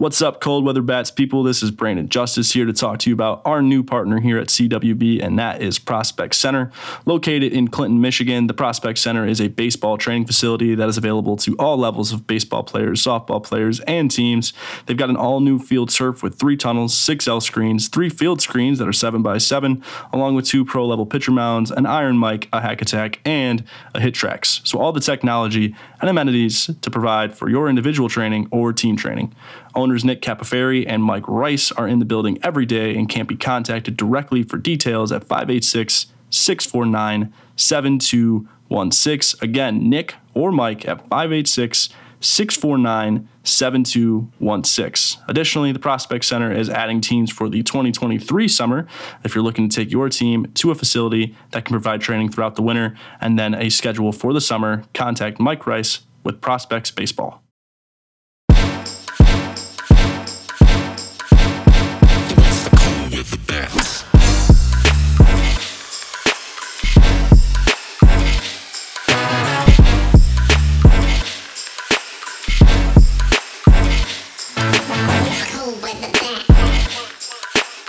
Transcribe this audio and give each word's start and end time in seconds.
What's 0.00 0.22
up, 0.22 0.40
cold 0.40 0.64
weather 0.64 0.80
bats 0.80 1.10
people? 1.10 1.42
This 1.42 1.62
is 1.62 1.70
Brandon 1.70 2.08
Justice 2.08 2.52
here 2.52 2.64
to 2.64 2.72
talk 2.72 3.00
to 3.00 3.10
you 3.10 3.14
about 3.14 3.42
our 3.44 3.60
new 3.60 3.82
partner 3.82 4.18
here 4.18 4.38
at 4.38 4.48
CWB, 4.48 5.22
and 5.22 5.38
that 5.38 5.60
is 5.60 5.78
Prospect 5.78 6.34
Center. 6.34 6.72
Located 7.04 7.52
in 7.52 7.68
Clinton, 7.68 8.00
Michigan, 8.00 8.46
the 8.46 8.54
Prospect 8.54 8.96
Center 8.98 9.26
is 9.26 9.42
a 9.42 9.48
baseball 9.48 9.98
training 9.98 10.24
facility 10.24 10.74
that 10.74 10.88
is 10.88 10.96
available 10.96 11.36
to 11.36 11.54
all 11.58 11.76
levels 11.76 12.14
of 12.14 12.26
baseball 12.26 12.62
players, 12.62 13.04
softball 13.04 13.44
players, 13.44 13.80
and 13.80 14.10
teams. 14.10 14.54
They've 14.86 14.96
got 14.96 15.10
an 15.10 15.16
all 15.16 15.40
new 15.40 15.58
field 15.58 15.90
turf 15.90 16.22
with 16.22 16.38
three 16.38 16.56
tunnels, 16.56 16.96
six 16.96 17.28
L 17.28 17.42
screens, 17.42 17.88
three 17.88 18.08
field 18.08 18.40
screens 18.40 18.78
that 18.78 18.88
are 18.88 18.94
7 18.94 19.20
by 19.20 19.36
7 19.36 19.84
along 20.14 20.34
with 20.34 20.46
two 20.46 20.64
pro 20.64 20.86
level 20.86 21.04
pitcher 21.04 21.30
mounds, 21.30 21.70
an 21.70 21.84
Iron 21.84 22.16
Mike, 22.16 22.48
a 22.54 22.62
hack 22.62 22.80
attack, 22.80 23.20
and 23.26 23.64
a 23.94 24.00
HitTrax. 24.00 24.66
So, 24.66 24.78
all 24.78 24.92
the 24.92 25.00
technology 25.00 25.74
and 26.00 26.08
amenities 26.08 26.70
to 26.80 26.90
provide 26.90 27.36
for 27.36 27.50
your 27.50 27.68
individual 27.68 28.08
training 28.08 28.48
or 28.50 28.72
team 28.72 28.96
training. 28.96 29.34
Owners 29.74 30.04
Nick 30.04 30.22
Capoferi 30.22 30.84
and 30.86 31.02
Mike 31.02 31.26
Rice 31.28 31.72
are 31.72 31.88
in 31.88 31.98
the 31.98 32.04
building 32.04 32.38
every 32.42 32.66
day 32.66 32.96
and 32.96 33.08
can't 33.08 33.28
be 33.28 33.36
contacted 33.36 33.96
directly 33.96 34.42
for 34.42 34.56
details 34.56 35.12
at 35.12 35.24
586 35.24 36.06
649 36.30 37.32
7216. 37.56 39.40
Again, 39.42 39.88
Nick 39.88 40.14
or 40.34 40.52
Mike 40.52 40.86
at 40.88 41.00
586 41.08 41.90
649 42.20 43.28
7216. 43.42 45.22
Additionally, 45.28 45.72
the 45.72 45.78
Prospect 45.78 46.24
Center 46.24 46.52
is 46.52 46.68
adding 46.68 47.00
teams 47.00 47.30
for 47.32 47.48
the 47.48 47.62
2023 47.62 48.48
summer 48.48 48.86
if 49.24 49.34
you're 49.34 49.44
looking 49.44 49.68
to 49.68 49.74
take 49.74 49.90
your 49.90 50.08
team 50.08 50.46
to 50.54 50.70
a 50.70 50.74
facility 50.74 51.34
that 51.52 51.64
can 51.64 51.72
provide 51.72 52.00
training 52.00 52.30
throughout 52.30 52.56
the 52.56 52.62
winter 52.62 52.94
and 53.20 53.38
then 53.38 53.54
a 53.54 53.70
schedule 53.70 54.12
for 54.12 54.32
the 54.32 54.40
summer. 54.40 54.84
Contact 54.94 55.40
Mike 55.40 55.66
Rice 55.66 56.00
with 56.22 56.40
Prospects 56.40 56.90
Baseball. 56.90 57.42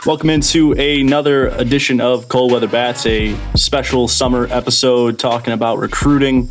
Welcome 0.03 0.31
into 0.31 0.71
another 0.73 1.49
edition 1.49 2.02
of 2.02 2.27
Cold 2.27 2.52
Weather 2.52 2.67
Bats, 2.67 3.05
a 3.05 3.38
special 3.55 4.07
summer 4.07 4.47
episode 4.49 5.19
talking 5.19 5.53
about 5.53 5.77
recruiting. 5.77 6.49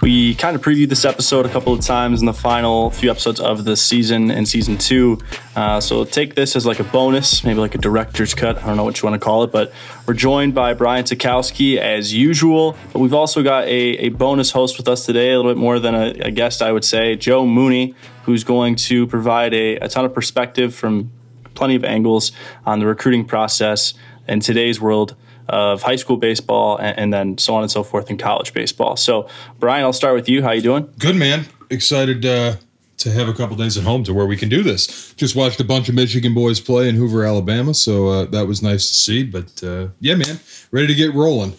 We 0.00 0.34
kind 0.34 0.56
of 0.56 0.62
previewed 0.62 0.88
this 0.88 1.04
episode 1.04 1.44
a 1.44 1.50
couple 1.50 1.74
of 1.74 1.82
times 1.82 2.20
in 2.20 2.26
the 2.26 2.32
final 2.32 2.88
few 2.88 3.10
episodes 3.10 3.38
of 3.38 3.66
the 3.66 3.76
season 3.76 4.30
in 4.30 4.46
season 4.46 4.78
two. 4.78 5.18
Uh, 5.54 5.78
so 5.78 6.06
take 6.06 6.36
this 6.36 6.56
as 6.56 6.64
like 6.64 6.80
a 6.80 6.84
bonus, 6.84 7.44
maybe 7.44 7.60
like 7.60 7.74
a 7.74 7.78
director's 7.78 8.32
cut. 8.32 8.56
I 8.62 8.66
don't 8.66 8.78
know 8.78 8.84
what 8.84 9.02
you 9.02 9.06
want 9.06 9.20
to 9.20 9.22
call 9.22 9.42
it, 9.42 9.52
but 9.52 9.74
we're 10.06 10.14
joined 10.14 10.54
by 10.54 10.72
Brian 10.72 11.04
Tukowski 11.04 11.76
as 11.76 12.14
usual. 12.14 12.78
But 12.94 13.00
we've 13.00 13.12
also 13.12 13.42
got 13.42 13.64
a, 13.64 14.06
a 14.06 14.08
bonus 14.08 14.52
host 14.52 14.78
with 14.78 14.88
us 14.88 15.04
today, 15.04 15.32
a 15.32 15.36
little 15.36 15.52
bit 15.52 15.58
more 15.58 15.78
than 15.78 15.94
a, 15.94 16.12
a 16.20 16.30
guest, 16.30 16.62
I 16.62 16.72
would 16.72 16.84
say, 16.84 17.14
Joe 17.14 17.46
Mooney, 17.46 17.94
who's 18.24 18.42
going 18.42 18.76
to 18.76 19.06
provide 19.06 19.52
a, 19.52 19.76
a 19.76 19.88
ton 19.88 20.06
of 20.06 20.14
perspective 20.14 20.74
from 20.74 21.12
plenty 21.56 21.74
of 21.74 21.84
angles 21.84 22.32
on 22.64 22.78
the 22.78 22.86
recruiting 22.86 23.24
process 23.24 23.94
in 24.28 24.40
today's 24.40 24.80
world 24.80 25.16
of 25.48 25.82
high 25.82 25.96
school 25.96 26.16
baseball 26.16 26.76
and, 26.76 26.98
and, 26.98 27.12
then 27.12 27.38
so 27.38 27.54
on 27.54 27.62
and 27.62 27.70
so 27.70 27.82
forth 27.82 28.10
in 28.10 28.18
college 28.18 28.52
baseball. 28.52 28.96
So, 28.96 29.28
Brian, 29.58 29.84
I'll 29.84 29.92
start 29.92 30.14
with 30.14 30.28
you. 30.28 30.42
How 30.42 30.52
you 30.52 30.60
doing? 30.60 30.92
Good, 30.98 31.16
man. 31.16 31.46
Excited 31.70 32.26
uh, 32.26 32.56
to 32.98 33.12
have 33.12 33.28
a 33.28 33.32
couple 33.32 33.56
days 33.56 33.76
at 33.76 33.84
home 33.84 34.02
to 34.04 34.14
where 34.14 34.26
we 34.26 34.36
can 34.36 34.48
do 34.48 34.62
this. 34.62 35.12
Just 35.14 35.36
watched 35.36 35.60
a 35.60 35.64
bunch 35.64 35.88
of 35.88 35.94
Michigan 35.94 36.34
boys 36.34 36.60
play 36.60 36.88
in 36.88 36.96
Hoover, 36.96 37.24
Alabama, 37.24 37.74
so 37.74 38.08
uh, 38.08 38.24
that 38.26 38.46
was 38.46 38.62
nice 38.62 38.88
to 38.88 38.94
see. 38.94 39.22
But 39.22 39.62
uh, 39.62 39.88
yeah, 40.00 40.14
man, 40.14 40.40
ready 40.70 40.88
to 40.88 40.94
get 40.94 41.14
rolling. 41.14 41.54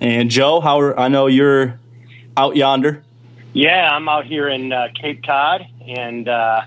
And 0.00 0.30
Joe, 0.30 0.60
how 0.60 0.80
are, 0.80 0.98
I 0.98 1.08
know 1.08 1.26
you're 1.26 1.78
out 2.36 2.56
yonder. 2.56 3.02
Yeah, 3.52 3.90
I'm 3.90 4.08
out 4.08 4.26
here 4.26 4.48
in 4.48 4.72
uh, 4.72 4.88
Cape 5.00 5.22
Cod, 5.24 5.66
and 5.86 6.28
uh, 6.28 6.62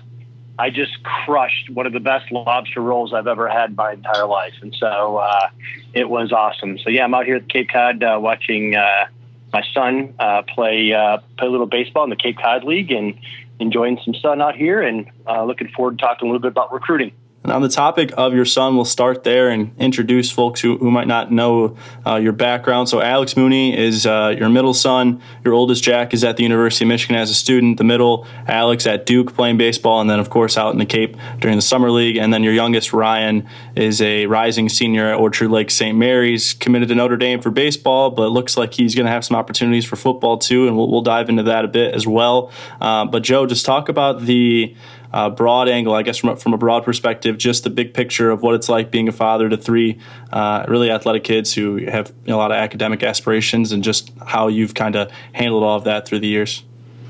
I 0.60 0.68
just 0.68 1.02
crushed 1.02 1.70
one 1.70 1.86
of 1.86 1.94
the 1.94 2.00
best 2.00 2.30
lobster 2.30 2.82
rolls 2.82 3.14
I've 3.14 3.26
ever 3.26 3.48
had 3.48 3.70
in 3.70 3.76
my 3.76 3.92
entire 3.92 4.26
life, 4.26 4.52
and 4.60 4.74
so 4.78 5.16
uh, 5.16 5.48
it 5.94 6.10
was 6.10 6.32
awesome. 6.32 6.78
So 6.78 6.90
yeah, 6.90 7.04
I'm 7.04 7.14
out 7.14 7.24
here 7.24 7.36
at 7.36 7.48
Cape 7.48 7.70
Cod 7.70 8.02
uh, 8.02 8.18
watching 8.20 8.76
uh, 8.76 9.06
my 9.54 9.62
son 9.72 10.12
uh, 10.18 10.42
play 10.42 10.92
uh, 10.92 11.18
play 11.38 11.46
a 11.46 11.50
little 11.50 11.64
baseball 11.66 12.04
in 12.04 12.10
the 12.10 12.16
Cape 12.16 12.36
Cod 12.36 12.64
League, 12.64 12.92
and 12.92 13.18
enjoying 13.58 13.98
some 14.04 14.12
sun 14.12 14.42
out 14.42 14.54
here, 14.54 14.82
and 14.82 15.10
uh, 15.26 15.44
looking 15.44 15.68
forward 15.68 15.98
to 15.98 16.04
talking 16.04 16.28
a 16.28 16.30
little 16.30 16.42
bit 16.42 16.52
about 16.52 16.74
recruiting. 16.74 17.12
On 17.50 17.62
the 17.62 17.68
topic 17.68 18.12
of 18.16 18.32
your 18.32 18.44
son, 18.44 18.76
we'll 18.76 18.84
start 18.84 19.24
there 19.24 19.48
and 19.48 19.72
introduce 19.78 20.30
folks 20.30 20.60
who, 20.60 20.78
who 20.78 20.90
might 20.90 21.08
not 21.08 21.32
know 21.32 21.76
uh, 22.06 22.16
your 22.16 22.32
background. 22.32 22.88
So, 22.88 23.02
Alex 23.02 23.36
Mooney 23.36 23.76
is 23.76 24.06
uh, 24.06 24.34
your 24.38 24.48
middle 24.48 24.72
son. 24.72 25.20
Your 25.44 25.54
oldest, 25.54 25.82
Jack, 25.82 26.14
is 26.14 26.22
at 26.22 26.36
the 26.36 26.44
University 26.44 26.84
of 26.84 26.88
Michigan 26.88 27.16
as 27.16 27.28
a 27.28 27.34
student. 27.34 27.78
The 27.78 27.84
middle, 27.84 28.26
Alex, 28.46 28.86
at 28.86 29.04
Duke 29.04 29.34
playing 29.34 29.58
baseball, 29.58 30.00
and 30.00 30.08
then, 30.08 30.20
of 30.20 30.30
course, 30.30 30.56
out 30.56 30.72
in 30.72 30.78
the 30.78 30.86
Cape 30.86 31.16
during 31.40 31.56
the 31.56 31.62
Summer 31.62 31.90
League. 31.90 32.16
And 32.16 32.32
then 32.32 32.44
your 32.44 32.52
youngest, 32.52 32.92
Ryan, 32.92 33.48
is 33.74 34.00
a 34.00 34.26
rising 34.26 34.68
senior 34.68 35.12
at 35.12 35.18
Orchard 35.18 35.50
Lake 35.50 35.70
St. 35.70 35.96
Mary's, 35.98 36.54
committed 36.54 36.88
to 36.88 36.94
Notre 36.94 37.16
Dame 37.16 37.40
for 37.40 37.50
baseball, 37.50 38.10
but 38.10 38.30
looks 38.30 38.56
like 38.56 38.74
he's 38.74 38.94
going 38.94 39.06
to 39.06 39.12
have 39.12 39.24
some 39.24 39.36
opportunities 39.36 39.84
for 39.84 39.96
football 39.96 40.38
too. 40.38 40.68
And 40.68 40.76
we'll, 40.76 40.90
we'll 40.90 41.02
dive 41.02 41.28
into 41.28 41.42
that 41.44 41.64
a 41.64 41.68
bit 41.68 41.94
as 41.94 42.06
well. 42.06 42.52
Uh, 42.80 43.06
but, 43.06 43.22
Joe, 43.22 43.46
just 43.46 43.66
talk 43.66 43.88
about 43.88 44.22
the 44.22 44.74
uh, 45.12 45.30
broad 45.30 45.68
angle, 45.68 45.94
I 45.94 46.02
guess, 46.02 46.18
from 46.18 46.30
a, 46.30 46.36
from 46.36 46.54
a 46.54 46.58
broad 46.58 46.84
perspective, 46.84 47.38
just 47.38 47.64
the 47.64 47.70
big 47.70 47.94
picture 47.94 48.30
of 48.30 48.42
what 48.42 48.54
it's 48.54 48.68
like 48.68 48.90
being 48.90 49.08
a 49.08 49.12
father 49.12 49.48
to 49.48 49.56
three 49.56 49.98
uh, 50.32 50.64
really 50.68 50.90
athletic 50.90 51.24
kids 51.24 51.54
who 51.54 51.86
have 51.86 52.12
you 52.24 52.30
know, 52.30 52.36
a 52.36 52.38
lot 52.38 52.50
of 52.50 52.56
academic 52.56 53.02
aspirations, 53.02 53.72
and 53.72 53.82
just 53.82 54.12
how 54.26 54.48
you've 54.48 54.74
kind 54.74 54.96
of 54.96 55.10
handled 55.32 55.64
all 55.64 55.76
of 55.76 55.84
that 55.84 56.06
through 56.06 56.20
the 56.20 56.28
years. 56.28 56.62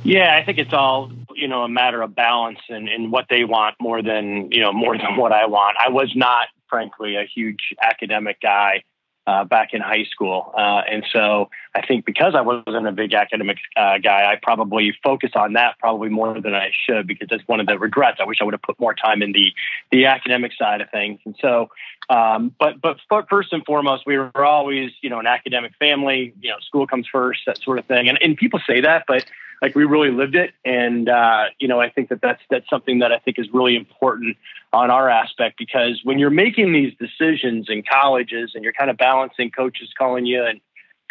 Yeah, 0.03 0.37
I 0.37 0.45
think 0.45 0.59
it's 0.59 0.73
all 0.73 1.13
you 1.35 1.49
know 1.49 1.63
a 1.63 1.69
matter 1.69 2.03
of 2.03 2.15
balance 2.15 2.61
and, 2.69 2.89
and 2.89 3.13
what 3.13 3.27
they 3.29 3.45
want 3.45 3.77
more 3.81 4.03
than 4.03 4.51
you 4.51 4.61
know 4.61 4.73
more 4.73 4.97
than 4.97 5.17
what 5.17 5.33
I 5.33 5.47
want. 5.47 5.77
I 5.79 5.91
was 5.91 6.13
not, 6.15 6.49
frankly, 6.69 7.17
a 7.17 7.25
huge 7.25 7.75
academic 7.83 8.41
guy 8.41 8.83
uh, 9.27 9.45
back 9.45 9.71
in 9.73 9.81
high 9.81 10.05
school. 10.11 10.53
Uh, 10.57 10.83
and 10.91 11.05
so 11.13 11.51
I 11.75 11.87
think 11.87 12.05
because 12.05 12.35
I 12.35 12.41
wasn't 12.41 12.87
a 12.87 12.93
big 12.93 13.13
academic 13.15 13.59
uh, 13.77 13.99
guy, 13.99 14.31
I 14.31 14.39
probably 14.43 14.93
focused 15.03 15.37
on 15.37 15.53
that 15.55 15.79
probably 15.79 16.09
more 16.09 16.41
than 16.41 16.55
I 16.55 16.71
should 16.87 17.07
because 17.07 17.29
that's 17.31 17.47
one 17.47 17.61
of 17.61 17.67
the 17.67 17.79
regrets. 17.79 18.19
I 18.21 18.25
wish 18.25 18.39
I 18.41 18.45
would 18.45 18.55
have 18.55 18.63
put 18.63 18.81
more 18.81 18.95
time 18.95 19.23
in 19.23 19.33
the 19.33 19.53
the 19.91 20.07
academic 20.07 20.53
side 20.59 20.81
of 20.81 20.91
things. 20.91 21.21
And 21.25 21.37
so, 21.41 21.69
um, 22.11 22.55
but 22.59 22.81
but 22.81 22.99
first 23.31 23.53
and 23.53 23.65
foremost, 23.65 24.03
we 24.05 24.19
were 24.19 24.45
always 24.45 24.91
you 25.01 25.09
know 25.09 25.21
an 25.21 25.27
academic 25.27 25.73
family. 25.79 26.35
You 26.41 26.51
know, 26.51 26.57
school 26.61 26.87
comes 26.87 27.07
first, 27.11 27.43
that 27.47 27.63
sort 27.63 27.79
of 27.79 27.87
thing. 27.87 28.09
And 28.09 28.19
and 28.21 28.37
people 28.37 28.61
say 28.67 28.81
that, 28.81 29.05
but 29.07 29.25
like 29.63 29.77
we 29.77 29.85
really 29.85 30.11
lived 30.11 30.35
it. 30.35 30.53
And 30.65 31.09
uh, 31.09 31.45
you 31.61 31.69
know, 31.69 31.81
I 31.81 31.89
think 31.89 32.09
that 32.09 32.21
that's 32.21 32.43
that's 32.51 32.69
something 32.69 32.99
that 32.99 33.13
I 33.13 33.19
think 33.19 33.39
is 33.39 33.47
really 33.53 33.77
important 33.77 34.37
on 34.73 34.91
our 34.91 35.09
aspect 35.09 35.57
because 35.57 36.01
when 36.03 36.19
you're 36.19 36.31
making 36.31 36.73
these 36.73 36.93
decisions 36.99 37.67
in 37.69 37.83
colleges 37.83 38.53
and 38.55 38.65
you're 38.65 38.73
kind 38.73 38.91
of 38.91 38.97
balancing 38.97 39.51
coaches 39.51 39.91
calling 39.97 40.27
you 40.27 40.45
and 40.45 40.61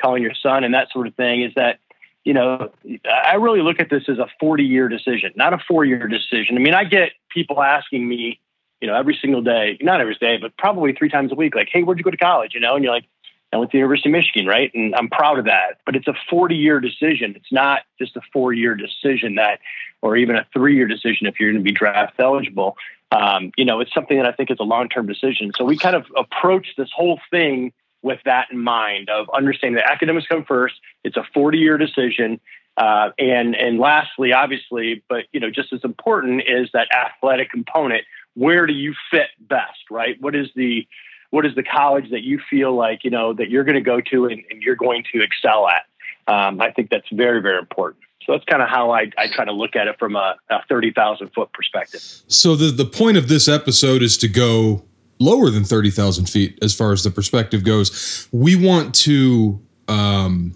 calling 0.02 0.22
your 0.22 0.34
son 0.34 0.66
and 0.66 0.74
that 0.74 0.92
sort 0.92 1.08
of 1.08 1.16
thing, 1.16 1.44
is 1.44 1.54
that 1.56 1.80
you 2.26 2.34
know, 2.34 2.70
I 3.10 3.36
really 3.36 3.62
look 3.62 3.80
at 3.80 3.90
this 3.90 4.04
as 4.10 4.20
a 4.20 4.28
40 4.40 4.64
year 4.64 4.90
decision, 4.90 5.32
not 5.36 5.54
a 5.54 5.58
four 5.66 5.86
year 5.86 6.08
decision. 6.08 6.58
I 6.58 6.60
mean, 6.60 6.74
I 6.74 6.84
get 6.84 7.14
people 7.30 7.64
asking 7.64 8.08
me, 8.08 8.40
you 8.82 8.88
know, 8.88 8.96
every 8.96 9.18
single 9.22 9.42
day, 9.42 9.78
not 9.82 10.02
every 10.02 10.16
day, 10.16 10.38
but 10.38 10.56
probably 10.58 10.94
three 10.94 11.10
times 11.10 11.32
a 11.32 11.36
week, 11.36 11.56
like, 11.56 11.70
hey, 11.72 11.84
where'd 11.84 11.98
you 11.98 12.04
go 12.04 12.12
to 12.12 12.18
college? 12.18 12.54
You 12.54 12.60
know, 12.60 12.76
and 12.76 12.84
you're 12.84 12.94
like, 12.94 13.06
I 13.52 13.58
went 13.58 13.72
to 13.72 13.76
the 13.76 13.80
University 13.80 14.10
of 14.10 14.14
Michigan, 14.14 14.46
right? 14.46 14.72
And 14.74 14.94
I'm 14.96 15.10
proud 15.10 15.40
of 15.40 15.46
that. 15.46 15.80
But 15.86 15.96
it's 15.96 16.08
a 16.08 16.14
40 16.30 16.56
year 16.56 16.80
decision. 16.80 17.34
It's 17.36 17.52
not 17.52 17.82
just 17.98 18.16
a 18.16 18.22
four 18.32 18.54
year 18.54 18.76
decision 18.76 19.36
that, 19.36 19.60
or 20.02 20.16
even 20.16 20.36
a 20.36 20.46
three 20.54 20.76
year 20.76 20.88
decision 20.88 21.28
if 21.28 21.40
you're 21.40 21.52
going 21.52 21.64
to 21.64 21.68
be 21.68 21.76
draft 21.76 22.14
eligible. 22.20 22.78
Um, 23.12 23.52
you 23.58 23.66
know, 23.66 23.80
it's 23.80 23.94
something 23.94 24.18
that 24.18 24.28
I 24.28 24.32
think 24.34 24.52
is 24.52 24.58
a 24.60 24.64
long 24.64 24.88
term 24.88 25.08
decision. 25.08 25.52
So 25.58 25.66
we 25.66 25.78
kind 25.78 25.96
of 25.96 26.06
approach 26.16 26.68
this 26.78 26.90
whole 26.96 27.20
thing 27.32 27.74
with 28.02 28.20
that 28.26 28.48
in 28.52 28.60
mind 28.60 29.10
of 29.10 29.30
understanding 29.34 29.76
that 29.76 29.92
academics 29.92 30.28
come 30.28 30.46
first. 30.46 30.76
It's 31.04 31.18
a 31.18 31.24
40 31.34 31.58
year 31.58 31.78
decision. 31.78 32.40
Uh, 32.78 33.10
and 33.18 33.56
and 33.56 33.78
lastly, 33.78 34.32
obviously, 34.32 35.04
but 35.10 35.26
you 35.34 35.40
know, 35.40 35.50
just 35.50 35.74
as 35.74 35.84
important 35.84 36.44
is 36.48 36.70
that 36.74 36.88
athletic 36.94 37.50
component. 37.50 38.06
Where 38.40 38.66
do 38.66 38.74
you 38.74 38.94
fit 39.12 39.28
best, 39.40 39.92
right? 39.92 40.20
What 40.22 40.36
is 40.36 40.48
the 40.56 40.88
what 41.32 41.46
is 41.46 41.54
the 41.56 41.64
college 41.64 42.10
that 42.10 42.24
you 42.24 42.40
feel 42.50 42.74
like 42.76 43.04
you 43.04 43.12
know 43.12 43.34
that 43.34 43.50
you're 43.50 43.64
going 43.64 43.76
to 43.76 43.82
go 43.82 44.02
to 44.02 44.26
and, 44.26 44.44
and, 44.50 44.64
you're 44.64 44.76
going 44.76 45.04
to 45.14 45.22
excel 45.22 45.68
at 45.68 45.84
um, 46.28 46.60
i 46.60 46.72
think 46.72 46.90
that's 46.90 47.08
very 47.12 47.40
very 47.40 47.60
important 47.60 48.04
so 48.26 48.34
that's 48.34 48.46
kind 48.46 48.62
of 48.62 48.70
how 48.70 48.92
I, 48.92 49.10
I 49.18 49.28
try 49.28 49.46
to 49.46 49.52
look 49.52 49.76
at 49.76 49.88
it 49.88 49.98
from 49.98 50.16
a, 50.16 50.36
a 50.52 50.60
30,000 50.70 51.30
foot 51.30 51.52
perspective. 51.52 52.02
So 52.28 52.56
the, 52.56 52.70
the 52.70 52.86
point 52.86 53.18
of 53.18 53.28
this 53.28 53.48
episode 53.48 54.04
is 54.04 54.18
to 54.18 54.28
go 54.28 54.84
lower 55.20 55.50
than 55.50 55.64
30,000 55.64 56.30
feet 56.30 56.60
as 56.62 56.76
far 56.76 56.92
as 56.92 57.04
the 57.04 57.10
perspective 57.10 57.64
goes. 57.64 58.28
We 58.32 58.56
want 58.56 58.94
to, 58.96 59.60
um, 59.88 60.56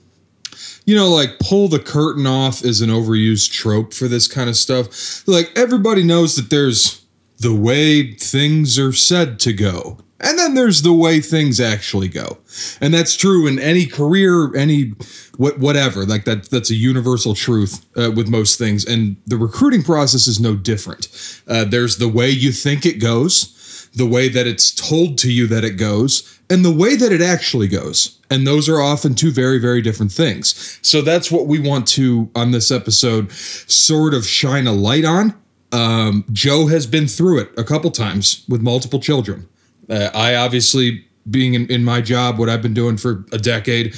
you 0.86 0.95
know, 0.95 1.09
like 1.09 1.39
pull 1.39 1.68
the 1.68 1.79
curtain 1.79 2.27
off 2.27 2.63
is 2.63 2.81
an 2.81 2.91
overused 2.91 3.51
trope 3.51 3.94
for 3.94 4.07
this 4.07 4.27
kind 4.27 4.51
of 4.51 4.56
stuff. 4.56 5.27
Like 5.27 5.51
everybody 5.56 6.03
knows 6.03 6.36
that 6.36 6.51
there's 6.51 7.02
the 7.44 7.54
way 7.54 8.13
things 8.13 8.80
are 8.80 8.94
said 8.94 9.40
to 9.42 9.54
go. 9.54 10.00
And 10.19 10.40
then 10.40 10.54
there's 10.54 10.84
the 10.84 10.94
way 10.94 11.19
things 11.19 11.60
actually 11.60 12.07
go. 12.07 12.38
And 12.80 12.94
that's 12.94 13.16
true 13.16 13.45
in 13.45 13.60
any 13.60 13.86
career, 13.86 14.56
any 14.56 14.94
what 15.38 15.60
whatever. 15.60 16.06
Like 16.06 16.24
that 16.24 16.50
that's 16.50 16.72
a 16.72 16.75
universal 16.75 17.36
truth 17.36 17.86
uh, 17.98 18.12
with 18.16 18.30
most 18.30 18.57
things 18.57 18.86
and 18.86 19.18
the 19.25 19.38
recruiting 19.38 19.84
process 19.84 20.28
is 20.28 20.40
no 20.40 20.56
different. 20.56 21.10
Uh, 21.48 21.66
there's 21.66 21.98
the 21.98 22.07
way 22.07 22.30
you 22.30 22.54
think 22.54 22.86
it 22.86 23.01
goes, 23.01 23.89
the 23.94 24.07
way 24.07 24.30
that 24.30 24.48
it's 24.48 24.72
told 24.72 25.18
to 25.19 25.31
you 25.31 25.46
that 25.48 25.66
it 25.66 25.78
goes, 25.78 26.39
and 26.50 26.63
the 26.63 26.74
way 26.74 26.96
that 26.96 27.12
it 27.12 27.22
actually 27.22 27.68
goes. 27.68 28.19
And 28.30 28.48
those 28.48 28.69
are 28.69 28.81
often 28.81 29.16
two 29.16 29.31
very, 29.31 29.60
very 29.60 29.81
different 29.81 30.12
things. 30.12 30.80
So 30.81 31.01
that's 31.01 31.31
what 31.31 31.48
we 31.48 31.60
want 31.60 31.88
to, 31.89 32.30
on 32.34 32.51
this 32.51 32.72
episode, 32.72 33.31
sort 33.31 34.13
of 34.13 34.25
shine 34.25 34.68
a 34.68 34.72
light 34.72 35.06
on. 35.06 35.36
Um, 35.74 36.24
Joe 36.31 36.68
has 36.68 36.86
been 36.86 37.08
through 37.08 37.40
it 37.40 37.50
a 37.58 37.64
couple 37.64 37.90
times 37.92 38.46
with 38.48 38.62
multiple 38.62 39.00
children. 39.00 39.50
Uh, 39.90 40.10
I 40.14 40.36
obviously, 40.36 41.06
being 41.30 41.56
in, 41.56 41.70
in, 41.70 41.84
my 41.84 42.00
job, 42.00 42.38
what 42.38 42.48
I've 42.48 42.62
been 42.62 42.75
doing 42.75 42.96
for 42.96 43.25
a 43.31 43.40
decade, 43.40 43.96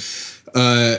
uh, 0.54 0.96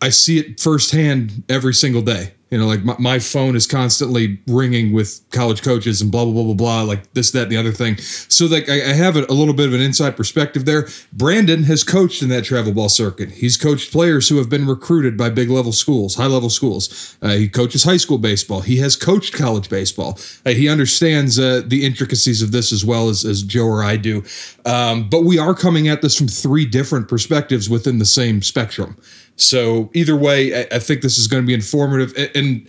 I 0.00 0.08
see 0.08 0.38
it 0.38 0.60
firsthand 0.60 1.42
every 1.48 1.74
single 1.74 2.00
day. 2.00 2.32
You 2.50 2.58
know, 2.58 2.66
like 2.66 2.84
my, 2.84 2.96
my 2.98 3.18
phone 3.20 3.54
is 3.54 3.66
constantly 3.66 4.40
ringing 4.46 4.92
with 4.92 5.20
college 5.30 5.62
coaches 5.62 6.02
and 6.02 6.10
blah 6.10 6.24
blah 6.24 6.32
blah 6.32 6.44
blah 6.44 6.54
blah, 6.54 6.82
like 6.82 7.12
this, 7.12 7.30
that, 7.30 7.44
and 7.44 7.52
the 7.52 7.56
other 7.56 7.72
thing. 7.72 7.96
So 7.98 8.46
like 8.46 8.68
I, 8.68 8.90
I 8.90 8.92
have 8.92 9.16
a, 9.16 9.24
a, 9.28 9.34
little 9.34 9.54
bit 9.54 9.68
of 9.68 9.74
an 9.74 9.80
inside 9.80 10.16
perspective 10.16 10.64
there. 10.64 10.88
Brandon 11.12 11.62
has 11.64 11.84
coached 11.84 12.22
in 12.22 12.28
that 12.30 12.44
travel 12.44 12.72
ball 12.72 12.88
circuit. 12.88 13.30
He's 13.30 13.56
coached 13.56 13.92
players 13.92 14.28
who 14.28 14.38
have 14.38 14.48
been 14.48 14.66
recruited 14.66 15.16
by 15.16 15.30
big 15.30 15.48
level 15.48 15.72
schools, 15.72 16.16
high 16.16 16.26
level 16.26 16.50
schools. 16.50 17.16
Uh, 17.22 17.30
he 17.30 17.48
coaches 17.48 17.84
high 17.84 17.96
school 17.96 18.18
baseball. 18.18 18.62
He 18.62 18.78
has 18.78 18.96
coached 18.96 19.32
college 19.32 19.70
baseball. 19.70 20.18
Uh, 20.44 20.50
he 20.50 20.68
understands 20.68 21.38
uh, 21.38 21.62
the 21.64 21.84
intricacies 21.84 22.42
of 22.42 22.50
this 22.50 22.72
as 22.72 22.84
well 22.84 23.08
as, 23.08 23.24
as 23.24 23.42
Joe 23.42 23.66
or 23.66 23.84
I 23.84 23.96
do. 23.96 24.24
Um, 24.66 25.08
but 25.08 25.24
we 25.24 25.38
are 25.38 25.54
coming 25.54 25.88
at 25.88 26.02
this 26.02 26.16
from 26.16 26.28
three 26.28 26.66
different 26.66 27.08
perspectives 27.08 27.70
within 27.70 27.98
the 27.98 28.06
same 28.06 28.42
spectrum. 28.42 28.96
So 29.36 29.90
either 29.94 30.16
way, 30.16 30.54
I, 30.54 30.76
I 30.76 30.78
think 30.78 31.02
this 31.02 31.18
is 31.18 31.26
going 31.26 31.42
to 31.42 31.46
be 31.46 31.54
informative. 31.54 32.12
And, 32.16 32.30
and 32.34 32.68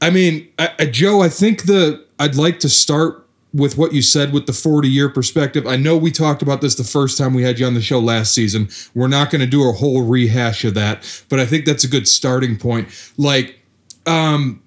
I 0.00 0.10
mean, 0.10 0.48
I, 0.58 0.72
I, 0.78 0.86
Joe, 0.86 1.22
I 1.22 1.28
think 1.28 1.64
the 1.64 2.04
I'd 2.18 2.34
like 2.34 2.60
to 2.60 2.68
start 2.68 3.26
with 3.52 3.76
what 3.76 3.92
you 3.92 4.02
said 4.02 4.32
with 4.32 4.46
the 4.46 4.52
40 4.52 4.88
year 4.88 5.08
perspective. 5.08 5.66
I 5.66 5.76
know 5.76 5.96
we 5.96 6.10
talked 6.10 6.42
about 6.42 6.60
this 6.60 6.76
the 6.76 6.84
first 6.84 7.18
time 7.18 7.34
we 7.34 7.42
had 7.42 7.58
you 7.58 7.66
on 7.66 7.74
the 7.74 7.80
show 7.80 7.98
last 7.98 8.32
season. 8.32 8.68
We're 8.94 9.08
not 9.08 9.30
going 9.30 9.40
to 9.40 9.46
do 9.46 9.68
a 9.68 9.72
whole 9.72 10.02
rehash 10.02 10.64
of 10.64 10.74
that, 10.74 11.24
but 11.28 11.40
I 11.40 11.46
think 11.46 11.64
that's 11.64 11.82
a 11.82 11.88
good 11.88 12.06
starting 12.06 12.56
point. 12.56 12.88
Like, 13.16 13.58
um, 14.06 14.62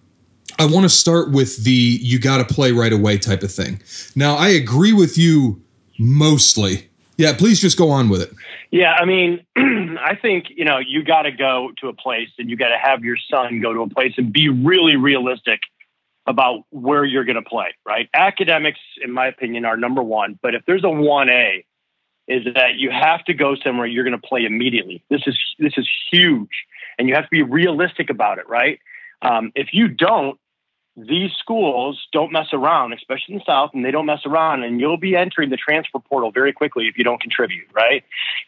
I 0.59 0.65
want 0.65 0.83
to 0.83 0.89
start 0.89 1.31
with 1.31 1.63
the 1.63 1.71
you 1.71 2.19
got 2.19 2.45
to 2.45 2.53
play 2.53 2.71
right 2.71 2.93
away 2.93 3.17
type 3.17 3.41
of 3.41 3.51
thing. 3.51 3.81
Now, 4.15 4.35
I 4.35 4.49
agree 4.49 4.93
with 4.93 5.17
you 5.17 5.62
mostly. 5.99 6.89
Yeah, 7.17 7.33
please 7.33 7.61
just 7.61 7.77
go 7.77 7.89
on 7.89 8.09
with 8.09 8.21
it. 8.21 8.31
Yeah, 8.71 8.93
I 8.93 9.05
mean, 9.05 9.45
I 9.55 10.15
think 10.19 10.45
you 10.49 10.65
know 10.65 10.79
you 10.79 11.03
got 11.03 11.23
to 11.23 11.31
go 11.31 11.71
to 11.79 11.87
a 11.87 11.93
place 11.93 12.29
and 12.39 12.49
you 12.49 12.57
got 12.57 12.69
to 12.69 12.77
have 12.77 13.03
your 13.03 13.17
son 13.29 13.61
go 13.61 13.73
to 13.73 13.81
a 13.81 13.89
place 13.89 14.13
and 14.17 14.33
be 14.33 14.49
really 14.49 14.95
realistic 14.95 15.61
about 16.25 16.63
where 16.71 17.03
you're 17.03 17.25
going 17.25 17.35
to 17.35 17.47
play. 17.47 17.75
Right? 17.85 18.09
Academics, 18.13 18.79
in 19.03 19.11
my 19.11 19.27
opinion, 19.27 19.65
are 19.65 19.77
number 19.77 20.01
one. 20.01 20.39
But 20.41 20.55
if 20.55 20.63
there's 20.65 20.83
a 20.83 20.89
one 20.89 21.29
A, 21.29 21.65
is 22.27 22.45
that 22.55 22.75
you 22.75 22.89
have 22.89 23.23
to 23.25 23.33
go 23.33 23.55
somewhere 23.55 23.85
you're 23.85 24.05
going 24.05 24.19
to 24.19 24.27
play 24.27 24.45
immediately. 24.45 25.03
This 25.09 25.21
is 25.27 25.37
this 25.59 25.73
is 25.77 25.87
huge, 26.11 26.65
and 26.97 27.07
you 27.07 27.15
have 27.15 27.25
to 27.25 27.31
be 27.31 27.43
realistic 27.43 28.09
about 28.09 28.39
it. 28.39 28.49
Right? 28.49 28.79
Um, 29.21 29.51
if 29.55 29.69
you 29.71 29.87
don't, 29.87 30.39
these 30.95 31.31
schools 31.31 32.07
don't 32.11 32.31
mess 32.31 32.47
around, 32.53 32.93
especially 32.93 33.33
in 33.33 33.39
the 33.39 33.45
South, 33.45 33.71
and 33.73 33.83
they 33.83 33.91
don't 33.91 34.05
mess 34.05 34.21
around, 34.25 34.63
and 34.63 34.79
you'll 34.79 34.97
be 34.97 35.15
entering 35.15 35.49
the 35.49 35.57
transfer 35.57 35.99
portal 35.99 36.31
very 36.31 36.53
quickly 36.53 36.87
if 36.87 36.97
you 36.97 37.03
don't 37.03 37.19
contribute, 37.19 37.65
right? 37.73 38.03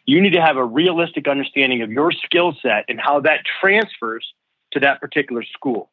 You 0.05 0.21
need 0.21 0.33
to 0.33 0.41
have 0.41 0.57
a 0.57 0.63
realistic 0.63 1.27
understanding 1.27 1.81
of 1.81 1.91
your 1.91 2.11
skill 2.11 2.55
set 2.61 2.85
and 2.87 2.99
how 2.99 3.19
that 3.21 3.41
transfers 3.59 4.33
to 4.71 4.79
that 4.81 5.01
particular 5.01 5.43
school. 5.43 5.89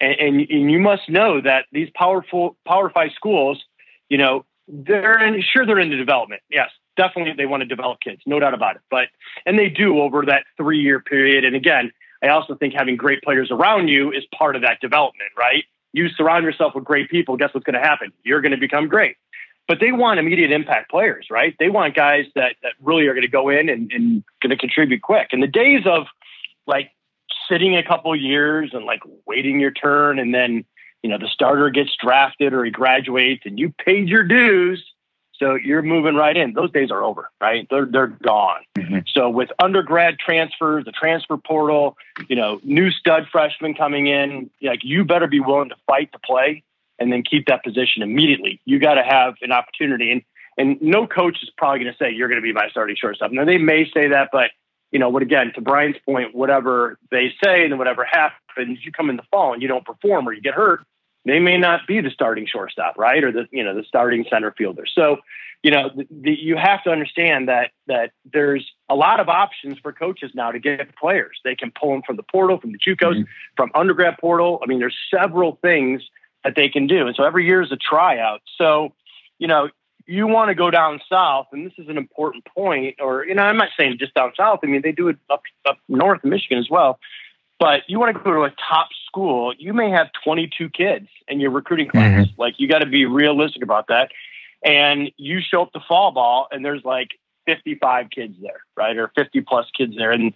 And, 0.00 0.14
and, 0.20 0.50
and, 0.50 0.70
you 0.70 0.78
must 0.78 1.08
know 1.08 1.40
that 1.40 1.64
these 1.72 1.88
powerful, 1.94 2.56
Power 2.66 2.90
Five 2.90 3.10
schools, 3.14 3.64
you 4.08 4.18
know, 4.18 4.44
they're 4.68 5.18
in, 5.24 5.42
sure 5.42 5.64
they're 5.64 5.78
into 5.78 5.96
development. 5.96 6.42
Yes, 6.50 6.68
definitely 6.96 7.32
they 7.32 7.46
want 7.46 7.62
to 7.62 7.66
develop 7.66 8.00
kids, 8.00 8.20
no 8.26 8.38
doubt 8.38 8.52
about 8.52 8.76
it. 8.76 8.82
But, 8.90 9.08
and 9.46 9.58
they 9.58 9.70
do 9.70 10.00
over 10.00 10.24
that 10.26 10.44
three 10.56 10.80
year 10.80 11.00
period. 11.00 11.44
And 11.44 11.56
again, 11.56 11.92
I 12.22 12.28
also 12.28 12.54
think 12.54 12.74
having 12.74 12.96
great 12.96 13.22
players 13.22 13.50
around 13.50 13.88
you 13.88 14.12
is 14.12 14.24
part 14.36 14.54
of 14.54 14.62
that 14.62 14.80
development, 14.80 15.30
right? 15.36 15.64
You 15.92 16.08
surround 16.08 16.44
yourself 16.44 16.74
with 16.74 16.84
great 16.84 17.10
people, 17.10 17.36
guess 17.36 17.54
what's 17.54 17.64
going 17.64 17.80
to 17.80 17.86
happen? 17.86 18.12
You're 18.22 18.40
going 18.40 18.52
to 18.52 18.58
become 18.58 18.88
great. 18.88 19.16
But 19.68 19.80
they 19.80 19.92
want 19.92 20.20
immediate 20.20 20.52
impact 20.52 20.90
players, 20.90 21.26
right? 21.30 21.54
They 21.58 21.68
want 21.68 21.96
guys 21.96 22.26
that, 22.34 22.56
that 22.62 22.72
really 22.80 23.06
are 23.06 23.14
going 23.14 23.22
to 23.22 23.28
go 23.28 23.48
in 23.48 23.68
and, 23.68 23.90
and 23.92 24.22
going 24.40 24.50
to 24.50 24.56
contribute 24.56 25.02
quick. 25.02 25.28
And 25.32 25.42
the 25.42 25.48
days 25.48 25.82
of 25.86 26.06
like 26.66 26.92
sitting 27.48 27.76
a 27.76 27.82
couple 27.82 28.14
years 28.14 28.70
and 28.72 28.84
like 28.84 29.00
waiting 29.26 29.58
your 29.58 29.72
turn 29.72 30.18
and 30.18 30.32
then, 30.34 30.64
you 31.02 31.10
know, 31.10 31.18
the 31.18 31.28
starter 31.28 31.70
gets 31.70 31.90
drafted 32.00 32.52
or 32.52 32.64
he 32.64 32.70
graduates 32.70 33.42
and 33.44 33.58
you 33.58 33.72
paid 33.84 34.08
your 34.08 34.22
dues 34.22 34.84
so 35.38 35.54
you're 35.54 35.82
moving 35.82 36.14
right 36.14 36.36
in. 36.36 36.52
Those 36.52 36.70
days 36.70 36.90
are 36.90 37.02
over, 37.02 37.30
right? 37.40 37.66
They're 37.70 37.86
they're 37.86 38.06
gone. 38.06 38.62
Mm-hmm. 38.76 38.98
So 39.12 39.28
with 39.28 39.50
undergrad 39.58 40.18
transfers, 40.18 40.84
the 40.84 40.92
transfer 40.92 41.36
portal, 41.36 41.96
you 42.28 42.36
know, 42.36 42.60
new 42.62 42.90
stud 42.90 43.26
freshmen 43.30 43.74
coming 43.74 44.06
in, 44.06 44.50
like 44.62 44.80
you 44.82 45.04
better 45.04 45.26
be 45.26 45.40
willing 45.40 45.68
to 45.70 45.76
fight 45.86 46.12
to 46.12 46.18
play 46.18 46.62
and 46.98 47.12
then 47.12 47.22
keep 47.22 47.46
that 47.46 47.62
position 47.62 48.02
immediately. 48.02 48.60
You 48.64 48.78
got 48.78 48.94
to 48.94 49.02
have 49.02 49.34
an 49.42 49.52
opportunity, 49.52 50.12
and 50.12 50.22
and 50.58 50.80
no 50.80 51.06
coach 51.06 51.38
is 51.42 51.50
probably 51.56 51.80
going 51.80 51.92
to 51.92 51.98
say 51.98 52.12
you're 52.12 52.28
going 52.28 52.40
to 52.40 52.46
be 52.46 52.52
my 52.52 52.68
starting 52.70 52.96
shortstop. 52.98 53.32
Now 53.32 53.44
they 53.44 53.58
may 53.58 53.90
say 53.92 54.08
that, 54.08 54.30
but 54.32 54.50
you 54.90 54.98
know 54.98 55.10
what? 55.10 55.22
Again, 55.22 55.52
to 55.54 55.60
Brian's 55.60 55.96
point, 56.04 56.34
whatever 56.34 56.98
they 57.10 57.34
say 57.44 57.64
and 57.64 57.78
whatever 57.78 58.04
happens, 58.04 58.78
you 58.82 58.92
come 58.92 59.10
in 59.10 59.16
the 59.16 59.24
fall 59.30 59.52
and 59.52 59.60
you 59.60 59.68
don't 59.68 59.84
perform 59.84 60.28
or 60.28 60.32
you 60.32 60.40
get 60.40 60.54
hurt 60.54 60.80
they 61.26 61.40
may 61.40 61.58
not 61.58 61.86
be 61.86 62.00
the 62.00 62.10
starting 62.10 62.46
shortstop, 62.46 62.96
right, 62.96 63.22
or 63.22 63.32
the 63.32 63.46
you 63.50 63.64
know 63.64 63.74
the 63.74 63.84
starting 63.84 64.24
center 64.30 64.54
fielder. 64.56 64.84
So, 64.86 65.18
you 65.62 65.72
know, 65.72 65.90
the, 65.94 66.06
the, 66.10 66.30
you 66.30 66.56
have 66.56 66.84
to 66.84 66.90
understand 66.90 67.48
that 67.48 67.72
that 67.88 68.12
there's 68.32 68.64
a 68.88 68.94
lot 68.94 69.18
of 69.18 69.28
options 69.28 69.78
for 69.80 69.92
coaches 69.92 70.30
now 70.34 70.52
to 70.52 70.60
get 70.60 70.94
players. 70.94 71.38
They 71.44 71.56
can 71.56 71.72
pull 71.72 71.90
them 71.90 72.02
from 72.06 72.16
the 72.16 72.22
portal, 72.22 72.58
from 72.60 72.72
the 72.72 72.78
JUCOs, 72.78 73.14
mm-hmm. 73.14 73.22
from 73.56 73.72
undergrad 73.74 74.18
portal. 74.20 74.60
I 74.62 74.66
mean, 74.66 74.78
there's 74.78 74.96
several 75.12 75.58
things 75.62 76.02
that 76.44 76.54
they 76.54 76.68
can 76.68 76.86
do, 76.86 77.08
and 77.08 77.16
so 77.16 77.24
every 77.24 77.44
year 77.44 77.60
is 77.60 77.72
a 77.72 77.76
tryout. 77.76 78.42
So, 78.56 78.94
you 79.38 79.48
know, 79.48 79.68
you 80.06 80.28
want 80.28 80.50
to 80.50 80.54
go 80.54 80.70
down 80.70 81.00
south, 81.10 81.48
and 81.50 81.66
this 81.66 81.74
is 81.76 81.88
an 81.88 81.98
important 81.98 82.44
point. 82.44 82.96
Or 83.00 83.26
you 83.26 83.34
know, 83.34 83.42
I'm 83.42 83.56
not 83.56 83.70
saying 83.76 83.96
just 83.98 84.14
down 84.14 84.32
south. 84.36 84.60
I 84.62 84.66
mean, 84.66 84.82
they 84.82 84.92
do 84.92 85.08
it 85.08 85.16
up 85.28 85.42
up 85.68 85.78
north 85.88 86.20
in 86.22 86.30
Michigan 86.30 86.58
as 86.58 86.70
well. 86.70 87.00
But 87.58 87.82
you 87.88 87.98
want 87.98 88.14
to 88.16 88.22
go 88.22 88.32
to 88.32 88.42
a 88.42 88.50
top 88.50 88.88
school, 89.06 89.54
you 89.56 89.72
may 89.72 89.90
have 89.90 90.08
22 90.24 90.68
kids 90.70 91.08
in 91.26 91.40
your 91.40 91.50
recruiting 91.50 91.88
class. 91.88 92.26
Mm-hmm. 92.26 92.40
Like 92.40 92.54
you 92.58 92.68
got 92.68 92.80
to 92.80 92.86
be 92.86 93.06
realistic 93.06 93.62
about 93.62 93.86
that. 93.88 94.10
And 94.62 95.10
you 95.16 95.40
show 95.40 95.62
up 95.62 95.72
to 95.72 95.80
fall 95.88 96.12
ball 96.12 96.48
and 96.50 96.64
there's 96.64 96.84
like 96.84 97.10
55 97.46 98.10
kids 98.10 98.34
there, 98.42 98.60
right? 98.76 98.96
Or 98.96 99.10
50 99.14 99.40
plus 99.42 99.66
kids 99.76 99.96
there. 99.96 100.10
And, 100.10 100.34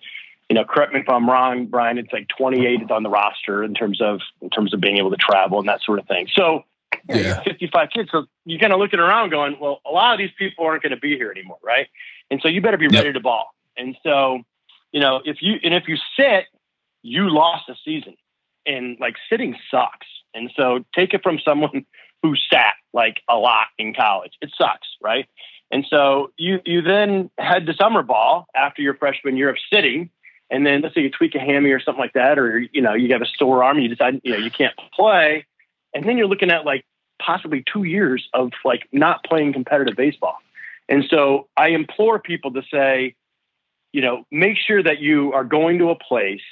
you 0.48 0.54
know, 0.54 0.64
correct 0.64 0.94
me 0.94 1.00
if 1.00 1.08
I'm 1.08 1.28
wrong, 1.28 1.66
Brian, 1.66 1.98
it's 1.98 2.12
like 2.12 2.28
28 2.38 2.90
on 2.90 3.02
the 3.02 3.10
roster 3.10 3.62
in 3.62 3.74
terms 3.74 4.00
of, 4.00 4.20
in 4.40 4.48
terms 4.48 4.72
of 4.72 4.80
being 4.80 4.98
able 4.98 5.10
to 5.10 5.16
travel 5.16 5.58
and 5.58 5.68
that 5.68 5.82
sort 5.82 5.98
of 5.98 6.06
thing. 6.06 6.26
So, 6.34 6.64
yeah. 7.08 7.42
55 7.42 7.88
kids. 7.94 8.10
So 8.10 8.26
you're 8.44 8.60
kind 8.60 8.72
of 8.72 8.78
looking 8.78 9.00
around 9.00 9.30
going, 9.30 9.58
well, 9.60 9.80
a 9.86 9.90
lot 9.90 10.12
of 10.12 10.18
these 10.18 10.30
people 10.38 10.64
aren't 10.64 10.82
going 10.82 10.94
to 10.94 11.00
be 11.00 11.16
here 11.16 11.30
anymore. 11.30 11.58
Right. 11.62 11.88
And 12.30 12.40
so 12.42 12.48
you 12.48 12.60
better 12.60 12.78
be 12.78 12.86
yep. 12.86 13.04
ready 13.04 13.12
to 13.12 13.20
ball. 13.20 13.54
And 13.76 13.96
so, 14.02 14.42
you 14.92 15.00
know, 15.00 15.20
if 15.24 15.38
you, 15.40 15.56
and 15.62 15.74
if 15.74 15.84
you 15.88 15.96
sit, 16.18 16.46
you 17.02 17.30
lost 17.30 17.68
a 17.68 17.74
season 17.84 18.16
and 18.66 18.98
like 19.00 19.16
sitting 19.28 19.56
sucks. 19.70 20.06
And 20.34 20.50
so 20.56 20.84
take 20.94 21.14
it 21.14 21.22
from 21.22 21.38
someone 21.44 21.86
who 22.22 22.34
sat 22.52 22.74
like 22.92 23.20
a 23.28 23.36
lot 23.36 23.68
in 23.78 23.94
college. 23.94 24.32
It 24.40 24.50
sucks, 24.56 24.88
right? 25.02 25.26
And 25.70 25.86
so 25.88 26.32
you 26.36 26.60
you 26.64 26.82
then 26.82 27.30
head 27.38 27.66
to 27.66 27.74
summer 27.74 28.02
ball 28.02 28.46
after 28.54 28.82
your 28.82 28.94
freshman 28.94 29.36
year 29.36 29.50
of 29.50 29.56
sitting, 29.72 30.10
and 30.50 30.66
then 30.66 30.80
let's 30.80 30.94
say 30.94 31.02
you 31.02 31.10
tweak 31.10 31.34
a 31.36 31.38
hammy 31.38 31.70
or 31.70 31.80
something 31.80 32.00
like 32.00 32.14
that, 32.14 32.38
or 32.38 32.58
you 32.58 32.82
know 32.82 32.94
you 32.94 33.12
have 33.12 33.22
a 33.22 33.26
sore 33.38 33.62
arm, 33.62 33.76
and 33.76 33.84
you 33.84 33.88
decide 33.88 34.20
you 34.24 34.32
know 34.32 34.38
you 34.38 34.50
can't 34.50 34.74
play, 34.92 35.46
and 35.94 36.04
then 36.04 36.18
you're 36.18 36.26
looking 36.26 36.50
at 36.50 36.64
like 36.64 36.84
possibly 37.22 37.62
two 37.72 37.84
years 37.84 38.28
of 38.34 38.50
like 38.64 38.88
not 38.90 39.22
playing 39.22 39.52
competitive 39.52 39.94
baseball. 39.94 40.38
And 40.88 41.04
so 41.08 41.46
I 41.56 41.68
implore 41.68 42.18
people 42.18 42.52
to 42.54 42.62
say, 42.72 43.14
you 43.92 44.02
know, 44.02 44.24
make 44.32 44.56
sure 44.56 44.82
that 44.82 44.98
you 44.98 45.32
are 45.32 45.44
going 45.44 45.78
to 45.78 45.90
a 45.90 45.94
place 45.94 46.42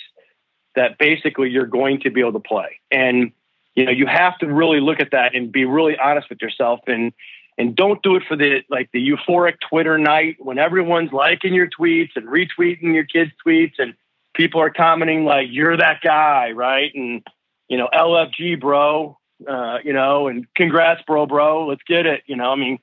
that 0.79 0.97
basically 0.97 1.51
you're 1.51 1.67
going 1.67 2.01
to 2.01 2.11
be 2.11 2.21
able 2.21 2.33
to 2.33 2.41
play. 2.41 2.79
And 2.91 3.33
you 3.75 3.85
know, 3.85 3.91
you 3.91 4.07
have 4.07 4.39
to 4.39 4.47
really 4.47 4.81
look 4.81 5.01
at 5.01 5.11
that 5.11 5.35
and 5.35 5.51
be 5.51 5.65
really 5.65 5.97
honest 5.99 6.29
with 6.31 6.41
yourself 6.41 6.81
and 6.87 7.13
and 7.59 7.75
don't 7.75 8.01
do 8.03 8.15
it 8.15 8.23
for 8.29 8.37
the 8.37 8.63
like 8.71 8.89
the 8.93 9.11
euphoric 9.11 9.55
Twitter 9.69 9.99
night 9.99 10.37
when 10.39 10.59
everyone's 10.59 11.13
liking 11.13 11.53
your 11.53 11.69
tweets 11.69 12.11
and 12.15 12.29
retweeting 12.29 12.95
your 12.95 13.05
kids' 13.05 13.33
tweets 13.45 13.75
and 13.79 13.95
people 14.35 14.61
are 14.61 14.71
commenting 14.71 15.25
like 15.25 15.49
you're 15.51 15.77
that 15.77 16.01
guy, 16.01 16.53
right? 16.53 16.93
And 16.95 17.27
you 17.69 17.77
know, 17.77 17.89
LFG 17.93 18.61
bro, 18.61 19.19
uh, 19.47 19.79
you 19.85 19.93
know, 19.93 20.29
and 20.29 20.47
congrats, 20.55 21.03
bro, 21.07 21.27
bro, 21.27 21.67
let's 21.67 21.83
get 21.83 22.07
it. 22.07 22.23
You 22.27 22.37
know, 22.37 22.53
I 22.53 22.57
mean, 22.57 22.79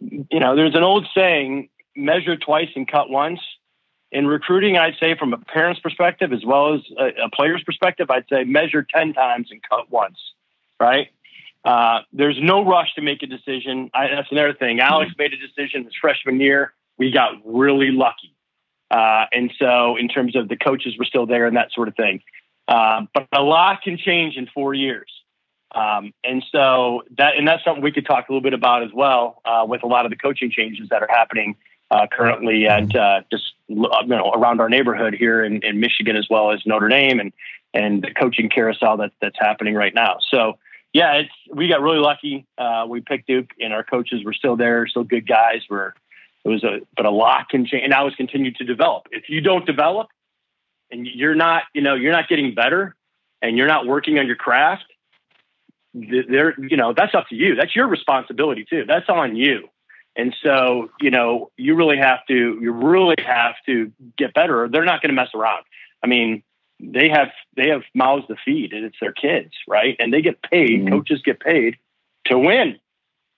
you 0.00 0.40
know, 0.40 0.54
there's 0.54 0.76
an 0.76 0.84
old 0.84 1.08
saying, 1.14 1.68
measure 1.96 2.36
twice 2.36 2.70
and 2.76 2.88
cut 2.88 3.10
once. 3.10 3.40
In 4.14 4.28
recruiting, 4.28 4.78
I'd 4.78 4.94
say 5.00 5.16
from 5.18 5.32
a 5.32 5.38
parent's 5.38 5.80
perspective 5.80 6.32
as 6.32 6.44
well 6.44 6.74
as 6.74 6.82
a, 6.96 7.24
a 7.24 7.30
player's 7.30 7.64
perspective, 7.64 8.12
I'd 8.12 8.26
say 8.30 8.44
measure 8.44 8.86
10 8.88 9.12
times 9.12 9.48
and 9.50 9.60
cut 9.68 9.90
once, 9.90 10.18
right? 10.78 11.08
Uh, 11.64 12.02
there's 12.12 12.38
no 12.40 12.64
rush 12.64 12.94
to 12.94 13.02
make 13.02 13.24
a 13.24 13.26
decision. 13.26 13.90
I, 13.92 14.06
that's 14.14 14.30
another 14.30 14.54
thing. 14.54 14.78
Alex 14.78 15.10
made 15.18 15.32
a 15.32 15.36
decision 15.36 15.82
his 15.82 15.94
freshman 16.00 16.38
year. 16.38 16.74
We 16.96 17.10
got 17.10 17.32
really 17.44 17.90
lucky. 17.90 18.36
Uh, 18.88 19.24
and 19.32 19.52
so, 19.58 19.96
in 19.96 20.06
terms 20.06 20.36
of 20.36 20.48
the 20.48 20.56
coaches 20.56 20.94
were 20.96 21.06
still 21.06 21.26
there 21.26 21.46
and 21.46 21.56
that 21.56 21.72
sort 21.72 21.88
of 21.88 21.96
thing. 21.96 22.22
Uh, 22.68 23.06
but 23.12 23.26
a 23.32 23.42
lot 23.42 23.82
can 23.82 23.98
change 23.98 24.36
in 24.36 24.46
four 24.54 24.74
years. 24.74 25.10
Um, 25.74 26.12
and 26.22 26.44
so 26.52 27.02
that, 27.18 27.36
and 27.36 27.48
that's 27.48 27.64
something 27.64 27.82
we 27.82 27.90
could 27.90 28.06
talk 28.06 28.28
a 28.28 28.32
little 28.32 28.42
bit 28.42 28.54
about 28.54 28.84
as 28.84 28.90
well 28.94 29.42
uh, 29.44 29.64
with 29.66 29.82
a 29.82 29.88
lot 29.88 30.06
of 30.06 30.10
the 30.10 30.16
coaching 30.16 30.52
changes 30.52 30.90
that 30.90 31.02
are 31.02 31.08
happening 31.10 31.56
uh, 31.90 32.06
currently 32.10 32.66
and 32.66 32.94
uh, 32.96 33.22
just 33.30 33.52
you 33.68 33.86
know 34.06 34.32
around 34.34 34.60
our 34.60 34.68
neighborhood 34.68 35.14
here 35.14 35.44
in, 35.44 35.62
in, 35.62 35.80
Michigan 35.80 36.16
as 36.16 36.26
well 36.28 36.52
as 36.52 36.60
Notre 36.66 36.88
Dame 36.88 37.20
and 37.20 37.32
and 37.72 38.02
the 38.02 38.10
coaching 38.12 38.48
carousel 38.48 38.96
that 38.98 39.12
that's 39.20 39.36
happening 39.38 39.74
right 39.74 39.94
now. 39.94 40.18
So 40.30 40.58
yeah, 40.92 41.14
it's 41.14 41.30
we 41.52 41.68
got 41.68 41.82
really 41.82 41.98
lucky. 41.98 42.46
Uh, 42.56 42.86
we 42.88 43.00
picked 43.00 43.26
Duke, 43.26 43.50
and 43.60 43.72
our 43.72 43.82
coaches 43.82 44.24
were 44.24 44.32
still 44.32 44.56
there, 44.56 44.86
still 44.86 45.04
good 45.04 45.26
guys. 45.26 45.62
We're 45.68 45.92
it 46.44 46.48
was 46.48 46.62
a 46.62 46.80
but 46.96 47.06
a 47.06 47.10
lot 47.10 47.48
can 47.48 47.66
change, 47.66 47.82
and 47.82 47.90
now 47.90 48.06
it's 48.06 48.16
continued 48.16 48.56
to 48.56 48.64
develop. 48.64 49.08
If 49.10 49.28
you 49.28 49.40
don't 49.40 49.66
develop, 49.66 50.08
and 50.90 51.06
you're 51.06 51.34
not 51.34 51.64
you 51.74 51.82
know 51.82 51.94
you're 51.94 52.12
not 52.12 52.28
getting 52.28 52.54
better, 52.54 52.94
and 53.42 53.56
you're 53.56 53.66
not 53.66 53.86
working 53.86 54.18
on 54.18 54.26
your 54.26 54.36
craft, 54.36 54.84
there 55.94 56.54
you 56.60 56.76
know 56.76 56.92
that's 56.96 57.14
up 57.14 57.28
to 57.28 57.34
you. 57.34 57.56
That's 57.56 57.74
your 57.74 57.88
responsibility 57.88 58.64
too. 58.68 58.84
That's 58.86 59.08
on 59.08 59.36
you. 59.36 59.68
And 60.16 60.34
so, 60.42 60.90
you 61.00 61.10
know, 61.10 61.50
you 61.56 61.74
really 61.74 61.98
have 61.98 62.24
to, 62.26 62.58
you 62.60 62.72
really 62.72 63.16
have 63.24 63.56
to 63.66 63.90
get 64.16 64.32
better. 64.32 64.68
They're 64.68 64.84
not 64.84 65.02
going 65.02 65.10
to 65.10 65.14
mess 65.14 65.30
around. 65.34 65.64
I 66.02 66.06
mean, 66.06 66.42
they 66.80 67.08
have 67.08 67.30
they 67.56 67.68
have 67.68 67.82
mouths 67.94 68.26
to 68.28 68.36
feed 68.44 68.72
and 68.72 68.84
it's 68.84 68.96
their 69.00 69.12
kids 69.12 69.52
right 69.68 69.96
and 69.98 70.12
they 70.12 70.20
get 70.20 70.42
paid 70.42 70.80
mm-hmm. 70.80 70.88
coaches 70.88 71.22
get 71.24 71.40
paid 71.40 71.76
to 72.26 72.38
win 72.38 72.78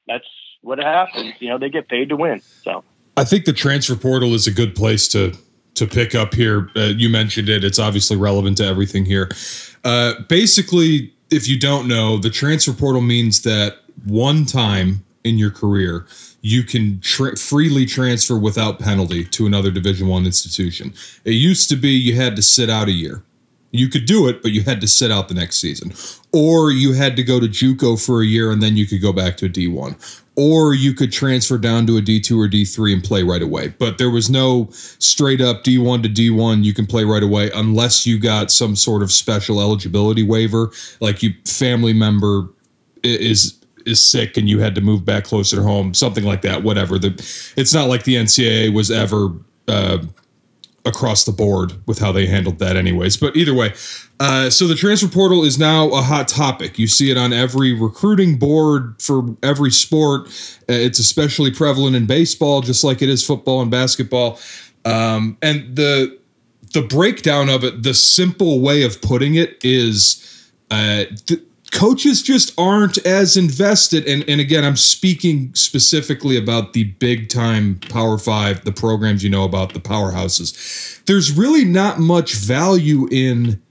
that's 0.06 0.26
what 0.62 0.78
happens 0.78 1.32
you 1.38 1.48
know 1.48 1.58
they 1.58 1.68
get 1.68 1.88
paid 1.88 2.08
to 2.08 2.16
win 2.16 2.40
so 2.62 2.82
i 3.16 3.24
think 3.24 3.44
the 3.44 3.52
transfer 3.52 3.96
portal 3.96 4.34
is 4.34 4.46
a 4.46 4.50
good 4.50 4.74
place 4.74 5.06
to 5.08 5.32
to 5.74 5.86
pick 5.86 6.14
up 6.14 6.34
here 6.34 6.70
uh, 6.76 6.92
you 6.96 7.08
mentioned 7.08 7.48
it 7.48 7.62
it's 7.62 7.78
obviously 7.78 8.16
relevant 8.16 8.56
to 8.56 8.64
everything 8.64 9.04
here 9.04 9.30
uh, 9.84 10.14
basically 10.28 11.12
if 11.30 11.46
you 11.48 11.58
don't 11.58 11.86
know 11.86 12.16
the 12.16 12.30
transfer 12.30 12.72
portal 12.72 13.02
means 13.02 13.42
that 13.42 13.76
one 14.04 14.44
time 14.44 15.04
in 15.24 15.36
your 15.36 15.50
career 15.50 16.06
you 16.46 16.62
can 16.62 17.00
tra- 17.00 17.36
freely 17.36 17.84
transfer 17.84 18.38
without 18.38 18.78
penalty 18.78 19.24
to 19.24 19.46
another 19.46 19.70
division 19.70 20.06
one 20.06 20.26
institution 20.26 20.94
it 21.24 21.32
used 21.32 21.68
to 21.68 21.76
be 21.76 21.90
you 21.90 22.14
had 22.14 22.36
to 22.36 22.42
sit 22.42 22.70
out 22.70 22.88
a 22.88 22.92
year 22.92 23.22
you 23.76 23.88
could 23.88 24.06
do 24.06 24.28
it, 24.28 24.42
but 24.42 24.52
you 24.52 24.62
had 24.62 24.80
to 24.80 24.88
sit 24.88 25.10
out 25.10 25.28
the 25.28 25.34
next 25.34 25.60
season. 25.60 25.92
Or 26.32 26.70
you 26.70 26.92
had 26.92 27.16
to 27.16 27.22
go 27.22 27.40
to 27.40 27.46
JUCO 27.46 28.04
for 28.04 28.22
a 28.22 28.26
year 28.26 28.50
and 28.50 28.62
then 28.62 28.76
you 28.76 28.86
could 28.86 29.02
go 29.02 29.12
back 29.12 29.36
to 29.38 29.46
a 29.46 29.48
D1. 29.48 30.22
Or 30.36 30.74
you 30.74 30.92
could 30.92 31.12
transfer 31.12 31.56
down 31.56 31.86
to 31.86 31.96
a 31.96 32.02
D2 32.02 32.44
or 32.44 32.48
D3 32.48 32.92
and 32.92 33.04
play 33.04 33.22
right 33.22 33.42
away. 33.42 33.68
But 33.68 33.98
there 33.98 34.10
was 34.10 34.28
no 34.28 34.68
straight 34.70 35.40
up 35.40 35.64
D1 35.64 36.02
to 36.02 36.08
D1 36.08 36.62
you 36.62 36.74
can 36.74 36.86
play 36.86 37.04
right 37.04 37.22
away 37.22 37.50
unless 37.54 38.06
you 38.06 38.18
got 38.18 38.50
some 38.50 38.76
sort 38.76 39.02
of 39.02 39.10
special 39.10 39.60
eligibility 39.60 40.22
waiver, 40.22 40.70
like 41.00 41.22
you 41.22 41.32
family 41.46 41.94
member 41.94 42.48
is 43.02 43.58
is 43.86 44.04
sick 44.04 44.36
and 44.36 44.48
you 44.48 44.58
had 44.60 44.74
to 44.74 44.80
move 44.80 45.04
back 45.04 45.24
closer 45.24 45.56
to 45.56 45.62
home, 45.62 45.94
something 45.94 46.24
like 46.24 46.42
that. 46.42 46.62
Whatever. 46.62 46.98
The 46.98 47.12
it's 47.56 47.72
not 47.72 47.88
like 47.88 48.04
the 48.04 48.16
NCAA 48.16 48.74
was 48.74 48.90
ever 48.90 49.30
uh, 49.68 49.98
across 50.84 51.24
the 51.24 51.32
board 51.32 51.74
with 51.86 51.98
how 51.98 52.12
they 52.12 52.26
handled 52.26 52.58
that, 52.60 52.76
anyways. 52.76 53.16
But 53.16 53.36
either 53.36 53.52
way, 53.52 53.74
uh, 54.20 54.48
so 54.50 54.66
the 54.66 54.74
transfer 54.74 55.08
portal 55.08 55.44
is 55.44 55.58
now 55.58 55.88
a 55.90 56.00
hot 56.00 56.28
topic. 56.28 56.78
You 56.78 56.86
see 56.86 57.10
it 57.10 57.18
on 57.18 57.32
every 57.32 57.72
recruiting 57.72 58.38
board 58.38 58.94
for 59.00 59.36
every 59.42 59.70
sport. 59.70 60.28
Uh, 60.68 60.72
it's 60.72 60.98
especially 60.98 61.50
prevalent 61.50 61.96
in 61.96 62.06
baseball, 62.06 62.62
just 62.62 62.84
like 62.84 63.02
it 63.02 63.08
is 63.08 63.24
football 63.24 63.60
and 63.60 63.70
basketball. 63.70 64.38
Um, 64.84 65.36
and 65.42 65.76
the 65.76 66.18
the 66.72 66.82
breakdown 66.82 67.48
of 67.48 67.64
it, 67.64 67.82
the 67.82 67.94
simple 67.94 68.60
way 68.60 68.82
of 68.82 69.02
putting 69.02 69.34
it 69.34 69.58
is. 69.64 70.22
Uh, 70.70 71.04
th- 71.26 71.42
coaches 71.72 72.22
just 72.22 72.58
aren't 72.58 72.98
as 73.06 73.36
invested. 73.36 74.06
And, 74.06 74.24
and 74.28 74.40
again 74.40 74.64
i'm 74.64 74.76
speaking 74.76 75.54
specifically 75.54 76.36
about 76.36 76.72
the 76.72 76.84
big 76.84 77.28
time 77.28 77.78
power 77.88 78.18
five 78.18 78.64
the 78.64 78.72
programs 78.72 79.22
you 79.22 79.30
know 79.30 79.44
about 79.44 79.74
the 79.74 79.80
powerhouses. 79.80 81.02
There's 81.04 81.32
really 81.32 81.64
not 81.64 81.98
much 81.98 82.34
value 82.34 83.08
in 83.10 83.62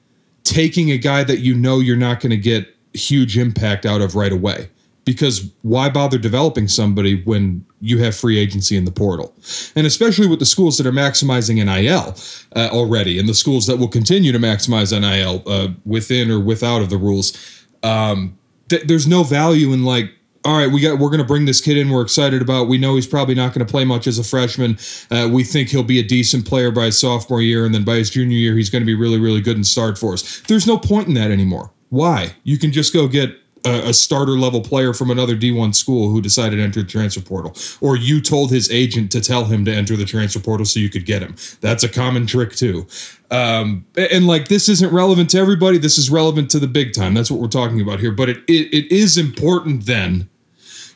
taking 0.44 0.92
a 0.92 0.98
guy 0.98 1.24
that 1.24 1.40
you 1.40 1.54
know 1.54 1.80
you're 1.80 1.98
not 1.98 2.22
going 2.22 2.30
to 2.30 2.38
get 2.38 2.74
huge 2.94 3.38
impact 3.38 3.86
out 3.86 4.02
of 4.02 4.16
right 4.16 4.32
away. 4.32 4.70
Because 5.04 5.52
why 5.62 5.90
bother 5.90 6.18
developing 6.18 6.68
somebody 6.68 7.22
when 7.24 7.64
you 7.80 8.00
have 8.00 8.16
free 8.16 8.40
agency 8.40 8.76
in 8.76 8.86
the 8.86 8.92
portal? 8.92 9.36
And 9.76 9.86
especially 9.86 10.26
with 10.26 10.40
the 10.40 10.48
schools 10.48 10.80
that 10.80 10.88
are 10.88 10.92
maximizing 10.92 11.64
NIL 11.64 12.16
uh, 12.56 12.70
already, 12.74 13.20
and 13.20 13.30
the 13.30 13.36
schools 13.36 13.68
that 13.68 13.78
will 13.78 13.88
continue 13.88 14.32
to 14.32 14.40
maximize 14.40 15.00
NIL 15.00 15.44
uh, 15.46 15.74
within 15.86 16.32
or 16.32 16.40
without 16.40 16.82
of 16.82 16.90
the 16.90 16.98
rules 16.98 17.65
um, 17.86 18.38
th- 18.70 18.84
there's 18.84 19.08
no 19.08 19.24
value 19.24 19.72
in 19.72 19.84
like 19.84 20.12
all 20.46 20.56
right, 20.56 20.72
we 20.72 20.80
got 20.80 21.00
we're 21.00 21.10
going 21.10 21.20
to 21.20 21.26
bring 21.26 21.46
this 21.46 21.60
kid 21.60 21.76
in. 21.76 21.90
We're 21.90 22.04
excited 22.04 22.40
about. 22.42 22.68
We 22.68 22.78
know 22.78 22.96
he's 22.96 23.08
probably 23.08 23.34
not 23.34 23.54
going 23.54 23.66
to 23.66 23.72
play 23.72 23.84
much 23.84 24.06
as 24.06 24.20
a 24.20 24.24
freshman. 24.24 24.78
Uh, 25.10 25.28
we 25.32 25.44
think 25.44 25.70
he'll 25.70 25.82
be 25.82 26.00
a 26.00 26.04
decent 26.04 26.46
player 26.46 26.70
by 26.70 26.86
his 26.86 27.00
sophomore 27.00 27.42
year, 27.42 27.66
and 27.66 27.74
then 27.74 27.84
by 27.84 27.96
his 27.96 28.12
junior 28.12 28.38
year, 28.38 28.56
he's 28.56 28.70
going 28.70 28.84
to 28.84 28.86
be 28.86 28.94
really, 28.94 29.20
really 29.20 29.42
good 29.42 29.56
and 29.56 29.66
start 29.66 29.98
for 29.98 30.14
us. 30.14 30.42
There's 30.42 30.68
no 30.68 30.78
point 30.78 31.08
in 31.08 31.16
that 31.16 31.32
anymore. 31.32 31.72
Why? 31.90 32.36
You 32.44 32.60
can 32.60 32.72
just 32.72 32.94
go 32.94 33.08
get 33.08 33.36
a, 33.66 33.94
starter 33.94 34.34
level 34.34 34.62
player 34.62 34.94
from 34.94 35.10
another 35.12 35.36
D1 35.36 35.76
school 35.76 36.10
who 36.10 36.22
decided 36.22 36.58
to 36.58 36.62
enter 36.62 36.82
the 36.82 36.88
transfer 36.88 37.22
portal, 37.22 37.56
or 37.82 37.96
you 37.96 38.22
told 38.22 38.52
his 38.52 38.72
agent 38.72 39.12
to 39.12 39.22
tell 39.22 39.46
him 39.46 39.66
to 39.66 39.74
enter 39.74 39.96
the 39.96 40.06
transfer 40.06 40.40
portal 40.40 40.66
so 40.66 40.80
you 40.80 40.90
could 40.90 41.06
get 41.06 41.22
him. 41.22 41.36
That's 41.62 41.84
a 41.84 41.90
common 41.90 42.28
trick 42.28 42.54
too. 42.54 42.88
Um, 43.32 43.86
and 43.96 44.28
like 44.28 44.48
this 44.48 44.70
isn't 44.70 44.94
relevant 44.94 45.32
to 45.32 45.40
everybody. 45.40 45.78
This 45.78 45.98
is 45.98 46.10
relevant 46.10 46.50
to 46.52 46.60
the 46.60 46.68
big 46.68 46.94
time. 46.94 47.14
That's 47.14 47.32
what 47.32 47.40
we're 47.40 47.48
talking 47.48 47.82
about 47.82 48.00
here. 48.00 48.12
But 48.12 48.30
it, 48.30 48.38
it, 48.48 48.74
it 48.74 48.92
is 48.92 49.18
important 49.18 49.86
then 49.86 50.30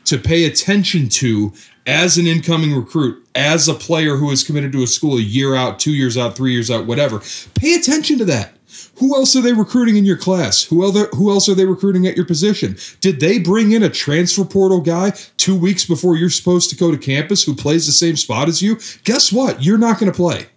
to 0.05 0.17
pay 0.17 0.45
attention 0.45 1.09
to 1.09 1.53
as 1.85 2.17
an 2.17 2.27
incoming 2.27 2.75
recruit, 2.75 3.27
as 3.35 3.67
a 3.67 3.73
player 3.73 4.15
who 4.15 4.29
is 4.31 4.43
committed 4.43 4.71
to 4.71 4.83
a 4.83 4.87
school 4.87 5.17
a 5.17 5.21
year 5.21 5.55
out, 5.55 5.79
two 5.79 5.91
years 5.91 6.17
out, 6.17 6.35
three 6.35 6.53
years 6.53 6.69
out, 6.69 6.85
whatever. 6.85 7.21
Pay 7.55 7.73
attention 7.73 8.17
to 8.19 8.25
that. 8.25 8.53
Who 8.99 9.15
else 9.15 9.35
are 9.35 9.41
they 9.41 9.53
recruiting 9.53 9.95
in 9.95 10.05
your 10.05 10.17
class? 10.17 10.63
Who 10.63 10.85
other 10.85 11.07
who 11.13 11.29
else 11.31 11.47
are 11.49 11.55
they 11.55 11.65
recruiting 11.65 12.05
at 12.05 12.15
your 12.15 12.25
position? 12.25 12.77
Did 12.99 13.19
they 13.19 13.39
bring 13.39 13.71
in 13.71 13.83
a 13.83 13.89
transfer 13.89 14.45
portal 14.45 14.81
guy 14.81 15.11
2 15.37 15.55
weeks 15.57 15.85
before 15.85 16.15
you're 16.15 16.29
supposed 16.29 16.69
to 16.69 16.75
go 16.75 16.91
to 16.91 16.97
campus 16.97 17.43
who 17.43 17.55
plays 17.55 17.85
the 17.85 17.91
same 17.91 18.15
spot 18.15 18.47
as 18.47 18.61
you? 18.61 18.77
Guess 19.03 19.31
what? 19.31 19.63
You're 19.63 19.77
not 19.77 19.99
going 19.99 20.11
to 20.11 20.15
play. 20.15 20.47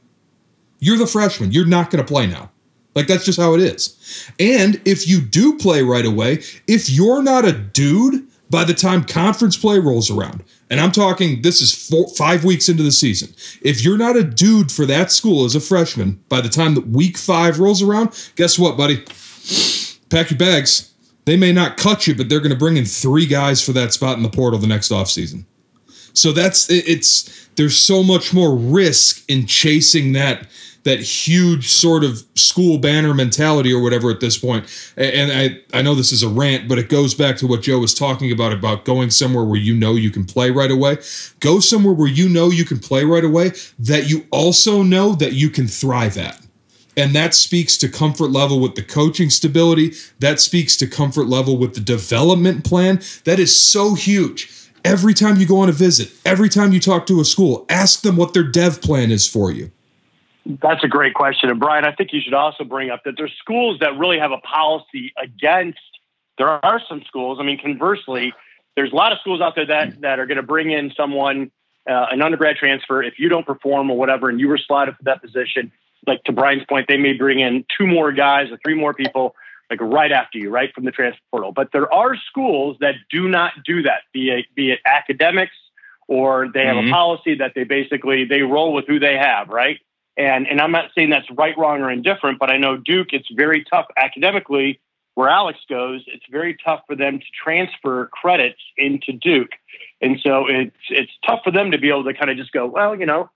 You're 0.80 0.98
the 0.98 1.06
freshman. 1.06 1.52
You're 1.52 1.66
not 1.66 1.90
going 1.90 2.04
to 2.04 2.12
play 2.12 2.26
now. 2.26 2.50
Like 2.94 3.06
that's 3.06 3.24
just 3.24 3.38
how 3.40 3.54
it 3.54 3.60
is. 3.60 3.96
And 4.38 4.80
if 4.84 5.08
you 5.08 5.20
do 5.20 5.56
play 5.56 5.82
right 5.82 6.04
away, 6.04 6.42
if 6.66 6.90
you're 6.90 7.22
not 7.22 7.44
a 7.44 7.52
dude 7.52 8.26
by 8.50 8.64
the 8.64 8.74
time 8.74 9.04
conference 9.04 9.56
play 9.56 9.78
rolls 9.78 10.10
around, 10.10 10.44
and 10.72 10.80
I'm 10.80 10.90
talking 10.90 11.42
this 11.42 11.60
is 11.60 11.70
four, 11.86 12.08
five 12.16 12.44
weeks 12.44 12.70
into 12.70 12.82
the 12.82 12.92
season. 12.92 13.34
If 13.60 13.84
you're 13.84 13.98
not 13.98 14.16
a 14.16 14.24
dude 14.24 14.72
for 14.72 14.86
that 14.86 15.12
school 15.12 15.44
as 15.44 15.54
a 15.54 15.60
freshman, 15.60 16.24
by 16.30 16.40
the 16.40 16.48
time 16.48 16.74
that 16.76 16.88
week 16.88 17.18
five 17.18 17.60
rolls 17.60 17.82
around, 17.82 18.32
guess 18.36 18.58
what, 18.58 18.78
buddy? 18.78 19.04
Pack 20.08 20.30
your 20.30 20.38
bags. 20.38 20.94
They 21.26 21.36
may 21.36 21.52
not 21.52 21.76
cut 21.76 22.06
you, 22.06 22.14
but 22.14 22.30
they're 22.30 22.40
going 22.40 22.54
to 22.54 22.58
bring 22.58 22.78
in 22.78 22.86
three 22.86 23.26
guys 23.26 23.62
for 23.62 23.72
that 23.72 23.92
spot 23.92 24.16
in 24.16 24.22
the 24.22 24.30
portal 24.30 24.58
the 24.58 24.66
next 24.66 24.90
offseason. 24.90 25.44
So 26.14 26.32
that's 26.32 26.70
it's 26.70 27.48
there's 27.56 27.76
so 27.76 28.02
much 28.02 28.32
more 28.32 28.56
risk 28.56 29.28
in 29.28 29.46
chasing 29.46 30.12
that 30.12 30.46
that 30.84 31.00
huge 31.00 31.68
sort 31.68 32.02
of 32.04 32.24
school 32.34 32.78
banner 32.78 33.14
mentality 33.14 33.72
or 33.72 33.82
whatever 33.82 34.10
at 34.10 34.20
this 34.20 34.36
point. 34.36 34.66
And 34.96 35.32
I, 35.32 35.78
I 35.78 35.82
know 35.82 35.94
this 35.94 36.12
is 36.12 36.22
a 36.22 36.28
rant, 36.28 36.68
but 36.68 36.78
it 36.78 36.88
goes 36.88 37.14
back 37.14 37.36
to 37.38 37.46
what 37.46 37.62
Joe 37.62 37.78
was 37.78 37.94
talking 37.94 38.32
about 38.32 38.52
about 38.52 38.84
going 38.84 39.10
somewhere 39.10 39.44
where 39.44 39.60
you 39.60 39.74
know 39.74 39.94
you 39.94 40.10
can 40.10 40.24
play 40.24 40.50
right 40.50 40.70
away. 40.70 40.98
Go 41.40 41.60
somewhere 41.60 41.94
where 41.94 42.08
you 42.08 42.28
know 42.28 42.50
you 42.50 42.64
can 42.64 42.78
play 42.78 43.04
right 43.04 43.24
away 43.24 43.52
that 43.78 44.08
you 44.10 44.26
also 44.30 44.82
know 44.82 45.14
that 45.14 45.32
you 45.34 45.50
can 45.50 45.68
thrive 45.68 46.16
at. 46.16 46.40
And 46.96 47.14
that 47.14 47.34
speaks 47.34 47.78
to 47.78 47.88
comfort 47.88 48.30
level 48.30 48.60
with 48.60 48.74
the 48.74 48.82
coaching 48.82 49.30
stability. 49.30 49.92
That 50.18 50.40
speaks 50.40 50.76
to 50.76 50.86
comfort 50.86 51.26
level 51.26 51.56
with 51.56 51.74
the 51.74 51.80
development 51.80 52.64
plan. 52.64 53.00
That 53.24 53.38
is 53.38 53.58
so 53.58 53.94
huge. 53.94 54.50
Every 54.84 55.14
time 55.14 55.36
you 55.36 55.46
go 55.46 55.60
on 55.60 55.68
a 55.68 55.72
visit, 55.72 56.12
every 56.24 56.48
time 56.48 56.72
you 56.72 56.80
talk 56.80 57.06
to 57.06 57.20
a 57.20 57.24
school, 57.24 57.64
ask 57.68 58.02
them 58.02 58.16
what 58.16 58.34
their 58.34 58.42
dev 58.42 58.82
plan 58.82 59.10
is 59.10 59.28
for 59.28 59.50
you. 59.50 59.70
That's 60.44 60.82
a 60.82 60.88
great 60.88 61.14
question. 61.14 61.50
And 61.50 61.60
Brian, 61.60 61.84
I 61.84 61.92
think 61.92 62.12
you 62.12 62.20
should 62.20 62.34
also 62.34 62.64
bring 62.64 62.90
up 62.90 63.04
that 63.04 63.14
there's 63.16 63.32
schools 63.38 63.78
that 63.80 63.96
really 63.96 64.18
have 64.18 64.32
a 64.32 64.38
policy 64.38 65.12
against 65.22 65.78
there 66.38 66.48
are 66.48 66.80
some 66.88 67.02
schools. 67.06 67.38
I 67.40 67.44
mean, 67.44 67.58
conversely, 67.58 68.32
there's 68.74 68.92
a 68.92 68.96
lot 68.96 69.12
of 69.12 69.18
schools 69.20 69.40
out 69.40 69.54
there 69.54 69.66
that 69.66 70.00
that 70.00 70.18
are 70.18 70.26
going 70.26 70.36
to 70.36 70.42
bring 70.42 70.70
in 70.70 70.92
someone, 70.96 71.50
uh, 71.88 72.06
an 72.10 72.22
undergrad 72.22 72.56
transfer. 72.56 73.02
If 73.02 73.18
you 73.18 73.28
don't 73.28 73.46
perform 73.46 73.90
or 73.90 73.96
whatever, 73.96 74.28
and 74.28 74.40
you 74.40 74.48
were 74.48 74.58
slotted 74.58 74.96
for 74.96 75.04
that 75.04 75.22
position, 75.22 75.70
like 76.06 76.24
to 76.24 76.32
Brian's 76.32 76.64
point, 76.68 76.86
they 76.88 76.96
may 76.96 77.12
bring 77.12 77.40
in 77.40 77.64
two 77.76 77.86
more 77.86 78.12
guys 78.12 78.50
or 78.50 78.58
three 78.64 78.74
more 78.74 78.94
people 78.94 79.34
like 79.70 79.80
right 79.80 80.10
after 80.10 80.38
you, 80.38 80.50
right 80.50 80.72
from 80.74 80.84
the 80.84 80.90
transfer 80.90 81.20
portal. 81.30 81.52
But 81.52 81.70
there 81.72 81.92
are 81.92 82.16
schools 82.16 82.76
that 82.80 82.94
do 83.10 83.28
not 83.28 83.52
do 83.64 83.82
that, 83.82 84.02
be 84.12 84.30
it 84.30 84.46
be 84.54 84.72
it 84.72 84.80
academics 84.84 85.54
or 86.08 86.48
they 86.52 86.66
have 86.66 86.76
mm-hmm. 86.76 86.88
a 86.88 86.92
policy 86.92 87.36
that 87.36 87.52
they 87.54 87.64
basically 87.64 88.24
they 88.24 88.42
roll 88.42 88.72
with 88.72 88.86
who 88.86 88.98
they 88.98 89.16
have, 89.16 89.48
right? 89.48 89.78
And 90.16 90.46
and 90.46 90.60
I'm 90.60 90.72
not 90.72 90.90
saying 90.94 91.10
that's 91.10 91.30
right, 91.30 91.56
wrong, 91.56 91.80
or 91.80 91.90
indifferent, 91.90 92.38
but 92.38 92.50
I 92.50 92.58
know 92.58 92.76
Duke, 92.76 93.08
it's 93.12 93.28
very 93.30 93.64
tough 93.64 93.86
academically 93.96 94.80
where 95.14 95.28
Alex 95.28 95.58
goes, 95.68 96.02
it's 96.06 96.24
very 96.30 96.56
tough 96.64 96.80
for 96.86 96.96
them 96.96 97.18
to 97.18 97.24
transfer 97.44 98.06
credits 98.06 98.60
into 98.76 99.12
Duke. 99.12 99.50
And 100.00 100.18
so 100.22 100.46
it's 100.48 100.76
it's 100.90 101.12
tough 101.26 101.40
for 101.44 101.50
them 101.50 101.70
to 101.70 101.78
be 101.78 101.88
able 101.88 102.04
to 102.04 102.14
kind 102.14 102.30
of 102.30 102.36
just 102.36 102.52
go, 102.52 102.66
well, 102.66 102.98
you 102.98 103.06
know, 103.06 103.30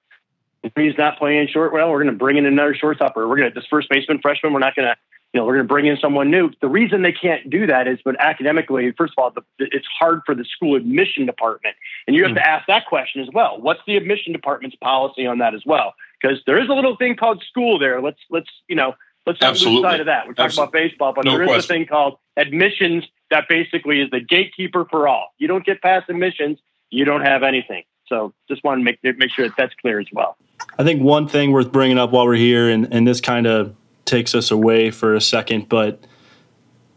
he's 0.74 0.98
not 0.98 1.18
playing 1.18 1.48
short, 1.48 1.72
well, 1.72 1.90
we're 1.90 2.02
going 2.02 2.12
to 2.12 2.18
bring 2.18 2.36
in 2.36 2.46
another 2.46 2.74
shortstop, 2.74 3.16
or 3.16 3.28
we're 3.28 3.36
going 3.36 3.50
to 3.50 3.54
this 3.54 3.66
first 3.70 3.88
baseman 3.88 4.18
freshman, 4.20 4.52
we're 4.52 4.58
not 4.58 4.74
going 4.74 4.88
to, 4.88 4.96
you 5.32 5.40
know, 5.40 5.46
we're 5.46 5.54
going 5.54 5.66
to 5.66 5.72
bring 5.72 5.86
in 5.86 5.96
someone 6.00 6.30
new. 6.30 6.50
The 6.60 6.68
reason 6.68 7.02
they 7.02 7.12
can't 7.12 7.48
do 7.48 7.66
that 7.66 7.86
is, 7.86 7.98
but 8.04 8.16
academically, 8.18 8.90
first 8.92 9.14
of 9.16 9.22
all, 9.22 9.30
the, 9.30 9.42
it's 9.58 9.86
hard 9.98 10.22
for 10.26 10.34
the 10.34 10.44
school 10.44 10.76
admission 10.76 11.26
department, 11.26 11.76
and 12.06 12.16
you 12.16 12.22
have 12.22 12.30
mm-hmm. 12.30 12.38
to 12.38 12.48
ask 12.48 12.66
that 12.66 12.86
question 12.86 13.22
as 13.22 13.28
well. 13.32 13.60
What's 13.60 13.80
the 13.86 13.96
admission 13.96 14.32
department's 14.32 14.76
policy 14.76 15.26
on 15.26 15.38
that 15.38 15.54
as 15.54 15.62
well? 15.64 15.94
Because 16.20 16.40
there 16.46 16.60
is 16.62 16.68
a 16.68 16.72
little 16.72 16.96
thing 16.96 17.16
called 17.16 17.42
school 17.48 17.78
there. 17.78 18.00
Let's 18.00 18.20
let's 18.30 18.50
you 18.68 18.76
know 18.76 18.94
Let's 19.26 19.40
not 19.40 19.50
Absolutely. 19.50 19.82
lose 19.82 19.90
sight 19.90 20.00
of 20.00 20.06
that. 20.06 20.26
We're 20.26 20.34
talking 20.34 20.44
Absolutely. 20.44 20.80
about 20.80 20.88
baseball, 20.88 21.12
but 21.12 21.24
no 21.24 21.32
there 21.32 21.42
is 21.42 21.48
question. 21.48 21.76
a 21.76 21.78
thing 21.78 21.86
called 21.86 22.18
admissions 22.36 23.04
that 23.30 23.48
basically 23.48 24.00
is 24.00 24.08
the 24.10 24.20
gatekeeper 24.20 24.86
for 24.88 25.08
all. 25.08 25.34
You 25.38 25.48
don't 25.48 25.66
get 25.66 25.82
past 25.82 26.08
admissions, 26.08 26.58
you 26.90 27.04
don't 27.04 27.22
have 27.22 27.42
anything. 27.42 27.82
So 28.06 28.32
just 28.48 28.62
want 28.62 28.78
to 28.78 28.84
make 28.84 29.00
make 29.18 29.32
sure 29.32 29.48
that 29.48 29.56
that's 29.58 29.74
clear 29.74 29.98
as 29.98 30.06
well. 30.12 30.36
I 30.78 30.84
think 30.84 31.02
one 31.02 31.26
thing 31.26 31.50
worth 31.50 31.72
bringing 31.72 31.98
up 31.98 32.12
while 32.12 32.24
we're 32.24 32.36
here, 32.36 32.70
and, 32.70 32.86
and 32.92 33.06
this 33.06 33.20
kind 33.20 33.48
of 33.48 33.74
takes 34.04 34.32
us 34.32 34.52
away 34.52 34.92
for 34.92 35.16
a 35.16 35.20
second, 35.20 35.68
but 35.68 36.06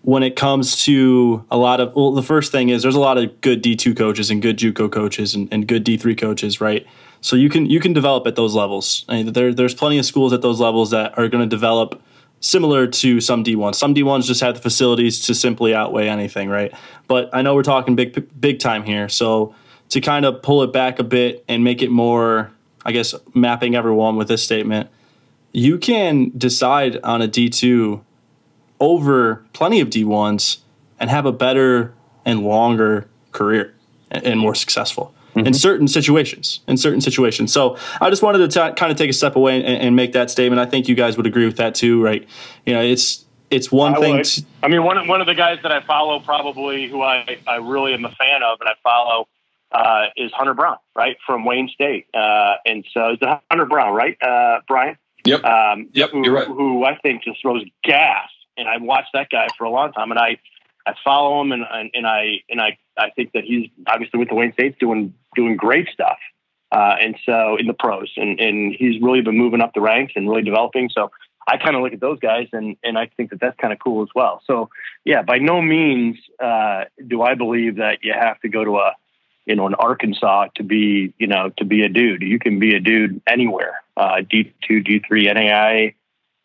when 0.03 0.21
it 0.21 0.35
comes 0.35 0.83
to 0.83 1.43
a 1.49 1.57
lot 1.57 1.81
of 1.81 1.95
well, 1.95 2.11
the 2.11 2.21
first 2.21 2.51
thing 2.51 2.69
is 2.69 2.83
there's 2.83 2.95
a 2.95 2.99
lot 2.99 3.17
of 3.17 3.41
good 3.41 3.63
D2 3.63 3.97
coaches 3.97 4.29
and 4.29 4.39
good 4.39 4.57
JUCO 4.57 4.91
coaches 4.91 5.33
and, 5.33 5.51
and 5.51 5.67
good 5.67 5.83
D3 5.83 6.15
coaches, 6.15 6.61
right? 6.61 6.85
So 7.21 7.35
you 7.35 7.49
can 7.49 7.65
you 7.65 7.79
can 7.79 7.93
develop 7.93 8.25
at 8.27 8.35
those 8.35 8.55
levels. 8.55 9.05
I 9.09 9.23
mean, 9.23 9.33
there, 9.33 9.53
there's 9.53 9.73
plenty 9.73 9.97
of 9.97 10.05
schools 10.05 10.33
at 10.33 10.41
those 10.41 10.59
levels 10.59 10.91
that 10.91 11.17
are 11.17 11.27
going 11.27 11.43
to 11.43 11.49
develop 11.49 12.01
similar 12.39 12.87
to 12.87 13.19
some 13.19 13.43
D1s. 13.43 13.75
Some 13.75 13.93
D1s 13.93 14.25
just 14.25 14.41
have 14.41 14.55
the 14.55 14.61
facilities 14.61 15.19
to 15.25 15.35
simply 15.35 15.75
outweigh 15.75 16.07
anything, 16.07 16.49
right? 16.49 16.73
But 17.07 17.29
I 17.33 17.41
know 17.41 17.55
we're 17.55 17.63
talking 17.63 17.95
big 17.95 18.39
big 18.39 18.59
time 18.59 18.83
here. 18.83 19.09
So 19.09 19.53
to 19.89 19.99
kind 19.99 20.25
of 20.25 20.41
pull 20.41 20.63
it 20.63 20.71
back 20.71 20.99
a 20.99 21.03
bit 21.03 21.43
and 21.47 21.63
make 21.63 21.81
it 21.81 21.89
more, 21.89 22.51
I 22.85 22.91
guess, 22.91 23.13
mapping 23.33 23.75
everyone 23.75 24.15
with 24.15 24.27
this 24.27 24.43
statement, 24.43 24.89
you 25.51 25.77
can 25.77 26.31
decide 26.37 26.97
on 27.03 27.21
a 27.21 27.27
D2 27.27 28.01
over 28.79 29.43
plenty 29.51 29.81
of 29.81 29.89
D1s 29.89 30.59
and 30.99 31.09
have 31.09 31.25
a 31.25 31.31
better 31.33 31.93
and 32.23 32.43
longer 32.43 33.09
career 33.31 33.73
and 34.09 34.39
more 34.39 34.55
successful 34.55 35.13
mm-hmm. 35.39 35.47
in 35.47 35.53
certain 35.53 35.87
situations. 35.87 36.61
In 36.67 36.77
certain 36.77 37.01
situations. 37.01 37.51
So 37.51 37.77
I 37.99 38.09
just 38.09 38.21
wanted 38.21 38.39
to 38.39 38.47
t- 38.47 38.75
kind 38.75 38.91
of 38.91 38.97
take 38.97 39.09
a 39.09 39.13
step 39.13 39.35
away 39.35 39.63
and, 39.63 39.81
and, 39.81 39.95
make 39.95 40.13
that 40.13 40.29
statement. 40.29 40.59
I 40.59 40.65
think 40.65 40.87
you 40.87 40.95
guys 40.95 41.17
would 41.17 41.25
agree 41.25 41.45
with 41.45 41.57
that 41.57 41.75
too, 41.75 42.01
right? 42.01 42.27
You 42.65 42.73
know, 42.73 42.81
it's 42.81 43.25
it's 43.49 43.71
one 43.71 43.95
I 43.95 43.99
thing. 43.99 44.45
I 44.61 44.67
mean, 44.67 44.83
one 44.83 45.07
one 45.07 45.21
of 45.21 45.27
the 45.27 45.35
guys 45.35 45.59
that 45.63 45.71
I 45.71 45.81
follow, 45.85 46.19
probably 46.19 46.87
who 46.87 47.01
I 47.01 47.37
I 47.47 47.57
really 47.57 47.93
am 47.93 48.05
a 48.05 48.11
fan 48.11 48.43
of, 48.43 48.59
and 48.61 48.69
I 48.69 48.73
follow. 48.83 49.27
Uh, 49.71 50.05
is 50.17 50.31
Hunter 50.31 50.55
Brown, 50.55 50.77
right 50.95 51.15
from 51.27 51.45
Wayne 51.45 51.69
State, 51.71 52.07
uh, 52.15 52.55
and 52.65 52.83
so 52.91 53.11
is 53.11 53.19
Hunter 53.51 53.65
Brown, 53.65 53.93
right, 53.93 54.17
uh, 54.19 54.61
Brian? 54.67 54.97
Yep. 55.25 55.43
Um, 55.43 55.89
yep. 55.93 56.09
Who, 56.09 56.23
you're 56.23 56.33
right. 56.33 56.47
Who 56.47 56.83
I 56.85 56.97
think 56.97 57.23
just 57.23 57.39
throws 57.41 57.63
gas, 57.83 58.29
and 58.57 58.67
I 58.67 58.77
watched 58.77 59.09
that 59.13 59.29
guy 59.29 59.47
for 59.59 59.65
a 59.65 59.69
long 59.69 59.91
time, 59.91 60.09
and 60.09 60.19
I 60.19 60.39
I 60.85 60.93
follow 61.03 61.41
him, 61.41 61.51
and, 61.51 61.63
and, 61.69 61.91
and 61.93 62.07
I 62.07 62.41
and 62.49 62.61
I 62.61 62.77
I 62.97 63.09
think 63.11 63.33
that 63.33 63.43
he's 63.43 63.69
obviously 63.87 64.19
with 64.19 64.29
the 64.29 64.35
Wayne 64.35 64.53
State's 64.53 64.77
doing 64.79 65.13
doing 65.39 65.55
great 65.55 65.87
stuff. 65.93 66.17
Uh, 66.71 66.95
and 67.01 67.15
so 67.25 67.57
in 67.57 67.65
the 67.65 67.73
pros, 67.73 68.11
and, 68.15 68.39
and 68.39 68.75
he's 68.77 69.01
really 69.01 69.21
been 69.21 69.37
moving 69.37 69.61
up 69.61 69.73
the 69.73 69.81
ranks 69.81 70.13
and 70.15 70.29
really 70.29 70.43
developing. 70.43 70.89
So 70.93 71.11
I 71.47 71.57
kind 71.57 71.75
of 71.75 71.81
look 71.81 71.93
at 71.93 71.99
those 71.99 72.19
guys, 72.19 72.47
and 72.53 72.77
and 72.83 72.95
I 72.97 73.09
think 73.17 73.31
that 73.31 73.39
that's 73.39 73.57
kind 73.57 73.73
of 73.73 73.79
cool 73.79 74.03
as 74.03 74.09
well. 74.13 74.41
So 74.45 74.69
yeah, 75.03 75.23
by 75.23 75.39
no 75.39 75.61
means 75.61 76.17
uh, 76.39 76.83
do 77.07 77.23
I 77.23 77.33
believe 77.33 77.77
that 77.77 78.03
you 78.03 78.13
have 78.13 78.39
to 78.41 78.49
go 78.49 78.63
to 78.63 78.77
a 78.77 78.95
you 79.47 79.55
know 79.55 79.65
an 79.65 79.73
Arkansas 79.73 80.49
to 80.57 80.63
be 80.63 81.13
you 81.17 81.25
know 81.25 81.49
to 81.57 81.65
be 81.65 81.81
a 81.81 81.89
dude. 81.89 82.21
You 82.21 82.37
can 82.37 82.59
be 82.59 82.75
a 82.75 82.79
dude 82.79 83.19
anywhere. 83.25 83.81
Uh, 83.97 84.21
D 84.29 84.53
two, 84.67 84.81
D 84.81 85.01
three, 85.07 85.25
NAI, 85.25 85.95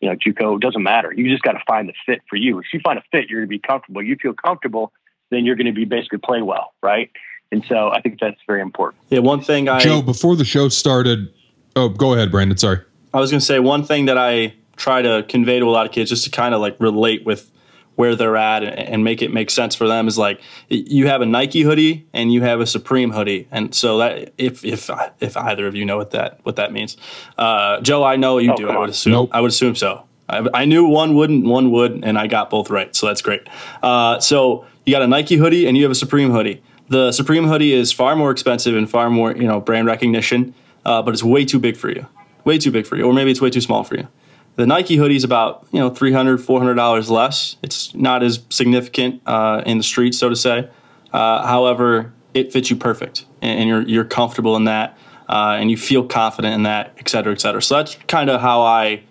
you 0.01 0.09
know, 0.09 0.15
JUCO 0.15 0.59
doesn't 0.59 0.83
matter. 0.83 1.11
You 1.13 1.29
just 1.29 1.43
got 1.43 1.53
to 1.53 1.63
find 1.67 1.87
the 1.87 1.93
fit 2.05 2.21
for 2.29 2.35
you. 2.35 2.59
If 2.59 2.65
you 2.73 2.79
find 2.83 2.99
a 2.99 3.03
fit, 3.11 3.29
you're 3.29 3.41
going 3.41 3.49
to 3.49 3.55
be 3.55 3.59
comfortable. 3.59 4.01
You 4.01 4.15
feel 4.21 4.33
comfortable, 4.33 4.91
then 5.31 5.45
you're 5.45 5.55
going 5.55 5.67
to 5.67 5.73
be 5.73 5.85
basically 5.85 6.19
play 6.19 6.41
well, 6.41 6.73
right? 6.83 7.11
And 7.55 7.63
so 7.69 7.89
I 7.89 8.01
think 8.01 8.19
that's 8.19 8.41
very 8.45 8.61
important. 8.61 9.01
Yeah, 9.09 9.19
one 9.19 9.41
thing 9.41 9.69
I 9.69 9.79
Joe 9.79 10.01
before 10.01 10.35
the 10.35 10.43
show 10.43 10.67
started. 10.67 11.33
Oh, 11.77 11.87
go 11.87 12.13
ahead, 12.13 12.29
Brandon. 12.29 12.57
Sorry. 12.57 12.81
I 13.13 13.19
was 13.21 13.31
going 13.31 13.39
to 13.39 13.45
say 13.45 13.59
one 13.59 13.85
thing 13.85 14.07
that 14.07 14.17
I 14.17 14.55
try 14.75 15.01
to 15.01 15.25
convey 15.29 15.59
to 15.59 15.65
a 15.65 15.71
lot 15.71 15.85
of 15.85 15.93
kids 15.93 16.09
just 16.09 16.25
to 16.25 16.29
kind 16.29 16.53
of 16.53 16.59
like 16.59 16.75
relate 16.81 17.25
with 17.25 17.49
where 17.95 18.13
they're 18.13 18.35
at 18.35 18.61
and 18.61 19.05
make 19.05 19.21
it 19.21 19.31
make 19.31 19.49
sense 19.49 19.73
for 19.73 19.87
them 19.87 20.05
is 20.05 20.17
like 20.17 20.41
you 20.67 21.07
have 21.07 21.21
a 21.21 21.25
Nike 21.25 21.61
hoodie 21.61 22.05
and 22.11 22.33
you 22.33 22.41
have 22.41 22.59
a 22.59 22.67
Supreme 22.67 23.11
hoodie, 23.11 23.47
and 23.51 23.73
so 23.73 23.99
that 23.99 24.33
if 24.37 24.65
if 24.65 24.89
if 25.21 25.37
either 25.37 25.65
of 25.65 25.75
you 25.75 25.85
know 25.85 25.95
what 25.95 26.11
that 26.11 26.41
what 26.43 26.57
that 26.57 26.73
means, 26.73 26.97
uh, 27.37 27.79
Joe, 27.79 28.03
I 28.03 28.17
know 28.17 28.37
you 28.37 28.51
oh, 28.51 28.57
do. 28.57 28.69
I 28.69 28.77
would 28.77 28.89
assume 28.89 29.13
nope. 29.13 29.29
I 29.31 29.39
would 29.39 29.51
assume 29.51 29.75
so. 29.75 30.03
I, 30.27 30.45
I, 30.53 30.65
knew 30.65 30.85
one 30.85 31.13
wouldn't, 31.13 31.45
one 31.45 31.69
would, 31.69 32.03
and 32.03 32.17
I 32.17 32.25
got 32.25 32.49
both 32.49 32.71
right, 32.71 32.93
so 32.95 33.05
that's 33.05 33.21
great. 33.21 33.47
Uh, 33.83 34.19
so 34.19 34.65
you 34.83 34.91
got 34.91 35.03
a 35.03 35.07
Nike 35.07 35.37
hoodie 35.37 35.67
and 35.67 35.77
you 35.77 35.83
have 35.83 35.91
a 35.91 35.95
Supreme 35.95 36.31
hoodie. 36.31 36.63
The 36.87 37.11
Supreme 37.11 37.45
hoodie 37.45 37.73
is 37.73 37.91
far 37.91 38.15
more 38.15 38.31
expensive 38.31 38.75
and 38.75 38.89
far 38.89 39.09
more, 39.09 39.35
you 39.35 39.47
know, 39.47 39.59
brand 39.59 39.87
recognition, 39.87 40.53
uh, 40.85 41.01
but 41.01 41.13
it's 41.13 41.23
way 41.23 41.45
too 41.45 41.59
big 41.59 41.77
for 41.77 41.89
you. 41.89 42.05
Way 42.43 42.59
too 42.59 42.71
big 42.71 42.85
for 42.85 42.95
you, 42.95 43.03
or 43.03 43.13
maybe 43.13 43.31
it's 43.31 43.41
way 43.41 43.49
too 43.49 43.61
small 43.61 43.83
for 43.83 43.95
you. 43.95 44.07
The 44.55 44.67
Nike 44.67 44.95
hoodie 44.95 45.15
is 45.15 45.23
about, 45.23 45.67
you 45.71 45.79
know, 45.79 45.89
$300, 45.89 46.37
$400 46.37 47.09
less. 47.09 47.57
It's 47.61 47.93
not 47.95 48.23
as 48.23 48.43
significant 48.49 49.21
uh, 49.25 49.63
in 49.65 49.77
the 49.79 49.83
streets, 49.83 50.17
so 50.17 50.29
to 50.29 50.35
say. 50.35 50.69
Uh, 51.11 51.45
however, 51.45 52.13
it 52.33 52.53
fits 52.53 52.69
you 52.69 52.75
perfect, 52.75 53.25
and, 53.41 53.59
and 53.61 53.69
you're, 53.69 53.81
you're 53.81 54.05
comfortable 54.05 54.55
in 54.55 54.65
that, 54.65 54.97
uh, 55.27 55.57
and 55.59 55.71
you 55.71 55.77
feel 55.77 56.05
confident 56.05 56.53
in 56.53 56.63
that, 56.63 56.93
et 56.99 57.09
cetera, 57.09 57.33
et 57.33 57.41
cetera. 57.41 57.61
So 57.61 57.77
that's 57.77 57.95
kind 58.07 58.29
of 58.29 58.41
how 58.41 58.61
I 58.61 59.03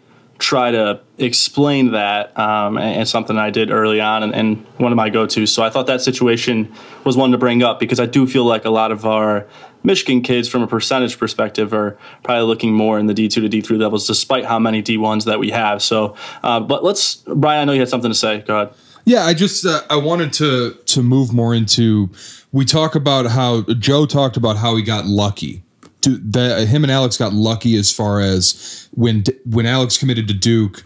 try 0.45 0.71
to 0.71 1.01
explain 1.17 1.93
that 1.93 2.39
um, 2.39 2.77
and, 2.77 3.09
something 3.09 3.39
I 3.39 3.49
did 3.49 3.71
early 3.71 3.99
on 3.99 4.23
and, 4.23 4.35
and 4.35 4.67
one 4.77 4.93
of 4.93 4.97
my 4.97 5.09
go-tos. 5.09 5.51
So 5.51 5.63
I 5.63 5.71
thought 5.71 5.87
that 5.87 6.03
situation 6.03 6.71
was 7.03 7.17
one 7.17 7.31
to 7.31 7.39
bring 7.39 7.63
up 7.63 7.81
because 7.81 7.99
I 7.99 8.05
do 8.05 8.27
feel 8.27 8.45
like 8.45 8.67
a 8.67 8.71
lot 8.71 8.93
of 8.93 9.07
our 9.07 9.47
Michigan 9.83 10.21
kids 10.21 10.47
from 10.47 10.63
a 10.63 10.67
percentage 10.67 11.19
perspective 11.19 11.73
are 11.73 11.97
probably 12.23 12.45
looking 12.45 12.75
more 12.75 12.99
in 12.99 13.07
the 13.07 13.15
D2 13.15 13.31
to 13.31 13.49
D3 13.49 13.79
levels 13.79 14.07
despite 14.07 14.45
how 14.45 14.59
many 14.59 14.83
D1s 14.83 15.25
that 15.25 15.39
we 15.39 15.51
have. 15.51 15.81
So, 15.83 16.15
uh, 16.43 16.61
but 16.61 16.85
let's, 16.85 17.17
Brian, 17.27 17.63
I 17.63 17.65
know 17.65 17.73
you 17.73 17.81
had 17.81 17.89
something 17.89 18.11
to 18.11 18.15
say. 18.15 18.43
Go 18.43 18.61
ahead. 18.61 18.75
Yeah, 19.07 19.25
I 19.25 19.33
just 19.33 19.65
uh, 19.67 19.83
I 19.91 19.97
wanted 19.97 20.33
to 20.35 20.73
to 20.73 21.03
move 21.03 21.33
more 21.33 21.55
into 21.55 22.09
we 22.53 22.65
talk 22.65 22.95
about 22.95 23.27
how 23.27 23.63
Joe 23.75 24.07
talked 24.07 24.39
about 24.39 24.57
how 24.57 24.77
he 24.77 24.83
got 24.83 25.05
lucky 25.05 25.64
the, 26.05 26.67
him 26.67 26.85
and 26.85 26.91
Alex 26.91 27.17
got 27.17 27.33
lucky 27.33 27.77
as 27.77 27.93
far 27.93 28.21
as 28.21 28.89
when 28.93 29.25
when 29.45 29.67
Alex 29.67 29.99
committed 29.99 30.29
to 30.29 30.35
Duke, 30.35 30.85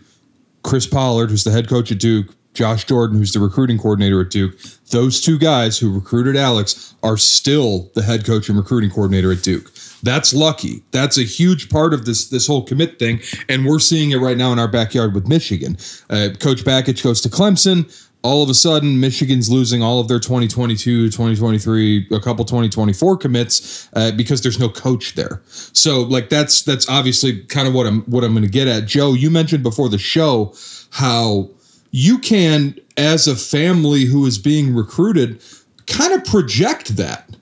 Chris 0.63 0.87
Pollard, 0.87 1.31
who's 1.31 1.45
the 1.45 1.51
head 1.51 1.69
coach 1.69 1.93
at 1.93 1.99
Duke, 1.99 2.35
Josh 2.55 2.85
Jordan, 2.85 3.19
who's 3.19 3.33
the 3.33 3.41
recruiting 3.41 3.79
coordinator 3.79 4.21
at 4.21 4.31
Duke, 4.31 4.59
those 4.91 5.21
two 5.21 5.39
guys 5.39 5.79
who 5.79 5.93
recruited 5.93 6.37
Alex 6.37 6.95
are 7.03 7.17
still 7.17 7.91
the 7.95 8.03
head 8.03 8.25
coach 8.25 8.49
and 8.49 8.59
recruiting 8.59 8.91
coordinator 8.91 9.31
at 9.31 9.43
Duke. 9.43 9.71
That's 10.03 10.33
lucky. 10.33 10.83
That's 10.91 11.19
a 11.19 11.23
huge 11.23 11.69
part 11.69 11.93
of 11.93 12.05
this 12.05 12.29
this 12.29 12.47
whole 12.47 12.63
commit 12.63 12.99
thing, 12.99 13.21
and 13.49 13.67
we're 13.67 13.79
seeing 13.79 14.11
it 14.11 14.19
right 14.19 14.37
now 14.37 14.53
in 14.53 14.59
our 14.59 14.69
backyard 14.69 15.15
with 15.15 15.29
Michigan. 15.29 15.77
Uh, 16.09 16.31
coach 16.39 16.65
Bakich 16.65 17.03
goes 17.03 17.21
to 17.23 17.29
Clemson 17.29 17.87
all 18.23 18.43
of 18.43 18.51
a 18.51 18.55
sudden 18.55 18.99
Michigan's 18.99 19.51
losing 19.51 19.83
all 19.83 20.01
of 20.01 20.09
their 20.09 20.19
2022, 20.19 21.07
2023, 21.07 22.09
a 22.11 22.21
couple 22.21 22.45
2024 22.45 23.17
commits 23.17 23.89
uh, 23.95 24.11
because 24.13 24.43
there's 24.43 24.59
no 24.59 24.69
coach 24.69 25.15
there. 25.15 25.41
So 25.47 26.03
like 26.03 26.29
that's 26.29 26.63
that's 26.63 26.89
obviously 26.89 27.45
kind 27.45 27.69
of 27.69 27.75
what 27.75 27.87
I'm 27.87 28.03
what 28.03 28.25
I'm 28.25 28.33
going 28.33 28.45
to 28.45 28.51
get 28.51 28.67
at. 28.69 28.87
Joe, 28.87 29.15
you 29.15 29.31
mentioned 29.31 29.63
before 29.63 29.89
the 29.89 29.99
show 29.99 30.55
how 30.91 31.51
you 31.91 32.19
can 32.19 32.79
as 32.97 33.29
a 33.29 33.37
family 33.37 34.05
who 34.05 34.27
is 34.27 34.39
being 34.39 34.75
recruited 34.75 35.43
kind 35.87 36.13
of 36.13 36.25
project 36.25 36.97
that. 36.97 37.37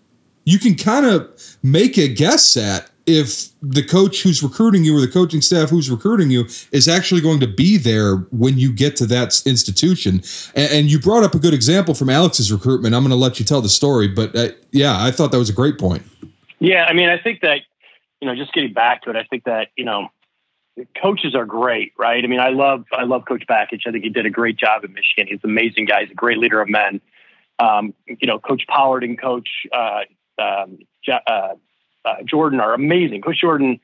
You 0.45 0.59
can 0.61 0.77
kind 0.77 1.07
of 1.07 1.57
make 1.63 1.99
a 1.99 2.07
guess 2.07 2.57
at 2.57 2.89
if 3.07 3.49
the 3.63 3.83
coach 3.83 4.23
who's 4.23 4.43
recruiting 4.43 4.85
you 4.85 4.97
or 4.97 5.01
the 5.01 5.09
coaching 5.09 5.41
staff 5.41 5.71
who's 5.71 5.91
recruiting 5.91 6.31
you 6.31 6.45
is 6.73 6.89
actually 6.89 7.21
going 7.21 7.41
to 7.41 7.47
be 7.47 7.77
there 7.77 8.17
when 8.31 8.59
you 8.59 8.73
get 8.73 8.97
to 8.97 9.07
that 9.07 9.41
institution. 9.47 10.23
And, 10.55 10.73
and 10.73 10.91
you 10.91 10.99
brought 10.99 11.23
up 11.23 11.35
a 11.35 11.39
good 11.39 11.55
example 11.55 11.95
from 11.95 12.11
Alex's 12.11 12.53
recruitment. 12.53 12.95
I'm 12.95 13.03
going 13.03 13.11
to 13.11 13.17
let 13.17 13.39
you 13.39 13.45
tell 13.45 13.63
the 13.63 13.69
story, 13.69 14.09
but 14.09 14.35
uh, 14.35 14.49
yeah, 14.73 15.03
I 15.03 15.11
thought 15.11 15.31
that 15.33 15.39
was 15.39 15.51
a 15.51 15.55
great 15.55 15.79
point. 15.79 16.03
Yeah, 16.59 16.85
I 16.85 16.93
mean, 16.93 17.09
I 17.09 17.19
think 17.19 17.43
that 17.43 17.61
you 18.21 18.27
know, 18.27 18.35
just 18.35 18.53
getting 18.53 18.73
back 18.73 19.03
to 19.03 19.11
it, 19.11 19.17
I 19.17 19.25
think 19.25 19.45
that 19.45 19.69
you 19.77 19.85
know, 19.85 20.09
coaches 21.01 21.35
are 21.35 21.45
great, 21.45 21.93
right? 21.99 22.23
I 22.23 22.27
mean, 22.27 22.41
I 22.41 22.49
love 22.49 22.85
I 22.93 23.05
love 23.05 23.25
Coach 23.27 23.45
Bakich. 23.49 23.83
I 23.87 23.93
think 23.93 24.05
he 24.05 24.11
did 24.11 24.27
a 24.27 24.31
great 24.31 24.57
job 24.57 24.83
at 24.85 24.91
Michigan. 24.91 25.27
He's 25.29 25.41
an 25.43 25.51
amazing 25.51 25.85
guy. 25.85 26.03
He's 26.03 26.11
a 26.11 26.15
great 26.15 26.39
leader 26.39 26.61
of 26.61 26.69
men. 26.69 27.01
Um, 27.59 27.95
you 28.07 28.27
know, 28.27 28.39
Coach 28.39 28.67
Pollard 28.67 29.05
and 29.05 29.21
Coach 29.21 29.49
uh, 29.73 30.01
um, 30.39 30.79
uh, 31.27 31.55
uh, 32.07 32.23
Jordan 32.25 32.61
are 32.61 32.73
amazing. 32.73 33.21
Coach 33.21 33.41
Jordan 33.41 33.81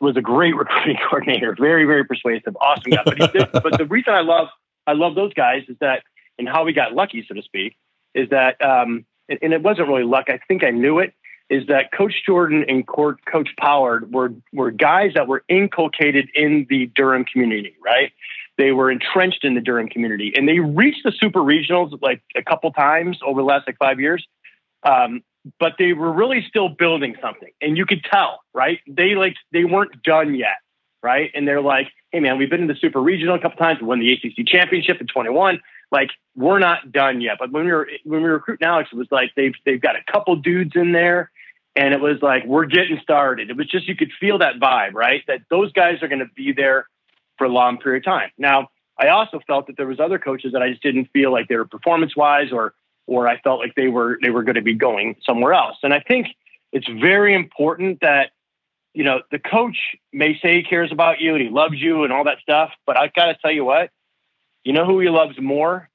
was 0.00 0.16
a 0.16 0.22
great 0.22 0.56
recruiting 0.56 0.96
coordinator, 1.08 1.54
very, 1.58 1.84
very 1.84 2.04
persuasive, 2.04 2.56
awesome 2.60 2.92
guy. 2.92 3.02
But, 3.04 3.32
did, 3.32 3.52
but 3.52 3.78
the 3.78 3.86
reason 3.86 4.14
I 4.14 4.20
love 4.20 4.48
I 4.86 4.92
love 4.92 5.14
those 5.14 5.32
guys 5.34 5.62
is 5.68 5.76
that, 5.80 6.02
and 6.38 6.48
how 6.48 6.64
we 6.64 6.72
got 6.72 6.92
lucky, 6.92 7.24
so 7.26 7.34
to 7.34 7.42
speak, 7.42 7.76
is 8.14 8.28
that, 8.30 8.62
um, 8.62 9.06
and 9.28 9.52
it 9.52 9.62
wasn't 9.62 9.88
really 9.88 10.04
luck. 10.04 10.26
I 10.28 10.38
think 10.46 10.62
I 10.62 10.70
knew 10.70 10.98
it. 10.98 11.14
Is 11.50 11.66
that 11.68 11.92
Coach 11.92 12.14
Jordan 12.26 12.64
and 12.68 12.86
Coach 12.86 13.50
Pollard 13.60 14.12
were 14.12 14.32
were 14.52 14.70
guys 14.70 15.12
that 15.14 15.28
were 15.28 15.44
inculcated 15.48 16.28
in 16.34 16.66
the 16.70 16.86
Durham 16.94 17.24
community, 17.24 17.76
right? 17.84 18.12
They 18.56 18.72
were 18.72 18.90
entrenched 18.90 19.44
in 19.44 19.54
the 19.54 19.60
Durham 19.60 19.88
community, 19.88 20.32
and 20.34 20.48
they 20.48 20.58
reached 20.60 21.02
the 21.04 21.12
super 21.12 21.40
regionals 21.40 22.00
like 22.00 22.22
a 22.34 22.42
couple 22.42 22.70
times 22.72 23.18
over 23.24 23.40
the 23.40 23.46
last 23.46 23.66
like 23.66 23.76
five 23.78 24.00
years. 24.00 24.26
Um, 24.84 25.22
but 25.58 25.74
they 25.78 25.92
were 25.92 26.12
really 26.12 26.44
still 26.48 26.68
building 26.68 27.16
something 27.20 27.50
and 27.60 27.76
you 27.76 27.86
could 27.86 28.04
tell 28.04 28.40
right? 28.52 28.80
They 28.86 29.14
like 29.14 29.34
they 29.52 29.64
weren't 29.64 30.02
done 30.02 30.34
yet 30.34 30.56
right? 31.02 31.30
And 31.34 31.46
they're 31.46 31.60
like 31.60 31.88
hey 32.10 32.20
man 32.20 32.38
we've 32.38 32.50
been 32.50 32.62
in 32.62 32.68
the 32.68 32.76
super 32.76 33.00
regional 33.00 33.34
a 33.34 33.40
couple 33.40 33.58
times. 33.58 33.80
We 33.80 33.86
won 33.86 34.00
the 34.00 34.12
acc 34.12 34.46
championship 34.46 35.00
in 35.00 35.06
21 35.06 35.60
like 35.90 36.10
we're 36.34 36.58
not 36.58 36.90
done 36.92 37.20
yet. 37.20 37.36
But 37.38 37.52
when 37.52 37.64
we 37.64 37.72
were 37.72 37.88
when 38.04 38.22
we 38.22 38.28
were 38.28 38.34
recruiting 38.34 38.66
alex 38.66 38.90
it 38.92 38.96
was 38.96 39.08
like 39.10 39.32
they've 39.36 39.54
they've 39.64 39.80
got 39.80 39.96
a 39.96 40.12
couple 40.12 40.36
dudes 40.36 40.72
in 40.74 40.92
there 40.92 41.30
and 41.76 41.92
it 41.92 42.00
was 42.00 42.18
like 42.22 42.44
we're 42.46 42.66
getting 42.66 42.98
started. 43.02 43.50
It 43.50 43.56
was 43.56 43.66
just 43.68 43.88
you 43.88 43.96
could 43.96 44.12
feel 44.18 44.38
that 44.38 44.60
vibe 44.60 44.94
right? 44.94 45.22
That 45.26 45.40
those 45.50 45.72
guys 45.72 46.02
are 46.02 46.08
going 46.08 46.20
to 46.20 46.30
be 46.34 46.52
there 46.52 46.86
for 47.36 47.46
a 47.46 47.50
long 47.50 47.78
period 47.78 48.06
of 48.06 48.12
time. 48.12 48.30
Now 48.38 48.68
i 48.98 49.08
also 49.08 49.40
felt 49.46 49.66
that 49.66 49.76
there 49.76 49.86
was 49.86 50.00
other 50.00 50.18
coaches 50.18 50.52
that 50.52 50.62
i 50.62 50.70
just 50.70 50.82
didn't 50.82 51.06
feel 51.12 51.32
like 51.32 51.48
they 51.48 51.56
were 51.56 51.64
performance 51.64 52.16
wise 52.16 52.52
or 52.52 52.74
or 53.06 53.28
I 53.28 53.38
felt 53.40 53.60
like 53.60 53.74
they 53.74 53.88
were 53.88 54.18
they 54.22 54.30
were 54.30 54.42
going 54.42 54.54
to 54.54 54.62
be 54.62 54.74
going 54.74 55.16
somewhere 55.24 55.52
else. 55.52 55.76
And 55.82 55.92
I 55.92 56.00
think 56.00 56.28
it's 56.72 56.88
very 56.88 57.34
important 57.34 58.00
that 58.00 58.30
you 58.92 59.04
know 59.04 59.22
the 59.30 59.38
coach 59.38 59.76
may 60.12 60.38
say 60.40 60.56
he 60.56 60.62
cares 60.62 60.92
about 60.92 61.20
you 61.20 61.34
and 61.34 61.42
he 61.42 61.50
loves 61.50 61.74
you 61.76 62.04
and 62.04 62.12
all 62.12 62.24
that 62.24 62.38
stuff, 62.40 62.70
but 62.86 62.96
I 62.96 63.08
got 63.08 63.26
to 63.26 63.36
tell 63.40 63.52
you 63.52 63.64
what, 63.64 63.90
you 64.64 64.72
know 64.72 64.84
who 64.84 65.00
he 65.00 65.08
loves 65.08 65.38
more? 65.40 65.88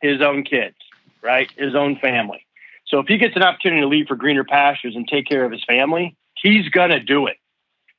His 0.00 0.20
own 0.22 0.44
kids, 0.44 0.76
right? 1.22 1.50
His 1.56 1.74
own 1.74 1.96
family. 1.98 2.46
So 2.86 2.98
if 2.98 3.06
he 3.06 3.18
gets 3.18 3.36
an 3.36 3.42
opportunity 3.42 3.82
to 3.82 3.88
leave 3.88 4.06
for 4.08 4.16
greener 4.16 4.44
pastures 4.44 4.96
and 4.96 5.06
take 5.06 5.26
care 5.26 5.44
of 5.44 5.52
his 5.52 5.62
family, 5.64 6.16
he's 6.34 6.68
gonna 6.70 7.00
do 7.00 7.26
it. 7.26 7.36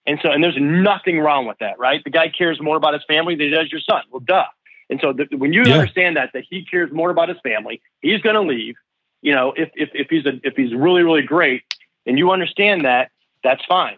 And 0.05 0.19
so, 0.21 0.31
and 0.31 0.43
there's 0.43 0.57
nothing 0.59 1.19
wrong 1.19 1.45
with 1.45 1.59
that, 1.59 1.77
right? 1.77 2.03
The 2.03 2.09
guy 2.09 2.29
cares 2.29 2.59
more 2.59 2.75
about 2.75 2.93
his 2.93 3.03
family 3.07 3.35
than 3.35 3.47
he 3.47 3.51
does 3.51 3.71
your 3.71 3.81
son. 3.81 4.01
Well, 4.11 4.19
duh. 4.19 4.45
And 4.91 4.99
so 5.01 5.13
the, 5.13 5.35
when 5.35 5.53
you 5.53 5.63
yeah. 5.65 5.73
understand 5.75 6.17
that, 6.17 6.31
that 6.33 6.43
he 6.47 6.63
cares 6.63 6.91
more 6.91 7.09
about 7.09 7.29
his 7.29 7.39
family, 7.41 7.81
he's 8.01 8.21
going 8.21 8.35
to 8.35 8.41
leave. 8.41 8.75
You 9.21 9.33
know, 9.33 9.53
if, 9.55 9.69
if, 9.75 9.89
if 9.93 10.07
he's 10.09 10.25
a, 10.25 10.33
if 10.43 10.55
he's 10.55 10.73
really, 10.75 11.01
really 11.01 11.21
great 11.23 11.63
and 12.05 12.19
you 12.19 12.31
understand 12.31 12.85
that, 12.85 13.09
that's 13.43 13.63
fine. 13.67 13.97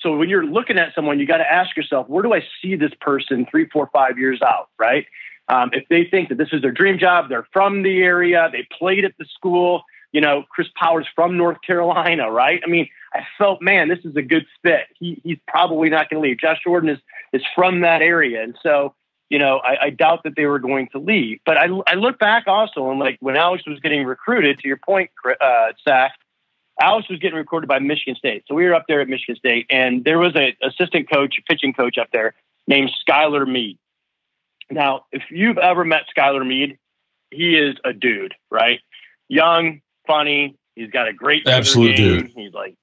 So 0.00 0.16
when 0.16 0.28
you're 0.28 0.44
looking 0.44 0.78
at 0.78 0.94
someone, 0.94 1.18
you 1.18 1.26
got 1.26 1.38
to 1.38 1.50
ask 1.50 1.76
yourself, 1.76 2.08
where 2.08 2.22
do 2.22 2.32
I 2.32 2.42
see 2.62 2.76
this 2.76 2.92
person 3.00 3.46
three, 3.50 3.68
four, 3.68 3.90
five 3.92 4.18
years 4.18 4.40
out? 4.40 4.68
Right. 4.78 5.06
Um, 5.48 5.70
if 5.72 5.88
they 5.88 6.04
think 6.04 6.28
that 6.28 6.38
this 6.38 6.48
is 6.52 6.62
their 6.62 6.72
dream 6.72 6.98
job, 6.98 7.30
they're 7.30 7.48
from 7.52 7.82
the 7.82 8.02
area, 8.02 8.48
they 8.52 8.66
played 8.78 9.04
at 9.06 9.14
the 9.18 9.24
school, 9.34 9.82
you 10.12 10.20
know, 10.20 10.44
Chris 10.50 10.68
Powers 10.76 11.06
from 11.14 11.38
North 11.38 11.56
Carolina, 11.66 12.30
right? 12.30 12.60
I 12.64 12.68
mean, 12.68 12.88
I 13.14 13.26
felt, 13.38 13.62
man, 13.62 13.88
this 13.88 14.00
is 14.04 14.14
a 14.14 14.22
good 14.22 14.44
fit. 14.62 14.82
He, 14.98 15.20
he's 15.24 15.38
probably 15.48 15.88
not 15.88 16.10
going 16.10 16.22
to 16.22 16.28
leave. 16.28 16.38
Josh 16.38 16.60
Jordan 16.62 16.90
is, 16.90 16.98
is 17.32 17.42
from 17.54 17.80
that 17.80 18.02
area. 18.02 18.42
And 18.42 18.54
so 18.62 18.94
you 19.30 19.38
know, 19.38 19.58
I, 19.58 19.86
I, 19.86 19.90
doubt 19.90 20.22
that 20.24 20.36
they 20.36 20.46
were 20.46 20.58
going 20.58 20.88
to 20.92 20.98
leave. 20.98 21.40
But 21.44 21.58
I, 21.58 21.68
I 21.86 21.94
look 21.94 22.18
back 22.18 22.44
also 22.46 22.90
and 22.90 22.98
like 22.98 23.18
when 23.20 23.36
Alex 23.36 23.64
was 23.66 23.78
getting 23.80 24.04
recruited, 24.04 24.58
to 24.60 24.68
your 24.68 24.78
point, 24.78 25.10
uh, 25.40 25.72
Zach, 25.84 26.12
Alex 26.80 27.08
was 27.08 27.18
getting 27.18 27.36
recruited 27.36 27.68
by 27.68 27.78
Michigan 27.78 28.14
State. 28.14 28.44
So 28.46 28.54
we 28.54 28.64
were 28.64 28.74
up 28.74 28.84
there 28.88 29.00
at 29.00 29.08
Michigan 29.08 29.36
State, 29.36 29.66
and 29.68 30.04
there 30.04 30.18
was 30.18 30.34
an 30.34 30.52
assistant 30.62 31.10
coach, 31.10 31.36
a 31.38 31.42
pitching 31.42 31.72
coach 31.72 31.98
up 31.98 32.08
there 32.12 32.34
named 32.66 32.90
Skylar 33.06 33.46
Meade. 33.46 33.78
Now, 34.70 35.06
if 35.10 35.22
you've 35.30 35.58
ever 35.58 35.84
met 35.84 36.02
Skylar 36.16 36.46
Meade, 36.46 36.78
he 37.30 37.56
is 37.56 37.76
a 37.84 37.92
dude, 37.92 38.34
right? 38.50 38.80
Young, 39.28 39.80
funny. 40.06 40.56
He's 40.74 40.90
got 40.90 41.08
a 41.08 41.12
great 41.12 41.46
absolute 41.48 41.96
game. 41.96 42.22
dude. 42.22 42.30
He's 42.36 42.52
like, 42.52 42.76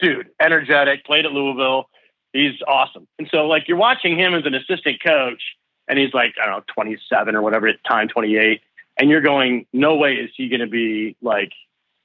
dude, 0.00 0.30
energetic. 0.40 1.04
Played 1.04 1.26
at 1.26 1.32
Louisville. 1.32 1.88
He's 2.32 2.54
awesome. 2.66 3.06
And 3.18 3.28
so, 3.30 3.46
like, 3.46 3.68
you're 3.68 3.76
watching 3.76 4.18
him 4.18 4.34
as 4.34 4.44
an 4.46 4.54
assistant 4.54 5.02
coach, 5.02 5.42
and 5.88 5.98
he's 5.98 6.14
like, 6.14 6.34
I 6.40 6.46
don't 6.46 6.58
know, 6.58 6.64
27 6.74 7.34
or 7.34 7.42
whatever 7.42 7.68
at 7.68 7.82
time, 7.84 8.08
28. 8.08 8.60
And 8.98 9.10
you're 9.10 9.20
going, 9.20 9.66
no 9.72 9.96
way 9.96 10.14
is 10.14 10.30
he 10.36 10.48
going 10.48 10.60
to 10.60 10.66
be 10.66 11.16
like 11.22 11.52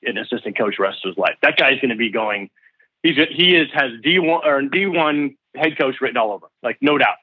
an 0.03 0.17
assistant 0.17 0.57
coach 0.57 0.79
rest 0.79 1.05
of 1.05 1.09
his 1.09 1.17
life. 1.17 1.35
That 1.41 1.57
guy's 1.57 1.79
going 1.79 1.89
to 1.89 1.95
be 1.95 2.09
going, 2.09 2.49
he's, 3.03 3.15
he 3.29 3.55
is, 3.55 3.69
has 3.73 3.91
D1 4.03 4.45
or 4.45 4.61
D1 4.61 5.35
head 5.55 5.77
coach 5.77 5.95
written 6.01 6.17
all 6.17 6.31
over, 6.31 6.47
like, 6.63 6.77
no 6.81 6.97
doubt. 6.97 7.17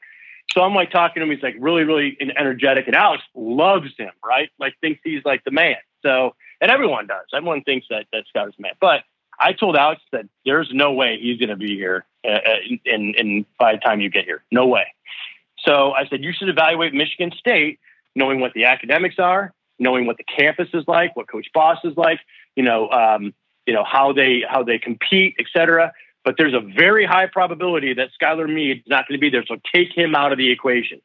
So 0.53 0.63
I'm 0.63 0.75
like 0.75 0.91
talking 0.91 1.21
to 1.21 1.25
him. 1.25 1.31
He's 1.31 1.43
like 1.43 1.57
really, 1.59 1.85
really 1.85 2.17
energetic. 2.37 2.87
And 2.87 2.95
Alex 2.95 3.25
loves 3.35 3.91
him, 3.97 4.13
right? 4.25 4.51
Like, 4.59 4.75
thinks 4.81 5.01
he's 5.03 5.25
like 5.25 5.43
the 5.45 5.51
man. 5.51 5.77
So, 6.03 6.37
and 6.61 6.71
everyone 6.71 7.07
does. 7.07 7.27
Everyone 7.35 7.63
thinks 7.63 7.87
that, 7.91 8.07
that 8.13 8.25
Scott 8.29 8.49
is 8.49 8.55
the 8.57 8.63
man. 8.63 8.75
But 8.81 9.03
I 9.39 9.53
told 9.53 9.77
Alex 9.77 10.03
that 10.13 10.27
there's 10.45 10.71
no 10.73 10.93
way 10.93 11.19
he's 11.21 11.39
going 11.39 11.49
to 11.49 11.57
be 11.57 11.75
here 11.77 12.05
uh, 12.29 12.39
in, 12.85 13.15
in 13.15 13.47
by 13.59 13.73
the 13.73 13.79
time 13.79 14.01
you 14.01 14.11
get 14.11 14.25
here. 14.25 14.45
No 14.53 14.67
way. 14.67 14.87
So 15.65 15.93
I 15.93 16.07
said, 16.09 16.23
you 16.23 16.33
should 16.33 16.49
evaluate 16.49 16.93
Michigan 16.93 17.33
State, 17.39 17.81
knowing 18.15 18.41
what 18.41 18.53
the 18.55 18.65
academics 18.65 19.19
are, 19.19 19.53
knowing 19.79 20.07
what 20.07 20.17
the 20.17 20.25
campus 20.25 20.69
is 20.75 20.85
like, 20.87 21.17
what 21.17 21.29
Coach 21.29 21.47
Boss 21.53 21.79
is 21.85 21.97
like, 21.97 22.21
you 22.57 22.63
know, 22.63 22.91
um, 22.91 23.35
you 23.67 23.73
know 23.73 23.85
how 23.85 24.13
they 24.13 24.45
how 24.49 24.63
they 24.63 24.79
compete, 24.79 25.37
et 25.39 25.47
cetera. 25.53 25.93
But 26.25 26.37
there's 26.39 26.55
a 26.55 26.61
very 26.61 27.05
high 27.05 27.27
probability 27.27 27.95
that 27.95 28.11
Skylar 28.21 28.53
Meade 28.53 28.79
is 28.79 28.85
not 28.87 29.07
going 29.09 29.19
to 29.19 29.21
be 29.21 29.31
there. 29.31 29.45
So 29.47 29.57
take 29.75 29.93
him 29.95 30.15
out 30.15 30.33
of 30.33 30.39
the 30.39 30.51
equation, 30.51 31.01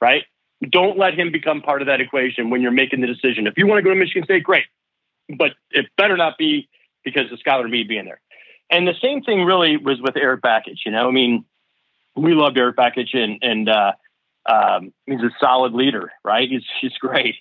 right? 0.00 0.24
Don't 0.70 0.98
let 0.98 1.18
him 1.18 1.32
become 1.32 1.60
part 1.60 1.82
of 1.82 1.86
that 1.86 2.00
equation 2.00 2.48
when 2.48 2.62
you're 2.62 2.72
making 2.72 3.00
the 3.00 3.06
decision. 3.06 3.46
If 3.46 3.58
you 3.58 3.66
want 3.66 3.78
to 3.78 3.82
go 3.82 3.90
to 3.90 3.96
Michigan 3.96 4.24
State, 4.24 4.42
great, 4.42 4.64
but 5.36 5.52
it 5.70 5.86
better 5.96 6.16
not 6.16 6.38
be 6.38 6.68
because 7.04 7.30
of 7.32 7.38
Skylar 7.40 7.68
Meade 7.68 7.88
being 7.88 8.06
there. 8.06 8.20
And 8.70 8.88
the 8.88 8.94
same 9.02 9.22
thing 9.22 9.44
really 9.44 9.76
was 9.76 10.00
with 10.00 10.16
Erik 10.16 10.40
Bakich. 10.40 10.86
You 10.86 10.92
know, 10.92 11.08
I 11.08 11.10
mean, 11.10 11.44
we 12.16 12.34
loved 12.34 12.58
Erik 12.58 12.76
Bakich, 12.76 13.14
and 13.16 13.38
and 13.42 13.68
uh, 13.68 13.92
um, 14.46 14.92
he's 15.06 15.20
a 15.20 15.30
solid 15.40 15.72
leader, 15.72 16.12
right? 16.24 16.48
He's 16.48 16.64
he's 16.80 16.96
great. 16.98 17.36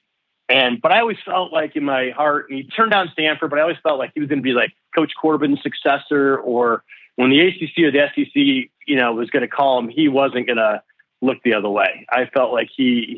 And 0.50 0.82
but 0.82 0.92
I 0.92 1.00
always 1.00 1.18
felt 1.26 1.54
like 1.54 1.76
in 1.76 1.84
my 1.84 2.10
heart, 2.10 2.48
he 2.50 2.64
turned 2.64 2.92
down 2.92 3.10
Stanford, 3.14 3.50
but 3.50 3.60
I 3.60 3.62
always 3.62 3.78
felt 3.82 3.98
like 3.98 4.12
he 4.14 4.20
was 4.20 4.30
going 4.30 4.40
to 4.40 4.44
be 4.44 4.52
like 4.52 4.74
Coach 4.94 5.14
Corbin's 5.20 5.62
successor, 5.62 6.38
or 6.38 6.84
when 7.16 7.30
the 7.30 7.40
ACC 7.40 7.80
or 7.86 7.92
the 7.92 8.08
SEC, 8.14 8.70
you 8.86 8.96
know, 8.96 9.14
was 9.14 9.30
going 9.30 9.42
to 9.42 9.48
call 9.48 9.80
him, 9.80 9.88
he 9.88 10.10
wasn't 10.10 10.48
going 10.48 10.58
to 10.58 10.82
look 11.22 11.38
the 11.44 11.54
other 11.54 11.70
way. 11.70 12.06
I 12.10 12.26
felt 12.26 12.52
like 12.52 12.70
he 12.76 13.16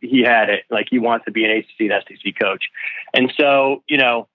he 0.00 0.06
he 0.06 0.22
had 0.22 0.50
it, 0.50 0.64
like 0.70 0.86
he 0.90 0.98
wants 0.98 1.24
to 1.24 1.32
be 1.32 1.44
an 1.44 1.50
ACC 1.50 1.90
and 1.90 2.04
SEC 2.06 2.34
coach, 2.40 2.64
and 3.14 3.32
so 3.36 3.82
you 3.88 3.98
know. 3.98 4.28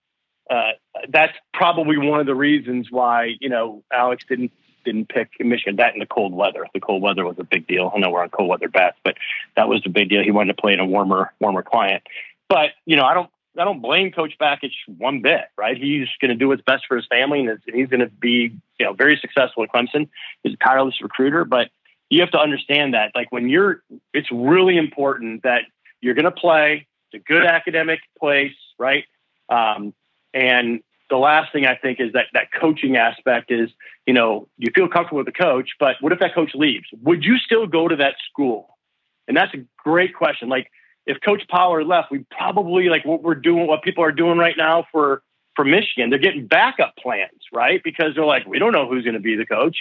Uh, 0.49 0.73
that's 1.07 1.31
probably 1.53 1.97
one 1.97 2.19
of 2.19 2.25
the 2.25 2.36
reasons 2.36 2.91
why 2.91 3.33
you 3.39 3.47
know 3.47 3.81
Alex 3.93 4.25
didn't 4.27 4.51
didn't 4.84 5.10
pick 5.10 5.30
Michigan. 5.39 5.78
That 5.78 5.93
in 5.93 6.00
the 6.00 6.06
cold 6.06 6.34
weather. 6.34 6.67
The 6.74 6.80
cold 6.80 7.02
weather 7.02 7.26
was 7.26 7.38
a 7.39 7.43
big 7.43 7.67
deal. 7.67 7.91
I 7.93 8.00
know 8.00 8.10
we're 8.10 8.24
on 8.24 8.30
cold 8.30 8.50
weather 8.50 8.69
bats, 8.69 8.98
but 9.04 9.15
that 9.56 9.67
was 9.67 9.82
a 9.86 9.89
big 9.89 10.10
deal. 10.10 10.24
He 10.24 10.32
wanted 10.32 10.56
to 10.56 10.62
play 10.62 10.74
in 10.74 10.80
a 10.80 10.86
warmer, 10.86 11.34
warmer 11.39 11.63
climate. 11.63 12.04
But 12.50 12.72
you 12.86 12.96
know, 12.96 13.06
I 13.06 13.13
don't, 13.13 13.30
I 13.58 13.63
don't 13.63 13.82
blame 13.82 14.12
Coach 14.12 14.34
Bakich 14.39 14.74
one 14.98 15.22
bit. 15.22 15.46
Right? 15.58 15.78
He's 15.78 16.08
going 16.22 16.30
to 16.30 16.36
do 16.36 16.48
what's 16.48 16.62
best 16.62 16.86
for 16.88 16.96
his 16.98 17.06
family, 17.08 17.46
and 17.46 17.60
he's 17.74 17.88
going 17.88 18.02
to 18.02 18.10
be, 18.10 18.56
you 18.80 18.86
know, 18.86 18.93
very 18.93 19.17
successful 19.17 19.63
at 19.63 19.69
Clemson. 19.72 20.10
He's 20.43 20.54
a 20.54 20.58
tireless 20.58 21.02
recruiter, 21.02 21.46
but 21.46 21.69
you 22.10 22.22
have 22.22 22.32
to 22.32 22.39
understand 22.39 22.93
that, 22.93 23.12
like, 23.15 23.32
when 23.32 23.50
you're, 23.50 23.82
it's 24.13 24.32
really 24.32 24.78
important 24.78 25.43
that 25.43 25.63
you're 26.00 26.13
going 26.13 26.26
to 26.26 26.32
play. 26.32 26.86
It's 27.12 27.24
a 27.24 27.26
good 27.26 27.46
academic 27.46 28.02
place, 28.19 28.56
right? 28.78 29.06
Um, 29.50 29.93
and 30.34 30.82
the 31.13 31.19
last 31.19 31.54
thing 31.54 31.67
I 31.67 31.76
think 31.76 31.99
is 31.99 32.12
that 32.13 32.26
that 32.34 32.52
coaching 32.60 32.97
aspect 32.97 33.52
is, 33.52 33.69
you 34.08 34.15
know, 34.15 34.47
you 34.58 34.71
feel 34.73 34.88
comfortable 34.88 35.19
with 35.19 35.28
the 35.28 35.32
coach, 35.32 35.69
but 35.80 35.95
what 36.02 36.12
if 36.12 36.17
that 36.17 36.34
coach 36.34 36.56
leaves? 36.56 36.88
Would 37.04 37.23
you 37.23 37.38
still 37.38 37.67
go 37.67 37.88
to 37.88 37.95
that 37.97 38.15
school? 38.28 38.80
And 39.28 39.38
that's 39.38 39.54
a 39.54 39.63
great 39.78 40.15
question. 40.15 40.49
Like 40.49 40.71
if 41.06 41.17
Coach 41.23 41.43
Pollard 41.47 41.86
left, 41.86 42.10
we 42.10 42.26
probably 42.32 42.89
like 42.89 43.06
what 43.06 43.21
we're 43.21 43.36
doing, 43.36 43.67
what 43.67 43.84
people 43.84 44.04
are 44.04 44.12
doing 44.12 44.39
right 44.39 44.56
now 44.58 44.88
for 44.91 45.21
from 45.56 45.69
Michigan, 45.69 46.10
they're 46.10 46.17
getting 46.17 46.47
backup 46.47 46.95
plans, 46.97 47.43
right? 47.54 47.80
Because 47.84 48.15
they're 48.15 48.26
like, 48.26 48.47
we 48.47 48.58
don't 48.58 48.71
know 48.71 48.89
who's 48.89 49.04
going 49.04 49.13
to 49.13 49.19
be 49.19 49.36
the 49.36 49.45
coach. 49.45 49.78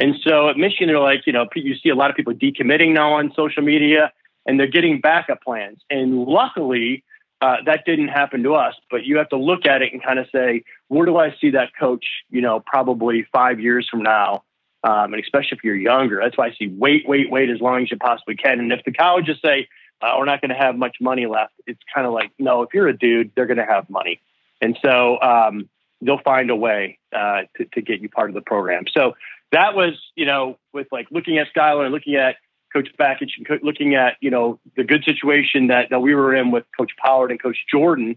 And 0.00 0.16
so 0.26 0.48
at 0.48 0.56
Michigan, 0.56 0.88
they're 0.88 0.98
like, 0.98 1.28
you 1.28 1.32
know, 1.32 1.46
you 1.54 1.76
see 1.76 1.90
a 1.90 1.94
lot 1.94 2.10
of 2.10 2.16
people 2.16 2.34
decommitting 2.34 2.92
now 2.92 3.12
on 3.12 3.32
social 3.36 3.62
media 3.62 4.10
and 4.46 4.58
they're 4.58 4.66
getting 4.66 5.00
backup 5.00 5.42
plans. 5.42 5.78
And 5.90 6.24
luckily, 6.24 7.04
uh, 7.42 7.56
that 7.66 7.84
didn't 7.84 8.08
happen 8.08 8.44
to 8.44 8.54
us, 8.54 8.74
but 8.88 9.04
you 9.04 9.16
have 9.18 9.28
to 9.30 9.36
look 9.36 9.66
at 9.66 9.82
it 9.82 9.92
and 9.92 10.02
kind 10.02 10.20
of 10.20 10.28
say, 10.30 10.62
where 10.86 11.04
do 11.04 11.16
I 11.16 11.34
see 11.40 11.50
that 11.50 11.70
coach, 11.78 12.04
you 12.30 12.40
know, 12.40 12.60
probably 12.64 13.26
five 13.32 13.58
years 13.58 13.88
from 13.90 14.04
now? 14.04 14.44
Um, 14.84 15.12
and 15.12 15.22
especially 15.22 15.58
if 15.58 15.64
you're 15.64 15.74
younger, 15.74 16.20
that's 16.22 16.38
why 16.38 16.46
I 16.46 16.54
see 16.56 16.68
wait, 16.68 17.02
wait, 17.06 17.30
wait 17.30 17.50
as 17.50 17.60
long 17.60 17.82
as 17.82 17.90
you 17.90 17.96
possibly 17.96 18.36
can. 18.36 18.60
And 18.60 18.72
if 18.72 18.84
the 18.84 18.92
colleges 18.92 19.38
say, 19.42 19.68
uh, 20.00 20.14
we're 20.18 20.24
not 20.24 20.40
going 20.40 20.50
to 20.50 20.56
have 20.56 20.76
much 20.76 20.98
money 21.00 21.26
left, 21.26 21.52
it's 21.66 21.80
kind 21.92 22.06
of 22.06 22.12
like, 22.12 22.30
no, 22.38 22.62
if 22.62 22.74
you're 22.74 22.86
a 22.86 22.96
dude, 22.96 23.32
they're 23.34 23.46
going 23.46 23.58
to 23.58 23.66
have 23.66 23.90
money. 23.90 24.20
And 24.60 24.78
so 24.80 25.20
um, 25.20 25.68
they'll 26.00 26.22
find 26.22 26.48
a 26.50 26.56
way 26.56 27.00
uh, 27.12 27.42
to, 27.56 27.64
to 27.74 27.82
get 27.82 28.00
you 28.00 28.08
part 28.08 28.30
of 28.30 28.34
the 28.34 28.40
program. 28.40 28.84
So 28.92 29.14
that 29.50 29.74
was, 29.74 30.00
you 30.14 30.26
know, 30.26 30.58
with 30.72 30.86
like 30.92 31.08
looking 31.10 31.38
at 31.38 31.48
Skylar 31.54 31.84
and 31.84 31.92
looking 31.92 32.14
at 32.14 32.36
Coach 32.72 32.88
Bakich 32.98 33.30
and 33.36 33.60
looking 33.62 33.94
at, 33.94 34.16
you 34.20 34.30
know, 34.30 34.58
the 34.76 34.84
good 34.84 35.04
situation 35.04 35.68
that, 35.68 35.90
that 35.90 36.00
we 36.00 36.14
were 36.14 36.34
in 36.34 36.50
with 36.50 36.64
Coach 36.76 36.92
Pollard 37.02 37.30
and 37.30 37.42
Coach 37.42 37.58
Jordan, 37.70 38.16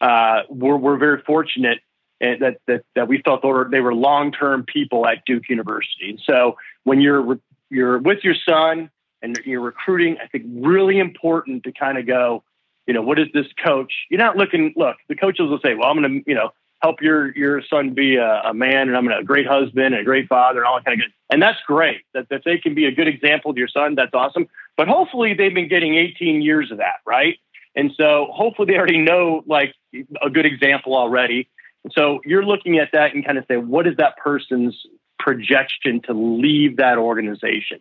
uh, 0.00 0.42
we're, 0.48 0.76
we're 0.76 0.96
very 0.96 1.22
fortunate 1.22 1.80
that, 2.20 2.58
that, 2.66 2.82
that 2.94 3.08
we 3.08 3.20
felt 3.22 3.42
they 3.42 3.48
were, 3.48 3.68
they 3.70 3.80
were 3.80 3.94
long-term 3.94 4.64
people 4.64 5.06
at 5.06 5.24
Duke 5.26 5.48
University. 5.48 6.10
And 6.10 6.20
so 6.24 6.56
when 6.84 7.00
you're, 7.00 7.38
you're 7.70 7.98
with 7.98 8.20
your 8.22 8.34
son 8.48 8.90
and 9.22 9.38
you're 9.44 9.60
recruiting, 9.60 10.16
I 10.22 10.26
think 10.26 10.44
really 10.48 10.98
important 10.98 11.64
to 11.64 11.72
kind 11.72 11.98
of 11.98 12.06
go, 12.06 12.42
you 12.86 12.94
know, 12.94 13.02
what 13.02 13.18
is 13.18 13.26
this 13.34 13.46
coach? 13.64 13.92
You're 14.10 14.18
not 14.18 14.36
looking, 14.36 14.72
look, 14.76 14.96
the 15.08 15.16
coaches 15.16 15.50
will 15.50 15.60
say, 15.62 15.74
well, 15.74 15.88
I'm 15.88 16.00
going 16.00 16.22
to, 16.22 16.30
you 16.30 16.36
know, 16.36 16.52
help 16.82 17.00
your 17.00 17.36
your 17.36 17.62
son 17.62 17.94
be 17.94 18.16
a, 18.16 18.42
a 18.44 18.54
man 18.54 18.88
and 18.88 18.96
I'm 18.96 19.08
a 19.08 19.24
great 19.24 19.46
husband 19.46 19.94
and 19.94 19.96
a 19.96 20.04
great 20.04 20.28
father 20.28 20.60
and 20.60 20.66
all 20.66 20.76
that 20.76 20.84
kind 20.84 21.00
of 21.00 21.06
good. 21.06 21.12
And 21.30 21.42
that's 21.42 21.58
great. 21.66 22.02
That 22.14 22.28
that 22.30 22.42
they 22.44 22.58
can 22.58 22.74
be 22.74 22.86
a 22.86 22.92
good 22.92 23.08
example 23.08 23.52
to 23.52 23.58
your 23.58 23.68
son, 23.68 23.94
that's 23.94 24.14
awesome. 24.14 24.46
But 24.76 24.88
hopefully 24.88 25.34
they've 25.34 25.54
been 25.54 25.68
getting 25.68 25.94
18 25.94 26.42
years 26.42 26.70
of 26.70 26.78
that, 26.78 26.96
right? 27.06 27.38
And 27.74 27.92
so 27.96 28.28
hopefully 28.30 28.72
they 28.72 28.78
already 28.78 28.98
know 28.98 29.42
like 29.46 29.74
a 30.22 30.30
good 30.30 30.46
example 30.46 30.96
already. 30.96 31.48
And 31.84 31.92
so 31.94 32.20
you're 32.24 32.44
looking 32.44 32.78
at 32.78 32.90
that 32.92 33.14
and 33.14 33.24
kind 33.24 33.38
of 33.38 33.44
say, 33.48 33.56
what 33.56 33.86
is 33.86 33.96
that 33.98 34.16
person's 34.16 34.76
projection 35.18 36.02
to 36.02 36.12
leave 36.12 36.78
that 36.78 36.98
organization? 36.98 37.80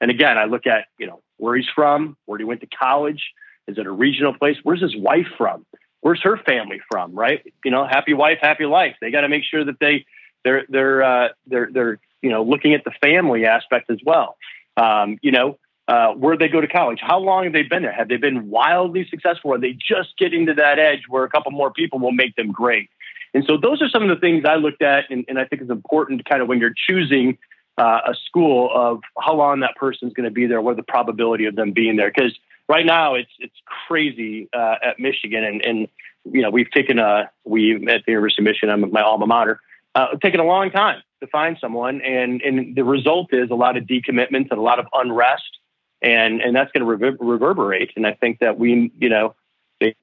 And 0.00 0.10
again, 0.10 0.38
I 0.38 0.44
look 0.44 0.66
at, 0.66 0.86
you 0.98 1.06
know, 1.06 1.22
where 1.36 1.56
he's 1.56 1.68
from, 1.74 2.16
where 2.26 2.38
he 2.38 2.44
went 2.44 2.60
to 2.60 2.66
college. 2.66 3.22
Is 3.68 3.78
it 3.78 3.86
a 3.86 3.90
regional 3.90 4.34
place? 4.34 4.56
Where's 4.62 4.80
his 4.80 4.96
wife 4.96 5.28
from? 5.38 5.64
Where's 6.02 6.20
her 6.22 6.36
family 6.36 6.80
from, 6.90 7.14
right? 7.14 7.40
You 7.64 7.70
know, 7.70 7.86
happy 7.86 8.12
wife, 8.12 8.38
happy 8.42 8.66
life. 8.66 8.96
They 9.00 9.10
got 9.10 9.22
to 9.22 9.28
make 9.28 9.44
sure 9.44 9.64
that 9.64 9.80
they 9.80 10.04
they're 10.44 10.64
they're 10.68 11.02
uh, 11.02 11.28
they're 11.46 11.70
they're 11.72 11.98
you 12.20 12.30
know 12.30 12.42
looking 12.42 12.74
at 12.74 12.84
the 12.84 12.92
family 13.00 13.46
aspect 13.46 13.90
as 13.90 13.98
well. 14.04 14.36
Um, 14.76 15.18
you 15.22 15.32
know, 15.32 15.58
uh, 15.88 16.08
where 16.12 16.36
they 16.36 16.48
go 16.48 16.60
to 16.60 16.68
college, 16.68 16.98
how 17.00 17.18
long 17.18 17.44
have 17.44 17.52
they 17.52 17.62
been 17.62 17.82
there? 17.82 17.92
Have 17.92 18.08
they 18.08 18.16
been 18.16 18.50
wildly 18.50 19.06
successful? 19.08 19.54
Are 19.54 19.58
they 19.58 19.72
just 19.72 20.16
getting 20.18 20.46
to 20.46 20.54
that 20.54 20.78
edge 20.78 21.02
where 21.08 21.24
a 21.24 21.28
couple 21.30 21.52
more 21.52 21.72
people 21.72 21.98
will 21.98 22.12
make 22.12 22.36
them 22.36 22.52
great? 22.52 22.90
And 23.34 23.44
so 23.46 23.56
those 23.56 23.80
are 23.80 23.88
some 23.88 24.02
of 24.02 24.08
the 24.08 24.16
things 24.16 24.44
I 24.46 24.56
looked 24.56 24.82
at, 24.82 25.10
and, 25.10 25.24
and 25.26 25.38
I 25.38 25.44
think 25.46 25.62
it's 25.62 25.70
important 25.70 26.24
kind 26.28 26.42
of 26.42 26.48
when 26.48 26.60
you're 26.60 26.74
choosing 26.74 27.38
uh, 27.78 28.00
a 28.06 28.14
school 28.26 28.70
of 28.74 29.00
how 29.18 29.34
long 29.34 29.60
that 29.60 29.74
person's 29.76 30.12
going 30.12 30.24
to 30.24 30.30
be 30.30 30.46
there, 30.46 30.60
what 30.60 30.76
the 30.76 30.82
probability 30.82 31.46
of 31.46 31.56
them 31.56 31.72
being 31.72 31.96
there? 31.96 32.12
Because 32.14 32.38
right 32.68 32.86
now 32.86 33.14
it's 33.14 33.30
it's 33.38 33.54
crazy 33.86 34.48
uh, 34.52 34.76
at 34.82 34.98
Michigan, 34.98 35.44
and 35.44 35.64
and 35.64 35.88
you 36.24 36.42
know 36.42 36.50
we've 36.50 36.70
taken 36.70 36.98
a 36.98 37.30
we 37.44 37.74
at 37.74 38.04
the 38.04 38.12
University 38.12 38.42
of 38.42 38.44
Michigan, 38.44 38.70
I'm 38.70 38.92
my 38.92 39.02
alma 39.02 39.26
mater, 39.26 39.60
uh, 39.94 40.16
taken 40.22 40.40
a 40.40 40.44
long 40.44 40.70
time 40.70 41.02
to 41.20 41.26
find 41.26 41.56
someone, 41.60 42.00
and 42.00 42.42
and 42.42 42.74
the 42.74 42.84
result 42.84 43.32
is 43.32 43.50
a 43.50 43.54
lot 43.54 43.76
of 43.76 43.84
decommitments 43.84 44.50
and 44.50 44.58
a 44.58 44.62
lot 44.62 44.78
of 44.78 44.86
unrest, 44.92 45.58
and 46.00 46.40
and 46.40 46.54
that's 46.54 46.70
going 46.72 46.80
to 46.80 46.86
rever- 46.86 47.16
reverberate. 47.20 47.92
And 47.96 48.06
I 48.06 48.14
think 48.14 48.40
that 48.40 48.58
we 48.58 48.92
you 48.98 49.08
know 49.08 49.34
they 49.80 49.94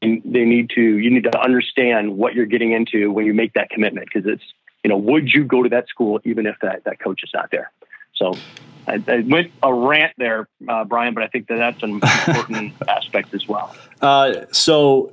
they 0.00 0.44
need 0.44 0.70
to 0.70 0.82
you 0.82 1.10
need 1.10 1.24
to 1.24 1.40
understand 1.40 2.16
what 2.16 2.34
you're 2.34 2.46
getting 2.46 2.72
into 2.72 3.10
when 3.10 3.26
you 3.26 3.34
make 3.34 3.54
that 3.54 3.70
commitment 3.70 4.08
because 4.12 4.30
it's 4.30 4.44
you 4.84 4.88
know 4.88 4.96
would 4.96 5.28
you 5.32 5.44
go 5.44 5.62
to 5.62 5.68
that 5.70 5.88
school 5.88 6.20
even 6.24 6.46
if 6.46 6.56
that 6.62 6.84
that 6.84 7.00
coach 7.00 7.22
is 7.22 7.30
not 7.34 7.50
there. 7.50 7.70
So 8.14 8.32
I, 8.90 9.12
I 9.12 9.20
went 9.20 9.52
a 9.62 9.72
rant 9.72 10.12
there, 10.18 10.48
uh, 10.68 10.84
Brian, 10.84 11.14
but 11.14 11.22
I 11.22 11.28
think 11.28 11.46
that 11.48 11.56
that's 11.56 11.82
an 11.82 11.90
important 11.90 12.74
aspect 12.88 13.34
as 13.34 13.46
well. 13.46 13.74
Uh, 14.00 14.46
so 14.50 15.12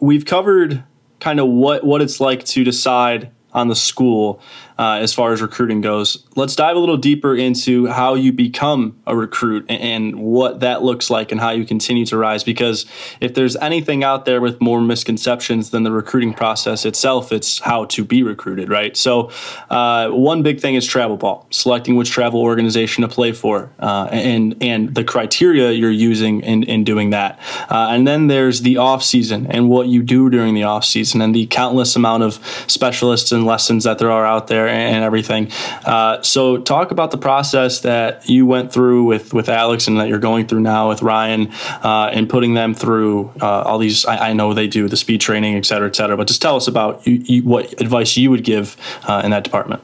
we've 0.00 0.24
covered 0.24 0.82
kind 1.20 1.38
of 1.38 1.48
what 1.48 1.84
what 1.84 2.02
it's 2.02 2.20
like 2.20 2.44
to 2.44 2.64
decide 2.64 3.30
on 3.52 3.68
the 3.68 3.76
school 3.76 4.40
uh, 4.78 4.98
as 5.00 5.12
far 5.12 5.32
as 5.32 5.42
recruiting 5.42 5.80
goes. 5.80 6.24
Let's 6.34 6.56
dive 6.56 6.76
a 6.76 6.78
little 6.78 6.96
deeper 6.96 7.36
into 7.36 7.86
how 7.86 8.14
you 8.14 8.32
become 8.32 8.98
a 9.06 9.14
recruit 9.14 9.66
and, 9.68 9.80
and, 9.80 10.22
what 10.22 10.60
that 10.60 10.82
looks 10.82 11.10
like 11.10 11.30
and 11.30 11.40
how 11.40 11.50
you 11.50 11.64
continue 11.64 12.06
to 12.06 12.16
rise. 12.16 12.42
Because 12.42 12.86
if 13.20 13.34
there's 13.34 13.54
anything 13.56 14.02
out 14.02 14.24
there 14.24 14.40
with 14.40 14.60
more 14.60 14.80
misconceptions 14.80 15.70
than 15.70 15.82
the 15.82 15.92
recruiting 15.92 16.32
process 16.32 16.84
itself, 16.84 17.32
it's 17.32 17.60
how 17.60 17.84
to 17.86 18.04
be 18.04 18.22
recruited, 18.22 18.70
right? 18.70 18.96
So, 18.96 19.30
uh, 19.70 20.08
one 20.08 20.42
big 20.42 20.60
thing 20.60 20.74
is 20.74 20.86
travel 20.86 21.16
ball, 21.16 21.46
selecting 21.50 21.96
which 21.96 22.10
travel 22.10 22.40
organization 22.40 23.02
to 23.02 23.08
play 23.08 23.32
for, 23.32 23.70
uh, 23.78 24.08
and 24.10 24.56
and 24.62 24.94
the 24.94 25.04
criteria 25.04 25.70
you're 25.72 25.90
using 25.90 26.40
in, 26.40 26.62
in 26.64 26.84
doing 26.84 27.10
that. 27.10 27.38
Uh, 27.68 27.88
and 27.90 28.06
then 28.06 28.26
there's 28.26 28.62
the 28.62 28.76
off 28.78 29.02
season 29.02 29.46
and 29.50 29.68
what 29.68 29.86
you 29.88 30.02
do 30.02 30.30
during 30.30 30.54
the 30.54 30.62
off 30.62 30.84
season 30.84 31.20
and 31.20 31.34
the 31.34 31.46
countless 31.46 31.94
amount 31.94 32.22
of 32.22 32.34
specialists 32.66 33.32
and 33.32 33.41
lessons 33.44 33.84
that 33.84 33.98
there 33.98 34.10
are 34.10 34.24
out 34.24 34.46
there 34.46 34.68
and 34.68 35.04
everything. 35.04 35.50
Uh, 35.84 36.22
so, 36.22 36.58
talk 36.58 36.90
about 36.90 37.10
the 37.10 37.18
process 37.18 37.80
that 37.80 38.28
you 38.28 38.46
went 38.46 38.72
through 38.72 39.04
with 39.04 39.34
with 39.34 39.48
Alex 39.48 39.86
and 39.86 39.98
that 39.98 40.08
you're 40.08 40.18
going 40.18 40.46
through 40.46 40.60
now 40.60 40.88
with 40.88 41.02
Ryan, 41.02 41.52
uh, 41.82 42.10
and 42.12 42.28
putting 42.28 42.54
them 42.54 42.74
through 42.74 43.32
uh, 43.40 43.62
all 43.62 43.78
these. 43.78 44.04
I, 44.06 44.30
I, 44.30 44.32
know 44.32 44.54
they 44.54 44.66
do 44.66 44.88
the 44.88 44.96
speed 44.96 45.20
training, 45.20 45.56
et 45.56 45.66
cetera, 45.66 45.88
et 45.88 45.96
cetera. 45.96 46.16
But 46.16 46.28
just 46.28 46.42
tell 46.42 46.56
us 46.56 46.68
about 46.68 47.06
you, 47.06 47.14
you, 47.24 47.42
what 47.42 47.80
advice 47.80 48.16
you 48.16 48.30
would 48.30 48.44
give 48.44 48.76
uh, 49.04 49.22
in 49.24 49.30
that 49.30 49.44
department. 49.44 49.82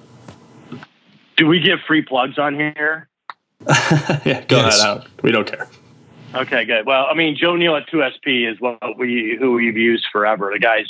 Do 1.36 1.46
we 1.46 1.60
give 1.60 1.78
free 1.86 2.02
plugs 2.02 2.38
on 2.38 2.54
here? 2.54 3.08
yeah, 4.24 4.44
go 4.46 4.56
yes. 4.56 4.82
ahead. 4.82 5.02
Don't, 5.02 5.22
we 5.22 5.30
don't 5.30 5.46
care. 5.46 5.68
Okay, 6.34 6.64
good. 6.64 6.84
Well, 6.84 7.06
I 7.10 7.14
mean, 7.14 7.36
Joe 7.36 7.56
Neal 7.56 7.76
at 7.76 7.88
2SP 7.88 8.50
is 8.50 8.60
what 8.60 8.98
we 8.98 9.36
who 9.38 9.52
we've 9.52 9.76
used 9.76 10.06
forever. 10.12 10.50
The 10.52 10.58
guy's 10.58 10.86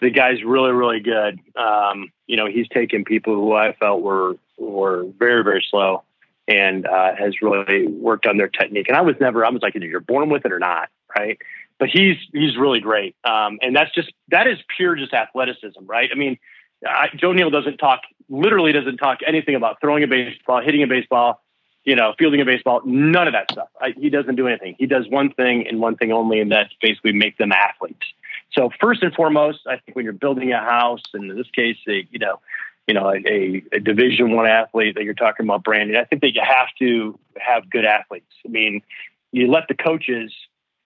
the 0.00 0.10
guy's 0.10 0.42
really, 0.42 0.72
really 0.72 1.00
good. 1.00 1.40
Um, 1.56 2.10
you 2.26 2.36
know, 2.36 2.46
he's 2.46 2.68
taken 2.68 3.04
people 3.04 3.34
who 3.34 3.52
I 3.52 3.72
felt 3.74 4.02
were 4.02 4.36
were 4.58 5.04
very, 5.18 5.42
very 5.42 5.64
slow 5.68 6.04
and 6.48 6.86
uh, 6.86 7.14
has 7.16 7.40
really 7.42 7.86
worked 7.86 8.26
on 8.26 8.36
their 8.36 8.48
technique. 8.48 8.88
And 8.88 8.96
I 8.96 9.02
was 9.02 9.14
never, 9.20 9.44
I 9.44 9.50
was 9.50 9.62
like, 9.62 9.74
you're 9.74 10.00
born 10.00 10.30
with 10.30 10.44
it 10.44 10.52
or 10.52 10.58
not, 10.58 10.88
right? 11.16 11.38
But 11.78 11.88
he's 11.88 12.16
he's 12.32 12.56
really 12.58 12.80
great, 12.80 13.16
um, 13.24 13.58
and 13.62 13.74
that's 13.74 13.94
just 13.94 14.12
that 14.28 14.46
is 14.46 14.58
pure 14.76 14.96
just 14.96 15.14
athleticism, 15.14 15.86
right? 15.86 16.10
I 16.12 16.18
mean, 16.18 16.38
I, 16.86 17.08
Joe 17.16 17.32
Neal 17.32 17.48
doesn't 17.48 17.78
talk, 17.78 18.02
literally 18.28 18.72
doesn't 18.72 18.98
talk 18.98 19.20
anything 19.26 19.54
about 19.54 19.80
throwing 19.80 20.02
a 20.02 20.06
baseball, 20.06 20.60
hitting 20.60 20.82
a 20.82 20.86
baseball, 20.86 21.42
you 21.84 21.96
know, 21.96 22.14
fielding 22.18 22.42
a 22.42 22.44
baseball, 22.44 22.82
none 22.84 23.26
of 23.26 23.32
that 23.32 23.50
stuff. 23.50 23.68
I, 23.80 23.94
he 23.96 24.10
doesn't 24.10 24.36
do 24.36 24.46
anything. 24.46 24.76
He 24.78 24.86
does 24.86 25.08
one 25.08 25.32
thing 25.32 25.66
and 25.66 25.80
one 25.80 25.96
thing 25.96 26.12
only, 26.12 26.40
and 26.40 26.52
that's 26.52 26.72
basically 26.82 27.12
make 27.12 27.38
them 27.38 27.50
athletes. 27.50 28.06
So 28.52 28.70
first 28.80 29.02
and 29.02 29.14
foremost, 29.14 29.60
I 29.66 29.76
think 29.78 29.96
when 29.96 30.04
you're 30.04 30.12
building 30.12 30.52
a 30.52 30.58
house, 30.58 31.02
and 31.14 31.30
in 31.30 31.36
this 31.36 31.50
case, 31.54 31.76
a, 31.88 32.06
you 32.10 32.18
know, 32.18 32.40
you 32.86 32.94
know, 32.94 33.10
a, 33.10 33.62
a 33.72 33.78
Division 33.78 34.32
One 34.32 34.46
athlete 34.46 34.96
that 34.96 35.04
you're 35.04 35.14
talking 35.14 35.46
about 35.46 35.62
branding, 35.62 35.96
I 35.96 36.04
think 36.04 36.22
that 36.22 36.34
you 36.34 36.42
have 36.44 36.68
to 36.80 37.18
have 37.38 37.70
good 37.70 37.84
athletes. 37.84 38.32
I 38.44 38.48
mean, 38.48 38.82
you 39.30 39.46
let 39.48 39.68
the 39.68 39.74
coaches, 39.74 40.32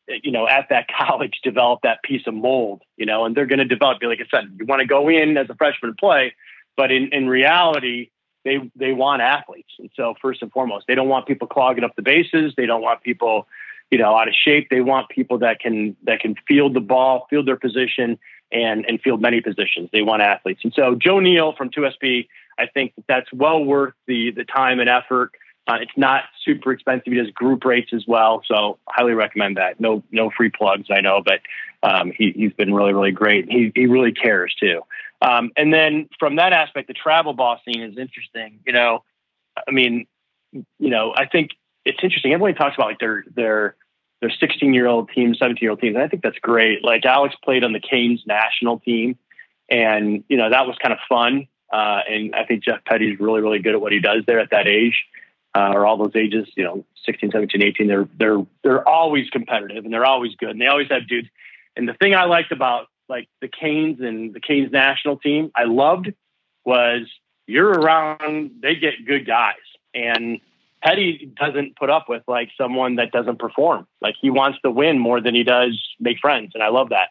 you 0.06 0.30
know, 0.30 0.46
at 0.46 0.68
that 0.68 0.86
college 0.98 1.40
develop 1.42 1.80
that 1.82 2.02
piece 2.02 2.26
of 2.26 2.34
mold, 2.34 2.82
you 2.96 3.06
know, 3.06 3.24
and 3.24 3.34
they're 3.34 3.46
going 3.46 3.60
to 3.60 3.64
develop. 3.64 4.02
Like 4.02 4.20
I 4.20 4.26
said, 4.30 4.56
you 4.58 4.66
want 4.66 4.80
to 4.80 4.86
go 4.86 5.08
in 5.08 5.36
as 5.38 5.48
a 5.48 5.54
freshman 5.54 5.90
and 5.90 5.98
play, 5.98 6.34
but 6.76 6.90
in 6.90 7.08
in 7.12 7.26
reality, 7.26 8.10
they 8.44 8.70
they 8.76 8.92
want 8.92 9.22
athletes, 9.22 9.72
and 9.78 9.88
so 9.96 10.14
first 10.20 10.42
and 10.42 10.52
foremost, 10.52 10.86
they 10.86 10.94
don't 10.94 11.08
want 11.08 11.26
people 11.26 11.48
clogging 11.48 11.84
up 11.84 11.96
the 11.96 12.02
bases. 12.02 12.52
They 12.56 12.66
don't 12.66 12.82
want 12.82 13.02
people 13.02 13.46
you 13.94 13.98
know, 13.98 14.16
out 14.18 14.26
of 14.26 14.34
shape. 14.34 14.70
They 14.70 14.80
want 14.80 15.08
people 15.08 15.38
that 15.38 15.60
can 15.60 15.96
that 16.02 16.18
can 16.18 16.34
field 16.48 16.74
the 16.74 16.80
ball, 16.80 17.28
field 17.30 17.46
their 17.46 17.56
position, 17.56 18.18
and 18.50 18.84
and 18.86 19.00
field 19.00 19.22
many 19.22 19.40
positions. 19.40 19.88
They 19.92 20.02
want 20.02 20.20
athletes. 20.20 20.62
And 20.64 20.72
so 20.74 20.96
Joe 20.96 21.20
Neal 21.20 21.54
from 21.56 21.70
2SP, 21.70 22.26
I 22.58 22.66
think 22.66 22.96
that 22.96 23.04
that's 23.06 23.32
well 23.32 23.64
worth 23.64 23.94
the 24.08 24.32
the 24.32 24.44
time 24.44 24.80
and 24.80 24.90
effort. 24.90 25.30
Uh, 25.68 25.76
it's 25.80 25.96
not 25.96 26.24
super 26.44 26.72
expensive. 26.72 27.12
He 27.12 27.14
does 27.20 27.30
group 27.30 27.64
rates 27.64 27.92
as 27.94 28.02
well, 28.08 28.42
so 28.46 28.80
highly 28.88 29.12
recommend 29.12 29.58
that. 29.58 29.78
No 29.78 30.02
no 30.10 30.28
free 30.36 30.50
plugs, 30.50 30.88
I 30.90 31.00
know, 31.00 31.22
but 31.24 31.40
um, 31.84 32.10
he, 32.10 32.32
he's 32.34 32.52
been 32.54 32.74
really 32.74 32.94
really 32.94 33.12
great. 33.12 33.48
He 33.48 33.70
he 33.76 33.86
really 33.86 34.10
cares 34.10 34.52
too. 34.58 34.80
Um, 35.22 35.52
and 35.56 35.72
then 35.72 36.08
from 36.18 36.34
that 36.36 36.52
aspect, 36.52 36.88
the 36.88 36.94
travel 36.94 37.32
ball 37.32 37.60
scene 37.64 37.80
is 37.80 37.96
interesting. 37.96 38.58
You 38.66 38.72
know, 38.72 39.04
I 39.68 39.70
mean, 39.70 40.08
you 40.52 40.90
know, 40.90 41.14
I 41.16 41.26
think 41.26 41.52
it's 41.84 41.98
interesting. 42.02 42.32
Everybody 42.32 42.54
talks 42.54 42.74
about 42.76 42.88
like 42.88 42.98
their 42.98 43.24
their 43.34 43.76
their 44.24 44.32
16 44.40 44.72
year 44.72 44.86
old 44.86 45.10
teams, 45.14 45.38
17 45.38 45.58
year 45.60 45.70
old 45.70 45.80
teams. 45.80 45.96
And 45.96 46.02
I 46.02 46.08
think 46.08 46.22
that's 46.22 46.38
great. 46.38 46.82
Like 46.82 47.04
Alex 47.04 47.34
played 47.44 47.62
on 47.62 47.74
the 47.74 47.80
Canes 47.80 48.22
national 48.26 48.80
team, 48.80 49.18
and 49.68 50.24
you 50.28 50.38
know 50.38 50.48
that 50.48 50.66
was 50.66 50.76
kind 50.82 50.94
of 50.94 50.98
fun. 51.08 51.46
Uh, 51.70 52.00
and 52.08 52.34
I 52.34 52.44
think 52.44 52.64
Jeff 52.64 52.84
Petty's 52.84 53.20
really, 53.20 53.42
really 53.42 53.58
good 53.58 53.74
at 53.74 53.80
what 53.80 53.92
he 53.92 54.00
does 54.00 54.22
there 54.26 54.38
at 54.40 54.50
that 54.50 54.66
age, 54.66 55.04
uh, 55.54 55.72
or 55.74 55.84
all 55.84 55.98
those 55.98 56.16
ages. 56.16 56.48
You 56.56 56.64
know, 56.64 56.84
16, 57.04 57.32
17, 57.32 57.62
18. 57.62 57.86
They're 57.86 58.08
they're 58.18 58.46
they're 58.62 58.88
always 58.88 59.28
competitive 59.28 59.84
and 59.84 59.92
they're 59.92 60.06
always 60.06 60.34
good, 60.36 60.50
and 60.50 60.60
they 60.60 60.68
always 60.68 60.88
have 60.88 61.06
dudes. 61.06 61.28
And 61.76 61.86
the 61.86 61.94
thing 61.94 62.14
I 62.14 62.24
liked 62.24 62.50
about 62.52 62.86
like 63.08 63.28
the 63.42 63.48
Canes 63.48 64.00
and 64.00 64.32
the 64.32 64.40
Canes 64.40 64.72
national 64.72 65.18
team, 65.18 65.50
I 65.54 65.64
loved 65.64 66.12
was 66.64 67.02
you're 67.46 67.68
around, 67.68 68.52
they 68.62 68.76
get 68.76 69.04
good 69.06 69.26
guys. 69.26 69.56
And 69.94 70.40
Petty 70.84 71.30
doesn't 71.40 71.76
put 71.76 71.88
up 71.88 72.08
with 72.08 72.22
like 72.28 72.50
someone 72.58 72.96
that 72.96 73.10
doesn't 73.10 73.38
perform. 73.38 73.86
Like 74.02 74.16
he 74.20 74.30
wants 74.30 74.58
to 74.62 74.70
win 74.70 74.98
more 74.98 75.20
than 75.20 75.34
he 75.34 75.42
does 75.42 75.80
make 75.98 76.18
friends. 76.18 76.52
And 76.54 76.62
I 76.62 76.68
love 76.68 76.90
that. 76.90 77.08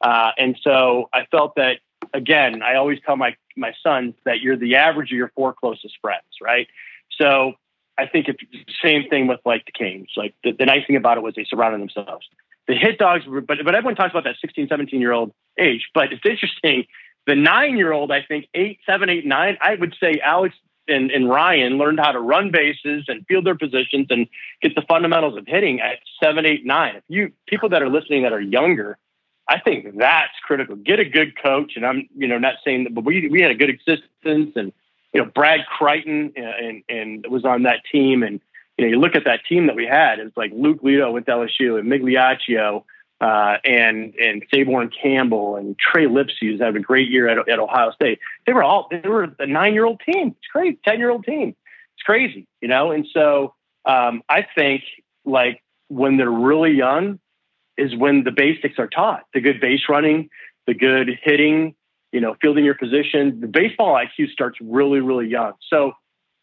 Uh, 0.00 0.32
and 0.36 0.58
so 0.62 1.08
I 1.12 1.26
felt 1.30 1.54
that 1.56 1.78
again, 2.12 2.62
I 2.62 2.74
always 2.74 2.98
tell 3.06 3.16
my, 3.16 3.36
my 3.56 3.72
sons 3.82 4.14
that 4.24 4.40
you're 4.40 4.56
the 4.56 4.74
average 4.74 5.12
of 5.12 5.16
your 5.16 5.30
four 5.36 5.54
closest 5.54 5.94
friends, 6.00 6.24
right? 6.42 6.66
So 7.12 7.52
I 7.96 8.06
think 8.06 8.26
it's 8.28 8.40
the 8.50 8.64
same 8.82 9.08
thing 9.08 9.28
with 9.28 9.38
like 9.44 9.66
the 9.66 9.72
Canes. 9.72 10.10
Like 10.16 10.34
the, 10.42 10.52
the 10.52 10.66
nice 10.66 10.84
thing 10.86 10.96
about 10.96 11.16
it 11.16 11.22
was 11.22 11.34
they 11.36 11.44
surrounded 11.44 11.80
themselves. 11.80 12.26
The 12.66 12.74
hit 12.74 12.98
dogs 12.98 13.24
were, 13.26 13.40
but, 13.40 13.58
but 13.64 13.74
everyone 13.74 13.94
talks 13.94 14.10
about 14.10 14.24
that 14.24 14.36
16, 14.40 14.66
17 14.68 15.00
year 15.00 15.12
old 15.12 15.32
age, 15.58 15.88
but 15.94 16.12
it's 16.12 16.26
interesting 16.26 16.86
the 17.26 17.34
nine 17.36 17.76
year 17.76 17.92
old, 17.92 18.10
I 18.10 18.22
think 18.22 18.48
eight, 18.54 18.80
seven, 18.84 19.08
eight, 19.08 19.24
nine, 19.24 19.56
I 19.60 19.76
would 19.76 19.94
say 20.00 20.20
Alex 20.22 20.56
and, 20.88 21.10
and 21.10 21.28
Ryan 21.28 21.78
learned 21.78 22.00
how 22.00 22.12
to 22.12 22.20
run 22.20 22.50
bases 22.50 23.04
and 23.08 23.26
field 23.26 23.46
their 23.46 23.54
positions 23.56 24.08
and 24.10 24.26
get 24.60 24.74
the 24.74 24.82
fundamentals 24.82 25.36
of 25.36 25.46
hitting 25.46 25.80
at 25.80 25.98
seven, 26.22 26.46
eight, 26.46 26.66
nine. 26.66 26.96
If 26.96 27.04
you 27.08 27.32
people 27.46 27.68
that 27.70 27.82
are 27.82 27.88
listening 27.88 28.22
that 28.22 28.32
are 28.32 28.40
younger, 28.40 28.98
I 29.48 29.58
think 29.58 29.98
that's 29.98 30.32
critical. 30.42 30.76
Get 30.76 31.00
a 31.00 31.04
good 31.04 31.40
coach, 31.40 31.72
and 31.76 31.84
I'm 31.84 32.08
you 32.16 32.28
know 32.28 32.38
not 32.38 32.56
saying 32.64 32.84
that, 32.84 32.94
but 32.94 33.04
we 33.04 33.28
we 33.28 33.40
had 33.40 33.50
a 33.50 33.56
good 33.56 33.70
existence, 33.70 34.52
and 34.56 34.72
you 35.12 35.20
know 35.20 35.24
Brad 35.24 35.60
Crichton 35.66 36.32
and, 36.36 36.46
and 36.46 36.82
and 36.88 37.26
was 37.28 37.44
on 37.44 37.64
that 37.64 37.80
team, 37.90 38.22
and 38.22 38.40
you 38.76 38.84
know 38.84 38.90
you 38.90 39.00
look 39.00 39.14
at 39.14 39.24
that 39.24 39.40
team 39.48 39.66
that 39.66 39.76
we 39.76 39.86
had. 39.86 40.18
It's 40.20 40.36
like 40.36 40.52
Luke 40.54 40.80
Leto 40.82 41.10
with 41.10 41.26
LSU 41.26 41.78
and 41.78 41.90
Migliaccio 41.90 42.84
uh, 43.22 43.58
and 43.64 44.14
and 44.16 44.42
Saborn 44.52 44.90
Campbell 44.90 45.54
and 45.54 45.78
Trey 45.78 46.06
Lipsey, 46.06 46.40
who's 46.40 46.60
having 46.60 46.82
a 46.82 46.84
great 46.84 47.08
year 47.08 47.28
at, 47.28 47.48
at 47.48 47.60
Ohio 47.60 47.92
State. 47.92 48.18
They 48.46 48.52
were 48.52 48.64
all 48.64 48.88
they 48.90 49.08
were 49.08 49.28
a 49.38 49.46
nine 49.46 49.74
year 49.74 49.84
old 49.84 50.00
team. 50.00 50.34
It's 50.36 50.46
crazy, 50.50 50.78
ten 50.84 50.98
year 50.98 51.10
old 51.10 51.24
team. 51.24 51.50
It's 51.94 52.02
crazy, 52.04 52.48
you 52.60 52.66
know. 52.66 52.90
And 52.90 53.06
so 53.12 53.54
um, 53.84 54.22
I 54.28 54.44
think 54.56 54.82
like 55.24 55.62
when 55.86 56.16
they're 56.16 56.30
really 56.30 56.72
young 56.72 57.20
is 57.78 57.94
when 57.94 58.24
the 58.24 58.32
basics 58.32 58.78
are 58.78 58.88
taught. 58.88 59.22
The 59.34 59.40
good 59.40 59.60
base 59.60 59.82
running, 59.88 60.28
the 60.66 60.74
good 60.74 61.08
hitting, 61.22 61.76
you 62.10 62.20
know, 62.20 62.34
fielding 62.42 62.64
your 62.64 62.74
position. 62.74 63.40
The 63.40 63.46
baseball 63.46 63.94
IQ 63.94 64.30
starts 64.32 64.58
really 64.60 64.98
really 64.98 65.28
young. 65.28 65.52
So 65.70 65.92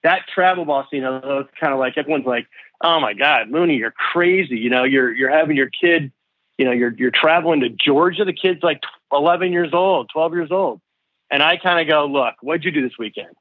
that 0.04 0.22
travel 0.34 0.64
ball 0.64 0.86
you 0.94 1.02
know, 1.02 1.46
kind 1.60 1.74
of 1.74 1.80
like 1.80 1.98
everyone's 1.98 2.26
like, 2.26 2.48
"Oh 2.82 3.02
my 3.02 3.14
God, 3.14 3.50
Mooney, 3.50 3.76
you're 3.76 3.92
crazy!" 3.92 4.58
You 4.58 4.70
know, 4.70 4.86
you're 4.86 5.14
you're 5.14 5.30
having 5.30 5.58
your 5.58 5.70
kid 5.70 6.14
you 6.60 6.66
know, 6.66 6.72
you're 6.72 6.94
you're 6.98 7.10
traveling 7.10 7.62
to 7.62 7.70
Georgia. 7.70 8.26
The 8.26 8.34
kid's 8.34 8.62
like 8.62 8.82
11 9.14 9.54
years 9.54 9.70
old, 9.74 10.10
12 10.12 10.34
years 10.34 10.52
old, 10.52 10.82
and 11.32 11.42
I 11.42 11.56
kind 11.56 11.80
of 11.80 11.88
go, 11.92 12.06
look, 12.06 12.36
what'd 12.42 12.66
you 12.66 12.72
do 12.72 12.82
this 12.82 12.98
weekend? 13.00 13.34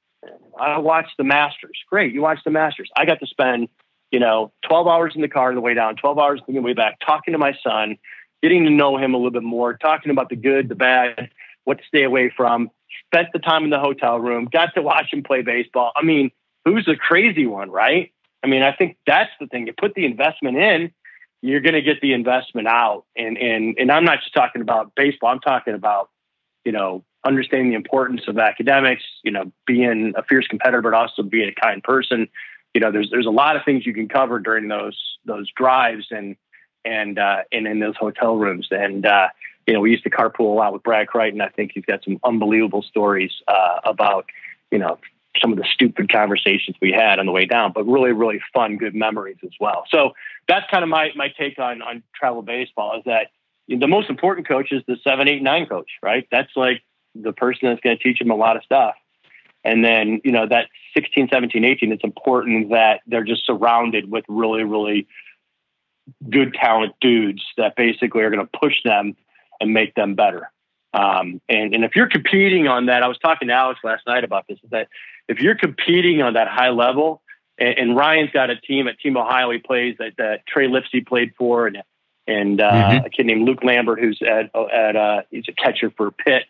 I 0.59 0.79
watched 0.79 1.17
the 1.19 1.25
Masters. 1.25 1.77
Great, 1.91 2.15
you 2.15 2.23
watched 2.23 2.45
the 2.45 2.53
Masters. 2.53 2.89
I 2.97 3.07
got 3.07 3.19
to 3.19 3.27
spend, 3.27 3.69
you 4.13 4.21
know, 4.21 4.53
12 4.69 4.87
hours 4.87 5.13
in 5.17 5.23
the 5.23 5.29
car 5.29 5.49
on 5.49 5.57
the 5.57 5.61
way 5.61 5.75
down, 5.75 5.97
12 5.97 6.17
hours 6.17 6.41
on 6.49 6.55
the 6.55 6.61
way 6.61 6.75
back, 6.75 6.99
talking 7.05 7.33
to 7.33 7.39
my 7.39 7.59
son, 7.61 7.99
getting 8.41 8.65
to 8.65 8.71
know 8.71 8.97
him 8.97 9.15
a 9.15 9.17
little 9.17 9.33
bit 9.33 9.43
more, 9.43 9.77
talking 9.77 10.13
about 10.13 10.29
the 10.29 10.37
good, 10.37 10.69
the 10.69 10.77
bad, 10.77 11.29
what 11.65 11.79
to 11.79 11.85
stay 11.89 12.05
away 12.05 12.33
from. 12.37 12.71
Spent 13.07 13.29
the 13.33 13.41
time 13.41 13.65
in 13.65 13.71
the 13.71 13.81
hotel 13.81 14.21
room, 14.21 14.49
got 14.51 14.75
to 14.75 14.83
watch 14.83 15.13
him 15.13 15.25
play 15.25 15.43
baseball. 15.43 15.91
I 15.97 16.05
mean, 16.05 16.31
who's 16.65 16.85
the 16.85 16.95
crazy 16.95 17.47
one, 17.47 17.69
right? 17.69 18.13
I 18.45 18.47
mean, 18.47 18.63
I 18.63 18.73
think 18.73 18.97
that's 19.09 19.31
the 19.41 19.49
thing. 19.49 19.67
You 19.67 19.73
put 19.77 19.95
the 19.95 20.05
investment 20.05 20.57
in, 20.57 20.93
you're 21.41 21.61
going 21.61 21.75
to 21.75 21.83
get 21.83 22.01
the 22.01 22.13
investment 22.13 22.67
out. 22.67 23.05
And, 23.17 23.39
and, 23.39 23.77
and 23.79 23.93
I'm 23.93 24.05
not 24.05 24.21
just 24.21 24.35
talking 24.35 24.63
about 24.63 24.95
baseball. 24.95 25.31
I'm 25.31 25.41
talking 25.41 25.75
about, 25.75 26.11
you 26.65 26.73
know, 26.73 27.05
understanding 27.25 27.71
the 27.71 27.77
importance 27.77 28.23
of 28.29 28.39
academics, 28.39 29.05
you 29.23 29.31
know, 29.31 29.53
being 29.67 30.15
a 30.17 30.23
fierce 30.23 30.47
competitor, 30.47 30.83
but 30.83 30.95
also 30.95 31.23
being 31.23 31.49
a 31.49 31.61
kind 31.61 31.83
person. 31.83 32.29
You 32.75 32.81
know, 32.81 32.91
there's, 32.91 33.11
there's 33.11 33.27
a 33.27 33.31
lot 33.31 33.57
of 33.57 33.65
things 33.65 33.87
you 33.87 33.95
can 33.95 34.09
cover 34.09 34.39
during 34.39 34.69
those, 34.69 34.99
those 35.25 35.49
drives 35.57 36.07
and, 36.11 36.37
and, 36.85 37.19
uh, 37.19 37.43
and 37.53 37.67
in 37.67 37.79
those 37.79 37.97
hotel 37.97 38.37
rooms. 38.37 38.69
And, 38.71 39.07
uh, 39.07 39.29
you 39.67 39.75
know, 39.75 39.81
we 39.81 39.91
used 39.91 40.05
to 40.05 40.11
carpool 40.11 40.51
a 40.53 40.55
lot 40.55 40.73
with 40.73 40.83
Brad 40.83 41.09
Crichton. 41.09 41.41
I 41.41 41.49
think 41.49 41.73
he's 41.75 41.85
got 41.85 42.03
some 42.03 42.19
unbelievable 42.25 42.83
stories, 42.83 43.33
uh, 43.47 43.81
about, 43.85 44.27
you 44.71 44.79
know, 44.79 44.99
some 45.41 45.53
of 45.53 45.59
the 45.59 45.67
stupid 45.73 46.11
conversations 46.11 46.77
we 46.81 46.93
had 46.93 47.19
on 47.19 47.27
the 47.27 47.33
way 47.33 47.47
down, 47.47 47.73
but 47.73 47.85
really, 47.85 48.13
really 48.13 48.41
fun, 48.53 48.77
good 48.77 48.95
memories 48.95 49.39
as 49.45 49.53
well. 49.61 49.85
So 49.91 50.13
that's 50.47 50.69
kind 50.71 50.83
of 50.83 50.89
my 50.89 51.11
my 51.15 51.29
take 51.29 51.59
on 51.59 51.83
on 51.83 52.03
travel 52.15 52.43
baseball 52.43 52.99
is 52.99 53.05
that 53.05 53.29
the 53.69 53.87
most 53.87 54.09
important 54.09 54.49
coach 54.49 54.73
is 54.73 54.83
the 54.87 54.97
seven, 55.05 55.29
eight, 55.29 55.43
nine 55.43 55.67
coach, 55.67 55.91
right? 56.03 56.27
That's 56.31 56.51
like 56.57 56.83
the 57.15 57.33
person 57.33 57.69
that's 57.69 57.81
going 57.81 57.97
to 57.97 58.03
teach 58.03 58.19
them 58.19 58.31
a 58.31 58.37
lot 58.37 58.57
of 58.57 58.65
stuff. 58.65 58.95
And 59.65 59.85
then, 59.85 60.21
you 60.25 60.33
know, 60.33 60.47
that 60.49 60.69
16, 60.95 61.29
17, 61.31 61.65
18, 61.65 61.93
it's 61.93 62.05
important 62.05 62.71
that 62.71 63.01
they're 63.07 63.25
just 63.25 63.45
surrounded 63.45 64.11
with 64.11 64.25
really, 64.29 64.65
really 64.65 65.07
good 66.31 66.55
talent 66.55 66.95
dudes 67.01 67.43
that 67.57 67.77
basically 67.77 68.23
are 68.23 68.31
going 68.31 68.47
to 68.47 68.59
push 68.59 68.75
them 68.85 69.17
and 69.61 69.75
make 69.75 69.95
them 69.95 70.15
better. 70.15 70.51
Um, 70.95 71.41
and, 71.49 71.75
and 71.75 71.85
if 71.85 71.95
you're 71.95 72.09
competing 72.09 72.67
on 72.67 72.87
that, 72.87 73.03
I 73.03 73.09
was 73.09 73.19
talking 73.19 73.49
to 73.49 73.55
Alex 73.55 73.81
last 73.85 74.07
night 74.07 74.25
about 74.25 74.47
this, 74.49 74.59
is 74.63 74.71
that 74.71 74.89
if 75.29 75.41
you're 75.41 75.55
competing 75.55 76.23
on 76.23 76.35
that 76.35 76.49
high 76.49 76.71
level, 76.71 77.23
and, 77.59 77.79
and 77.79 77.97
Ryan's 77.97 78.31
got 78.31 78.51
a 78.51 78.57
team 78.57 78.89
at 78.89 78.99
Team 78.99 79.17
Ohio 79.17 79.51
he 79.51 79.59
plays 79.59 79.97
that, 79.99 80.13
that 80.19 80.47
Trey 80.47 80.69
Lipsey 80.69 81.07
played 81.07 81.33
for, 81.37 81.67
and 81.67 81.83
and 82.27 82.61
uh, 82.61 82.71
mm-hmm. 82.71 83.07
a 83.07 83.11
kid 83.11 83.27
named 83.27 83.47
Luke 83.47 83.65
Lambert 83.65 84.01
who's 84.01 84.21
at 84.23 84.51
at 84.55 84.97
uh, 84.97 85.23
he's 85.31 85.45
a 85.49 85.53
catcher 85.53 85.91
for 85.97 86.11
Pitt. 86.11 86.45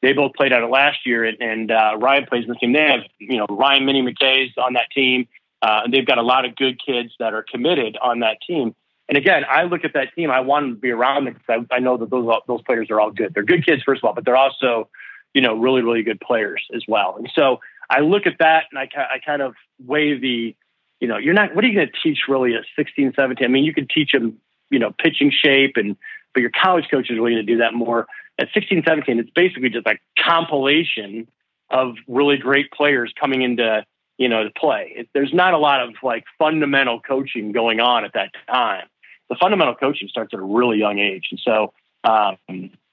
They 0.00 0.12
both 0.12 0.34
played 0.34 0.52
at 0.52 0.62
it 0.62 0.66
last 0.66 1.06
year, 1.06 1.24
and, 1.24 1.40
and 1.40 1.70
uh, 1.70 1.96
Ryan 1.98 2.26
plays 2.26 2.44
in 2.44 2.50
the 2.50 2.56
team. 2.56 2.72
They 2.72 2.80
have 2.80 3.00
you 3.18 3.38
know 3.38 3.46
Ryan 3.48 3.84
Minnie 3.84 4.02
McKay's 4.02 4.52
on 4.56 4.74
that 4.74 4.90
team, 4.94 5.28
uh, 5.60 5.82
and 5.84 5.94
they've 5.94 6.06
got 6.06 6.18
a 6.18 6.22
lot 6.22 6.44
of 6.44 6.56
good 6.56 6.80
kids 6.84 7.12
that 7.18 7.34
are 7.34 7.44
committed 7.48 7.96
on 8.02 8.20
that 8.20 8.38
team. 8.46 8.74
And 9.08 9.18
again, 9.18 9.44
I 9.48 9.64
look 9.64 9.84
at 9.84 9.94
that 9.94 10.14
team. 10.14 10.30
I 10.30 10.40
want 10.40 10.64
them 10.64 10.74
to 10.76 10.80
be 10.80 10.90
around 10.90 11.24
them 11.24 11.34
because 11.34 11.66
I, 11.70 11.76
I 11.76 11.78
know 11.80 11.96
that 11.96 12.10
those 12.10 12.28
those 12.46 12.62
players 12.62 12.88
are 12.90 13.00
all 13.00 13.10
good. 13.10 13.34
They're 13.34 13.42
good 13.42 13.66
kids, 13.66 13.82
first 13.84 14.00
of 14.00 14.04
all, 14.04 14.14
but 14.14 14.24
they're 14.24 14.36
also, 14.36 14.88
you 15.34 15.40
know, 15.40 15.56
really 15.56 15.82
really 15.82 16.02
good 16.02 16.20
players 16.20 16.66
as 16.74 16.84
well. 16.88 17.16
And 17.18 17.30
so 17.34 17.60
I 17.90 18.00
look 18.00 18.26
at 18.26 18.38
that 18.38 18.64
and 18.70 18.78
I, 18.78 18.88
I 18.96 19.18
kind 19.18 19.42
of 19.42 19.54
weigh 19.84 20.18
the, 20.18 20.56
you 21.00 21.08
know, 21.08 21.18
you're 21.18 21.34
not. 21.34 21.54
What 21.54 21.64
are 21.64 21.68
you 21.68 21.74
going 21.74 21.88
to 21.88 21.92
teach 22.02 22.20
really 22.28 22.54
at 22.54 22.64
16, 22.76 23.12
17? 23.14 23.44
I 23.44 23.48
mean, 23.48 23.64
you 23.64 23.74
can 23.74 23.86
teach 23.86 24.12
them, 24.12 24.38
you 24.70 24.78
know, 24.78 24.92
pitching 24.98 25.30
shape 25.30 25.76
and, 25.76 25.96
but 26.32 26.40
your 26.40 26.50
college 26.50 26.86
coach 26.90 27.10
is 27.10 27.18
really 27.18 27.32
going 27.32 27.46
to 27.46 27.52
do 27.52 27.58
that 27.58 27.74
more. 27.74 28.06
At 28.38 28.48
16, 28.54 28.84
17, 28.86 29.18
it's 29.18 29.30
basically 29.30 29.68
just 29.68 29.86
a 29.86 29.98
compilation 30.18 31.28
of 31.68 31.96
really 32.08 32.38
great 32.38 32.70
players 32.70 33.12
coming 33.18 33.42
into 33.42 33.84
you 34.22 34.28
know 34.28 34.44
to 34.44 34.50
play. 34.50 34.92
It, 34.96 35.08
there's 35.12 35.34
not 35.34 35.52
a 35.54 35.58
lot 35.58 35.82
of 35.82 35.90
like 36.02 36.24
fundamental 36.38 37.00
coaching 37.00 37.52
going 37.52 37.80
on 37.80 38.04
at 38.04 38.12
that 38.14 38.30
time 38.48 38.86
the 39.32 39.36
fundamental 39.36 39.74
coaching 39.74 40.08
starts 40.08 40.34
at 40.34 40.40
a 40.40 40.42
really 40.42 40.78
young 40.78 40.98
age. 40.98 41.28
And 41.30 41.40
so 41.42 41.72
um, 42.04 42.36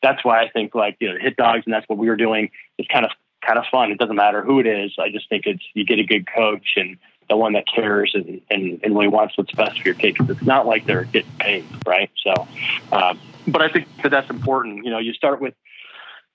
that's 0.01 0.23
why 0.23 0.41
I 0.41 0.49
think 0.49 0.73
like, 0.73 0.95
you 1.01 1.09
know, 1.09 1.19
hit 1.19 1.35
dogs 1.35 1.63
and 1.65 1.73
that's 1.73 1.87
what 1.89 1.97
we 1.97 2.07
were 2.07 2.15
doing 2.15 2.49
is 2.77 2.87
kind 2.87 3.03
of, 3.03 3.11
kind 3.45 3.59
of 3.59 3.65
fun. 3.69 3.91
It 3.91 3.97
doesn't 3.97 4.15
matter 4.15 4.41
who 4.41 4.61
it 4.61 4.65
is. 4.65 4.95
I 4.97 5.09
just 5.09 5.27
think 5.27 5.45
it's, 5.45 5.61
you 5.73 5.83
get 5.85 5.99
a 5.99 6.05
good 6.05 6.25
coach 6.33 6.75
and 6.77 6.97
the 7.27 7.35
one 7.35 7.53
that 7.53 7.65
cares 7.67 8.11
and, 8.13 8.39
and, 8.49 8.79
and 8.81 8.93
really 8.93 9.09
wants 9.09 9.37
what's 9.37 9.51
best 9.51 9.81
for 9.81 9.89
your 9.89 9.95
kid. 9.95 10.17
Cause 10.17 10.29
it's 10.29 10.41
not 10.41 10.65
like 10.65 10.85
they're 10.85 11.03
getting 11.03 11.31
paid. 11.39 11.65
Right. 11.85 12.09
So, 12.23 12.47
um, 12.93 13.19
but 13.45 13.61
I 13.61 13.67
think 13.67 13.87
that 14.03 14.09
that's 14.09 14.29
important. 14.29 14.85
You 14.85 14.91
know, 14.91 14.99
you 14.99 15.11
start 15.11 15.41
with, 15.41 15.55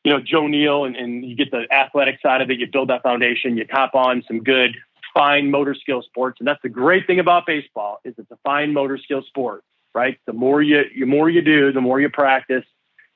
you 0.05 0.13
know, 0.13 0.21
Joe 0.21 0.47
Neal 0.47 0.85
and, 0.85 0.97
and 0.97 1.25
you 1.25 1.35
get 1.35 1.51
the 1.51 1.67
athletic 1.73 2.21
side 2.21 2.43
of 2.43 2.51
it. 2.51 2.59
You 2.59 2.67
build 2.71 2.91
that 2.91 3.03
foundation, 3.03 3.57
you 3.57 3.65
top 3.65 3.95
on 3.95 4.23
some 4.29 4.43
good, 4.43 4.77
fine 5.15 5.51
motor 5.51 5.75
skill 5.75 6.03
sports. 6.03 6.41
And 6.41 6.47
that's 6.47 6.63
the 6.63 6.69
great 6.69 7.07
thing 7.07 7.19
about 7.19 7.47
baseball 7.47 8.01
is 8.05 8.15
it's 8.19 8.31
a 8.31 8.39
fine 8.45 8.73
motor 8.73 8.99
skill 8.99 9.23
sport 9.23 9.65
right? 9.95 10.19
The 10.27 10.33
more 10.33 10.61
you, 10.61 10.83
the 10.99 11.07
more 11.07 11.31
you 11.31 11.41
do, 11.41 11.73
the 11.73 11.81
more 11.81 12.01
you 12.01 12.11
practice, 12.11 12.65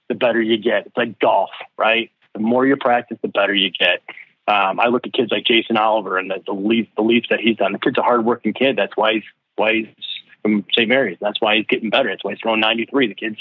the 0.08 0.14
better 0.14 0.40
you 0.40 0.56
get. 0.56 0.86
It's 0.86 0.96
like 0.96 1.18
golf, 1.18 1.50
right? 1.76 2.10
The 2.32 2.40
more 2.40 2.66
you 2.66 2.76
practice, 2.76 3.18
the 3.20 3.28
better 3.28 3.54
you 3.54 3.70
get. 3.70 4.02
Um, 4.46 4.80
I 4.80 4.86
look 4.86 5.06
at 5.06 5.12
kids 5.12 5.30
like 5.30 5.44
Jason 5.44 5.76
Oliver 5.76 6.16
and 6.16 6.30
the, 6.30 6.42
the 6.46 6.52
leap, 6.52 6.94
the 6.96 7.02
leaps 7.02 7.28
that 7.28 7.40
he's 7.40 7.56
done. 7.56 7.72
The 7.72 7.78
kid's 7.78 7.98
a 7.98 8.02
hardworking 8.02 8.54
kid. 8.54 8.76
That's 8.76 8.96
why 8.96 9.14
he's 9.14 9.24
why 9.56 9.74
he's 9.74 9.88
from 10.40 10.64
St. 10.72 10.88
Mary's. 10.88 11.18
That's 11.20 11.40
why 11.40 11.56
he's 11.56 11.66
getting 11.66 11.90
better. 11.90 12.08
That's 12.08 12.24
why 12.24 12.32
he's 12.32 12.40
throwing 12.40 12.60
93. 12.60 13.08
The 13.08 13.14
kid's 13.14 13.38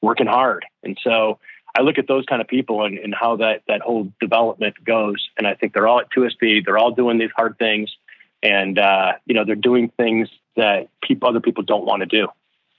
working 0.00 0.28
hard. 0.28 0.64
And 0.82 0.98
so 1.02 1.38
I 1.76 1.82
look 1.82 1.98
at 1.98 2.08
those 2.08 2.24
kind 2.26 2.40
of 2.42 2.48
people 2.48 2.84
and, 2.84 2.98
and 2.98 3.14
how 3.14 3.36
that 3.36 3.62
that 3.68 3.80
whole 3.80 4.12
development 4.20 4.82
goes. 4.84 5.28
And 5.36 5.46
I 5.46 5.54
think 5.54 5.72
they're 5.72 5.86
all 5.86 6.00
at 6.00 6.10
2SP. 6.10 6.64
They're 6.64 6.78
all 6.78 6.92
doing 6.92 7.18
these 7.18 7.30
hard 7.36 7.58
things, 7.58 7.94
and 8.42 8.78
uh, 8.78 9.12
you 9.26 9.34
know 9.34 9.44
they're 9.44 9.54
doing 9.54 9.90
things 9.96 10.28
that 10.56 10.88
people 11.02 11.28
other 11.28 11.40
people 11.40 11.62
don't 11.62 11.84
want 11.84 12.00
to 12.00 12.06
do 12.06 12.28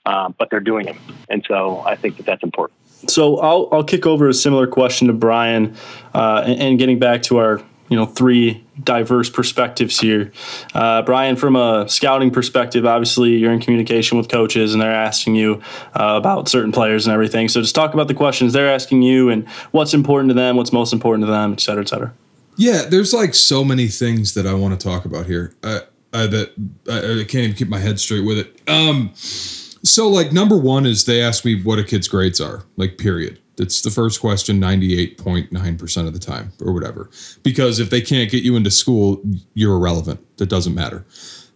uh, 0.04 0.30
but 0.30 0.50
they're 0.50 0.60
doing 0.60 0.86
them, 0.86 0.98
and 1.28 1.44
so 1.46 1.80
I 1.80 1.96
think 1.96 2.16
that 2.16 2.26
that's 2.26 2.42
important. 2.42 2.78
So 3.08 3.38
I'll 3.38 3.68
I'll 3.72 3.84
kick 3.84 4.06
over 4.06 4.28
a 4.28 4.34
similar 4.34 4.66
question 4.66 5.06
to 5.08 5.12
Brian, 5.12 5.76
uh, 6.14 6.42
and, 6.46 6.60
and, 6.60 6.78
getting 6.78 6.98
back 6.98 7.22
to 7.24 7.38
our 7.38 7.62
you 7.88 7.96
know 7.96 8.06
three 8.06 8.64
diverse 8.82 9.28
perspectives 9.28 10.00
here. 10.00 10.32
Uh, 10.74 11.02
Brian, 11.02 11.36
from 11.36 11.56
a 11.56 11.88
scouting 11.88 12.30
perspective, 12.30 12.86
obviously 12.86 13.36
you're 13.36 13.52
in 13.52 13.60
communication 13.60 14.18
with 14.18 14.28
coaches, 14.28 14.72
and 14.72 14.82
they're 14.82 14.92
asking 14.92 15.34
you 15.34 15.60
uh, 15.94 16.14
about 16.16 16.48
certain 16.48 16.72
players 16.72 17.06
and 17.06 17.12
everything. 17.12 17.48
So 17.48 17.60
just 17.60 17.74
talk 17.74 17.94
about 17.94 18.08
the 18.08 18.14
questions 18.14 18.52
they're 18.52 18.72
asking 18.72 19.02
you 19.02 19.28
and 19.28 19.48
what's 19.72 19.94
important 19.94 20.30
to 20.30 20.34
them, 20.34 20.56
what's 20.56 20.72
most 20.72 20.92
important 20.92 21.26
to 21.26 21.30
them, 21.30 21.52
et 21.52 21.60
cetera, 21.60 21.82
et 21.82 21.88
cetera. 21.88 22.12
Yeah, 22.56 22.82
there's 22.88 23.12
like 23.12 23.34
so 23.34 23.64
many 23.64 23.88
things 23.88 24.34
that 24.34 24.46
I 24.46 24.54
want 24.54 24.78
to 24.78 24.82
talk 24.82 25.04
about 25.04 25.26
here. 25.26 25.54
I, 25.62 25.80
I 26.12 26.26
that 26.26 26.52
I, 26.88 27.20
I 27.20 27.24
can't 27.24 27.44
even 27.44 27.56
keep 27.56 27.68
my 27.68 27.78
head 27.78 27.98
straight 27.98 28.24
with 28.24 28.38
it. 28.38 28.60
Um, 28.68 29.10
so 29.14 30.08
like 30.08 30.32
number 30.32 30.56
one 30.56 30.86
is 30.86 31.04
they 31.04 31.20
ask 31.20 31.44
me 31.44 31.62
what 31.62 31.78
a 31.78 31.84
kid's 31.84 32.08
grades 32.08 32.40
are, 32.40 32.64
like 32.76 32.98
period. 32.98 33.38
It's 33.58 33.82
the 33.82 33.90
first 33.90 34.20
question 34.20 34.60
98.9% 34.60 36.06
of 36.06 36.12
the 36.12 36.18
time 36.18 36.52
or 36.60 36.72
whatever. 36.72 37.10
Because 37.42 37.78
if 37.80 37.90
they 37.90 38.00
can't 38.00 38.30
get 38.30 38.42
you 38.42 38.56
into 38.56 38.70
school, 38.70 39.22
you're 39.54 39.76
irrelevant. 39.76 40.20
That 40.38 40.48
doesn't 40.48 40.74
matter. 40.74 41.04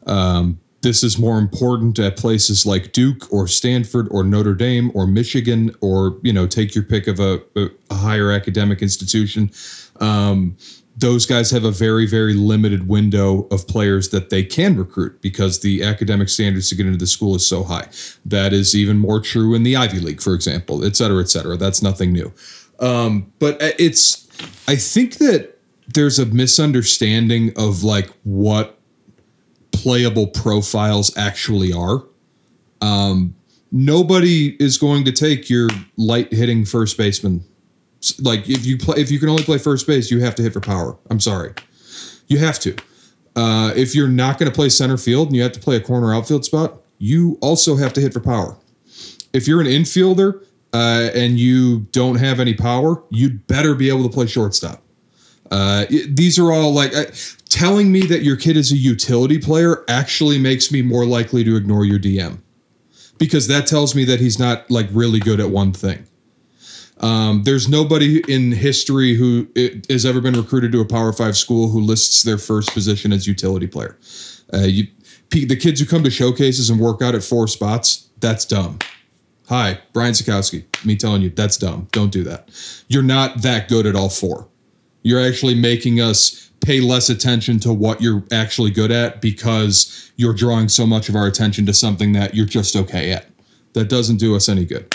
Um, 0.06 0.60
this 0.82 1.02
is 1.02 1.18
more 1.18 1.38
important 1.38 1.98
at 1.98 2.16
places 2.16 2.64
like 2.64 2.92
Duke 2.92 3.32
or 3.32 3.48
Stanford 3.48 4.06
or 4.10 4.22
Notre 4.22 4.54
Dame 4.54 4.92
or 4.94 5.06
Michigan 5.06 5.74
or, 5.80 6.18
you 6.22 6.32
know, 6.32 6.46
take 6.46 6.74
your 6.74 6.84
pick 6.84 7.06
of 7.06 7.18
a, 7.18 7.40
a 7.56 7.94
higher 7.94 8.30
academic 8.30 8.82
institution. 8.82 9.50
Um, 10.00 10.56
those 10.96 11.26
guys 11.26 11.50
have 11.50 11.64
a 11.64 11.70
very 11.70 12.06
very 12.06 12.34
limited 12.34 12.88
window 12.88 13.46
of 13.50 13.66
players 13.66 14.08
that 14.10 14.30
they 14.30 14.42
can 14.42 14.76
recruit 14.76 15.20
because 15.20 15.60
the 15.60 15.82
academic 15.82 16.28
standards 16.28 16.68
to 16.70 16.74
get 16.74 16.86
into 16.86 16.98
the 16.98 17.06
school 17.06 17.34
is 17.34 17.46
so 17.46 17.62
high. 17.64 17.88
That 18.24 18.52
is 18.52 18.74
even 18.74 18.98
more 18.98 19.20
true 19.20 19.54
in 19.54 19.62
the 19.62 19.76
ivy 19.76 20.00
league 20.00 20.22
for 20.22 20.34
example 20.34 20.84
et 20.84 20.96
cetera 20.96 21.20
et 21.20 21.28
cetera. 21.28 21.56
That's 21.56 21.82
nothing 21.82 22.12
new. 22.12 22.32
Um, 22.78 23.32
but 23.38 23.56
it's 23.60 24.26
i 24.68 24.76
think 24.76 25.16
that 25.16 25.56
there's 25.94 26.18
a 26.18 26.26
misunderstanding 26.26 27.52
of 27.56 27.82
like 27.84 28.10
what 28.24 28.78
playable 29.72 30.26
profiles 30.26 31.16
actually 31.16 31.72
are. 31.72 32.04
Um, 32.80 33.34
nobody 33.70 34.56
is 34.60 34.78
going 34.78 35.04
to 35.04 35.12
take 35.12 35.48
your 35.48 35.68
light 35.96 36.32
hitting 36.32 36.64
first 36.64 36.96
baseman 36.96 37.44
like 38.20 38.48
if 38.48 38.64
you 38.64 38.78
play 38.78 39.00
if 39.00 39.10
you 39.10 39.18
can 39.18 39.28
only 39.28 39.42
play 39.42 39.58
first 39.58 39.86
base, 39.86 40.10
you 40.10 40.20
have 40.20 40.34
to 40.36 40.42
hit 40.42 40.52
for 40.52 40.60
power. 40.60 40.96
I'm 41.10 41.20
sorry, 41.20 41.54
you 42.26 42.38
have 42.38 42.58
to. 42.60 42.76
Uh, 43.34 43.72
if 43.76 43.94
you're 43.94 44.08
not 44.08 44.38
going 44.38 44.50
to 44.50 44.54
play 44.54 44.68
center 44.70 44.96
field 44.96 45.28
and 45.28 45.36
you 45.36 45.42
have 45.42 45.52
to 45.52 45.60
play 45.60 45.76
a 45.76 45.80
corner 45.80 46.14
outfield 46.14 46.44
spot, 46.44 46.80
you 46.98 47.38
also 47.42 47.76
have 47.76 47.92
to 47.92 48.00
hit 48.00 48.12
for 48.12 48.20
power. 48.20 48.56
If 49.32 49.46
you're 49.46 49.60
an 49.60 49.66
infielder 49.66 50.42
uh, 50.72 51.10
and 51.14 51.38
you 51.38 51.80
don't 51.92 52.16
have 52.16 52.40
any 52.40 52.54
power, 52.54 53.02
you'd 53.10 53.46
better 53.46 53.74
be 53.74 53.90
able 53.90 54.04
to 54.04 54.08
play 54.08 54.26
shortstop. 54.26 54.82
Uh, 55.50 55.84
these 56.08 56.38
are 56.38 56.50
all 56.50 56.72
like 56.72 56.94
uh, 56.94 57.04
telling 57.48 57.92
me 57.92 58.00
that 58.06 58.22
your 58.22 58.36
kid 58.36 58.56
is 58.56 58.72
a 58.72 58.76
utility 58.76 59.38
player 59.38 59.84
actually 59.88 60.38
makes 60.38 60.72
me 60.72 60.82
more 60.82 61.04
likely 61.04 61.44
to 61.44 61.56
ignore 61.56 61.84
your 61.84 61.98
DM 61.98 62.38
because 63.18 63.46
that 63.48 63.66
tells 63.66 63.94
me 63.94 64.04
that 64.04 64.20
he's 64.20 64.38
not 64.38 64.68
like 64.70 64.88
really 64.90 65.20
good 65.20 65.40
at 65.40 65.50
one 65.50 65.72
thing. 65.72 66.06
Um, 66.98 67.42
there's 67.44 67.68
nobody 67.68 68.22
in 68.26 68.52
history 68.52 69.14
who 69.14 69.48
has 69.90 70.06
ever 70.06 70.20
been 70.20 70.34
recruited 70.34 70.72
to 70.72 70.80
a 70.80 70.84
Power 70.84 71.12
Five 71.12 71.36
school 71.36 71.68
who 71.68 71.80
lists 71.80 72.22
their 72.22 72.38
first 72.38 72.72
position 72.72 73.12
as 73.12 73.26
utility 73.26 73.66
player. 73.66 73.98
Uh, 74.52 74.60
you, 74.60 74.86
the 75.30 75.56
kids 75.56 75.80
who 75.80 75.86
come 75.86 76.04
to 76.04 76.10
showcases 76.10 76.70
and 76.70 76.80
work 76.80 77.02
out 77.02 77.14
at 77.14 77.22
four 77.22 77.48
spots, 77.48 78.08
that's 78.20 78.44
dumb. 78.44 78.78
Hi, 79.48 79.80
Brian 79.92 80.12
Sakowski. 80.12 80.64
Me 80.84 80.96
telling 80.96 81.22
you, 81.22 81.30
that's 81.30 81.56
dumb. 81.56 81.88
Don't 81.92 82.10
do 82.10 82.24
that. 82.24 82.48
You're 82.88 83.02
not 83.02 83.42
that 83.42 83.68
good 83.68 83.86
at 83.86 83.94
all 83.94 84.08
four. 84.08 84.48
You're 85.02 85.24
actually 85.24 85.54
making 85.54 86.00
us 86.00 86.50
pay 86.60 86.80
less 86.80 87.08
attention 87.10 87.60
to 87.60 87.72
what 87.72 88.00
you're 88.00 88.24
actually 88.32 88.70
good 88.70 88.90
at 88.90 89.20
because 89.20 90.10
you're 90.16 90.34
drawing 90.34 90.68
so 90.68 90.86
much 90.86 91.08
of 91.08 91.14
our 91.14 91.26
attention 91.26 91.66
to 91.66 91.74
something 91.74 92.12
that 92.12 92.34
you're 92.34 92.46
just 92.46 92.74
okay 92.74 93.12
at. 93.12 93.26
That 93.74 93.88
doesn't 93.88 94.16
do 94.16 94.34
us 94.34 94.48
any 94.48 94.64
good. 94.64 94.92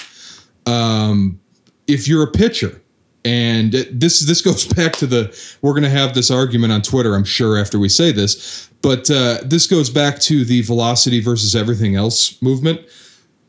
Um, 0.66 1.40
if 1.88 2.08
you're 2.08 2.24
a 2.24 2.32
pitcher, 2.32 2.82
and 3.24 3.72
this 3.72 4.22
this 4.22 4.42
goes 4.42 4.66
back 4.74 4.94
to 4.94 5.08
the 5.08 5.58
we're 5.62 5.74
going 5.74 5.84
to 5.84 5.90
have 5.90 6.14
this 6.14 6.32
argument 6.32 6.74
on 6.74 6.82
Twitter, 6.82 7.16
I'm 7.16 7.24
sure, 7.24 7.58
after 7.58 7.80
we 7.80 7.90
say 7.90 8.12
this, 8.12 8.70
but 8.82 9.10
uh, 9.12 9.40
this 9.44 9.68
goes 9.68 9.90
back 9.90 10.20
to 10.22 10.44
the 10.44 10.62
velocity 10.62 11.22
versus 11.22 11.56
everything 11.56 11.96
else 11.96 12.42
movement. 12.42 12.82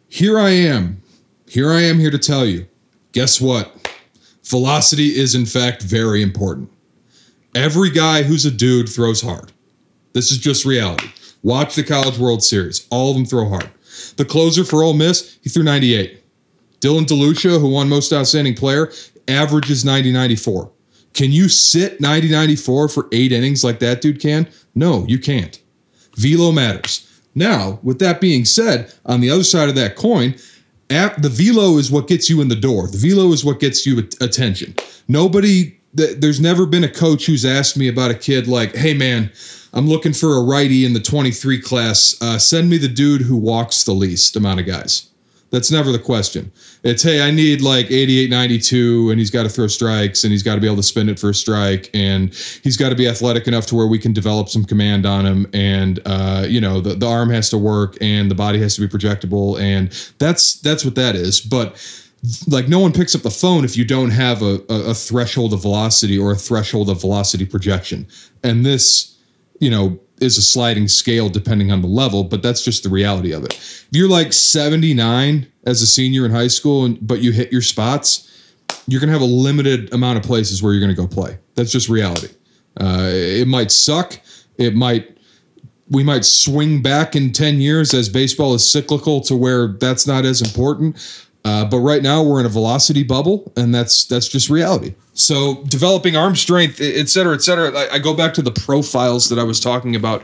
Here 0.08 0.38
I 0.38 0.50
am, 0.50 1.02
here 1.46 1.70
I 1.72 1.82
am 1.82 1.98
here 1.98 2.10
to 2.10 2.18
tell 2.18 2.44
you. 2.44 2.66
Guess 3.12 3.40
what? 3.40 3.76
Velocity 4.44 5.16
is 5.16 5.34
in 5.34 5.46
fact 5.46 5.82
very 5.82 6.22
important. 6.22 6.70
Every 7.54 7.90
guy 7.90 8.22
who's 8.22 8.46
a 8.46 8.50
dude 8.50 8.88
throws 8.88 9.20
hard. 9.20 9.52
This 10.12 10.30
is 10.30 10.38
just 10.38 10.64
reality. 10.64 11.08
Watch 11.42 11.74
the 11.74 11.82
College 11.82 12.18
World 12.18 12.42
Series. 12.42 12.86
All 12.90 13.10
of 13.10 13.16
them 13.16 13.26
throw 13.26 13.48
hard. 13.48 13.70
The 14.16 14.24
closer 14.24 14.64
for 14.64 14.82
Ole 14.82 14.94
Miss, 14.94 15.38
he 15.42 15.50
threw 15.50 15.62
98. 15.62 16.21
Dylan 16.82 17.06
DeLucia, 17.06 17.60
who 17.60 17.68
won 17.70 17.88
most 17.88 18.12
outstanding 18.12 18.54
player, 18.54 18.92
averages 19.28 19.84
90 19.84 20.12
94. 20.12 20.70
Can 21.14 21.30
you 21.30 21.48
sit 21.48 22.00
90 22.00 22.30
94 22.30 22.88
for 22.88 23.08
eight 23.12 23.32
innings 23.32 23.62
like 23.62 23.78
that 23.78 24.00
dude 24.00 24.20
can? 24.20 24.48
No, 24.74 25.04
you 25.06 25.18
can't. 25.18 25.60
Velo 26.16 26.52
matters. 26.52 27.08
Now, 27.34 27.78
with 27.82 27.98
that 28.00 28.20
being 28.20 28.44
said, 28.44 28.92
on 29.06 29.20
the 29.20 29.30
other 29.30 29.44
side 29.44 29.68
of 29.68 29.74
that 29.76 29.96
coin, 29.96 30.34
the 30.88 31.30
velo 31.32 31.78
is 31.78 31.90
what 31.90 32.08
gets 32.08 32.28
you 32.28 32.40
in 32.40 32.48
the 32.48 32.56
door. 32.56 32.86
The 32.88 32.98
velo 32.98 33.32
is 33.32 33.44
what 33.44 33.60
gets 33.60 33.86
you 33.86 33.98
attention. 34.20 34.74
Nobody, 35.08 35.78
there's 35.94 36.40
never 36.40 36.66
been 36.66 36.84
a 36.84 36.90
coach 36.90 37.26
who's 37.26 37.44
asked 37.44 37.76
me 37.76 37.88
about 37.88 38.10
a 38.10 38.14
kid 38.14 38.46
like, 38.46 38.74
hey 38.74 38.92
man, 38.92 39.30
I'm 39.72 39.88
looking 39.88 40.12
for 40.12 40.36
a 40.36 40.42
righty 40.42 40.84
in 40.84 40.92
the 40.92 41.00
23 41.00 41.60
class. 41.62 42.16
Uh, 42.20 42.38
send 42.38 42.68
me 42.68 42.76
the 42.76 42.88
dude 42.88 43.22
who 43.22 43.36
walks 43.36 43.84
the 43.84 43.92
least 43.92 44.36
amount 44.36 44.60
of 44.60 44.66
guys. 44.66 45.08
That's 45.52 45.70
never 45.70 45.92
the 45.92 45.98
question. 45.98 46.50
It's 46.82 47.02
hey, 47.02 47.20
I 47.20 47.30
need 47.30 47.60
like 47.60 47.90
88, 47.90 48.30
92, 48.30 49.10
and 49.10 49.18
he's 49.18 49.30
got 49.30 49.42
to 49.42 49.50
throw 49.50 49.66
strikes, 49.66 50.24
and 50.24 50.32
he's 50.32 50.42
got 50.42 50.54
to 50.54 50.62
be 50.62 50.66
able 50.66 50.78
to 50.78 50.82
spin 50.82 51.10
it 51.10 51.18
for 51.18 51.28
a 51.28 51.34
strike, 51.34 51.90
and 51.92 52.32
he's 52.64 52.78
got 52.78 52.88
to 52.88 52.94
be 52.94 53.06
athletic 53.06 53.46
enough 53.46 53.66
to 53.66 53.74
where 53.74 53.86
we 53.86 53.98
can 53.98 54.14
develop 54.14 54.48
some 54.48 54.64
command 54.64 55.04
on 55.04 55.26
him, 55.26 55.46
and 55.52 56.00
uh, 56.06 56.46
you 56.48 56.58
know 56.58 56.80
the, 56.80 56.94
the 56.94 57.06
arm 57.06 57.28
has 57.28 57.50
to 57.50 57.58
work, 57.58 57.98
and 58.00 58.30
the 58.30 58.34
body 58.34 58.60
has 58.60 58.76
to 58.76 58.80
be 58.80 58.88
projectable, 58.88 59.60
and 59.60 59.92
that's 60.18 60.54
that's 60.54 60.86
what 60.86 60.94
that 60.94 61.14
is. 61.14 61.42
But 61.42 61.76
like 62.48 62.68
no 62.68 62.78
one 62.78 62.92
picks 62.92 63.14
up 63.14 63.20
the 63.20 63.30
phone 63.30 63.62
if 63.62 63.76
you 63.76 63.84
don't 63.84 64.10
have 64.10 64.40
a, 64.40 64.62
a, 64.70 64.90
a 64.90 64.94
threshold 64.94 65.52
of 65.52 65.60
velocity 65.60 66.18
or 66.18 66.32
a 66.32 66.36
threshold 66.36 66.88
of 66.88 67.02
velocity 67.02 67.44
projection, 67.44 68.06
and 68.42 68.64
this, 68.64 69.18
you 69.60 69.68
know, 69.68 70.00
is 70.22 70.38
a 70.38 70.42
sliding 70.42 70.88
scale 70.88 71.28
depending 71.28 71.70
on 71.70 71.82
the 71.82 71.88
level, 71.88 72.24
but 72.24 72.42
that's 72.42 72.64
just 72.64 72.82
the 72.82 72.88
reality 72.88 73.32
of 73.32 73.44
it. 73.44 73.54
If 73.54 73.88
you're 73.90 74.08
like 74.08 74.32
79 74.32 75.46
as 75.64 75.82
a 75.82 75.86
senior 75.86 76.24
in 76.24 76.30
high 76.30 76.48
school, 76.48 76.84
and, 76.84 76.98
but 77.06 77.20
you 77.20 77.32
hit 77.32 77.52
your 77.52 77.62
spots, 77.62 78.28
you're 78.86 79.00
going 79.00 79.08
to 79.08 79.12
have 79.12 79.22
a 79.22 79.32
limited 79.32 79.92
amount 79.92 80.18
of 80.18 80.24
places 80.24 80.62
where 80.62 80.72
you're 80.72 80.80
going 80.80 80.94
to 80.94 81.00
go 81.00 81.06
play. 81.06 81.38
That's 81.54 81.70
just 81.70 81.88
reality. 81.88 82.28
Uh, 82.80 83.10
it 83.10 83.48
might 83.48 83.70
suck. 83.70 84.18
It 84.56 84.74
might, 84.74 85.18
we 85.90 86.02
might 86.02 86.24
swing 86.24 86.82
back 86.82 87.14
in 87.14 87.32
10 87.32 87.60
years 87.60 87.92
as 87.92 88.08
baseball 88.08 88.54
is 88.54 88.68
cyclical 88.68 89.20
to 89.22 89.36
where 89.36 89.68
that's 89.68 90.06
not 90.06 90.24
as 90.24 90.40
important. 90.40 90.96
Uh, 91.44 91.64
but 91.64 91.78
right 91.78 92.02
now 92.02 92.22
we're 92.22 92.38
in 92.38 92.46
a 92.46 92.48
velocity 92.48 93.02
bubble, 93.02 93.52
and 93.56 93.74
that's 93.74 94.04
that's 94.04 94.28
just 94.28 94.48
reality. 94.48 94.94
So 95.14 95.64
developing 95.64 96.16
arm 96.16 96.36
strength, 96.36 96.80
et 96.80 97.08
cetera, 97.08 97.34
et 97.34 97.42
cetera. 97.42 97.76
I, 97.76 97.94
I 97.94 97.98
go 97.98 98.14
back 98.14 98.32
to 98.34 98.42
the 98.42 98.52
profiles 98.52 99.28
that 99.28 99.38
I 99.38 99.42
was 99.42 99.58
talking 99.58 99.96
about. 99.96 100.22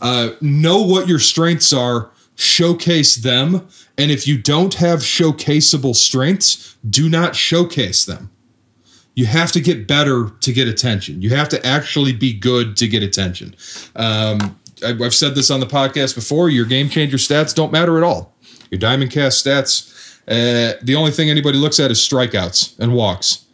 Uh, 0.00 0.30
know 0.40 0.82
what 0.82 1.08
your 1.08 1.18
strengths 1.18 1.72
are, 1.72 2.10
showcase 2.36 3.16
them, 3.16 3.66
and 3.96 4.10
if 4.10 4.28
you 4.28 4.36
don't 4.36 4.74
have 4.74 5.00
showcaseable 5.00 5.96
strengths, 5.96 6.76
do 6.88 7.08
not 7.08 7.34
showcase 7.34 8.04
them. 8.04 8.30
You 9.14 9.26
have 9.26 9.50
to 9.52 9.60
get 9.60 9.88
better 9.88 10.30
to 10.40 10.52
get 10.52 10.68
attention. 10.68 11.22
You 11.22 11.30
have 11.30 11.48
to 11.48 11.66
actually 11.66 12.12
be 12.12 12.32
good 12.32 12.76
to 12.76 12.86
get 12.86 13.02
attention. 13.02 13.56
Um, 13.96 14.56
I've 14.84 15.14
said 15.14 15.34
this 15.34 15.50
on 15.50 15.58
the 15.58 15.66
podcast 15.66 16.14
before. 16.14 16.50
Your 16.50 16.66
GameChanger 16.66 17.14
stats 17.14 17.52
don't 17.52 17.72
matter 17.72 17.96
at 17.96 18.04
all. 18.04 18.36
Your 18.70 18.78
DiamondKast 18.78 19.42
stats 19.42 19.94
uh, 20.28 20.74
the 20.82 20.94
only 20.94 21.10
thing 21.10 21.30
anybody 21.30 21.58
looks 21.58 21.80
at 21.80 21.90
is 21.90 21.98
strikeouts 21.98 22.78
and 22.78 22.94
walks. 22.94 23.44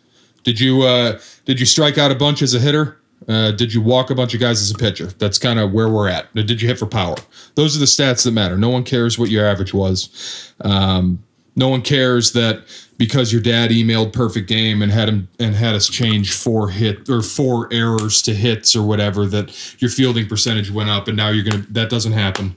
Did 0.43 0.61
you 0.61 0.83
uh, 0.83 1.21
did 1.45 1.61
you 1.61 1.67
strike 1.67 1.99
out 1.99 2.11
a 2.11 2.15
bunch 2.15 2.43
as 2.43 2.55
a 2.55 2.61
hitter? 2.61 2.99
Uh, 3.29 3.53
did 3.53 3.73
you 3.73 3.81
walk 3.81 4.11
a 4.11 4.15
bunch 4.15 4.35
of 4.35 4.41
guys 4.41 4.61
as 4.61 4.71
a 4.71 4.75
pitcher? 4.75 5.07
That's 5.19 5.39
kind 5.39 5.59
of 5.59 5.73
where 5.73 5.89
we're 5.89 6.09
at. 6.09 6.33
Did 6.35 6.61
you 6.61 6.69
hit 6.69 6.79
for 6.79 6.87
power? 6.87 7.17
Those 7.55 7.75
are 7.75 7.81
the 7.81 7.87
stats 7.87 8.25
that 8.25 8.33
matter. 8.33 8.59
No 8.59 8.69
one 8.69 8.85
cares 8.85 9.19
what 9.19 9.31
your 9.31 9.47
average 9.47 9.73
was. 9.73 10.53
Um, 10.61 11.23
no 11.57 11.69
one 11.69 11.81
cares 11.81 12.33
that 12.33 12.65
because 12.99 13.33
your 13.33 13.41
dad 13.41 13.71
emailed 13.71 14.13
perfect 14.13 14.49
game 14.49 14.83
and 14.83 14.91
had 14.91 15.09
him 15.09 15.29
and 15.39 15.55
had 15.55 15.75
us 15.75 15.89
change 15.89 16.33
four 16.33 16.69
hit 16.69 17.09
or 17.09 17.23
four 17.23 17.73
errors 17.73 18.21
to 18.23 18.35
hits 18.35 18.75
or 18.77 18.83
whatever 18.83 19.27
that 19.27 19.81
your 19.81 19.91
fielding 19.91 20.27
percentage 20.27 20.71
went 20.71 20.91
up 20.91 21.09
and 21.09 21.17
now 21.17 21.31
you're 21.31 21.45
gonna 21.45 21.65
that 21.71 21.89
doesn't 21.89 22.13
happen. 22.13 22.57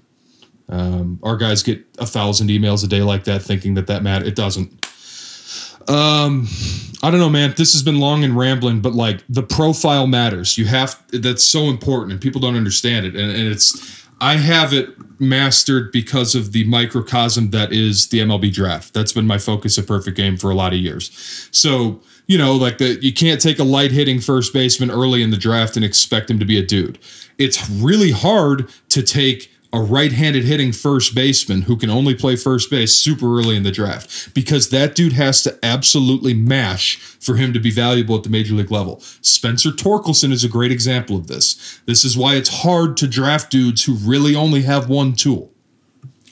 Um, 0.70 1.20
our 1.24 1.38
guys 1.38 1.64
get 1.64 1.84
a 1.98 2.06
thousand 2.06 2.50
emails 2.50 2.84
a 2.84 2.88
day 2.88 3.02
like 3.02 3.24
that, 3.26 3.42
thinking 3.42 3.76
that 3.76 3.88
that 3.88 4.04
matter. 4.04 4.26
It 4.26 4.36
doesn't. 4.36 4.86
Um, 5.88 6.48
I 7.02 7.10
don't 7.10 7.20
know, 7.20 7.30
man. 7.30 7.54
This 7.56 7.74
has 7.74 7.84
been 7.84 8.00
long 8.00 8.24
and 8.24 8.38
rambling, 8.38 8.82
but 8.82 8.94
like 8.94 9.24
the 9.30 9.44
profile 9.44 10.08
matters. 10.08 10.58
You 10.58 10.66
have 10.66 11.02
that's 11.12 11.44
so 11.44 11.66
important, 11.66 12.12
and 12.12 12.22
people 12.22 12.42
don't 12.42 12.56
understand 12.56 13.06
it. 13.06 13.16
And, 13.16 13.32
and 13.32 13.48
it's 13.48 14.06
I 14.20 14.36
have 14.38 14.74
it 14.74 14.90
mastered 15.20 15.92
because 15.92 16.36
of 16.36 16.52
the 16.52 16.64
microcosm 16.66 17.52
that 17.52 17.72
is 17.72 18.08
the 18.08 18.20
MLB 18.20 18.52
draft. 18.54 18.94
That's 18.94 19.14
been 19.14 19.28
my 19.28 19.38
focus 19.38 19.78
of 19.78 19.88
perfect 19.88 20.18
game 20.18 20.38
for 20.38 20.52
a 20.52 20.56
lot 20.56 20.74
of 20.74 20.80
years. 20.80 21.48
So 21.52 22.02
you 22.28 22.38
know, 22.38 22.56
like 22.56 22.78
the 22.78 23.00
you 23.02 23.14
can't 23.14 23.40
take 23.40 23.60
a 23.60 23.64
light 23.64 23.92
hitting 23.92 24.20
first 24.20 24.54
baseman 24.54 24.92
early 24.92 25.24
in 25.24 25.32
the 25.32 25.38
draft 25.38 25.76
and 25.76 25.86
expect 25.86 26.30
him 26.30 26.40
to 26.40 26.46
be 26.46 26.58
a 26.58 26.64
dude. 26.64 27.00
It's 27.38 27.70
really 27.70 28.12
hard 28.12 28.70
to 28.90 29.02
take 29.02 29.52
a 29.74 29.82
right-handed 29.82 30.44
hitting 30.46 30.72
first 30.72 31.14
baseman 31.14 31.64
who 31.64 31.76
can 31.76 31.90
only 31.90 32.16
play 32.16 32.36
first 32.36 32.70
base 32.70 32.94
super 32.94 33.38
early 33.38 33.56
in 33.56 33.64
the 33.64 33.72
draft 33.72 34.34
because 34.34 34.70
that 34.70 34.96
dude 34.96 35.14
has 35.14 35.44
to 35.44 35.58
absolutely 35.62 36.34
mash 36.34 36.98
for 36.98 37.36
him 37.36 37.52
to 37.54 37.60
be 37.60 37.72
valuable 37.72 38.16
at 38.16 38.24
the 38.24 38.30
major 38.30 38.54
league 38.54 38.72
level. 38.72 39.00
Spencer 39.22 39.72
Torkelson 39.72 40.32
is 40.32 40.44
a 40.44 40.50
great 40.50 40.72
example 40.72 41.18
of 41.18 41.28
this. 41.28 41.82
This 41.86 42.06
is 42.06 42.18
why 42.18 42.36
it's 42.36 42.62
hard 42.64 42.96
to 42.98 43.08
draft 43.08 43.52
dudes 43.52 43.84
who 43.84 43.96
really 43.96 44.36
only 44.36 44.62
have 44.62 44.90
one 44.90 45.14
tool. 45.14 45.52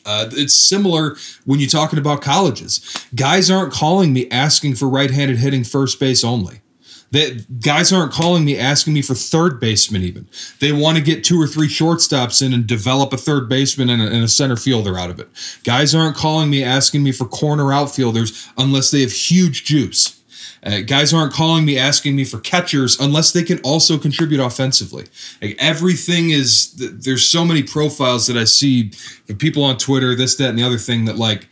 Uh, 0.05 0.29
it's 0.33 0.53
similar 0.53 1.15
when 1.45 1.59
you're 1.59 1.67
talking 1.67 1.99
about 1.99 2.21
colleges. 2.21 3.07
Guys 3.15 3.49
aren't 3.49 3.73
calling 3.73 4.13
me 4.13 4.29
asking 4.29 4.75
for 4.75 4.87
right-handed 4.87 5.37
hitting 5.37 5.63
first 5.63 5.99
base 5.99 6.23
only. 6.23 6.61
That 7.15 7.61
guys 7.61 7.93
aren't 7.93 8.11
calling 8.11 8.43
me 8.43 8.59
asking 8.59 8.93
me 8.93 9.01
for 9.01 9.15
third 9.15 9.57
baseman 9.57 10.01
even. 10.01 10.27
They 10.59 10.73
want 10.73 10.97
to 10.97 11.03
get 11.03 11.23
two 11.23 11.41
or 11.41 11.47
three 11.47 11.69
shortstops 11.69 12.45
in 12.45 12.53
and 12.53 12.67
develop 12.67 13.13
a 13.13 13.17
third 13.17 13.47
baseman 13.47 13.89
and 13.89 14.01
a, 14.01 14.05
and 14.07 14.21
a 14.21 14.27
center 14.27 14.57
fielder 14.57 14.97
out 14.97 15.09
of 15.09 15.19
it. 15.21 15.29
Guys 15.63 15.95
aren't 15.95 16.17
calling 16.17 16.49
me 16.49 16.61
asking 16.61 17.03
me 17.03 17.13
for 17.13 17.23
corner 17.23 17.71
outfielders 17.71 18.49
unless 18.57 18.91
they 18.91 18.99
have 18.99 19.13
huge 19.13 19.63
juice. 19.63 20.21
Uh, 20.61 20.81
guys 20.81 21.13
aren't 21.13 21.31
calling 21.31 21.63
me 21.63 21.77
asking 21.77 22.17
me 22.17 22.25
for 22.25 22.39
catchers 22.39 22.99
unless 22.99 23.31
they 23.31 23.43
can 23.43 23.59
also 23.59 23.97
contribute 23.97 24.41
offensively. 24.41 25.05
Like 25.41 25.55
everything 25.57 26.31
is 26.31 26.73
there's 26.73 27.25
so 27.25 27.45
many 27.45 27.63
profiles 27.63 28.27
that 28.27 28.35
I 28.35 28.43
see 28.43 28.91
people 29.37 29.63
on 29.63 29.77
Twitter, 29.77 30.15
this, 30.15 30.35
that, 30.35 30.49
and 30.49 30.59
the 30.59 30.63
other 30.63 30.79
thing 30.79 31.05
that 31.05 31.17
like, 31.17 31.47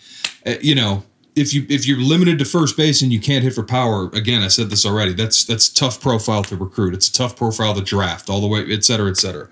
uh, 0.46 0.56
you 0.62 0.76
know, 0.76 1.04
if 1.36 1.54
you 1.54 1.66
if 1.70 1.88
you're 1.88 2.00
limited 2.00 2.40
to 2.40 2.46
first 2.46 2.78
base 2.78 3.02
and 3.02 3.12
you 3.12 3.20
can't 3.20 3.44
hit 3.44 3.54
for 3.54 3.64
power, 3.64 4.10
again, 4.14 4.42
I 4.42 4.48
said 4.48 4.70
this 4.70 4.86
already. 4.86 5.14
That's 5.14 5.44
that's 5.46 5.70
tough 5.70 6.00
profile 6.02 6.44
to 6.44 6.56
recruit. 6.56 6.94
It's 6.94 7.10
a 7.10 7.14
tough 7.14 7.36
profile 7.36 7.74
to 7.76 7.82
draft, 7.82 8.30
all 8.30 8.42
the 8.42 8.48
way, 8.48 8.66
et 8.70 8.84
cetera, 8.84 9.10
et 9.10 9.18
cetera. 9.18 9.50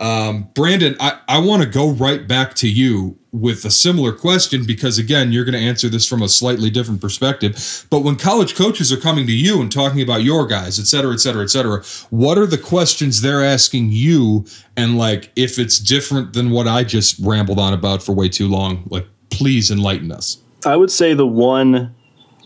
Um, 0.00 0.48
Brandon, 0.54 0.94
I, 1.00 1.18
I 1.26 1.38
want 1.40 1.64
to 1.64 1.68
go 1.68 1.90
right 1.90 2.26
back 2.28 2.54
to 2.56 2.68
you 2.68 3.18
with 3.32 3.64
a 3.64 3.70
similar 3.70 4.12
question 4.12 4.64
because 4.64 4.96
again, 4.96 5.32
you're 5.32 5.44
going 5.44 5.58
to 5.58 5.66
answer 5.66 5.88
this 5.88 6.06
from 6.06 6.22
a 6.22 6.28
slightly 6.28 6.70
different 6.70 7.00
perspective. 7.00 7.86
But 7.90 8.00
when 8.00 8.14
college 8.14 8.54
coaches 8.54 8.92
are 8.92 8.96
coming 8.96 9.26
to 9.26 9.32
you 9.32 9.60
and 9.60 9.72
talking 9.72 10.00
about 10.00 10.22
your 10.22 10.46
guys, 10.46 10.78
et 10.78 10.84
cetera, 10.84 11.12
et 11.12 11.18
cetera, 11.18 11.42
et 11.42 11.50
cetera, 11.50 11.82
what 12.10 12.38
are 12.38 12.46
the 12.46 12.58
questions 12.58 13.20
they're 13.20 13.44
asking 13.44 13.90
you? 13.90 14.46
And 14.76 14.96
like, 14.96 15.32
if 15.34 15.58
it's 15.58 15.80
different 15.80 16.32
than 16.32 16.50
what 16.50 16.68
I 16.68 16.84
just 16.84 17.18
rambled 17.18 17.58
on 17.58 17.72
about 17.72 18.00
for 18.00 18.12
way 18.12 18.28
too 18.28 18.46
long, 18.46 18.84
like, 18.90 19.06
please 19.30 19.68
enlighten 19.68 20.12
us. 20.12 20.38
I 20.64 20.76
would 20.76 20.90
say 20.90 21.14
the 21.14 21.26
one 21.26 21.94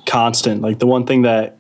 constant, 0.07 0.61
like 0.61 0.79
the 0.79 0.87
one 0.87 1.07
thing 1.07 1.23
that 1.23 1.57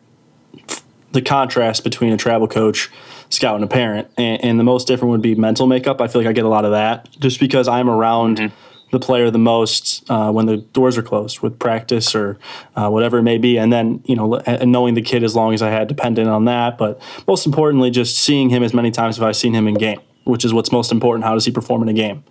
the 1.12 1.22
contrast 1.22 1.84
between 1.84 2.12
a 2.12 2.16
travel 2.16 2.48
coach, 2.48 2.90
scout, 3.28 3.54
and 3.54 3.64
a 3.64 3.68
parent, 3.68 4.08
and, 4.16 4.42
and, 4.44 4.58
the 4.58 4.64
most 4.64 4.86
different 4.86 5.10
would 5.10 5.22
be 5.22 5.34
mental 5.34 5.66
makeup. 5.66 6.00
I 6.00 6.08
feel 6.08 6.22
like 6.22 6.28
I 6.28 6.32
get 6.32 6.44
a 6.44 6.48
lot 6.48 6.64
of 6.64 6.72
that 6.72 7.10
just 7.20 7.38
because 7.38 7.68
I'm 7.68 7.88
around 7.88 8.38
mm-hmm. 8.38 8.54
the 8.90 8.98
player 8.98 9.30
the 9.30 9.38
most 9.38 10.08
uh, 10.10 10.30
when 10.30 10.46
the 10.46 10.58
doors 10.58 10.96
are 10.96 11.02
closed 11.02 11.40
with 11.40 11.58
practice 11.58 12.14
or 12.14 12.38
uh, 12.76 12.88
whatever 12.88 13.18
it 13.18 13.22
may 13.22 13.38
be, 13.38 13.58
and 13.58 13.72
then 13.72 14.02
you 14.04 14.16
know, 14.16 14.36
and 14.36 14.72
knowing 14.72 14.94
the 14.94 15.02
kid 15.02 15.22
as 15.22 15.36
long 15.36 15.54
as 15.54 15.62
I 15.62 15.70
had 15.70 15.86
dependent 15.88 16.28
on 16.28 16.46
that. 16.46 16.78
But 16.78 17.00
most 17.26 17.46
importantly, 17.46 17.90
just 17.90 18.16
seeing 18.16 18.48
him 18.50 18.62
as 18.62 18.74
many 18.74 18.90
times 18.90 19.18
as 19.18 19.22
I've 19.22 19.36
seen 19.36 19.54
him 19.54 19.68
in 19.68 19.74
game 19.74 20.00
which 20.24 20.44
is 20.44 20.52
what's 20.52 20.72
most 20.72 20.92
important. 20.92 21.24
How 21.24 21.34
does 21.34 21.44
he 21.44 21.52
perform 21.52 21.82
in 21.82 21.88
a 21.88 21.92
game? 21.92 22.24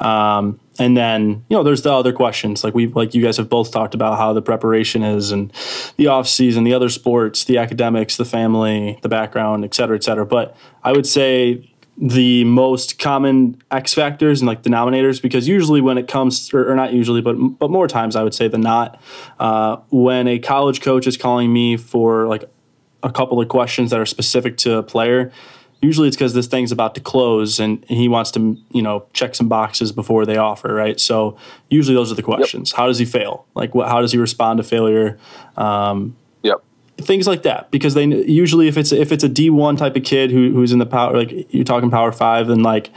Um, 0.00 0.60
and 0.78 0.96
then 0.96 1.44
you 1.48 1.56
know, 1.56 1.62
there's 1.62 1.82
the 1.82 1.92
other 1.92 2.12
questions 2.12 2.64
like 2.64 2.74
we 2.74 2.86
like 2.86 3.14
you 3.14 3.22
guys 3.22 3.36
have 3.36 3.48
both 3.48 3.70
talked 3.70 3.94
about 3.94 4.18
how 4.18 4.32
the 4.32 4.42
preparation 4.42 5.02
is 5.02 5.32
and 5.32 5.52
the 5.96 6.06
off 6.06 6.28
season, 6.28 6.64
the 6.64 6.74
other 6.74 6.88
sports, 6.88 7.44
the 7.44 7.58
academics, 7.58 8.16
the 8.16 8.24
family, 8.24 8.98
the 9.02 9.08
background, 9.08 9.64
et 9.64 9.74
cetera, 9.74 9.96
et 9.96 10.04
cetera. 10.04 10.26
But 10.26 10.56
I 10.82 10.92
would 10.92 11.06
say 11.06 11.70
the 12.02 12.44
most 12.44 12.98
common 12.98 13.60
X 13.70 13.92
factors 13.92 14.40
and 14.40 14.48
like 14.48 14.62
denominators 14.62 15.20
because 15.20 15.46
usually 15.46 15.82
when 15.82 15.98
it 15.98 16.08
comes 16.08 16.52
or, 16.54 16.70
or, 16.70 16.74
not 16.74 16.94
usually 16.94 17.20
but 17.20 17.34
but 17.34 17.70
more 17.70 17.86
times 17.86 18.16
I 18.16 18.22
would 18.22 18.32
say 18.32 18.48
than 18.48 18.62
not 18.62 18.98
uh, 19.38 19.76
when 19.90 20.26
a 20.26 20.38
college 20.38 20.80
coach 20.80 21.06
is 21.06 21.18
calling 21.18 21.52
me 21.52 21.76
for 21.76 22.26
like 22.26 22.44
a 23.02 23.12
couple 23.12 23.38
of 23.40 23.48
questions 23.48 23.90
that 23.90 24.00
are 24.00 24.06
specific 24.06 24.56
to 24.58 24.78
a 24.78 24.82
player 24.82 25.30
usually 25.82 26.08
it's 26.08 26.16
because 26.16 26.34
this 26.34 26.46
thing's 26.46 26.72
about 26.72 26.94
to 26.94 27.00
close 27.00 27.58
and 27.58 27.84
he 27.88 28.08
wants 28.08 28.30
to 28.32 28.56
you 28.70 28.82
know 28.82 29.04
check 29.12 29.34
some 29.34 29.48
boxes 29.48 29.92
before 29.92 30.26
they 30.26 30.36
offer 30.36 30.72
right? 30.74 31.00
So 31.00 31.36
usually 31.68 31.94
those 31.94 32.12
are 32.12 32.14
the 32.14 32.22
questions. 32.22 32.70
Yep. 32.72 32.76
how 32.76 32.86
does 32.86 32.98
he 32.98 33.04
fail? 33.04 33.46
Like 33.54 33.74
what, 33.74 33.88
how 33.88 34.00
does 34.00 34.12
he 34.12 34.18
respond 34.18 34.58
to 34.58 34.62
failure? 34.62 35.18
Um, 35.56 36.16
yep. 36.42 36.62
things 36.98 37.26
like 37.26 37.42
that. 37.42 37.70
Because 37.70 37.94
they 37.94 38.04
usually 38.04 38.68
if 38.68 38.76
it's 38.76 38.92
if 38.92 39.12
it's 39.12 39.24
a 39.24 39.28
d1 39.28 39.78
type 39.78 39.96
of 39.96 40.04
kid 40.04 40.30
who, 40.30 40.52
who's 40.52 40.72
in 40.72 40.78
the 40.78 40.86
power 40.86 41.16
like 41.16 41.52
you're 41.52 41.64
talking 41.64 41.90
power 41.90 42.12
five 42.12 42.48
then 42.48 42.62
like 42.62 42.90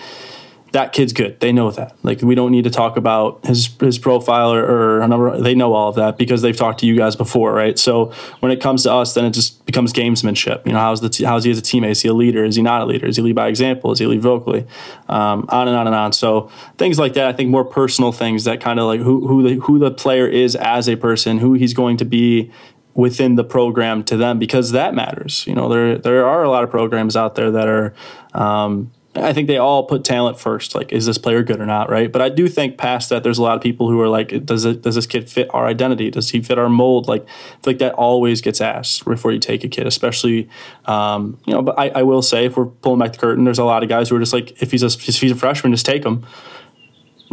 that 0.74 0.92
kid's 0.92 1.14
good. 1.14 1.40
They 1.40 1.52
know 1.52 1.70
that. 1.70 1.96
Like 2.02 2.24
we 2.24 2.34
don't 2.34 2.52
need 2.52 2.64
to 2.64 2.72
talk 2.72 2.98
about 2.98 3.46
his 3.46 3.70
his 3.80 4.00
profile 4.00 4.52
or, 4.52 5.02
or 5.02 5.08
number. 5.08 5.40
They 5.40 5.54
know 5.54 5.74
all 5.74 5.90
of 5.90 5.96
that 5.96 6.18
because 6.18 6.42
they've 6.42 6.58
talked 6.58 6.80
to 6.80 6.88
you 6.88 6.98
guys 6.98 7.16
before, 7.16 7.54
right? 7.54 7.78
So 7.78 8.12
when 8.40 8.52
it 8.52 8.60
comes 8.60 8.84
to 8.84 8.92
us, 8.92 9.14
then 9.14 9.24
it 9.24 9.32
just 9.32 9.64
becomes 9.68 9.94
gamesmanship. 9.94 10.66
You 10.66 10.74
know, 10.74 10.80
how's 10.80 11.00
the 11.00 11.10
t- 11.10 11.26
how's 11.26 11.44
he 11.44 11.52
as 11.52 11.60
a 11.60 11.62
teammate? 11.62 11.92
Is 11.92 12.02
he 12.02 12.10
a 12.10 12.14
leader? 12.14 12.44
Is 12.44 12.56
he 12.56 12.64
not 12.64 12.82
a 12.82 12.86
leader? 12.86 13.06
Is 13.06 13.18
he 13.18 13.22
lead 13.22 13.36
by 13.36 13.50
example? 13.50 13.92
Is 13.92 14.00
he 14.00 14.08
lead 14.08 14.24
vocally? 14.24 14.66
Um, 15.10 15.46
on 15.50 15.68
and 15.68 15.78
on 15.78 15.86
and 15.86 15.96
on. 15.96 16.12
So 16.12 16.50
things 16.80 16.98
like 16.98 17.14
that. 17.14 17.28
I 17.28 17.34
think 17.34 17.52
more 17.52 17.66
personal 17.66 18.12
things 18.12 18.46
that 18.46 18.60
kind 18.60 18.80
of 18.80 18.88
like 18.88 19.00
who 19.00 19.28
who 19.28 19.44
the 19.44 19.56
who 19.62 19.78
the 19.78 19.92
player 19.92 20.28
is 20.28 20.56
as 20.56 20.90
a 20.90 20.96
person, 20.96 21.38
who 21.38 21.54
he's 21.54 21.76
going 21.76 21.98
to 21.98 22.06
be 22.06 22.52
within 22.96 23.36
the 23.36 23.44
program 23.44 24.04
to 24.06 24.18
them 24.18 24.40
because 24.40 24.72
that 24.72 24.96
matters. 24.96 25.46
You 25.46 25.54
know, 25.54 25.70
there 25.70 26.00
there 26.00 26.26
are 26.26 26.42
a 26.42 26.50
lot 26.50 26.64
of 26.64 26.72
programs 26.72 27.16
out 27.16 27.36
there 27.36 27.52
that 27.52 27.68
are 27.68 27.94
um, 28.34 28.92
I 29.16 29.32
think 29.32 29.48
they 29.48 29.58
all 29.58 29.84
put 29.84 30.04
talent 30.04 30.40
first. 30.40 30.74
Like, 30.74 30.92
is 30.92 31.06
this 31.06 31.20
player 31.20 31.44
good 31.44 31.62
or 31.62 31.66
not, 31.66 31.90
right? 31.90 32.12
But 32.12 32.22
I 32.22 32.30
do 32.30 32.48
think 32.48 32.78
past 32.78 33.10
that, 33.10 33.24
there's 33.24 33.38
a 33.38 33.44
lot 33.44 33.56
of 33.56 33.62
people 33.62 33.90
who 33.90 34.02
are 34.02 34.08
like, 34.08 34.46
does 34.46 34.66
it 34.66 34.82
does 34.82 34.96
this 34.96 35.06
kid 35.06 35.30
fit 35.30 35.54
our 35.54 35.68
identity? 35.68 36.10
Does 36.10 36.32
he 36.32 36.42
fit 36.42 36.58
our 36.58 36.70
mold? 36.70 37.08
Like, 37.08 37.26
like 37.66 37.78
that 37.78 37.94
always 37.94 38.42
gets 38.42 38.60
asked 38.60 39.06
before 39.06 39.32
you 39.32 39.40
take 39.40 39.64
a 39.64 39.68
kid, 39.68 39.86
especially, 39.86 40.50
um, 40.86 41.38
you 41.46 41.54
know. 41.54 41.62
But 41.62 41.78
I, 41.78 41.90
I 41.90 42.04
will 42.04 42.24
say, 42.24 42.46
if 42.46 42.58
we're 42.58 42.66
pulling 42.66 43.00
back 43.00 43.14
the 43.14 43.20
curtain, 43.20 43.44
there's 43.44 43.60
a 43.60 43.66
lot 43.66 43.84
of 43.84 43.90
guys 43.90 44.10
who 44.10 44.16
are 44.16 44.20
just 44.20 44.34
like, 44.34 44.62
if 44.62 44.72
he's 44.72 44.84
a 44.84 44.88
if 44.88 45.20
he's 45.22 45.32
a 45.32 45.36
freshman, 45.36 45.74
just 45.74 45.86
take 45.86 46.04
him 46.04 46.26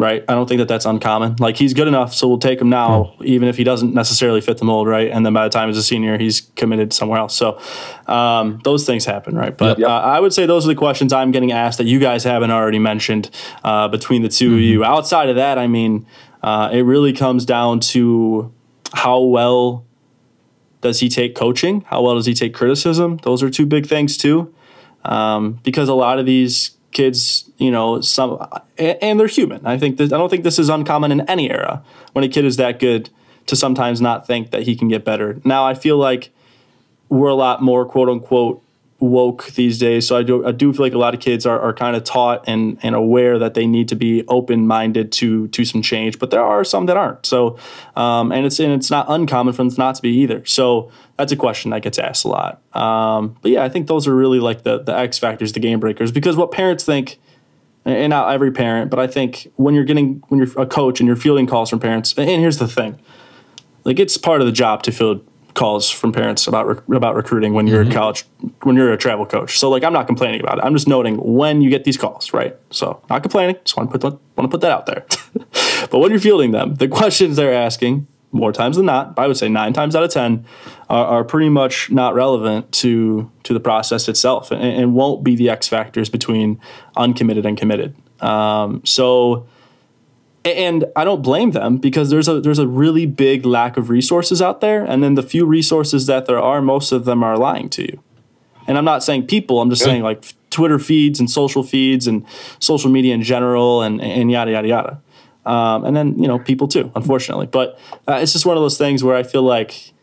right? 0.01 0.25
I 0.27 0.33
don't 0.33 0.47
think 0.47 0.59
that 0.59 0.67
that's 0.67 0.85
uncommon. 0.85 1.35
Like 1.39 1.55
he's 1.55 1.73
good 1.73 1.87
enough, 1.87 2.13
so 2.13 2.27
we'll 2.27 2.39
take 2.39 2.59
him 2.59 2.69
now, 2.69 3.15
mm. 3.19 3.25
even 3.25 3.47
if 3.47 3.55
he 3.55 3.63
doesn't 3.63 3.93
necessarily 3.93 4.41
fit 4.41 4.57
the 4.57 4.65
mold, 4.65 4.87
right? 4.87 5.09
And 5.09 5.25
then 5.25 5.33
by 5.33 5.43
the 5.43 5.49
time 5.49 5.69
he's 5.69 5.77
a 5.77 5.83
senior, 5.83 6.17
he's 6.17 6.41
committed 6.55 6.91
somewhere 6.91 7.19
else. 7.19 7.35
So 7.35 7.59
um, 8.07 8.59
those 8.63 8.85
things 8.85 9.05
happen, 9.05 9.35
right? 9.35 9.55
But 9.55 9.79
yep. 9.79 9.87
uh, 9.87 10.01
I 10.01 10.19
would 10.19 10.33
say 10.33 10.45
those 10.45 10.65
are 10.65 10.69
the 10.69 10.75
questions 10.75 11.13
I'm 11.13 11.31
getting 11.31 11.51
asked 11.51 11.77
that 11.77 11.85
you 11.85 11.99
guys 11.99 12.23
haven't 12.23 12.51
already 12.51 12.79
mentioned 12.79 13.29
uh, 13.63 13.87
between 13.87 14.23
the 14.23 14.29
2 14.29 14.45
mm-hmm. 14.45 14.55
of 14.55 14.61
you. 14.61 14.83
Outside 14.83 15.29
of 15.29 15.35
that, 15.35 15.57
I 15.57 15.67
mean, 15.67 16.05
uh, 16.43 16.69
it 16.73 16.81
really 16.81 17.13
comes 17.13 17.45
down 17.45 17.79
to 17.79 18.51
how 18.93 19.21
well 19.21 19.85
does 20.81 20.99
he 20.99 21.09
take 21.09 21.35
coaching? 21.35 21.81
How 21.81 22.01
well 22.01 22.15
does 22.15 22.25
he 22.25 22.33
take 22.33 22.53
criticism? 22.53 23.17
Those 23.23 23.43
are 23.43 23.49
two 23.49 23.65
big 23.65 23.85
things 23.85 24.17
too, 24.17 24.53
um, 25.05 25.59
because 25.63 25.87
a 25.87 25.93
lot 25.93 26.19
of 26.19 26.25
these 26.25 26.71
kids, 26.91 27.49
you 27.57 27.71
know, 27.71 28.01
some 28.01 28.45
and 28.77 29.19
they're 29.19 29.27
human. 29.27 29.65
I 29.65 29.77
think 29.77 29.97
that 29.97 30.13
I 30.13 30.17
don't 30.17 30.29
think 30.29 30.43
this 30.43 30.59
is 30.59 30.69
uncommon 30.69 31.11
in 31.11 31.21
any 31.21 31.49
era 31.49 31.83
when 32.13 32.23
a 32.23 32.29
kid 32.29 32.45
is 32.45 32.57
that 32.57 32.79
good 32.79 33.09
to 33.47 33.55
sometimes 33.55 34.01
not 34.01 34.27
think 34.27 34.51
that 34.51 34.63
he 34.63 34.75
can 34.75 34.87
get 34.87 35.03
better. 35.03 35.39
Now 35.43 35.65
I 35.65 35.73
feel 35.73 35.97
like 35.97 36.31
we're 37.09 37.29
a 37.29 37.35
lot 37.35 37.61
more 37.61 37.85
quote 37.85 38.09
unquote 38.09 38.63
woke 39.01 39.47
these 39.53 39.79
days. 39.79 40.07
So 40.07 40.15
I 40.15 40.21
do 40.21 40.45
I 40.45 40.51
do 40.51 40.71
feel 40.71 40.85
like 40.85 40.93
a 40.93 40.97
lot 40.97 41.15
of 41.15 41.19
kids 41.19 41.47
are, 41.47 41.59
are 41.59 41.73
kind 41.73 41.95
of 41.95 42.03
taught 42.03 42.47
and 42.47 42.77
and 42.83 42.93
aware 42.93 43.39
that 43.39 43.55
they 43.55 43.65
need 43.65 43.87
to 43.89 43.95
be 43.95 44.23
open 44.27 44.67
minded 44.67 45.11
to 45.13 45.47
to 45.49 45.65
some 45.65 45.81
change, 45.81 46.19
but 46.19 46.29
there 46.29 46.43
are 46.43 46.63
some 46.63 46.85
that 46.85 46.95
aren't. 46.95 47.25
So 47.25 47.57
um, 47.95 48.31
and 48.31 48.45
it's 48.45 48.59
and 48.59 48.71
it's 48.71 48.91
not 48.91 49.07
uncommon 49.09 49.53
for 49.53 49.63
them 49.63 49.73
not 49.77 49.95
to 49.95 50.01
be 50.03 50.11
either. 50.19 50.45
So 50.45 50.91
that's 51.17 51.31
a 51.31 51.35
question 51.35 51.71
that 51.71 51.81
gets 51.81 51.97
asked 51.97 52.25
a 52.25 52.27
lot. 52.27 52.61
Um, 52.75 53.37
but 53.41 53.51
yeah, 53.51 53.63
I 53.63 53.69
think 53.69 53.87
those 53.87 54.07
are 54.07 54.15
really 54.15 54.39
like 54.39 54.63
the 54.63 54.77
the 54.77 54.95
X 54.95 55.17
factors, 55.17 55.51
the 55.53 55.59
game 55.59 55.79
breakers, 55.79 56.11
because 56.11 56.37
what 56.37 56.51
parents 56.51 56.85
think. 56.85 57.19
And 57.83 58.11
not 58.11 58.31
every 58.31 58.51
parent, 58.51 58.91
but 58.91 58.99
I 58.99 59.07
think 59.07 59.51
when 59.55 59.73
you're 59.73 59.83
getting 59.83 60.21
when 60.27 60.39
you're 60.39 60.61
a 60.61 60.67
coach 60.67 60.99
and 60.99 61.07
you're 61.07 61.15
fielding 61.15 61.47
calls 61.47 61.71
from 61.71 61.79
parents, 61.79 62.13
and 62.15 62.29
here's 62.29 62.59
the 62.59 62.67
thing, 62.67 62.99
like 63.85 63.97
it's 63.97 64.17
part 64.17 64.39
of 64.39 64.45
the 64.45 64.53
job 64.53 64.83
to 64.83 64.91
field 64.91 65.27
calls 65.53 65.89
from 65.89 66.11
parents 66.11 66.47
about 66.47 66.83
about 66.89 67.15
recruiting 67.15 67.53
when 67.53 67.67
you're 67.67 67.83
mm-hmm. 67.83 67.91
a 67.91 67.95
college 67.95 68.25
when 68.63 68.75
you're 68.75 68.93
a 68.93 68.97
travel 68.97 69.25
coach. 69.25 69.57
So 69.57 69.69
like 69.69 69.83
I'm 69.83 69.93
not 69.93 70.07
complaining 70.07 70.41
about 70.41 70.57
it. 70.57 70.63
I'm 70.63 70.73
just 70.73 70.87
noting 70.87 71.17
when 71.17 71.61
you 71.61 71.69
get 71.69 71.83
these 71.83 71.97
calls, 71.97 72.33
right? 72.33 72.55
So 72.69 73.01
not 73.09 73.21
complaining. 73.21 73.57
Just 73.63 73.77
want 73.77 73.91
to 73.91 73.99
put 73.99 74.19
want 74.35 74.43
to 74.43 74.47
put 74.47 74.61
that 74.61 74.71
out 74.71 74.85
there. 74.85 75.05
but 75.89 75.99
when 75.99 76.11
you're 76.11 76.19
fielding 76.19 76.51
them, 76.51 76.75
the 76.75 76.87
questions 77.01 77.35
they're 77.35 77.53
asking 77.53 78.07
more 78.33 78.53
times 78.53 78.77
than 78.77 78.85
not, 78.85 79.13
I 79.17 79.27
would 79.27 79.35
say 79.35 79.49
nine 79.49 79.73
times 79.73 79.95
out 79.95 80.03
of 80.03 80.09
ten, 80.09 80.45
are, 80.89 81.05
are 81.05 81.23
pretty 81.23 81.49
much 81.49 81.91
not 81.91 82.13
relevant 82.13 82.71
to 82.73 83.29
to 83.43 83.53
the 83.53 83.59
process 83.59 84.07
itself, 84.07 84.51
and, 84.51 84.63
and 84.63 84.95
won't 84.95 85.23
be 85.23 85.35
the 85.35 85.49
X 85.49 85.67
factors 85.67 86.09
between 86.09 86.59
uncommitted 86.95 87.45
and 87.45 87.57
committed. 87.57 87.95
Um, 88.21 88.81
so 88.85 89.47
and 90.43 90.85
I 90.95 91.03
don't 91.03 91.21
blame 91.21 91.51
them 91.51 91.77
because 91.77 92.09
there's 92.09 92.27
a 92.27 92.41
there's 92.41 92.59
a 92.59 92.67
really 92.67 93.05
big 93.05 93.45
lack 93.45 93.77
of 93.77 93.89
resources 93.89 94.41
out 94.41 94.61
there, 94.61 94.83
and 94.83 95.03
then 95.03 95.15
the 95.15 95.23
few 95.23 95.45
resources 95.45 96.07
that 96.07 96.25
there 96.25 96.39
are, 96.39 96.61
most 96.61 96.91
of 96.91 97.05
them 97.05 97.23
are 97.23 97.37
lying 97.37 97.69
to 97.69 97.83
you. 97.83 98.03
And 98.67 98.77
I'm 98.77 98.85
not 98.85 99.03
saying 99.03 99.27
people; 99.27 99.61
I'm 99.61 99.69
just 99.69 99.81
yeah. 99.81 99.87
saying 99.87 100.03
like 100.03 100.23
Twitter 100.49 100.79
feeds 100.79 101.19
and 101.19 101.29
social 101.29 101.63
feeds 101.63 102.07
and 102.07 102.25
social 102.59 102.89
media 102.89 103.13
in 103.13 103.21
general, 103.21 103.81
and 103.81 104.01
and 104.01 104.31
yada 104.31 104.51
yada 104.51 104.67
yada. 104.67 105.01
Um, 105.45 105.85
and 105.85 105.95
then 105.95 106.19
you 106.19 106.27
know 106.27 106.39
people 106.39 106.67
too, 106.67 106.91
unfortunately. 106.95 107.47
But 107.47 107.79
uh, 108.07 108.19
it's 108.21 108.33
just 108.33 108.45
one 108.45 108.57
of 108.57 108.63
those 108.63 108.77
things 108.77 109.03
where 109.03 109.15
I 109.15 109.23
feel 109.23 109.43
like 109.43 109.93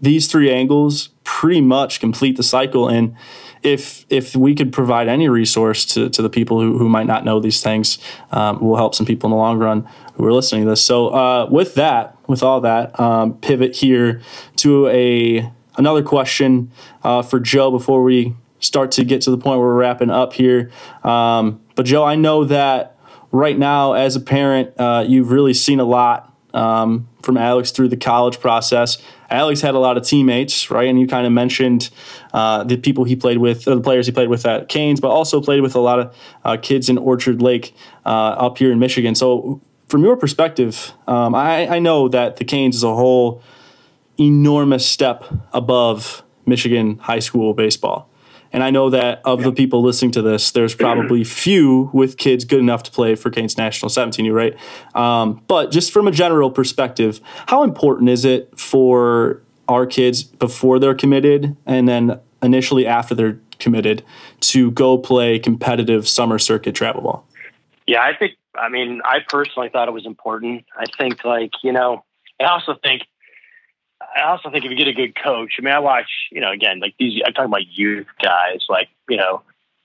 these 0.00 0.26
three 0.26 0.50
angles 0.50 1.10
pretty 1.24 1.60
much 1.60 2.00
complete 2.00 2.36
the 2.36 2.42
cycle 2.42 2.88
and 2.88 3.16
if 3.62 4.06
if 4.08 4.36
we 4.36 4.54
could 4.54 4.72
provide 4.72 5.08
any 5.08 5.28
resource 5.28 5.84
to, 5.86 6.08
to 6.10 6.22
the 6.22 6.30
people 6.30 6.60
who, 6.60 6.78
who 6.78 6.88
might 6.88 7.06
not 7.06 7.24
know 7.24 7.40
these 7.40 7.62
things, 7.62 7.98
um, 8.30 8.60
will 8.60 8.76
help 8.76 8.94
some 8.94 9.06
people 9.06 9.28
in 9.28 9.30
the 9.32 9.36
long 9.36 9.58
run 9.58 9.88
who 10.14 10.24
are 10.24 10.32
listening 10.32 10.64
to 10.64 10.70
this. 10.70 10.84
So 10.84 11.08
uh, 11.08 11.48
with 11.50 11.74
that, 11.74 12.16
with 12.28 12.42
all 12.42 12.60
that, 12.62 12.98
um, 12.98 13.34
pivot 13.38 13.76
here 13.76 14.20
to 14.56 14.88
a 14.88 15.50
another 15.76 16.02
question 16.02 16.70
uh, 17.02 17.22
for 17.22 17.40
Joe 17.40 17.70
before 17.70 18.02
we 18.02 18.34
start 18.60 18.90
to 18.92 19.04
get 19.04 19.20
to 19.22 19.30
the 19.30 19.38
point 19.38 19.58
where 19.58 19.68
we're 19.68 19.74
wrapping 19.74 20.10
up 20.10 20.32
here. 20.32 20.70
Um, 21.04 21.60
but 21.74 21.86
Joe, 21.86 22.04
I 22.04 22.14
know 22.14 22.44
that 22.44 22.96
right 23.30 23.58
now 23.58 23.92
as 23.92 24.16
a 24.16 24.20
parent, 24.20 24.72
uh, 24.78 25.04
you've 25.06 25.30
really 25.30 25.54
seen 25.54 25.80
a 25.80 25.84
lot 25.84 26.32
um, 26.54 27.08
from 27.22 27.36
Alex 27.36 27.70
through 27.70 27.88
the 27.88 27.96
college 27.96 28.40
process. 28.40 28.98
Alex 29.30 29.60
had 29.60 29.74
a 29.74 29.78
lot 29.78 29.96
of 29.96 30.04
teammates, 30.04 30.70
right? 30.70 30.88
And 30.88 31.00
you 31.00 31.06
kind 31.06 31.26
of 31.26 31.32
mentioned 31.32 31.90
uh, 32.32 32.64
the 32.64 32.76
people 32.76 33.04
he 33.04 33.16
played 33.16 33.38
with, 33.38 33.64
the 33.64 33.80
players 33.80 34.06
he 34.06 34.12
played 34.12 34.28
with 34.28 34.46
at 34.46 34.68
Canes, 34.68 35.00
but 35.00 35.08
also 35.08 35.40
played 35.40 35.60
with 35.60 35.74
a 35.74 35.80
lot 35.80 35.98
of 35.98 36.16
uh, 36.44 36.56
kids 36.56 36.88
in 36.88 36.98
Orchard 36.98 37.42
Lake 37.42 37.74
uh, 38.04 38.08
up 38.08 38.58
here 38.58 38.70
in 38.72 38.78
Michigan. 38.78 39.14
So, 39.14 39.60
from 39.88 40.02
your 40.02 40.16
perspective, 40.16 40.92
um, 41.06 41.34
I, 41.34 41.76
I 41.76 41.78
know 41.78 42.08
that 42.08 42.36
the 42.36 42.44
Canes 42.44 42.76
is 42.76 42.82
a 42.82 42.94
whole 42.94 43.42
enormous 44.18 44.84
step 44.84 45.24
above 45.52 46.24
Michigan 46.44 46.98
high 46.98 47.20
school 47.20 47.54
baseball. 47.54 48.08
And 48.52 48.62
I 48.62 48.70
know 48.70 48.90
that 48.90 49.20
of 49.24 49.42
the 49.42 49.52
people 49.52 49.82
listening 49.82 50.12
to 50.12 50.22
this, 50.22 50.50
there's 50.50 50.74
probably 50.86 51.24
few 51.24 51.90
with 51.92 52.16
kids 52.16 52.44
good 52.44 52.60
enough 52.60 52.82
to 52.84 52.90
play 52.90 53.14
for 53.14 53.30
Canes 53.30 53.58
National 53.58 53.90
17U, 53.90 54.32
right? 54.32 54.56
Um, 54.94 55.42
but 55.46 55.70
just 55.70 55.92
from 55.92 56.06
a 56.08 56.12
general 56.12 56.50
perspective, 56.50 57.20
how 57.46 57.62
important 57.62 58.08
is 58.10 58.24
it 58.24 58.58
for 58.58 59.42
our 59.68 59.86
kids 59.86 60.22
before 60.22 60.78
they're 60.78 60.94
committed 60.94 61.56
and 61.66 61.88
then 61.88 62.20
initially 62.42 62.86
after 62.86 63.14
they're 63.14 63.38
committed 63.58 64.04
to 64.40 64.70
go 64.72 64.98
play 64.98 65.38
competitive 65.38 66.08
summer 66.08 66.38
circuit 66.38 66.74
travel 66.74 67.02
ball? 67.02 67.26
Yeah, 67.86 68.00
I 68.00 68.16
think, 68.16 68.32
I 68.56 68.68
mean, 68.68 69.00
I 69.04 69.18
personally 69.28 69.68
thought 69.68 69.88
it 69.88 69.92
was 69.92 70.06
important. 70.06 70.64
I 70.76 70.84
think, 70.98 71.24
like, 71.24 71.52
you 71.62 71.72
know, 71.72 72.04
I 72.40 72.44
also 72.44 72.76
think 72.82 73.02
I 74.16 74.30
also 74.30 74.50
think 74.50 74.64
if 74.64 74.70
you 74.70 74.76
get 74.76 74.88
a 74.88 74.92
good 74.92 75.14
coach, 75.14 75.54
I 75.58 75.62
mean, 75.62 75.74
I 75.74 75.78
watch, 75.80 76.08
you 76.30 76.40
know, 76.40 76.50
again, 76.50 76.80
like 76.80 76.94
these, 76.98 77.20
I'm 77.24 77.32
talking 77.34 77.50
about 77.50 77.68
youth 77.68 78.06
guys, 78.22 78.64
like, 78.68 78.88
you 79.08 79.16
know, 79.16 79.42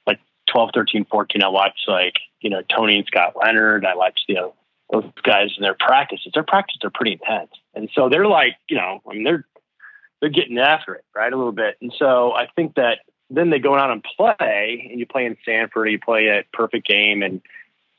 like 0.07 0.19
12, 0.49 0.69
13, 0.73 1.05
14. 1.05 1.43
I 1.43 1.49
watch 1.49 1.77
like, 1.88 2.15
you 2.39 2.49
know, 2.49 2.61
Tony 2.61 2.97
and 2.97 3.05
Scott 3.05 3.34
Leonard. 3.36 3.86
I 3.86 3.95
watch, 3.95 4.21
you 4.27 4.36
know, 4.36 4.53
those 4.91 5.05
guys 5.23 5.49
in 5.57 5.63
their 5.63 5.75
practices. 5.77 6.32
Their 6.34 6.43
practices 6.43 6.82
are 6.84 6.91
pretty 6.91 7.13
intense. 7.13 7.51
And 7.73 7.89
so 7.93 8.09
they're 8.09 8.27
like, 8.27 8.55
you 8.69 8.77
know, 8.77 9.01
I 9.09 9.13
mean, 9.13 9.23
they're, 9.23 9.45
they're 10.19 10.29
getting 10.29 10.57
after 10.57 10.95
it, 10.95 11.05
right? 11.15 11.32
A 11.32 11.38
little 11.38 11.51
bit. 11.51 11.77
And 11.82 11.93
so 11.97 12.34
I 12.34 12.47
think 12.55 12.75
that 12.75 12.99
then 13.29 13.49
they 13.49 13.59
go 13.59 13.75
out 13.75 13.91
and 13.91 14.03
play 14.03 14.88
and 14.89 14.99
you 14.99 15.05
play 15.05 15.25
in 15.25 15.38
Sanford 15.45 15.88
or 15.88 15.89
you 15.89 15.99
play 15.99 16.29
at 16.29 16.51
Perfect 16.51 16.88
Game 16.88 17.23
and, 17.23 17.41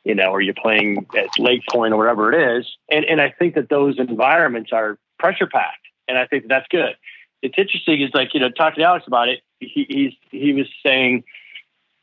you 0.05 0.15
know, 0.15 0.31
or 0.31 0.41
you're 0.41 0.55
playing 0.55 1.07
at 1.17 1.29
Lake 1.39 1.63
Point 1.71 1.93
or 1.93 1.97
whatever 1.97 2.33
it 2.33 2.59
is. 2.59 2.67
And, 2.91 3.05
and 3.05 3.21
I 3.21 3.31
think 3.31 3.55
that 3.55 3.69
those 3.69 3.99
environments 3.99 4.73
are 4.73 4.99
pressure 5.19 5.47
packed 5.47 5.83
and 6.13 6.19
I 6.19 6.27
think 6.27 6.47
that's 6.47 6.67
good. 6.69 6.95
It's 7.41 7.55
interesting 7.57 8.03
is 8.03 8.11
like 8.13 8.35
you 8.35 8.41
know 8.41 8.51
talking 8.51 8.83
to 8.83 8.87
Alex 8.87 9.07
about 9.07 9.29
it. 9.31 9.41
He 9.61 9.87
he's, 9.89 10.13
he 10.31 10.53
was 10.53 10.67
saying 10.85 11.25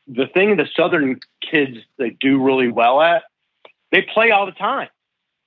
the 0.08 0.26
thing 0.26 0.56
the 0.56 0.66
Southern 0.76 1.20
kids 1.48 1.78
they 1.96 2.10
do 2.10 2.42
really 2.42 2.68
well 2.68 3.00
at 3.00 3.22
they 3.92 4.02
play 4.02 4.32
all 4.32 4.46
the 4.46 4.52
time, 4.52 4.88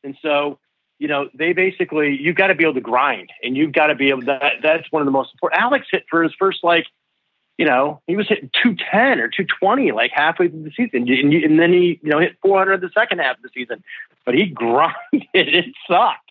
and 0.03 0.17
so 0.21 0.59
you 0.97 1.09
know 1.09 1.29
they 1.33 1.51
basically 1.51 2.17
you've 2.19 2.37
got 2.37 2.47
to 2.47 2.55
be 2.55 2.63
able 2.63 2.75
to 2.75 2.81
grind 2.81 3.29
and 3.43 3.57
you've 3.57 3.73
got 3.73 3.87
to 3.87 3.95
be 3.95 4.09
able 4.09 4.21
that 4.21 4.53
that's 4.63 4.89
one 4.91 5.01
of 5.01 5.05
the 5.05 5.11
most 5.11 5.33
important. 5.33 5.61
Alex 5.61 5.87
hit 5.91 6.05
for 6.09 6.23
his 6.23 6.33
first 6.39 6.63
like 6.63 6.85
you 7.57 7.65
know, 7.65 8.01
he 8.07 8.15
was 8.15 8.27
hitting 8.27 8.49
210 8.63 9.19
or 9.19 9.27
220 9.27 9.91
like 9.91 10.11
halfway 10.11 10.47
through 10.47 10.63
the 10.63 10.71
season. 10.71 11.07
And, 11.07 11.33
and, 11.33 11.59
then 11.59 11.71
he, 11.71 11.99
you 12.01 12.09
know, 12.09 12.19
hit 12.19 12.35
400 12.41 12.81
the 12.81 12.89
second 12.93 13.19
half 13.19 13.37
of 13.37 13.43
the 13.43 13.49
season. 13.53 13.83
But 14.25 14.35
he 14.35 14.45
grinded. 14.49 15.27
It 15.33 15.65
sucked. 15.87 16.22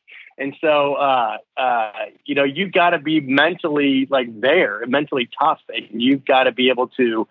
And 0.43 0.57
so, 0.61 0.95
uh, 0.95 1.37
uh, 1.57 1.93
you 2.25 2.35
know, 2.35 2.43
you've 2.43 2.73
got 2.73 2.91
to 2.91 2.99
be 2.99 3.21
mentally 3.21 4.09
like 4.11 4.41
there, 4.41 4.83
mentally 4.89 5.29
tough, 5.39 5.61
and 5.69 6.03
you've 6.03 6.25
got 6.25 6.45
to 6.45 6.53
be 6.53 6.69
able 6.69 6.89
to 6.89 7.29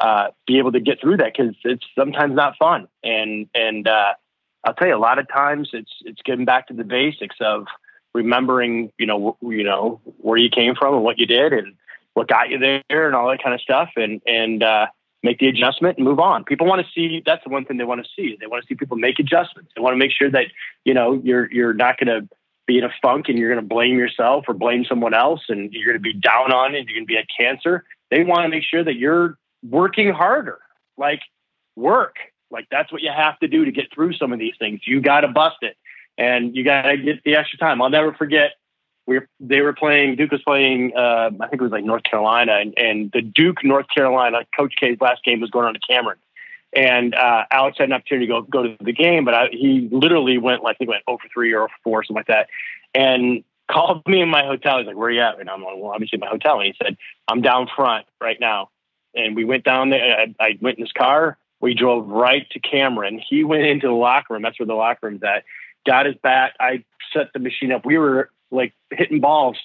uh, 0.00 0.28
be 0.46 0.56
able 0.56 0.72
to 0.72 0.80
get 0.80 0.98
through 0.98 1.18
that 1.18 1.34
because 1.36 1.54
it's 1.62 1.84
sometimes 1.94 2.34
not 2.34 2.56
fun. 2.56 2.88
And 3.02 3.50
and 3.54 3.86
uh, 3.86 4.14
I'll 4.64 4.72
tell 4.72 4.88
you, 4.88 4.96
a 4.96 4.98
lot 4.98 5.18
of 5.18 5.28
times 5.28 5.70
it's 5.74 5.92
it's 6.06 6.22
getting 6.22 6.46
back 6.46 6.68
to 6.68 6.74
the 6.74 6.84
basics 6.84 7.36
of 7.38 7.66
remembering, 8.14 8.90
you 8.96 9.06
know, 9.06 9.36
w- 9.40 9.58
you 9.58 9.64
know 9.64 10.00
where 10.22 10.38
you 10.38 10.48
came 10.48 10.74
from 10.74 10.94
and 10.94 11.04
what 11.04 11.18
you 11.18 11.26
did 11.26 11.52
and 11.52 11.74
what 12.14 12.28
got 12.28 12.48
you 12.48 12.58
there 12.58 13.06
and 13.06 13.14
all 13.14 13.28
that 13.28 13.42
kind 13.42 13.54
of 13.54 13.60
stuff, 13.60 13.90
and 13.96 14.22
and 14.26 14.62
uh, 14.62 14.86
make 15.22 15.38
the 15.38 15.48
adjustment 15.48 15.98
and 15.98 16.06
move 16.06 16.18
on. 16.18 16.44
People 16.44 16.66
want 16.66 16.80
to 16.80 16.90
see 16.94 17.22
that's 17.26 17.44
the 17.44 17.50
one 17.50 17.66
thing 17.66 17.76
they 17.76 17.84
want 17.84 18.02
to 18.02 18.10
see. 18.16 18.38
They 18.40 18.46
want 18.46 18.62
to 18.62 18.66
see 18.66 18.74
people 18.74 18.96
make 18.96 19.18
adjustments. 19.18 19.70
They 19.76 19.82
want 19.82 19.92
to 19.92 19.98
make 19.98 20.12
sure 20.12 20.30
that 20.30 20.46
you 20.86 20.94
know 20.94 21.20
you're 21.22 21.52
you're 21.52 21.74
not 21.74 21.98
going 21.98 22.08
to 22.08 22.26
be 22.66 22.78
in 22.78 22.84
a 22.84 22.90
funk 23.02 23.28
and 23.28 23.38
you're 23.38 23.50
going 23.50 23.62
to 23.62 23.68
blame 23.68 23.98
yourself 23.98 24.44
or 24.48 24.54
blame 24.54 24.84
someone 24.84 25.14
else 25.14 25.42
and 25.48 25.72
you're 25.72 25.86
going 25.86 25.96
to 25.96 26.00
be 26.00 26.12
down 26.12 26.52
on 26.52 26.74
it, 26.74 26.86
you're 26.86 26.96
going 26.96 27.06
to 27.06 27.06
be 27.06 27.16
a 27.16 27.26
cancer. 27.38 27.84
They 28.10 28.24
want 28.24 28.44
to 28.44 28.48
make 28.48 28.64
sure 28.64 28.82
that 28.82 28.96
you're 28.96 29.38
working 29.68 30.12
harder. 30.12 30.58
Like 30.96 31.20
work. 31.76 32.16
Like 32.50 32.66
that's 32.70 32.92
what 32.92 33.02
you 33.02 33.10
have 33.14 33.38
to 33.40 33.48
do 33.48 33.64
to 33.64 33.72
get 33.72 33.92
through 33.92 34.14
some 34.14 34.32
of 34.32 34.38
these 34.38 34.54
things. 34.58 34.80
You 34.86 35.00
got 35.00 35.22
to 35.22 35.28
bust 35.28 35.56
it 35.62 35.76
and 36.16 36.54
you 36.54 36.64
got 36.64 36.82
to 36.82 36.96
get 36.96 37.24
the 37.24 37.36
extra 37.36 37.58
time. 37.58 37.82
I'll 37.82 37.90
never 37.90 38.12
forget 38.14 38.52
we 39.06 39.18
were, 39.18 39.28
they 39.40 39.60
were 39.60 39.72
playing 39.72 40.16
Duke 40.16 40.30
was 40.30 40.42
playing 40.42 40.92
uh, 40.96 41.30
I 41.40 41.48
think 41.48 41.60
it 41.60 41.62
was 41.62 41.72
like 41.72 41.84
North 41.84 42.04
Carolina 42.04 42.52
and, 42.60 42.74
and 42.78 43.10
the 43.12 43.20
Duke 43.22 43.64
North 43.64 43.86
Carolina 43.94 44.46
Coach 44.56 44.74
K's 44.78 44.98
last 45.00 45.24
game 45.24 45.40
was 45.40 45.50
going 45.50 45.66
on 45.66 45.74
to 45.74 45.80
Cameron 45.80 46.18
and 46.74 47.14
uh, 47.14 47.44
Alex 47.50 47.78
had 47.78 47.88
an 47.88 47.92
opportunity 47.92 48.26
to 48.26 48.32
go 48.32 48.42
go 48.42 48.62
to 48.64 48.76
the 48.80 48.92
game, 48.92 49.24
but 49.24 49.34
I, 49.34 49.48
he 49.50 49.88
literally 49.92 50.38
went 50.38 50.62
like 50.62 50.76
he 50.78 50.86
went 50.86 51.02
over 51.06 51.22
three 51.32 51.54
or 51.54 51.68
four, 51.82 52.02
something 52.02 52.16
like 52.16 52.26
that, 52.26 52.48
and 52.94 53.44
called 53.70 54.06
me 54.06 54.20
in 54.20 54.28
my 54.28 54.44
hotel. 54.44 54.78
He's 54.78 54.86
like, 54.86 54.96
"Where 54.96 55.08
are 55.08 55.12
you 55.12 55.20
at?" 55.20 55.40
And 55.40 55.48
I'm 55.48 55.62
like, 55.62 55.74
"Well, 55.76 55.92
obviously 55.92 56.18
my 56.18 56.26
hotel." 56.26 56.60
And 56.60 56.66
he 56.66 56.74
said, 56.82 56.96
"I'm 57.28 57.42
down 57.42 57.68
front 57.74 58.06
right 58.20 58.38
now." 58.40 58.70
And 59.14 59.36
we 59.36 59.44
went 59.44 59.64
down 59.64 59.90
there. 59.90 60.02
I, 60.02 60.34
I 60.40 60.58
went 60.60 60.78
in 60.78 60.84
his 60.84 60.92
car. 60.92 61.38
We 61.60 61.74
drove 61.74 62.08
right 62.08 62.48
to 62.50 62.60
Cameron. 62.60 63.20
He 63.26 63.44
went 63.44 63.64
into 63.64 63.86
the 63.86 63.94
locker 63.94 64.34
room. 64.34 64.42
That's 64.42 64.58
where 64.58 64.66
the 64.66 64.74
locker 64.74 65.06
room's 65.06 65.22
at. 65.22 65.44
Got 65.86 66.06
his 66.06 66.16
bat. 66.22 66.54
I 66.58 66.84
set 67.12 67.32
the 67.32 67.38
machine 67.38 67.72
up. 67.72 67.86
We 67.86 67.98
were 67.98 68.30
like 68.50 68.74
hitting 68.90 69.20
balls 69.20 69.58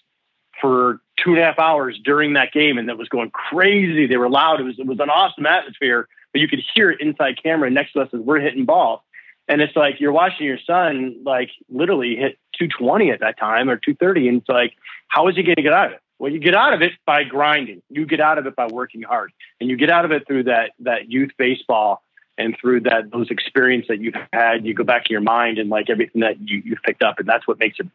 for 0.61 1.01
two 1.17 1.31
and 1.31 1.39
a 1.39 1.43
half 1.43 1.59
hours 1.59 1.99
during 2.03 2.33
that 2.33 2.51
game, 2.51 2.77
and 2.77 2.87
that 2.89 2.97
was 2.97 3.09
going 3.09 3.31
crazy. 3.31 4.05
They 4.05 4.17
were 4.17 4.29
loud. 4.29 4.59
It 4.59 4.63
was 4.63 4.77
it 4.77 4.85
was 4.85 4.99
an 4.99 5.09
awesome 5.09 5.45
atmosphere 5.45 6.07
but 6.33 6.41
you 6.41 6.47
could 6.47 6.61
hear 6.73 6.91
it 6.91 7.01
inside 7.01 7.41
Cameron 7.41 7.73
next 7.73 7.93
to 7.93 8.01
us 8.01 8.09
as 8.13 8.19
we're 8.19 8.39
hitting 8.39 8.65
balls. 8.65 9.01
And 9.47 9.61
it's 9.61 9.75
like 9.75 9.99
you're 9.99 10.11
watching 10.11 10.45
your 10.45 10.59
son 10.65 11.17
like 11.25 11.49
literally 11.69 12.15
hit 12.15 12.37
220 12.59 13.11
at 13.11 13.21
that 13.21 13.39
time 13.39 13.69
or 13.69 13.77
230. 13.77 14.27
And 14.27 14.37
it's 14.41 14.49
like, 14.49 14.73
how 15.07 15.27
is 15.27 15.35
he 15.35 15.43
going 15.43 15.55
to 15.55 15.61
get 15.63 15.73
out 15.73 15.87
of 15.87 15.93
it? 15.93 16.01
Well, 16.19 16.31
you 16.31 16.39
get 16.39 16.53
out 16.53 16.73
of 16.73 16.81
it 16.81 16.91
by 17.05 17.23
grinding. 17.23 17.81
You 17.89 18.05
get 18.05 18.19
out 18.19 18.37
of 18.37 18.45
it 18.45 18.55
by 18.55 18.67
working 18.67 19.01
hard, 19.01 19.31
and 19.59 19.69
you 19.69 19.77
get 19.77 19.89
out 19.89 20.03
of 20.03 20.11
it 20.11 20.27
through 20.27 20.43
that 20.43 20.71
that 20.79 21.09
youth 21.09 21.31
baseball 21.37 22.03
and 22.37 22.55
through 22.59 22.81
that 22.81 23.09
those 23.11 23.31
experience 23.31 23.85
that 23.87 24.01
you've 24.01 24.15
had. 24.33 24.65
You 24.65 24.73
go 24.73 24.83
back 24.83 25.05
to 25.05 25.11
your 25.11 25.21
mind 25.21 25.59
and 25.59 25.69
like 25.69 25.89
everything 25.89 26.21
that 26.21 26.35
you, 26.41 26.61
you've 26.65 26.83
picked 26.83 27.03
up, 27.03 27.19
and 27.19 27.27
that's 27.27 27.47
what 27.47 27.57
makes 27.57 27.79
it. 27.79 27.87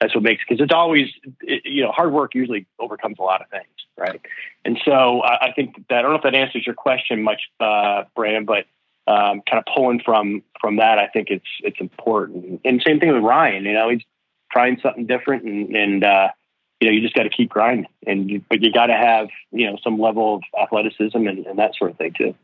That's 0.00 0.14
what 0.14 0.24
makes 0.24 0.42
because 0.48 0.62
it's 0.62 0.72
always 0.72 1.08
it, 1.42 1.62
you 1.64 1.82
know 1.82 1.92
hard 1.92 2.12
work 2.12 2.34
usually 2.34 2.66
overcomes 2.78 3.16
a 3.18 3.22
lot 3.22 3.42
of 3.42 3.48
things 3.50 3.66
right? 4.00 4.20
And 4.64 4.80
so 4.84 5.20
I, 5.20 5.48
I 5.48 5.52
think 5.52 5.76
that 5.88 5.98
I 5.98 6.02
don't 6.02 6.12
know 6.12 6.16
if 6.16 6.22
that 6.24 6.34
answers 6.34 6.66
your 6.66 6.74
question 6.74 7.22
much, 7.22 7.42
uh, 7.60 8.04
Brandon, 8.16 8.44
but 8.44 8.64
um, 9.06 9.42
kind 9.48 9.58
of 9.58 9.64
pulling 9.72 10.00
from 10.04 10.42
from 10.60 10.76
that, 10.76 10.98
I 10.98 11.06
think 11.06 11.28
it's 11.30 11.46
it's 11.60 11.80
important. 11.80 12.60
And 12.64 12.82
same 12.84 12.98
thing 12.98 13.12
with 13.12 13.22
Ryan. 13.22 13.64
You 13.64 13.74
know, 13.74 13.88
he's 13.90 14.02
trying 14.50 14.78
something 14.82 15.06
different, 15.06 15.44
and, 15.44 15.76
and 15.76 16.04
uh, 16.04 16.28
you 16.80 16.88
know, 16.88 16.94
you 16.94 17.00
just 17.00 17.14
got 17.14 17.24
to 17.24 17.30
keep 17.30 17.50
grinding, 17.50 17.86
and 18.06 18.30
you, 18.30 18.44
but 18.48 18.62
you 18.62 18.72
got 18.72 18.86
to 18.86 18.94
have 18.94 19.28
you 19.52 19.70
know 19.70 19.78
some 19.82 20.00
level 20.00 20.36
of 20.36 20.42
athleticism 20.60 21.16
and, 21.16 21.46
and 21.46 21.58
that 21.58 21.74
sort 21.76 21.92
of 21.92 21.98
thing 21.98 22.12
too. 22.16 22.34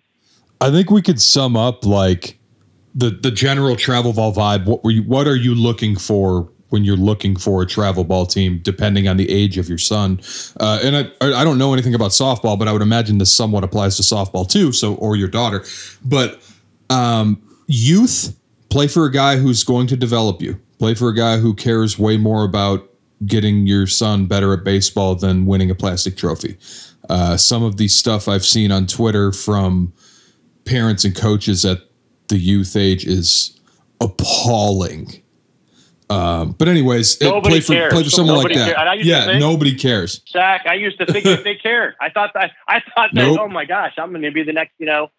I 0.60 0.70
think 0.70 0.90
we 0.90 1.02
could 1.02 1.20
sum 1.20 1.56
up 1.56 1.84
like 1.84 2.38
the 2.94 3.10
the 3.10 3.30
general 3.30 3.76
travel 3.76 4.12
ball 4.12 4.32
vibe. 4.32 4.66
What 4.66 4.82
were 4.82 4.90
you? 4.90 5.02
What 5.02 5.26
are 5.26 5.36
you 5.36 5.54
looking 5.54 5.96
for 5.96 6.50
when 6.70 6.84
you're 6.84 6.96
looking 6.96 7.36
for 7.36 7.62
a 7.62 7.66
travel 7.66 8.04
ball 8.04 8.26
team, 8.26 8.60
depending 8.62 9.08
on 9.08 9.16
the 9.16 9.30
age 9.30 9.58
of 9.58 9.68
your 9.68 9.78
son? 9.78 10.20
Uh, 10.58 10.80
and 10.82 10.96
I 10.96 11.10
I 11.20 11.44
don't 11.44 11.58
know 11.58 11.72
anything 11.72 11.94
about 11.94 12.10
softball, 12.10 12.58
but 12.58 12.68
I 12.68 12.72
would 12.72 12.82
imagine 12.82 13.18
this 13.18 13.32
somewhat 13.32 13.64
applies 13.64 13.96
to 13.96 14.02
softball 14.02 14.48
too. 14.48 14.72
So 14.72 14.94
or 14.94 15.16
your 15.16 15.28
daughter, 15.28 15.64
but 16.04 16.42
um, 16.90 17.42
youth 17.66 18.38
play 18.68 18.86
for 18.86 19.04
a 19.04 19.12
guy 19.12 19.36
who's 19.36 19.64
going 19.64 19.86
to 19.88 19.96
develop 19.96 20.42
you. 20.42 20.60
Play 20.78 20.94
for 20.94 21.08
a 21.08 21.14
guy 21.14 21.38
who 21.38 21.54
cares 21.54 21.98
way 21.98 22.16
more 22.16 22.44
about 22.44 22.88
getting 23.24 23.66
your 23.66 23.86
son 23.86 24.26
better 24.26 24.52
at 24.52 24.64
baseball 24.64 25.14
than 25.14 25.46
winning 25.46 25.70
a 25.70 25.74
plastic 25.74 26.16
trophy. 26.16 26.58
Uh, 27.08 27.36
some 27.36 27.62
of 27.62 27.76
the 27.76 27.88
stuff 27.88 28.28
I've 28.28 28.44
seen 28.44 28.72
on 28.72 28.86
Twitter 28.86 29.32
from 29.32 29.92
parents 30.64 31.04
and 31.04 31.14
coaches 31.14 31.64
at 31.64 31.78
the 32.28 32.36
youth 32.36 32.76
age 32.76 33.06
is 33.06 33.58
appalling. 34.00 35.22
Um, 36.08 36.52
but 36.52 36.68
anyways, 36.68 37.20
nobody 37.20 37.56
play 37.56 37.60
for 37.60 37.72
cares. 37.72 37.92
play 37.92 38.04
for 38.04 38.10
someone 38.10 38.36
nobody 38.36 38.54
like 38.58 38.74
that. 38.74 39.04
Yeah, 39.04 39.24
think, 39.24 39.40
nobody 39.40 39.74
cares. 39.74 40.22
Zach, 40.30 40.64
I 40.66 40.74
used 40.74 40.98
to 40.98 41.06
think 41.06 41.24
that 41.24 41.42
they 41.42 41.56
cared. 41.56 41.94
I 42.00 42.10
thought 42.10 42.32
that 42.34 42.52
I 42.68 42.80
thought 42.94 43.10
that. 43.12 43.22
Nope. 43.26 43.38
Oh 43.42 43.48
my 43.48 43.64
gosh, 43.64 43.94
I'm 43.98 44.10
going 44.10 44.22
to 44.22 44.30
be 44.30 44.44
the 44.44 44.52
next. 44.52 44.72
You 44.78 44.86
know, 44.86 45.10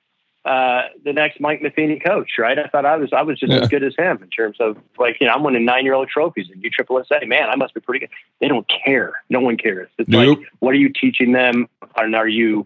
uh, 0.45 0.83
the 1.03 1.11
next 1.11 1.41
Mike 1.41 1.61
Matheny 1.61 1.99
coach, 1.99 2.31
right? 2.37 2.57
I 2.57 2.67
thought 2.67 2.85
I 2.85 2.95
was 2.95 3.11
I 3.11 3.21
was 3.23 3.37
just 3.37 3.51
Yeah. 3.51 3.59
as 3.59 3.67
good 3.67 3.83
as 3.83 3.95
him 3.97 4.23
in 4.23 4.29
terms 4.29 4.57
of 4.61 4.77
like 4.97 5.17
you 5.19 5.27
know 5.27 5.33
I'm 5.33 5.43
winning 5.43 5.65
nine 5.65 5.83
year 5.83 5.93
old 5.93 6.07
trophies 6.07 6.47
and 6.49 6.63
USSSA. 6.63 7.27
Man, 7.27 7.49
I 7.49 7.55
must 7.57 7.73
be 7.73 7.81
pretty 7.81 7.99
good. 7.99 8.09
They 8.39 8.47
don't 8.47 8.65
care. 8.85 9.21
No 9.29 9.41
one 9.41 9.57
cares. 9.57 9.89
It's 9.97 10.07
Nope. 10.07 10.39
like 10.39 10.47
what 10.59 10.71
are 10.71 10.77
you 10.77 10.89
teaching 10.89 11.33
them? 11.33 11.67
And 11.97 12.15
are 12.15 12.29
you 12.29 12.65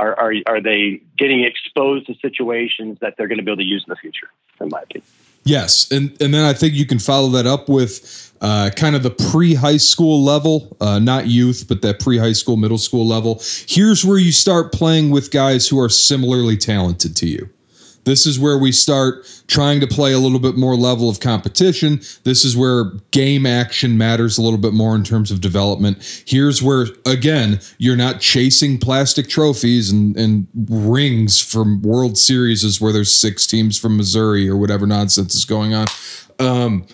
are 0.00 0.18
are 0.18 0.34
are 0.46 0.60
they 0.60 1.02
getting 1.16 1.44
exposed 1.44 2.06
to 2.08 2.14
situations 2.16 2.98
that 3.00 3.14
they're 3.16 3.28
going 3.28 3.38
to 3.38 3.44
be 3.44 3.50
able 3.52 3.58
to 3.58 3.64
use 3.64 3.84
in 3.86 3.90
the 3.90 3.96
future? 3.96 4.28
In 4.60 4.70
my 4.70 4.80
opinion. 4.82 5.06
Yes, 5.44 5.90
and 5.90 6.16
and 6.20 6.34
then 6.34 6.44
I 6.44 6.52
think 6.52 6.74
you 6.74 6.86
can 6.86 6.98
follow 6.98 7.28
that 7.30 7.46
up 7.46 7.68
with 7.68 8.32
uh, 8.40 8.70
kind 8.76 8.96
of 8.96 9.02
the 9.02 9.10
pre 9.10 9.54
high 9.54 9.76
school 9.76 10.22
level, 10.22 10.76
uh, 10.80 10.98
not 10.98 11.26
youth, 11.26 11.66
but 11.68 11.82
that 11.82 12.00
pre 12.00 12.18
high 12.18 12.32
school, 12.32 12.56
middle 12.56 12.78
school 12.78 13.06
level. 13.06 13.42
Here's 13.66 14.04
where 14.04 14.18
you 14.18 14.32
start 14.32 14.72
playing 14.72 15.10
with 15.10 15.30
guys 15.30 15.68
who 15.68 15.80
are 15.80 15.88
similarly 15.88 16.56
talented 16.56 17.16
to 17.16 17.26
you. 17.26 17.48
This 18.04 18.26
is 18.26 18.38
where 18.38 18.58
we 18.58 18.72
start 18.72 19.26
trying 19.46 19.80
to 19.80 19.86
play 19.86 20.12
a 20.12 20.18
little 20.18 20.38
bit 20.38 20.56
more 20.56 20.76
level 20.76 21.08
of 21.08 21.20
competition. 21.20 22.00
This 22.24 22.44
is 22.44 22.56
where 22.56 22.92
game 23.10 23.46
action 23.46 23.98
matters 23.98 24.38
a 24.38 24.42
little 24.42 24.58
bit 24.58 24.72
more 24.72 24.94
in 24.94 25.04
terms 25.04 25.30
of 25.30 25.40
development. 25.40 26.24
Here's 26.26 26.62
where, 26.62 26.86
again, 27.06 27.60
you're 27.78 27.96
not 27.96 28.20
chasing 28.20 28.78
plastic 28.78 29.28
trophies 29.28 29.90
and, 29.90 30.16
and 30.16 30.46
rings 30.68 31.40
from 31.40 31.82
World 31.82 32.16
Series 32.16 32.64
is 32.64 32.80
where 32.80 32.92
there's 32.92 33.14
six 33.14 33.46
teams 33.46 33.78
from 33.78 33.96
Missouri 33.96 34.48
or 34.48 34.56
whatever 34.56 34.86
nonsense 34.86 35.34
is 35.34 35.44
going 35.44 35.74
on. 35.74 35.86
Um, 36.38 36.86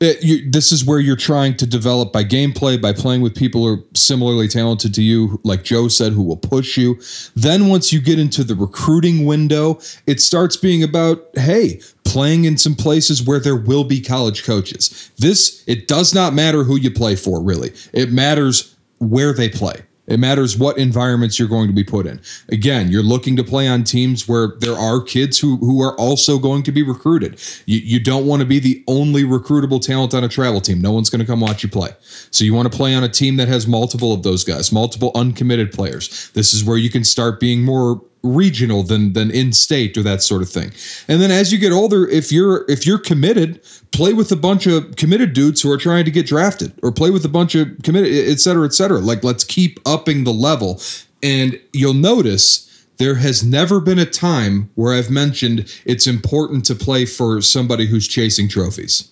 it, 0.00 0.22
you, 0.22 0.50
this 0.50 0.72
is 0.72 0.84
where 0.84 0.98
you're 0.98 1.16
trying 1.16 1.56
to 1.56 1.66
develop 1.66 2.12
by 2.12 2.22
gameplay, 2.22 2.80
by 2.80 2.92
playing 2.92 3.22
with 3.22 3.34
people 3.34 3.62
who 3.62 3.74
are 3.74 3.84
similarly 3.94 4.46
talented 4.46 4.94
to 4.94 5.02
you, 5.02 5.40
like 5.42 5.64
Joe 5.64 5.88
said, 5.88 6.12
who 6.12 6.22
will 6.22 6.36
push 6.36 6.76
you. 6.76 7.00
Then 7.34 7.68
once 7.68 7.92
you 7.92 8.00
get 8.00 8.18
into 8.18 8.44
the 8.44 8.54
recruiting 8.54 9.24
window, 9.24 9.80
it 10.06 10.20
starts 10.20 10.56
being 10.56 10.82
about, 10.82 11.26
hey, 11.34 11.80
playing 12.04 12.44
in 12.44 12.58
some 12.58 12.74
places 12.74 13.22
where 13.22 13.40
there 13.40 13.56
will 13.56 13.84
be 13.84 14.00
college 14.00 14.44
coaches. 14.44 15.10
This, 15.18 15.64
it 15.66 15.88
does 15.88 16.14
not 16.14 16.34
matter 16.34 16.62
who 16.62 16.76
you 16.76 16.90
play 16.90 17.16
for, 17.16 17.42
really. 17.42 17.72
It 17.92 18.12
matters 18.12 18.76
where 18.98 19.32
they 19.32 19.48
play. 19.48 19.82
It 20.06 20.18
matters 20.20 20.56
what 20.56 20.78
environments 20.78 21.38
you're 21.38 21.48
going 21.48 21.68
to 21.68 21.74
be 21.74 21.84
put 21.84 22.06
in. 22.06 22.20
Again, 22.48 22.90
you're 22.90 23.02
looking 23.02 23.36
to 23.36 23.44
play 23.44 23.66
on 23.66 23.84
teams 23.84 24.28
where 24.28 24.54
there 24.58 24.76
are 24.76 25.00
kids 25.00 25.38
who 25.38 25.56
who 25.58 25.82
are 25.82 25.94
also 25.96 26.38
going 26.38 26.62
to 26.64 26.72
be 26.72 26.82
recruited. 26.82 27.40
You, 27.66 27.78
you 27.78 28.00
don't 28.00 28.26
want 28.26 28.40
to 28.40 28.46
be 28.46 28.58
the 28.58 28.84
only 28.86 29.24
recruitable 29.24 29.80
talent 29.80 30.14
on 30.14 30.24
a 30.24 30.28
travel 30.28 30.60
team. 30.60 30.80
No 30.80 30.92
one's 30.92 31.10
going 31.10 31.20
to 31.20 31.26
come 31.26 31.40
watch 31.40 31.62
you 31.62 31.68
play. 31.68 31.90
So 32.30 32.44
you 32.44 32.54
want 32.54 32.70
to 32.70 32.76
play 32.76 32.94
on 32.94 33.04
a 33.04 33.08
team 33.08 33.36
that 33.36 33.48
has 33.48 33.66
multiple 33.66 34.12
of 34.12 34.22
those 34.22 34.44
guys, 34.44 34.72
multiple 34.72 35.10
uncommitted 35.14 35.72
players. 35.72 36.30
This 36.30 36.54
is 36.54 36.64
where 36.64 36.76
you 36.78 36.90
can 36.90 37.04
start 37.04 37.40
being 37.40 37.64
more 37.64 38.02
regional 38.26 38.82
than 38.82 39.12
than 39.12 39.30
in 39.30 39.52
state 39.52 39.96
or 39.96 40.02
that 40.02 40.22
sort 40.22 40.42
of 40.42 40.48
thing. 40.48 40.72
And 41.08 41.20
then 41.22 41.30
as 41.30 41.52
you 41.52 41.58
get 41.58 41.72
older, 41.72 42.06
if 42.08 42.32
you're 42.32 42.64
if 42.68 42.86
you're 42.86 42.98
committed, 42.98 43.60
play 43.92 44.12
with 44.12 44.32
a 44.32 44.36
bunch 44.36 44.66
of 44.66 44.96
committed 44.96 45.32
dudes 45.32 45.62
who 45.62 45.70
are 45.70 45.78
trying 45.78 46.04
to 46.04 46.10
get 46.10 46.26
drafted, 46.26 46.72
or 46.82 46.92
play 46.92 47.10
with 47.10 47.24
a 47.24 47.28
bunch 47.28 47.54
of 47.54 47.68
committed, 47.82 48.12
et 48.28 48.40
cetera, 48.40 48.66
et 48.66 48.74
cetera. 48.74 48.98
Like 48.98 49.24
let's 49.24 49.44
keep 49.44 49.78
upping 49.86 50.24
the 50.24 50.32
level. 50.32 50.80
And 51.22 51.60
you'll 51.72 51.94
notice 51.94 52.86
there 52.98 53.16
has 53.16 53.44
never 53.44 53.80
been 53.80 53.98
a 53.98 54.06
time 54.06 54.70
where 54.74 54.94
I've 54.94 55.10
mentioned 55.10 55.72
it's 55.84 56.06
important 56.06 56.64
to 56.66 56.74
play 56.74 57.06
for 57.06 57.40
somebody 57.40 57.86
who's 57.86 58.08
chasing 58.08 58.48
trophies. 58.48 59.10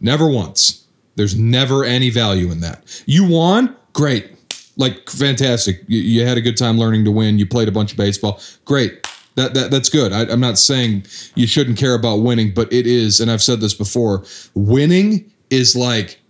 Never 0.00 0.28
once. 0.28 0.86
There's 1.16 1.38
never 1.38 1.84
any 1.84 2.10
value 2.10 2.50
in 2.50 2.60
that. 2.60 3.02
You 3.06 3.28
won, 3.28 3.76
great 3.92 4.39
like 4.80 5.08
fantastic. 5.08 5.82
You, 5.86 6.00
you 6.00 6.26
had 6.26 6.38
a 6.38 6.40
good 6.40 6.56
time 6.56 6.78
learning 6.78 7.04
to 7.04 7.12
win. 7.12 7.38
You 7.38 7.46
played 7.46 7.68
a 7.68 7.72
bunch 7.72 7.92
of 7.92 7.98
baseball. 7.98 8.40
Great. 8.64 9.06
That, 9.36 9.54
that 9.54 9.70
that's 9.70 9.88
good. 9.88 10.12
I, 10.12 10.22
I'm 10.22 10.40
not 10.40 10.58
saying 10.58 11.04
you 11.36 11.46
shouldn't 11.46 11.78
care 11.78 11.94
about 11.94 12.16
winning, 12.16 12.52
but 12.52 12.72
it 12.72 12.86
is, 12.86 13.20
and 13.20 13.30
I've 13.30 13.42
said 13.42 13.60
this 13.60 13.74
before. 13.74 14.24
Winning 14.54 15.30
is 15.50 15.76
like 15.76 16.20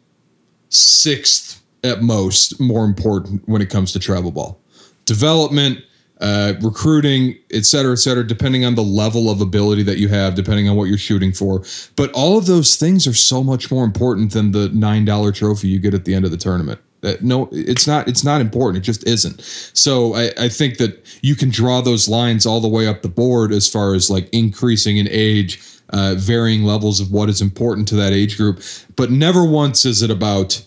sixth 0.68 1.62
at 1.82 2.02
most 2.02 2.60
more 2.60 2.84
important 2.84 3.48
when 3.48 3.62
it 3.62 3.70
comes 3.70 3.92
to 3.92 3.98
travel 3.98 4.30
ball 4.30 4.60
development, 5.06 5.78
uh, 6.20 6.52
recruiting, 6.60 7.34
et 7.52 7.64
cetera, 7.64 7.92
et 7.92 7.96
cetera, 7.96 8.24
depending 8.24 8.64
on 8.64 8.74
the 8.74 8.82
level 8.82 9.30
of 9.30 9.40
ability 9.40 9.82
that 9.82 9.98
you 9.98 10.08
have, 10.08 10.34
depending 10.34 10.68
on 10.68 10.76
what 10.76 10.84
you're 10.84 10.98
shooting 10.98 11.32
for. 11.32 11.64
But 11.96 12.12
all 12.12 12.38
of 12.38 12.46
those 12.46 12.76
things 12.76 13.06
are 13.06 13.14
so 13.14 13.42
much 13.42 13.70
more 13.70 13.84
important 13.84 14.32
than 14.32 14.52
the 14.52 14.68
nine 14.68 15.04
dollar 15.04 15.32
trophy 15.32 15.68
you 15.68 15.78
get 15.78 15.94
at 15.94 16.04
the 16.04 16.14
end 16.14 16.24
of 16.26 16.30
the 16.30 16.36
tournament. 16.36 16.80
Uh, 17.02 17.14
no, 17.22 17.48
it's 17.50 17.86
not. 17.86 18.08
It's 18.08 18.24
not 18.24 18.40
important. 18.40 18.82
It 18.82 18.86
just 18.86 19.06
isn't. 19.06 19.40
So 19.72 20.14
I, 20.14 20.32
I 20.38 20.48
think 20.48 20.76
that 20.78 21.18
you 21.22 21.34
can 21.34 21.48
draw 21.48 21.80
those 21.80 22.08
lines 22.08 22.44
all 22.44 22.60
the 22.60 22.68
way 22.68 22.86
up 22.86 23.02
the 23.02 23.08
board 23.08 23.52
as 23.52 23.68
far 23.68 23.94
as 23.94 24.10
like 24.10 24.28
increasing 24.32 24.98
in 24.98 25.08
age, 25.10 25.62
uh, 25.90 26.14
varying 26.18 26.64
levels 26.64 27.00
of 27.00 27.10
what 27.10 27.28
is 27.28 27.40
important 27.40 27.88
to 27.88 27.96
that 27.96 28.12
age 28.12 28.36
group. 28.36 28.60
But 28.96 29.10
never 29.10 29.44
once 29.44 29.86
is 29.86 30.02
it 30.02 30.10
about, 30.10 30.62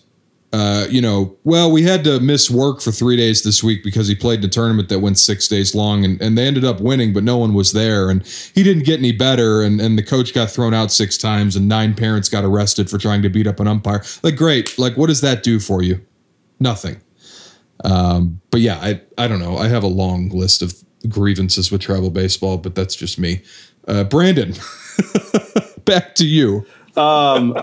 uh, 0.52 0.86
you 0.90 1.00
know, 1.00 1.36
well, 1.44 1.70
we 1.70 1.84
had 1.84 2.02
to 2.02 2.18
miss 2.18 2.50
work 2.50 2.80
for 2.80 2.90
three 2.90 3.16
days 3.16 3.44
this 3.44 3.62
week 3.62 3.84
because 3.84 4.08
he 4.08 4.16
played 4.16 4.40
in 4.40 4.46
a 4.46 4.48
tournament 4.48 4.88
that 4.88 4.98
went 4.98 5.20
six 5.20 5.46
days 5.46 5.72
long, 5.72 6.04
and, 6.04 6.20
and 6.20 6.36
they 6.36 6.48
ended 6.48 6.64
up 6.64 6.80
winning, 6.80 7.12
but 7.12 7.22
no 7.22 7.36
one 7.36 7.54
was 7.54 7.72
there, 7.72 8.10
and 8.10 8.26
he 8.54 8.64
didn't 8.64 8.84
get 8.84 8.98
any 8.98 9.12
better, 9.12 9.62
and 9.62 9.80
and 9.80 9.96
the 9.96 10.02
coach 10.02 10.34
got 10.34 10.50
thrown 10.50 10.74
out 10.74 10.90
six 10.90 11.16
times, 11.16 11.54
and 11.54 11.68
nine 11.68 11.94
parents 11.94 12.28
got 12.28 12.44
arrested 12.44 12.90
for 12.90 12.98
trying 12.98 13.22
to 13.22 13.28
beat 13.28 13.46
up 13.46 13.60
an 13.60 13.68
umpire. 13.68 14.02
Like, 14.24 14.34
great. 14.34 14.76
Like, 14.78 14.96
what 14.96 15.06
does 15.06 15.20
that 15.20 15.44
do 15.44 15.60
for 15.60 15.80
you? 15.80 16.00
Nothing. 16.60 17.00
Um, 17.84 18.40
but 18.50 18.60
yeah, 18.60 18.78
I 18.80 19.00
I 19.18 19.28
don't 19.28 19.40
know. 19.40 19.56
I 19.56 19.68
have 19.68 19.82
a 19.82 19.88
long 19.88 20.28
list 20.28 20.62
of 20.62 20.74
grievances 21.08 21.70
with 21.70 21.80
travel 21.80 22.10
baseball, 22.10 22.58
but 22.58 22.74
that's 22.74 22.94
just 22.94 23.18
me. 23.18 23.42
Uh, 23.86 24.04
Brandon, 24.04 24.54
back 25.84 26.14
to 26.16 26.26
you. 26.26 26.66
Um, 26.96 27.56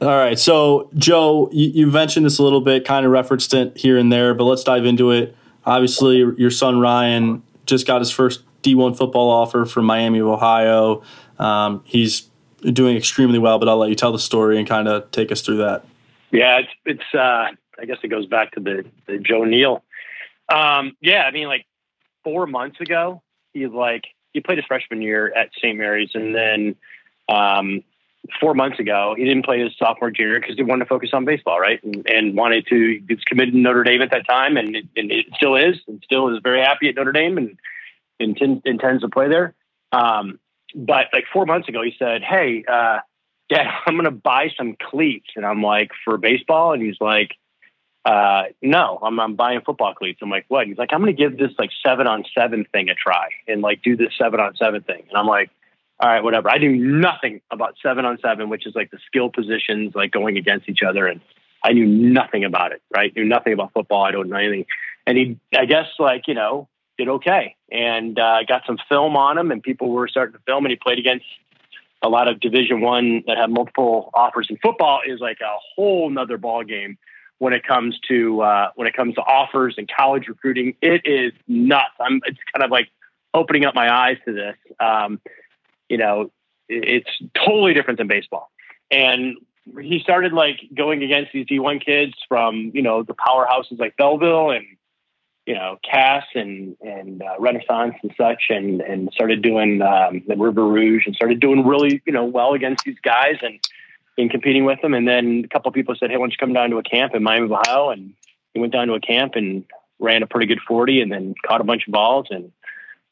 all 0.00 0.08
right. 0.08 0.38
So, 0.38 0.90
Joe, 0.96 1.50
you, 1.52 1.68
you 1.68 1.86
mentioned 1.86 2.26
this 2.26 2.38
a 2.38 2.42
little 2.42 2.60
bit, 2.60 2.84
kind 2.84 3.04
of 3.04 3.12
referenced 3.12 3.54
it 3.54 3.76
here 3.76 3.98
and 3.98 4.12
there, 4.12 4.34
but 4.34 4.44
let's 4.44 4.64
dive 4.64 4.86
into 4.86 5.10
it. 5.10 5.36
Obviously, 5.66 6.18
your 6.36 6.50
son 6.50 6.80
Ryan 6.80 7.42
just 7.66 7.86
got 7.86 8.00
his 8.00 8.10
first 8.10 8.42
D1 8.62 8.96
football 8.96 9.30
offer 9.30 9.66
from 9.66 9.84
Miami 9.84 10.18
of 10.20 10.26
Ohio. 10.26 11.02
Um, 11.38 11.82
he's 11.84 12.28
doing 12.62 12.96
extremely 12.96 13.38
well, 13.38 13.58
but 13.58 13.68
I'll 13.68 13.76
let 13.76 13.90
you 13.90 13.94
tell 13.94 14.12
the 14.12 14.18
story 14.18 14.58
and 14.58 14.66
kind 14.66 14.88
of 14.88 15.10
take 15.10 15.30
us 15.30 15.42
through 15.42 15.58
that. 15.58 15.84
Yeah, 16.30 16.58
it's 16.58 16.70
it's. 16.84 17.14
Uh, 17.14 17.50
I 17.80 17.84
guess 17.84 17.98
it 18.02 18.08
goes 18.08 18.26
back 18.26 18.52
to 18.52 18.60
the 18.60 18.84
the 19.06 19.18
Joe 19.18 19.44
Neal. 19.44 19.84
Um, 20.48 20.96
yeah, 21.00 21.22
I 21.22 21.30
mean, 21.30 21.46
like 21.46 21.66
four 22.24 22.46
months 22.46 22.80
ago, 22.80 23.22
he 23.52 23.66
like 23.66 24.06
he 24.32 24.40
played 24.40 24.58
his 24.58 24.66
freshman 24.66 25.02
year 25.02 25.32
at 25.34 25.50
St. 25.56 25.76
Mary's, 25.76 26.10
and 26.14 26.34
then 26.34 26.76
um, 27.28 27.82
four 28.40 28.54
months 28.54 28.78
ago, 28.78 29.14
he 29.16 29.24
didn't 29.24 29.44
play 29.44 29.60
his 29.60 29.72
sophomore 29.78 30.10
junior 30.10 30.40
because 30.40 30.56
he 30.56 30.62
wanted 30.62 30.84
to 30.84 30.88
focus 30.88 31.10
on 31.12 31.24
baseball, 31.24 31.58
right? 31.58 31.82
And, 31.82 32.06
and 32.08 32.36
wanted 32.36 32.66
to. 32.68 33.00
He 33.06 33.14
was 33.14 33.24
committed 33.24 33.54
to 33.54 33.60
Notre 33.60 33.84
Dame 33.84 34.02
at 34.02 34.10
that 34.10 34.26
time, 34.28 34.56
and 34.56 34.76
it, 34.76 34.84
and 34.96 35.10
it 35.10 35.26
still 35.36 35.56
is, 35.56 35.76
and 35.86 36.02
still 36.04 36.34
is 36.34 36.40
very 36.42 36.60
happy 36.60 36.88
at 36.88 36.96
Notre 36.96 37.12
Dame, 37.12 37.38
and 37.38 37.58
intend, 38.18 38.62
intends 38.64 39.02
to 39.02 39.08
play 39.08 39.28
there. 39.28 39.54
Um, 39.92 40.38
but 40.74 41.06
like 41.12 41.24
four 41.32 41.46
months 41.46 41.68
ago, 41.68 41.82
he 41.82 41.94
said, 41.98 42.22
"Hey, 42.22 42.64
uh, 42.68 42.98
Dad, 43.48 43.66
I'm 43.86 43.94
going 43.94 44.04
to 44.04 44.10
buy 44.10 44.50
some 44.56 44.76
cleats," 44.80 45.28
and 45.36 45.44
I'm 45.44 45.62
like, 45.62 45.90
"For 46.04 46.16
baseball?" 46.16 46.72
And 46.72 46.82
he's 46.82 47.00
like 47.00 47.32
uh, 48.08 48.44
no, 48.62 48.98
I'm, 49.02 49.20
I'm 49.20 49.34
buying 49.34 49.60
football 49.60 49.92
cleats. 49.92 50.20
I'm 50.22 50.30
like, 50.30 50.46
what? 50.48 50.66
He's 50.66 50.78
like, 50.78 50.94
I'm 50.94 51.02
going 51.02 51.14
to 51.14 51.22
give 51.22 51.36
this 51.36 51.52
like 51.58 51.68
seven 51.84 52.06
on 52.06 52.24
seven 52.34 52.64
thing 52.72 52.88
a 52.88 52.94
try 52.94 53.28
and 53.46 53.60
like 53.60 53.82
do 53.82 53.98
this 53.98 54.14
seven 54.16 54.40
on 54.40 54.56
seven 54.56 54.80
thing. 54.80 55.04
And 55.10 55.18
I'm 55.18 55.26
like, 55.26 55.50
all 56.00 56.08
right, 56.08 56.24
whatever. 56.24 56.50
I 56.50 56.56
do 56.56 56.74
nothing 56.74 57.42
about 57.50 57.74
seven 57.82 58.06
on 58.06 58.16
seven, 58.24 58.48
which 58.48 58.66
is 58.66 58.74
like 58.74 58.90
the 58.90 58.98
skill 59.06 59.28
positions, 59.28 59.94
like 59.94 60.10
going 60.10 60.38
against 60.38 60.70
each 60.70 60.80
other. 60.82 61.06
And 61.06 61.20
I 61.62 61.74
knew 61.74 61.84
nothing 61.84 62.44
about 62.44 62.72
it, 62.72 62.80
right? 62.90 63.14
Knew 63.14 63.26
nothing 63.26 63.52
about 63.52 63.74
football. 63.74 64.04
I 64.04 64.10
don't 64.10 64.30
know 64.30 64.36
anything. 64.36 64.64
And 65.06 65.18
he, 65.18 65.38
I 65.54 65.66
guess, 65.66 65.88
like 65.98 66.28
you 66.28 66.34
know, 66.34 66.66
did 66.96 67.08
okay 67.08 67.56
and 67.70 68.18
uh, 68.18 68.42
got 68.44 68.62
some 68.66 68.78
film 68.88 69.18
on 69.18 69.36
him, 69.36 69.50
and 69.50 69.62
people 69.62 69.90
were 69.90 70.08
starting 70.08 70.32
to 70.32 70.40
film. 70.46 70.64
And 70.64 70.70
he 70.70 70.76
played 70.76 70.98
against 70.98 71.26
a 72.00 72.08
lot 72.08 72.26
of 72.26 72.40
Division 72.40 72.80
One 72.80 73.22
that 73.26 73.36
have 73.36 73.50
multiple 73.50 74.10
offers. 74.14 74.46
And 74.48 74.58
football 74.62 75.00
is 75.06 75.20
like 75.20 75.40
a 75.42 75.58
whole 75.74 76.08
nother 76.08 76.38
ball 76.38 76.64
game 76.64 76.96
when 77.38 77.52
it 77.52 77.64
comes 77.64 77.98
to 78.08 78.40
uh, 78.42 78.70
when 78.74 78.86
it 78.86 78.94
comes 78.94 79.14
to 79.14 79.20
offers 79.22 79.74
and 79.78 79.88
college 79.88 80.28
recruiting. 80.28 80.74
It 80.80 81.02
is 81.04 81.32
nuts. 81.46 81.94
I'm. 82.00 82.20
It's 82.26 82.38
kind 82.52 82.64
of 82.64 82.70
like 82.70 82.88
opening 83.34 83.64
up 83.64 83.74
my 83.74 83.92
eyes 83.92 84.16
to 84.26 84.32
this. 84.32 84.56
Um, 84.80 85.20
you 85.88 85.96
know, 85.96 86.30
it's 86.68 87.10
totally 87.34 87.74
different 87.74 87.98
than 87.98 88.08
baseball. 88.08 88.50
And 88.90 89.36
he 89.80 90.00
started 90.00 90.32
like 90.32 90.60
going 90.74 91.02
against 91.02 91.32
these 91.32 91.46
D1 91.46 91.84
kids 91.84 92.14
from, 92.28 92.70
you 92.74 92.82
know, 92.82 93.02
the 93.02 93.14
powerhouses 93.14 93.78
like 93.78 93.96
Belleville 93.96 94.50
and, 94.50 94.66
you 95.46 95.54
know, 95.54 95.78
Cass 95.82 96.24
and, 96.34 96.76
and 96.80 97.22
uh, 97.22 97.34
Renaissance 97.38 97.94
and 98.02 98.12
such, 98.16 98.44
and, 98.50 98.80
and 98.80 99.10
started 99.12 99.42
doing 99.42 99.82
um, 99.82 100.22
the 100.26 100.36
River 100.36 100.66
Rouge 100.66 101.06
and 101.06 101.14
started 101.14 101.40
doing 101.40 101.66
really, 101.66 102.02
you 102.06 102.12
know, 102.12 102.24
well 102.24 102.54
against 102.54 102.84
these 102.84 102.98
guys 103.02 103.36
and, 103.42 103.60
and 104.18 104.30
competing 104.30 104.64
with 104.64 104.80
them. 104.82 104.92
And 104.92 105.08
then 105.08 105.42
a 105.44 105.48
couple 105.48 105.72
people 105.72 105.94
said, 105.98 106.10
Hey, 106.10 106.16
why 106.16 106.24
don't 106.24 106.32
you 106.32 106.36
come 106.38 106.52
down 106.52 106.70
to 106.70 106.78
a 106.78 106.82
camp 106.82 107.14
in 107.14 107.22
Miami, 107.22 107.50
Ohio? 107.50 107.90
And 107.90 108.12
he 108.52 108.60
went 108.60 108.72
down 108.72 108.88
to 108.88 108.94
a 108.94 109.00
camp 109.00 109.34
and 109.36 109.64
ran 109.98 110.22
a 110.22 110.26
pretty 110.26 110.46
good 110.46 110.60
40 110.66 111.00
and 111.00 111.10
then 111.10 111.34
caught 111.46 111.60
a 111.60 111.64
bunch 111.64 111.86
of 111.86 111.92
balls. 111.92 112.26
And 112.30 112.52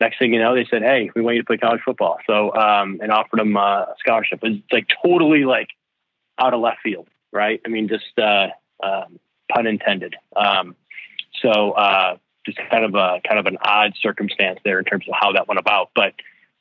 next 0.01 0.19
thing 0.19 0.35
you 0.35 0.41
know, 0.41 0.55
they 0.55 0.67
said, 0.71 0.83
Hey, 0.83 1.11
we 1.15 1.23
want 1.23 1.37
you 1.37 1.43
to 1.43 1.47
play 1.47 1.57
college 1.57 1.81
football. 1.85 2.19
So, 2.27 2.55
um, 2.55 2.99
and 3.01 3.11
offered 3.11 3.41
him 3.41 3.57
uh, 3.57 3.83
a 3.83 3.95
scholarship. 3.99 4.41
It's 4.43 4.61
like 4.71 4.87
totally 5.03 5.45
like, 5.45 5.69
out 6.39 6.55
of 6.55 6.61
left 6.61 6.81
field, 6.83 7.09
right? 7.33 7.61
I 7.65 7.69
mean, 7.69 7.89
just 7.89 8.19
uh, 8.19 8.49
uh, 8.83 9.05
pun 9.51 9.67
intended. 9.67 10.17
Um, 10.35 10.77
so 11.43 11.73
uh, 11.73 12.17
just 12.45 12.59
kind 12.71 12.85
of 12.85 12.95
a 12.95 13.21
kind 13.27 13.39
of 13.39 13.47
an 13.47 13.59
odd 13.63 13.95
circumstance 14.01 14.61
there 14.65 14.79
in 14.79 14.85
terms 14.85 15.07
of 15.09 15.15
how 15.19 15.33
that 15.33 15.49
went 15.49 15.59
about. 15.59 15.91
But 15.95 16.15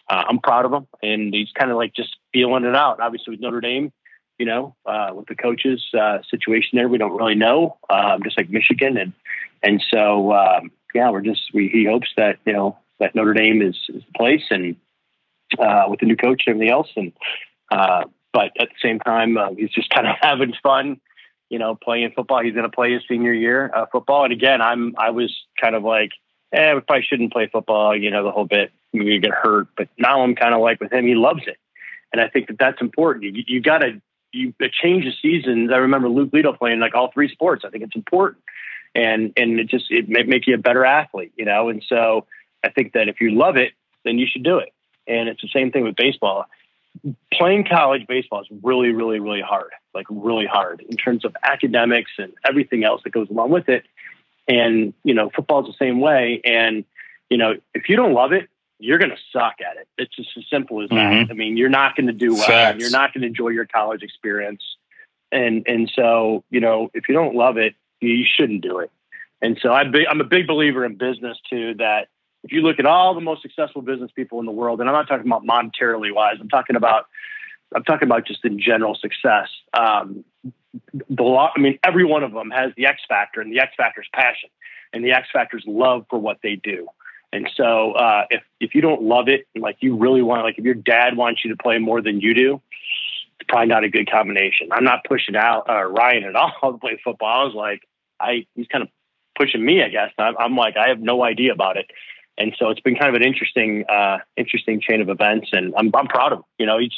uh, 0.10 0.24
I'm 0.28 0.40
proud 0.40 0.66
of 0.66 0.74
him, 0.74 0.88
and 1.02 1.34
he's 1.34 1.52
kind 1.58 1.72
of 1.72 1.78
like 1.78 1.94
just 1.94 2.16
feeling 2.34 2.64
it 2.64 2.76
out. 2.76 3.00
Obviously, 3.00 3.32
with 3.32 3.42
Notre 3.42 3.62
Dame, 3.62 3.92
you 4.38 4.46
know, 4.46 4.76
uh, 4.86 5.12
with 5.14 5.28
the 5.28 5.36
coaches 5.36 5.84
uh, 5.98 6.20
situation 6.30 6.78
there, 6.78 6.88
we 6.88 6.98
don't 6.98 7.16
really 7.16 7.36
know, 7.36 7.78
um, 7.90 8.24
just 8.24 8.38
like 8.38 8.50
Michigan, 8.50 8.98
and 8.98 9.14
and 9.64 9.84
so 9.94 10.34
um, 10.34 10.72
yeah, 10.94 11.10
we're 11.10 11.22
just 11.22 11.42
we, 11.54 11.70
he 11.70 11.86
hopes 11.86 12.10
that 12.18 12.38
you 12.46 12.54
know 12.54 12.78
that 13.00 13.16
Notre 13.16 13.34
Dame 13.34 13.62
is, 13.62 13.76
is 13.90 14.04
the 14.06 14.18
place, 14.18 14.44
and 14.50 14.76
with 15.90 16.00
the 16.00 16.06
new 16.06 16.18
coach 16.18 16.44
and 16.46 16.56
everything 16.56 16.70
else, 16.70 16.90
and 16.96 17.14
but 18.36 18.52
at 18.60 18.68
the 18.68 18.76
same 18.84 19.00
time, 19.00 19.38
uh, 19.38 19.52
he's 19.58 19.70
just 19.70 19.90
kind 19.96 20.06
of 20.06 20.18
having 20.20 20.54
fun, 20.62 21.00
you 21.50 21.58
know, 21.58 21.74
playing 21.74 22.12
football. 22.16 22.44
He's 22.44 22.54
going 22.54 22.70
to 22.70 22.76
play 22.76 22.92
his 22.92 23.02
senior 23.08 23.32
year 23.34 23.72
uh, 23.74 23.86
football. 23.90 24.26
And 24.26 24.34
again, 24.34 24.62
I'm 24.62 24.94
I 24.98 25.12
was 25.12 25.34
kind 25.60 25.74
of 25.74 25.84
like, 25.84 26.12
eh, 26.52 26.74
we 26.74 26.82
probably 26.82 27.04
shouldn't 27.04 27.32
play 27.32 27.48
football, 27.52 27.98
you 27.98 28.12
know, 28.12 28.24
the 28.24 28.32
whole 28.32 28.46
bit. 28.46 28.72
We 28.94 29.20
get 29.20 29.32
hurt. 29.32 29.70
But 29.78 29.88
now 29.98 30.22
I'm 30.22 30.36
kind 30.36 30.54
of 30.54 30.60
like 30.60 30.82
with 30.82 30.92
him, 30.92 31.08
he 31.08 31.16
loves 31.16 31.44
it, 31.48 31.58
and 32.12 32.22
I 32.22 32.28
think 32.28 32.48
that 32.48 32.60
that's 32.60 32.82
important. 32.82 33.24
You, 33.24 33.44
you 33.48 33.62
got 33.62 33.80
to 33.80 34.02
you 34.36 34.54
change 34.82 35.06
the 35.06 35.14
seasons. 35.22 35.72
I 35.72 35.78
remember 35.78 36.10
Luke 36.10 36.32
Leto 36.34 36.54
playing 36.54 36.80
like 36.80 36.96
all 36.96 37.12
three 37.12 37.30
sports. 37.30 37.64
I 37.66 37.70
think 37.70 37.84
it's 37.84 37.96
important, 37.96 38.44
and 38.94 39.34
and 39.38 39.60
it 39.60 39.68
just 39.68 39.86
it 39.90 40.10
may 40.10 40.24
make 40.24 40.48
you 40.48 40.56
a 40.56 40.60
better 40.60 40.86
athlete, 40.86 41.34
you 41.36 41.46
know. 41.46 41.70
And 41.70 41.84
so 41.88 42.26
I 42.64 42.70
think 42.70 42.94
that 42.94 43.08
if 43.08 43.22
you 43.22 43.32
love 43.32 43.58
it, 43.58 43.74
then 44.04 44.20
you 44.20 44.28
should 44.28 44.44
do 44.44 44.58
it. 44.58 44.74
And 45.08 45.30
it's 45.30 45.42
the 45.42 45.50
same 45.50 45.72
thing 45.72 45.84
with 45.84 45.96
baseball 45.96 46.46
playing 47.34 47.66
college 47.66 48.08
baseball 48.08 48.42
is 48.42 48.48
really, 48.64 48.92
really, 48.92 49.20
really 49.20 49.42
hard, 49.42 49.72
like 49.94 50.06
really 50.10 50.46
hard 50.46 50.82
in 50.88 50.98
terms 50.98 51.26
of 51.26 51.36
academics 51.44 52.12
and 52.18 52.34
everything 52.48 52.84
else 52.84 53.02
that 53.04 53.12
goes 53.12 53.30
along 53.30 53.50
with 53.50 53.70
it. 53.70 53.84
And, 54.48 54.94
you 55.04 55.14
know, 55.14 55.30
football 55.36 55.62
is 55.62 55.68
the 55.68 55.86
same 55.86 56.00
way. 56.00 56.42
And, 56.46 56.86
you 57.30 57.38
know, 57.38 57.56
if 57.74 57.90
you 57.90 57.96
don't 57.96 58.14
love 58.14 58.32
it, 58.32 58.50
you're 58.80 58.98
going 58.98 59.12
to 59.12 59.18
suck 59.32 59.56
at 59.60 59.78
it. 59.78 59.88
It's 59.98 60.16
just 60.16 60.30
as 60.38 60.44
simple 60.50 60.82
as 60.82 60.90
mm-hmm. 60.90 61.28
that. 61.28 61.32
I 61.32 61.34
mean, 61.34 61.58
you're 61.58 61.70
not 61.70 61.96
going 61.96 62.08
to 62.08 62.14
do 62.14 62.34
well 62.34 62.72
and 62.72 62.82
you're 62.82 62.92
not 62.92 63.14
going 63.14 63.22
to 63.22 63.28
enjoy 63.28 63.50
your 63.50 63.66
college 63.66 64.04
experience. 64.04 64.62
And, 65.32 65.66
and 65.68 65.92
so, 65.96 66.44
you 66.50 66.60
know, 66.60 66.90
if 66.94 67.08
you 67.08 67.16
don't 67.16 67.36
love 67.36 67.58
it, 67.58 67.76
you 68.02 68.26
shouldn't 68.26 68.62
do 68.62 68.80
it. 68.80 68.92
And 69.42 69.58
so 69.62 69.70
I 69.70 69.82
I'm 69.82 70.22
a 70.22 70.26
big 70.26 70.48
believer 70.48 70.86
in 70.86 70.96
business 70.96 71.38
too, 71.50 71.76
that 71.76 72.08
if 72.44 72.52
you 72.52 72.62
look 72.62 72.80
at 72.80 72.86
all 72.86 73.14
the 73.16 73.22
most 73.22 73.42
successful 73.42 73.82
business 73.82 74.12
people 74.16 74.40
in 74.40 74.46
the 74.46 74.52
world, 74.52 74.80
and 74.80 74.90
I'm 74.90 74.94
not 74.94 75.08
talking 75.08 75.26
about 75.26 75.44
monetarily 75.46 76.14
wise, 76.14 76.38
I'm 76.40 76.50
talking 76.50 76.76
about 76.76 77.06
I'm 77.76 77.84
talking 77.84 78.08
about 78.08 78.26
just 78.26 78.46
in 78.46 78.60
general 78.60 78.96
success. 78.96 79.50
Um, 79.74 80.24
the 81.10 81.24
law, 81.24 81.52
I 81.56 81.60
mean, 81.60 81.80
every 81.84 82.06
one 82.06 82.24
of 82.24 82.32
them 82.32 82.52
has 82.52 82.72
the 82.78 82.86
X 82.86 83.02
factor, 83.10 83.42
and 83.42 83.52
the 83.52 83.60
X 83.60 83.74
factor 83.76 84.02
is 84.02 84.08
passion, 84.14 84.50
and 84.94 85.04
the 85.04 85.12
X 85.12 85.28
factor 85.34 85.58
is 85.58 85.64
love 85.66 86.06
for 86.10 86.20
what 86.20 86.38
they 86.44 86.56
do. 86.56 86.88
And 87.36 87.50
so, 87.56 87.92
uh, 87.92 88.26
if 88.30 88.44
if 88.60 88.76
you 88.76 88.82
don't 88.82 89.04
love 89.04 89.28
it, 89.28 89.48
like 89.56 89.78
you 89.82 89.98
really 89.98 90.22
want, 90.22 90.44
like 90.44 90.58
if 90.58 90.64
your 90.64 90.74
dad 90.74 91.18
wants 91.18 91.44
you 91.44 91.52
to 91.52 91.62
play 91.62 91.78
more 91.78 92.02
than 92.02 92.22
you 92.22 92.34
do, 92.34 92.62
it's 93.40 93.48
probably 93.48 93.68
not 93.68 93.84
a 93.84 93.90
good 93.90 94.10
combination. 94.10 94.70
I'm 94.72 94.84
not 94.84 95.04
pushing 95.08 95.36
out 95.36 95.70
uh, 95.70 95.84
Ryan 95.84 96.24
at 96.24 96.36
all 96.62 96.72
to 96.72 96.78
play 96.78 97.00
football. 97.04 97.42
I 97.42 97.44
was 97.44 97.54
like, 97.54 97.82
I 98.20 98.46
he's 98.56 98.68
kind 98.68 98.84
of 98.84 98.90
pushing 99.38 99.64
me, 99.64 99.84
I 99.84 99.90
guess. 99.90 100.12
I'm, 100.18 100.36
I'm 100.38 100.56
like, 100.56 100.78
I 100.78 100.90
have 100.90 101.00
no 101.00 101.24
idea 101.24 101.52
about 101.52 101.78
it 101.78 101.92
and 102.38 102.56
so 102.60 102.70
it's 102.70 102.82
been 102.82 102.96
kind 102.96 103.16
of 103.16 103.22
an 103.22 103.26
interesting, 103.26 103.86
uh, 103.88 104.18
interesting 104.36 104.82
chain 104.82 105.02
of 105.02 105.10
events, 105.10 105.50
and 105.54 105.74
I'm, 105.78 105.92
I'm 105.94 106.08
proud 106.08 106.34
of 106.34 106.40
him. 106.40 106.46
You 106.60 106.66
know, 106.66 106.80
each 106.80 106.94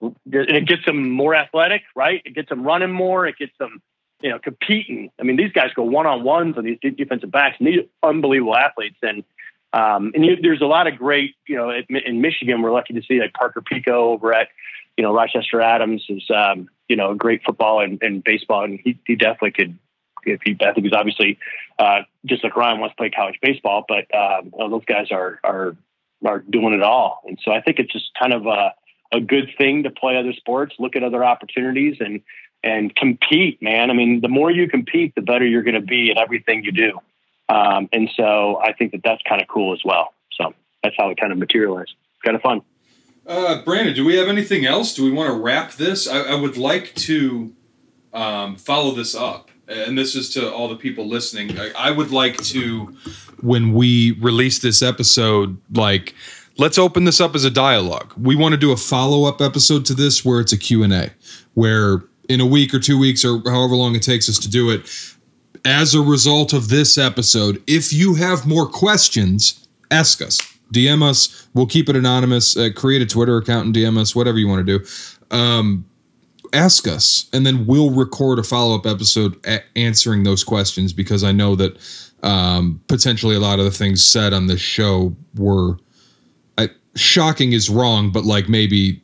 and 0.00 0.14
it 0.24 0.66
gets 0.66 0.84
them 0.84 1.10
more 1.10 1.34
athletic, 1.34 1.82
right? 1.94 2.20
It 2.24 2.34
gets 2.34 2.48
them 2.48 2.64
running 2.64 2.92
more. 2.92 3.26
It 3.26 3.38
gets 3.38 3.56
them, 3.58 3.80
you 4.20 4.30
know, 4.30 4.38
competing. 4.38 5.10
I 5.18 5.22
mean, 5.22 5.36
these 5.36 5.52
guys 5.52 5.70
go 5.74 5.84
one 5.84 6.06
on 6.06 6.24
ones 6.24 6.58
on 6.58 6.64
these 6.64 6.78
defensive 6.96 7.30
backs, 7.30 7.56
and 7.58 7.68
these 7.68 7.80
unbelievable 8.02 8.56
athletes. 8.56 8.96
And 9.02 9.24
um, 9.74 10.12
and 10.14 10.24
you, 10.24 10.36
there's 10.40 10.60
a 10.60 10.66
lot 10.66 10.86
of 10.86 10.96
great, 10.96 11.34
you 11.48 11.56
know, 11.56 11.70
in 11.70 12.20
Michigan, 12.20 12.62
we're 12.62 12.70
lucky 12.70 12.94
to 12.94 13.02
see 13.02 13.18
like 13.18 13.34
Parker 13.34 13.60
Pico 13.60 14.10
over 14.10 14.32
at, 14.32 14.48
you 14.96 15.02
know, 15.02 15.12
Rochester 15.12 15.60
Adams 15.60 16.04
is, 16.08 16.22
um, 16.30 16.68
you 16.88 16.94
know, 16.94 17.10
a 17.10 17.16
great 17.16 17.42
football 17.44 17.80
and, 17.80 18.00
and 18.00 18.22
baseball, 18.22 18.62
and 18.62 18.78
he, 18.84 19.00
he 19.04 19.16
definitely 19.16 19.50
could 19.50 19.78
if 20.26 20.40
he, 20.44 20.56
I 20.60 20.72
think 20.72 20.86
he's 20.86 20.92
obviously 20.92 21.38
uh, 21.78 22.02
just 22.24 22.44
like 22.44 22.56
Ryan 22.56 22.78
wants 22.78 22.94
to 22.94 22.96
play 22.96 23.10
college 23.10 23.38
baseball, 23.42 23.84
but 23.88 24.06
um, 24.14 24.52
those 24.56 24.84
guys 24.86 25.08
are 25.10 25.40
are 25.42 25.76
are 26.24 26.38
doing 26.38 26.72
it 26.72 26.82
all, 26.82 27.22
and 27.26 27.38
so 27.42 27.50
I 27.50 27.60
think 27.60 27.78
it's 27.80 27.92
just 27.92 28.10
kind 28.18 28.32
of 28.32 28.46
a 28.46 28.74
a 29.12 29.20
good 29.20 29.50
thing 29.58 29.82
to 29.82 29.90
play 29.90 30.16
other 30.16 30.32
sports, 30.32 30.76
look 30.78 30.96
at 30.96 31.02
other 31.02 31.24
opportunities, 31.24 31.96
and 32.00 32.22
and 32.62 32.94
compete, 32.94 33.60
man. 33.60 33.90
I 33.90 33.92
mean, 33.92 34.20
the 34.20 34.28
more 34.28 34.50
you 34.50 34.68
compete, 34.68 35.14
the 35.14 35.20
better 35.20 35.44
you're 35.44 35.62
going 35.62 35.74
to 35.74 35.80
be 35.80 36.10
at 36.10 36.16
everything 36.16 36.64
you 36.64 36.72
do, 36.72 37.00
um, 37.54 37.88
and 37.92 38.10
so 38.16 38.60
I 38.62 38.72
think 38.72 38.92
that 38.92 39.02
that's 39.04 39.22
kind 39.28 39.40
of 39.40 39.48
cool 39.48 39.72
as 39.72 39.80
well. 39.84 40.14
So 40.32 40.52
that's 40.82 40.96
how 40.98 41.10
it 41.10 41.18
kind 41.18 41.32
of 41.32 41.38
materialized. 41.38 41.94
Kind 42.24 42.36
of 42.36 42.42
fun. 42.42 42.62
Uh, 43.26 43.62
Brandon, 43.62 43.94
do 43.94 44.04
we 44.04 44.16
have 44.16 44.28
anything 44.28 44.66
else? 44.66 44.94
Do 44.94 45.04
we 45.04 45.10
want 45.10 45.30
to 45.30 45.40
wrap 45.40 45.72
this? 45.72 46.08
I, 46.08 46.20
I 46.20 46.34
would 46.34 46.56
like 46.56 46.94
to 46.94 47.54
um, 48.12 48.56
follow 48.56 48.92
this 48.92 49.14
up 49.14 49.50
and 49.68 49.96
this 49.96 50.14
is 50.14 50.30
to 50.34 50.52
all 50.52 50.68
the 50.68 50.76
people 50.76 51.06
listening. 51.06 51.58
I, 51.58 51.70
I 51.76 51.90
would 51.90 52.10
like 52.10 52.36
to, 52.44 52.94
when 53.40 53.72
we 53.72 54.12
release 54.12 54.58
this 54.58 54.82
episode, 54.82 55.58
like 55.72 56.14
let's 56.58 56.78
open 56.78 57.04
this 57.04 57.20
up 57.20 57.34
as 57.34 57.44
a 57.44 57.50
dialogue. 57.50 58.12
We 58.16 58.36
want 58.36 58.52
to 58.52 58.58
do 58.58 58.72
a 58.72 58.76
follow 58.76 59.24
up 59.24 59.40
episode 59.40 59.84
to 59.86 59.94
this 59.94 60.24
where 60.24 60.40
it's 60.40 60.52
a 60.52 60.58
Q 60.58 60.82
and 60.82 60.92
A, 60.92 61.10
where 61.54 62.04
in 62.28 62.40
a 62.40 62.46
week 62.46 62.74
or 62.74 62.78
two 62.78 62.98
weeks 62.98 63.24
or 63.24 63.42
however 63.44 63.74
long 63.74 63.94
it 63.94 64.02
takes 64.02 64.28
us 64.28 64.38
to 64.38 64.50
do 64.50 64.70
it, 64.70 64.86
as 65.64 65.94
a 65.94 66.00
result 66.00 66.52
of 66.52 66.68
this 66.68 66.98
episode, 66.98 67.62
if 67.66 67.92
you 67.92 68.14
have 68.14 68.46
more 68.46 68.66
questions, 68.66 69.66
ask 69.90 70.20
us. 70.20 70.38
DM 70.72 71.02
us. 71.02 71.46
We'll 71.54 71.66
keep 71.66 71.88
it 71.88 71.96
anonymous. 71.96 72.56
Uh, 72.56 72.70
create 72.74 73.02
a 73.02 73.06
Twitter 73.06 73.36
account 73.36 73.66
and 73.66 73.74
DM 73.74 73.98
us. 73.98 74.14
Whatever 74.14 74.38
you 74.38 74.48
want 74.48 74.66
to 74.66 74.78
do. 74.78 75.36
Um, 75.36 75.84
ask 76.52 76.86
us, 76.86 77.28
and 77.32 77.44
then 77.44 77.66
we'll 77.66 77.90
record 77.90 78.38
a 78.38 78.42
follow 78.42 78.76
up 78.76 78.86
episode 78.86 79.38
a- 79.46 79.62
answering 79.76 80.22
those 80.22 80.44
questions 80.44 80.92
because 80.92 81.24
I 81.24 81.32
know 81.32 81.56
that 81.56 81.76
um, 82.22 82.80
potentially 82.88 83.34
a 83.34 83.40
lot 83.40 83.58
of 83.58 83.64
the 83.64 83.70
things 83.70 84.04
said 84.04 84.32
on 84.32 84.46
this 84.46 84.60
show 84.60 85.14
were 85.36 85.76
I, 86.56 86.70
shocking 86.94 87.52
is 87.52 87.68
wrong, 87.68 88.10
but 88.10 88.24
like 88.24 88.48
maybe 88.48 89.02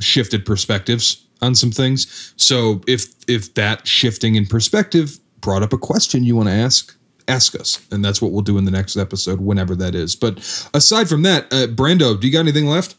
shifted 0.00 0.46
perspectives 0.46 1.26
on 1.42 1.54
some 1.54 1.70
things. 1.70 2.32
So 2.36 2.80
if 2.86 3.06
if 3.28 3.54
that 3.54 3.86
shifting 3.86 4.36
in 4.36 4.46
perspective 4.46 5.18
brought 5.40 5.62
up 5.62 5.72
a 5.72 5.78
question 5.78 6.24
you 6.24 6.36
want 6.36 6.48
to 6.48 6.54
ask, 6.54 6.96
ask 7.28 7.58
us, 7.58 7.86
and 7.90 8.04
that's 8.04 8.20
what 8.20 8.32
we'll 8.32 8.42
do 8.42 8.58
in 8.58 8.64
the 8.64 8.70
next 8.70 8.96
episode, 8.96 9.40
whenever 9.40 9.74
that 9.76 9.94
is. 9.94 10.16
But 10.16 10.38
aside 10.74 11.08
from 11.08 11.22
that, 11.22 11.44
uh, 11.52 11.66
Brando, 11.66 12.18
do 12.20 12.26
you 12.26 12.32
got 12.32 12.40
anything 12.40 12.66
left? 12.66 12.96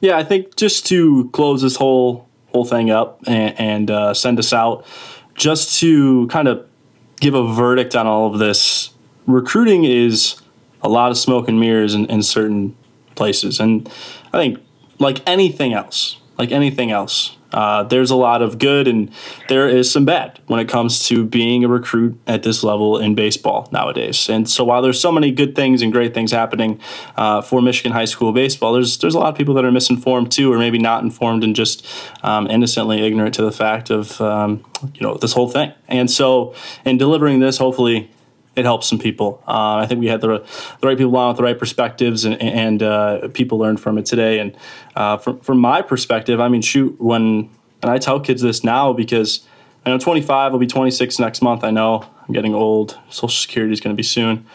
Yeah, 0.00 0.18
I 0.18 0.24
think 0.24 0.56
just 0.56 0.86
to 0.86 1.30
close 1.30 1.62
this 1.62 1.76
whole 1.76 2.28
whole 2.48 2.64
thing 2.64 2.90
up 2.90 3.20
and, 3.26 3.58
and 3.58 3.90
uh, 3.90 4.14
send 4.14 4.38
us 4.38 4.52
out 4.52 4.86
just 5.34 5.80
to 5.80 6.28
kind 6.28 6.46
of 6.46 6.64
give 7.20 7.34
a 7.34 7.52
verdict 7.52 7.96
on 7.96 8.06
all 8.06 8.32
of 8.32 8.38
this. 8.38 8.90
Recruiting 9.26 9.84
is 9.84 10.36
a 10.82 10.88
lot 10.88 11.10
of 11.10 11.18
smoke 11.18 11.48
and 11.48 11.58
mirrors 11.58 11.94
in, 11.94 12.06
in 12.06 12.22
certain 12.22 12.76
places. 13.16 13.58
And 13.58 13.88
I 14.32 14.38
think, 14.38 14.58
like 14.98 15.20
anything 15.26 15.72
else, 15.72 16.18
like 16.38 16.52
anything 16.52 16.90
else, 16.90 17.36
Uh, 17.54 17.84
there's 17.84 18.10
a 18.10 18.16
lot 18.16 18.42
of 18.42 18.58
good 18.58 18.88
and 18.88 19.10
there 19.48 19.68
is 19.68 19.88
some 19.88 20.04
bad 20.04 20.40
when 20.48 20.58
it 20.58 20.68
comes 20.68 21.06
to 21.06 21.24
being 21.24 21.62
a 21.62 21.68
recruit 21.68 22.18
at 22.26 22.42
this 22.42 22.64
level 22.64 22.98
in 22.98 23.14
baseball 23.14 23.68
nowadays. 23.70 24.28
And 24.28 24.50
so 24.50 24.64
while 24.64 24.82
there's 24.82 25.00
so 25.00 25.12
many 25.12 25.30
good 25.30 25.54
things 25.54 25.80
and 25.80 25.92
great 25.92 26.14
things 26.14 26.32
happening 26.32 26.80
uh, 27.16 27.42
for 27.42 27.62
Michigan 27.62 27.92
high 27.92 28.06
school 28.06 28.32
baseball, 28.32 28.72
there's 28.72 28.98
there's 28.98 29.14
a 29.14 29.20
lot 29.20 29.28
of 29.28 29.36
people 29.36 29.54
that 29.54 29.64
are 29.64 29.70
misinformed 29.70 30.32
too, 30.32 30.52
or 30.52 30.58
maybe 30.58 30.78
not 30.78 31.04
informed 31.04 31.44
and 31.44 31.54
just 31.54 31.86
um, 32.24 32.48
innocently 32.48 33.06
ignorant 33.06 33.34
to 33.36 33.42
the 33.42 33.52
fact 33.52 33.88
of 33.88 34.20
um, 34.20 34.64
you 34.92 35.00
know 35.00 35.14
this 35.14 35.32
whole 35.32 35.48
thing. 35.48 35.72
And 35.86 36.10
so 36.10 36.54
in 36.84 36.98
delivering 36.98 37.38
this, 37.38 37.58
hopefully 37.58 38.10
it 38.56 38.64
helps 38.64 38.88
some 38.88 38.98
people. 38.98 39.42
Uh, 39.46 39.76
I 39.76 39.86
think 39.86 40.00
we 40.00 40.06
had 40.06 40.20
the, 40.20 40.28
the 40.80 40.86
right 40.86 40.96
people 40.96 41.16
on 41.16 41.28
with 41.28 41.36
the 41.36 41.42
right 41.42 41.58
perspectives, 41.58 42.24
and, 42.24 42.40
and 42.40 42.82
uh, 42.82 43.28
people 43.28 43.58
learned 43.58 43.80
from 43.80 43.98
it 43.98 44.06
today. 44.06 44.38
And 44.38 44.56
uh, 44.94 45.16
from, 45.18 45.40
from 45.40 45.58
my 45.58 45.82
perspective, 45.82 46.40
I 46.40 46.48
mean, 46.48 46.62
shoot, 46.62 47.00
when 47.00 47.50
and 47.84 47.90
I 47.90 47.98
tell 47.98 48.18
kids 48.18 48.40
this 48.40 48.64
now 48.64 48.94
because 48.94 49.46
I 49.84 49.90
know 49.90 49.98
25, 49.98 50.52
I'll 50.52 50.58
be 50.58 50.66
26 50.66 51.18
next 51.18 51.42
month. 51.42 51.62
I 51.64 51.70
know 51.70 52.06
I'm 52.26 52.32
getting 52.32 52.54
old. 52.54 52.98
Social 53.10 53.28
Security 53.28 53.74
is 53.74 53.80
going 53.80 53.94
to 53.94 53.96
be 53.96 54.02
soon. 54.02 54.46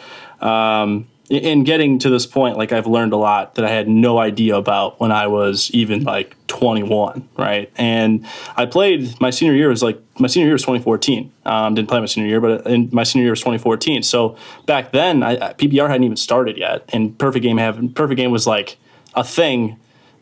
Um, 0.42 1.08
in 1.30 1.64
getting 1.64 2.00
to 2.00 2.10
this 2.10 2.26
point, 2.26 2.58
like 2.58 2.72
I've 2.72 2.88
learned 2.88 3.14
a 3.14 3.18
lot 3.18 3.56
that 3.56 3.66
I 3.66 3.70
had 3.70 3.88
no 3.88 4.18
idea 4.18 4.56
about 4.56 5.00
when 5.00 5.12
I 5.12 5.28
was 5.28 5.70
even 5.72 6.04
like 6.04 6.36
21, 6.48 7.30
right? 7.38 7.72
And 7.76 8.26
I 8.58 8.66
played 8.66 9.20
my 9.22 9.30
senior 9.30 9.54
year 9.54 9.70
was 9.70 9.84
like 9.84 10.02
my 10.18 10.28
senior 10.28 10.48
year 10.48 10.54
was 10.54 10.64
2014. 10.64 11.32
Um, 11.46 11.76
didn't 11.76 11.88
play 11.88 12.00
my 12.00 12.08
senior 12.08 12.28
year, 12.28 12.42
but 12.42 12.66
in 12.66 12.90
my 12.92 13.04
senior 13.04 13.26
year 13.26 13.32
was 13.32 13.42
2014. 13.42 14.02
So 14.02 14.38
back 14.66 14.92
then, 14.92 15.22
I, 15.22 15.54
PBR 15.54 15.88
hadn't 15.88 16.04
even 16.04 16.18
started 16.18 16.58
yet, 16.58 16.84
and 16.90 17.18
Perfect 17.18 17.44
Game 17.44 17.58
have 17.58 17.80
Perfect 17.94 18.18
Game 18.18 18.32
was 18.32 18.48
like 18.48 18.78
a 19.14 19.24
thing 19.24 19.78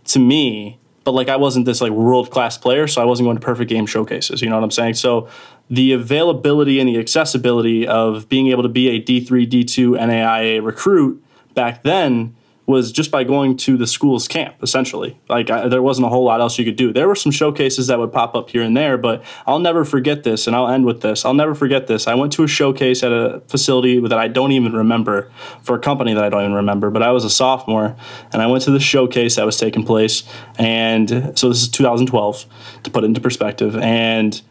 to 0.05 0.19
me. 0.19 0.77
But 1.05 1.13
like 1.13 1.29
I 1.29 1.37
wasn't 1.37 1.65
this 1.65 1.79
like 1.79 1.93
world 1.93 2.31
class 2.31 2.57
player, 2.57 2.85
so 2.85 3.01
I 3.01 3.05
wasn't 3.05 3.27
going 3.27 3.37
to 3.37 3.45
Perfect 3.45 3.69
Game 3.69 3.85
showcases. 3.85 4.41
You 4.41 4.49
know 4.49 4.57
what 4.57 4.63
I'm 4.65 4.71
saying? 4.71 4.95
So 4.95 5.29
the 5.69 5.91
availability 5.91 6.79
and 6.79 6.87
the 6.87 6.97
accessibility 6.97 7.87
of 7.87 8.29
being 8.29 8.47
able 8.47 8.63
to 8.63 8.69
be 8.69 8.89
a 8.89 9.01
D3, 9.01 9.49
D2 9.49 9.99
NAIA 9.99 10.63
recruit 10.63 11.23
back 11.53 11.83
then 11.83 12.35
was 12.67 12.91
just 12.91 13.11
by 13.11 13.23
going 13.23 13.55
to 13.55 13.77
the 13.77 13.87
school's 13.87 14.27
camp, 14.27 14.53
essentially. 14.61 15.17
Like, 15.29 15.49
I, 15.49 15.69
there 15.69 15.81
wasn't 15.81 16.05
a 16.05 16.09
whole 16.09 16.25
lot 16.25 16.41
else 16.41 16.59
you 16.59 16.65
could 16.65 16.75
do. 16.75 16.91
There 16.91 17.07
were 17.07 17.15
some 17.15 17.31
showcases 17.31 17.87
that 17.87 17.97
would 17.97 18.11
pop 18.11 18.35
up 18.35 18.49
here 18.49 18.61
and 18.61 18.75
there, 18.75 18.97
but 18.97 19.23
I'll 19.47 19.59
never 19.59 19.85
forget 19.85 20.23
this, 20.23 20.47
and 20.47 20.55
I'll 20.55 20.67
end 20.67 20.85
with 20.85 20.99
this. 20.99 21.23
I'll 21.23 21.33
never 21.33 21.55
forget 21.55 21.87
this. 21.87 22.07
I 22.07 22.15
went 22.15 22.33
to 22.33 22.43
a 22.43 22.47
showcase 22.47 23.03
at 23.03 23.13
a 23.13 23.41
facility 23.47 24.01
that 24.01 24.19
I 24.19 24.27
don't 24.27 24.51
even 24.51 24.73
remember 24.73 25.31
for 25.61 25.77
a 25.77 25.79
company 25.79 26.13
that 26.13 26.25
I 26.25 26.27
don't 26.27 26.41
even 26.41 26.55
remember, 26.55 26.89
but 26.89 27.01
I 27.01 27.11
was 27.11 27.23
a 27.23 27.29
sophomore, 27.29 27.95
and 28.33 28.41
I 28.41 28.47
went 28.47 28.65
to 28.65 28.71
the 28.71 28.81
showcase 28.81 29.37
that 29.37 29.45
was 29.45 29.57
taking 29.57 29.85
place. 29.85 30.23
And 30.59 31.39
so 31.39 31.47
this 31.47 31.61
is 31.61 31.69
2012, 31.69 32.45
to 32.83 32.91
put 32.91 33.05
it 33.05 33.07
into 33.07 33.21
perspective. 33.21 33.77
And 33.77 34.41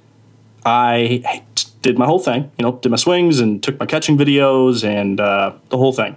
I 0.67 1.45
did 1.81 1.97
my 1.97 2.07
whole 2.07 2.19
thing, 2.19 2.51
you 2.59 2.65
know, 2.65 2.73
did 2.73 2.91
my 2.91 2.97
swings 2.97 3.39
and 3.39 3.63
took 3.63 3.79
my 3.79 3.87
catching 3.87 4.19
videos 4.19 4.83
and 4.83 5.21
uh, 5.21 5.53
the 5.69 5.79
whole 5.79 5.93
thing. 5.93 6.17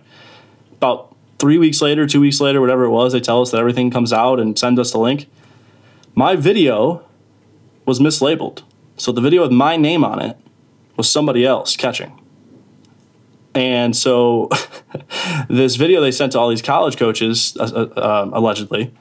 About 0.73 1.15
three 1.37 1.59
weeks 1.59 1.81
later, 1.83 2.07
two 2.07 2.19
weeks 2.19 2.41
later, 2.41 2.59
whatever 2.59 2.83
it 2.83 2.89
was, 2.89 3.13
they 3.13 3.19
tell 3.19 3.43
us 3.43 3.51
that 3.51 3.59
everything 3.59 3.91
comes 3.91 4.11
out 4.11 4.39
and 4.39 4.57
send 4.57 4.79
us 4.79 4.91
the 4.91 4.97
link. 4.97 5.29
My 6.15 6.35
video 6.35 7.05
was 7.85 7.99
mislabeled. 7.99 8.63
So 8.97 9.11
the 9.11 9.21
video 9.21 9.43
with 9.43 9.51
my 9.51 9.77
name 9.77 10.03
on 10.03 10.19
it 10.19 10.35
was 10.97 11.07
somebody 11.07 11.45
else 11.45 11.77
catching. 11.77 12.19
And 13.53 13.95
so 13.95 14.49
this 15.49 15.75
video 15.75 16.01
they 16.01 16.11
sent 16.11 16.31
to 16.31 16.39
all 16.39 16.49
these 16.49 16.63
college 16.63 16.97
coaches, 16.97 17.55
uh, 17.59 17.63
uh, 17.63 18.29
allegedly, 18.33 18.93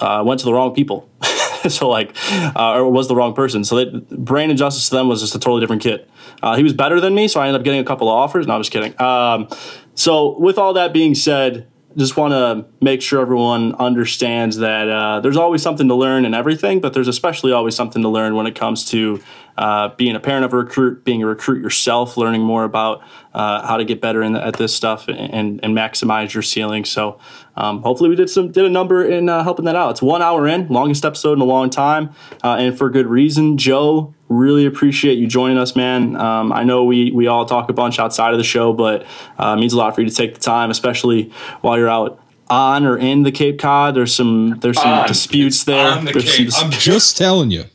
uh, 0.00 0.22
went 0.24 0.40
to 0.40 0.46
the 0.46 0.54
wrong 0.54 0.74
people. 0.74 1.06
so 1.68 1.88
like, 1.88 2.16
uh, 2.56 2.74
or 2.74 2.90
was 2.90 3.08
the 3.08 3.16
wrong 3.16 3.34
person. 3.34 3.64
So 3.64 3.76
that 3.76 4.08
brain 4.24 4.50
injustice 4.50 4.88
to 4.88 4.96
them 4.96 5.08
was 5.08 5.20
just 5.20 5.34
a 5.34 5.38
totally 5.38 5.60
different 5.60 5.82
kid. 5.82 6.10
Uh, 6.42 6.56
he 6.56 6.62
was 6.62 6.72
better 6.72 7.00
than 7.00 7.14
me, 7.14 7.28
so 7.28 7.40
I 7.40 7.46
ended 7.46 7.60
up 7.60 7.64
getting 7.64 7.80
a 7.80 7.84
couple 7.84 8.08
of 8.08 8.14
offers. 8.14 8.46
No, 8.46 8.54
I'm 8.54 8.60
just 8.60 8.72
kidding. 8.72 8.98
Um, 9.00 9.48
so 9.94 10.38
with 10.38 10.58
all 10.58 10.74
that 10.74 10.92
being 10.92 11.14
said, 11.14 11.68
just 11.96 12.16
want 12.16 12.32
to 12.32 12.66
make 12.80 13.02
sure 13.02 13.20
everyone 13.20 13.74
understands 13.74 14.58
that 14.58 14.88
uh, 14.88 15.20
there's 15.20 15.36
always 15.36 15.60
something 15.60 15.88
to 15.88 15.94
learn 15.94 16.24
in 16.24 16.34
everything, 16.34 16.80
but 16.80 16.94
there's 16.94 17.08
especially 17.08 17.52
always 17.52 17.74
something 17.74 18.02
to 18.02 18.08
learn 18.08 18.36
when 18.36 18.46
it 18.46 18.54
comes 18.54 18.84
to 18.86 19.20
uh, 19.60 19.94
being 19.96 20.16
a 20.16 20.20
parent 20.20 20.42
of 20.46 20.54
a 20.54 20.56
recruit, 20.56 21.04
being 21.04 21.22
a 21.22 21.26
recruit 21.26 21.62
yourself, 21.62 22.16
learning 22.16 22.40
more 22.40 22.64
about 22.64 23.02
uh, 23.34 23.66
how 23.66 23.76
to 23.76 23.84
get 23.84 24.00
better 24.00 24.26
the, 24.26 24.42
at 24.42 24.56
this 24.56 24.74
stuff 24.74 25.06
and, 25.06 25.62
and 25.62 25.76
maximize 25.76 26.32
your 26.32 26.42
ceiling. 26.42 26.86
So 26.86 27.20
um, 27.56 27.82
hopefully 27.82 28.08
we 28.08 28.16
did 28.16 28.30
some 28.30 28.50
did 28.50 28.64
a 28.64 28.70
number 28.70 29.04
in 29.04 29.28
uh, 29.28 29.44
helping 29.44 29.66
that 29.66 29.76
out. 29.76 29.90
It's 29.90 30.00
one 30.00 30.22
hour 30.22 30.48
in, 30.48 30.68
longest 30.68 31.04
episode 31.04 31.34
in 31.34 31.42
a 31.42 31.44
long 31.44 31.68
time, 31.68 32.14
uh, 32.42 32.54
and 32.54 32.76
for 32.76 32.88
good 32.88 33.06
reason. 33.06 33.58
Joe, 33.58 34.14
really 34.30 34.64
appreciate 34.64 35.18
you 35.18 35.26
joining 35.26 35.58
us, 35.58 35.76
man. 35.76 36.16
Um, 36.16 36.54
I 36.54 36.64
know 36.64 36.84
we 36.84 37.10
we 37.10 37.26
all 37.26 37.44
talk 37.44 37.68
a 37.68 37.74
bunch 37.74 37.98
outside 37.98 38.32
of 38.32 38.38
the 38.38 38.44
show, 38.44 38.72
but 38.72 39.04
uh, 39.38 39.56
it 39.58 39.60
means 39.60 39.74
a 39.74 39.76
lot 39.76 39.94
for 39.94 40.00
you 40.00 40.08
to 40.08 40.14
take 40.14 40.32
the 40.32 40.40
time, 40.40 40.70
especially 40.70 41.30
while 41.60 41.76
you're 41.76 41.90
out 41.90 42.18
on 42.48 42.86
or 42.86 42.96
in 42.96 43.24
the 43.24 43.30
Cape 43.30 43.58
Cod. 43.58 43.94
There's 43.94 44.14
some 44.14 44.58
there's 44.60 44.80
some 44.80 45.00
on. 45.00 45.06
disputes 45.06 45.64
there. 45.64 46.00
The 46.00 46.50
some 46.50 46.68
I'm 46.68 46.72
just 46.72 47.18
telling 47.18 47.50
you. 47.50 47.66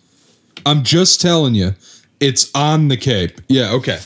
I'm 0.66 0.84
just 0.84 1.22
telling 1.22 1.56
you. 1.56 1.76
It's 2.20 2.50
on 2.56 2.88
the 2.88 2.98
Cape. 2.98 3.42
Yeah. 3.48 3.74
Okay. 3.74 4.00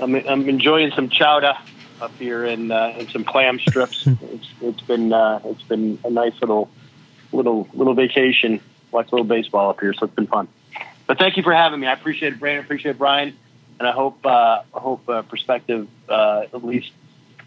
I'm 0.00 0.14
I'm 0.14 0.48
enjoying 0.48 0.92
some 0.92 1.08
chowder 1.08 1.54
up 2.00 2.12
here 2.18 2.44
and 2.44 2.72
uh, 2.72 2.92
and 2.96 3.08
some 3.10 3.24
clam 3.24 3.58
strips. 3.58 4.06
it's 4.06 4.48
it's 4.62 4.80
been 4.82 5.12
uh, 5.12 5.40
it's 5.44 5.62
been 5.62 5.98
a 6.04 6.10
nice 6.10 6.34
little 6.40 6.70
little 7.32 7.68
little 7.74 7.94
vacation. 7.94 8.60
Watch 8.92 9.08
a 9.12 9.14
little 9.14 9.26
baseball 9.26 9.70
up 9.70 9.80
here, 9.80 9.92
so 9.92 10.06
it's 10.06 10.14
been 10.14 10.26
fun. 10.26 10.48
But 11.06 11.18
thank 11.18 11.36
you 11.36 11.42
for 11.42 11.52
having 11.52 11.80
me. 11.80 11.86
I 11.86 11.92
appreciate 11.92 12.32
it, 12.34 12.40
Brandon. 12.40 12.64
Appreciate 12.64 12.92
it, 12.92 12.98
Brian, 12.98 13.36
and 13.78 13.88
I 13.88 13.92
hope 13.92 14.24
uh, 14.24 14.62
I 14.74 14.78
hope 14.78 15.08
uh, 15.08 15.22
perspective 15.22 15.88
uh, 16.08 16.44
at 16.52 16.64
least 16.64 16.92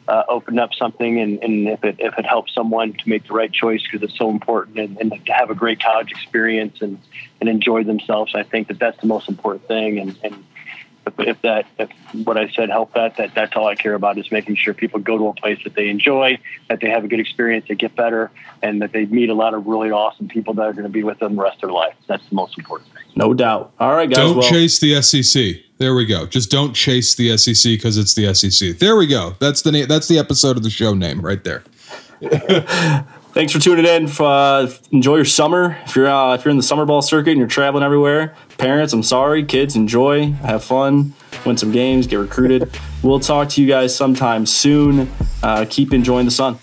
uh, 0.07 0.23
opened 0.27 0.59
up 0.59 0.73
something, 0.73 1.19
and, 1.19 1.41
and 1.43 1.67
if 1.67 1.83
it 1.83 1.95
if 1.99 2.17
it 2.17 2.25
helps 2.25 2.53
someone 2.53 2.93
to 2.93 3.09
make 3.09 3.27
the 3.27 3.33
right 3.33 3.51
choice 3.51 3.81
because 3.83 4.07
it's 4.07 4.17
so 4.17 4.29
important, 4.29 4.77
and, 4.77 4.97
and, 4.99 5.25
to 5.25 5.31
have 5.33 5.49
a 5.49 5.55
great 5.55 5.81
college 5.81 6.11
experience 6.11 6.81
and 6.81 6.99
and 7.39 7.49
enjoy 7.49 7.83
themselves. 7.83 8.35
I 8.35 8.43
think 8.43 8.67
that 8.67 8.79
that's 8.79 8.99
the 9.01 9.07
most 9.07 9.29
important 9.29 9.67
thing, 9.67 9.99
and, 9.99 10.17
and 10.23 10.43
if, 11.05 11.19
if 11.19 11.41
that 11.41 11.65
if 11.77 11.89
what 12.25 12.37
I 12.37 12.49
said 12.49 12.69
helped 12.69 12.95
that, 12.95 13.17
that 13.17 13.33
that's 13.33 13.55
all 13.55 13.67
I 13.67 13.75
care 13.75 13.93
about 13.93 14.17
is 14.17 14.31
making 14.31 14.55
sure 14.55 14.73
people 14.73 14.99
go 14.99 15.17
to 15.17 15.27
a 15.27 15.33
place 15.33 15.59
that 15.63 15.75
they 15.75 15.89
enjoy, 15.89 16.39
that 16.69 16.79
they 16.79 16.89
have 16.89 17.03
a 17.03 17.07
good 17.07 17.19
experience, 17.19 17.65
they 17.67 17.75
get 17.75 17.95
better, 17.95 18.31
and 18.61 18.81
that 18.81 18.91
they 18.91 19.05
meet 19.05 19.29
a 19.29 19.33
lot 19.33 19.53
of 19.53 19.67
really 19.67 19.91
awesome 19.91 20.27
people 20.27 20.53
that 20.55 20.63
are 20.63 20.73
going 20.73 20.83
to 20.83 20.89
be 20.89 21.03
with 21.03 21.19
them 21.19 21.35
the 21.35 21.41
rest 21.41 21.55
of 21.55 21.61
their 21.61 21.71
life. 21.71 21.95
That's 22.07 22.27
the 22.29 22.35
most 22.35 22.57
important 22.57 22.91
thing. 22.93 23.03
No 23.15 23.33
doubt. 23.33 23.73
All 23.79 23.93
right, 23.93 24.09
guys. 24.09 24.17
Don't 24.17 24.37
well, 24.37 24.49
chase 24.49 24.79
the 24.79 25.01
SEC. 25.01 25.55
There 25.83 25.93
we 25.93 26.05
go. 26.05 26.25
Just 26.25 26.49
don't 26.49 26.73
chase 26.73 27.13
the 27.13 27.37
SEC 27.37 27.71
because 27.73 27.97
it's 27.97 28.13
the 28.13 28.33
SEC. 28.33 28.77
There 28.77 28.95
we 28.95 29.05
go. 29.05 29.35
That's 29.39 29.63
the 29.63 29.71
name. 29.73 29.89
That's 29.89 30.07
the 30.07 30.17
episode 30.17 30.55
of 30.55 30.63
the 30.63 30.69
show 30.69 30.93
name 30.93 31.19
right 31.19 31.43
there. 31.43 31.61
Thanks 33.33 33.51
for 33.51 33.59
tuning 33.59 33.85
in. 33.85 34.09
Uh, 34.17 34.71
enjoy 34.91 35.17
your 35.17 35.25
summer. 35.25 35.77
If 35.83 35.97
you're 35.97 36.07
uh, 36.07 36.35
if 36.35 36.45
you're 36.45 36.51
in 36.51 36.55
the 36.55 36.63
summer 36.63 36.85
ball 36.85 37.01
circuit 37.01 37.31
and 37.31 37.37
you're 37.37 37.49
traveling 37.49 37.83
everywhere, 37.83 38.33
parents, 38.57 38.93
I'm 38.93 39.03
sorry. 39.03 39.43
Kids, 39.43 39.75
enjoy, 39.75 40.31
have 40.31 40.63
fun, 40.63 41.15
win 41.45 41.57
some 41.57 41.73
games, 41.73 42.07
get 42.07 42.15
recruited. 42.15 42.79
We'll 43.01 43.19
talk 43.19 43.49
to 43.49 43.61
you 43.61 43.67
guys 43.67 43.93
sometime 43.93 44.45
soon. 44.45 45.11
Uh, 45.43 45.65
keep 45.69 45.91
enjoying 45.91 46.23
the 46.23 46.31
sun. 46.31 46.59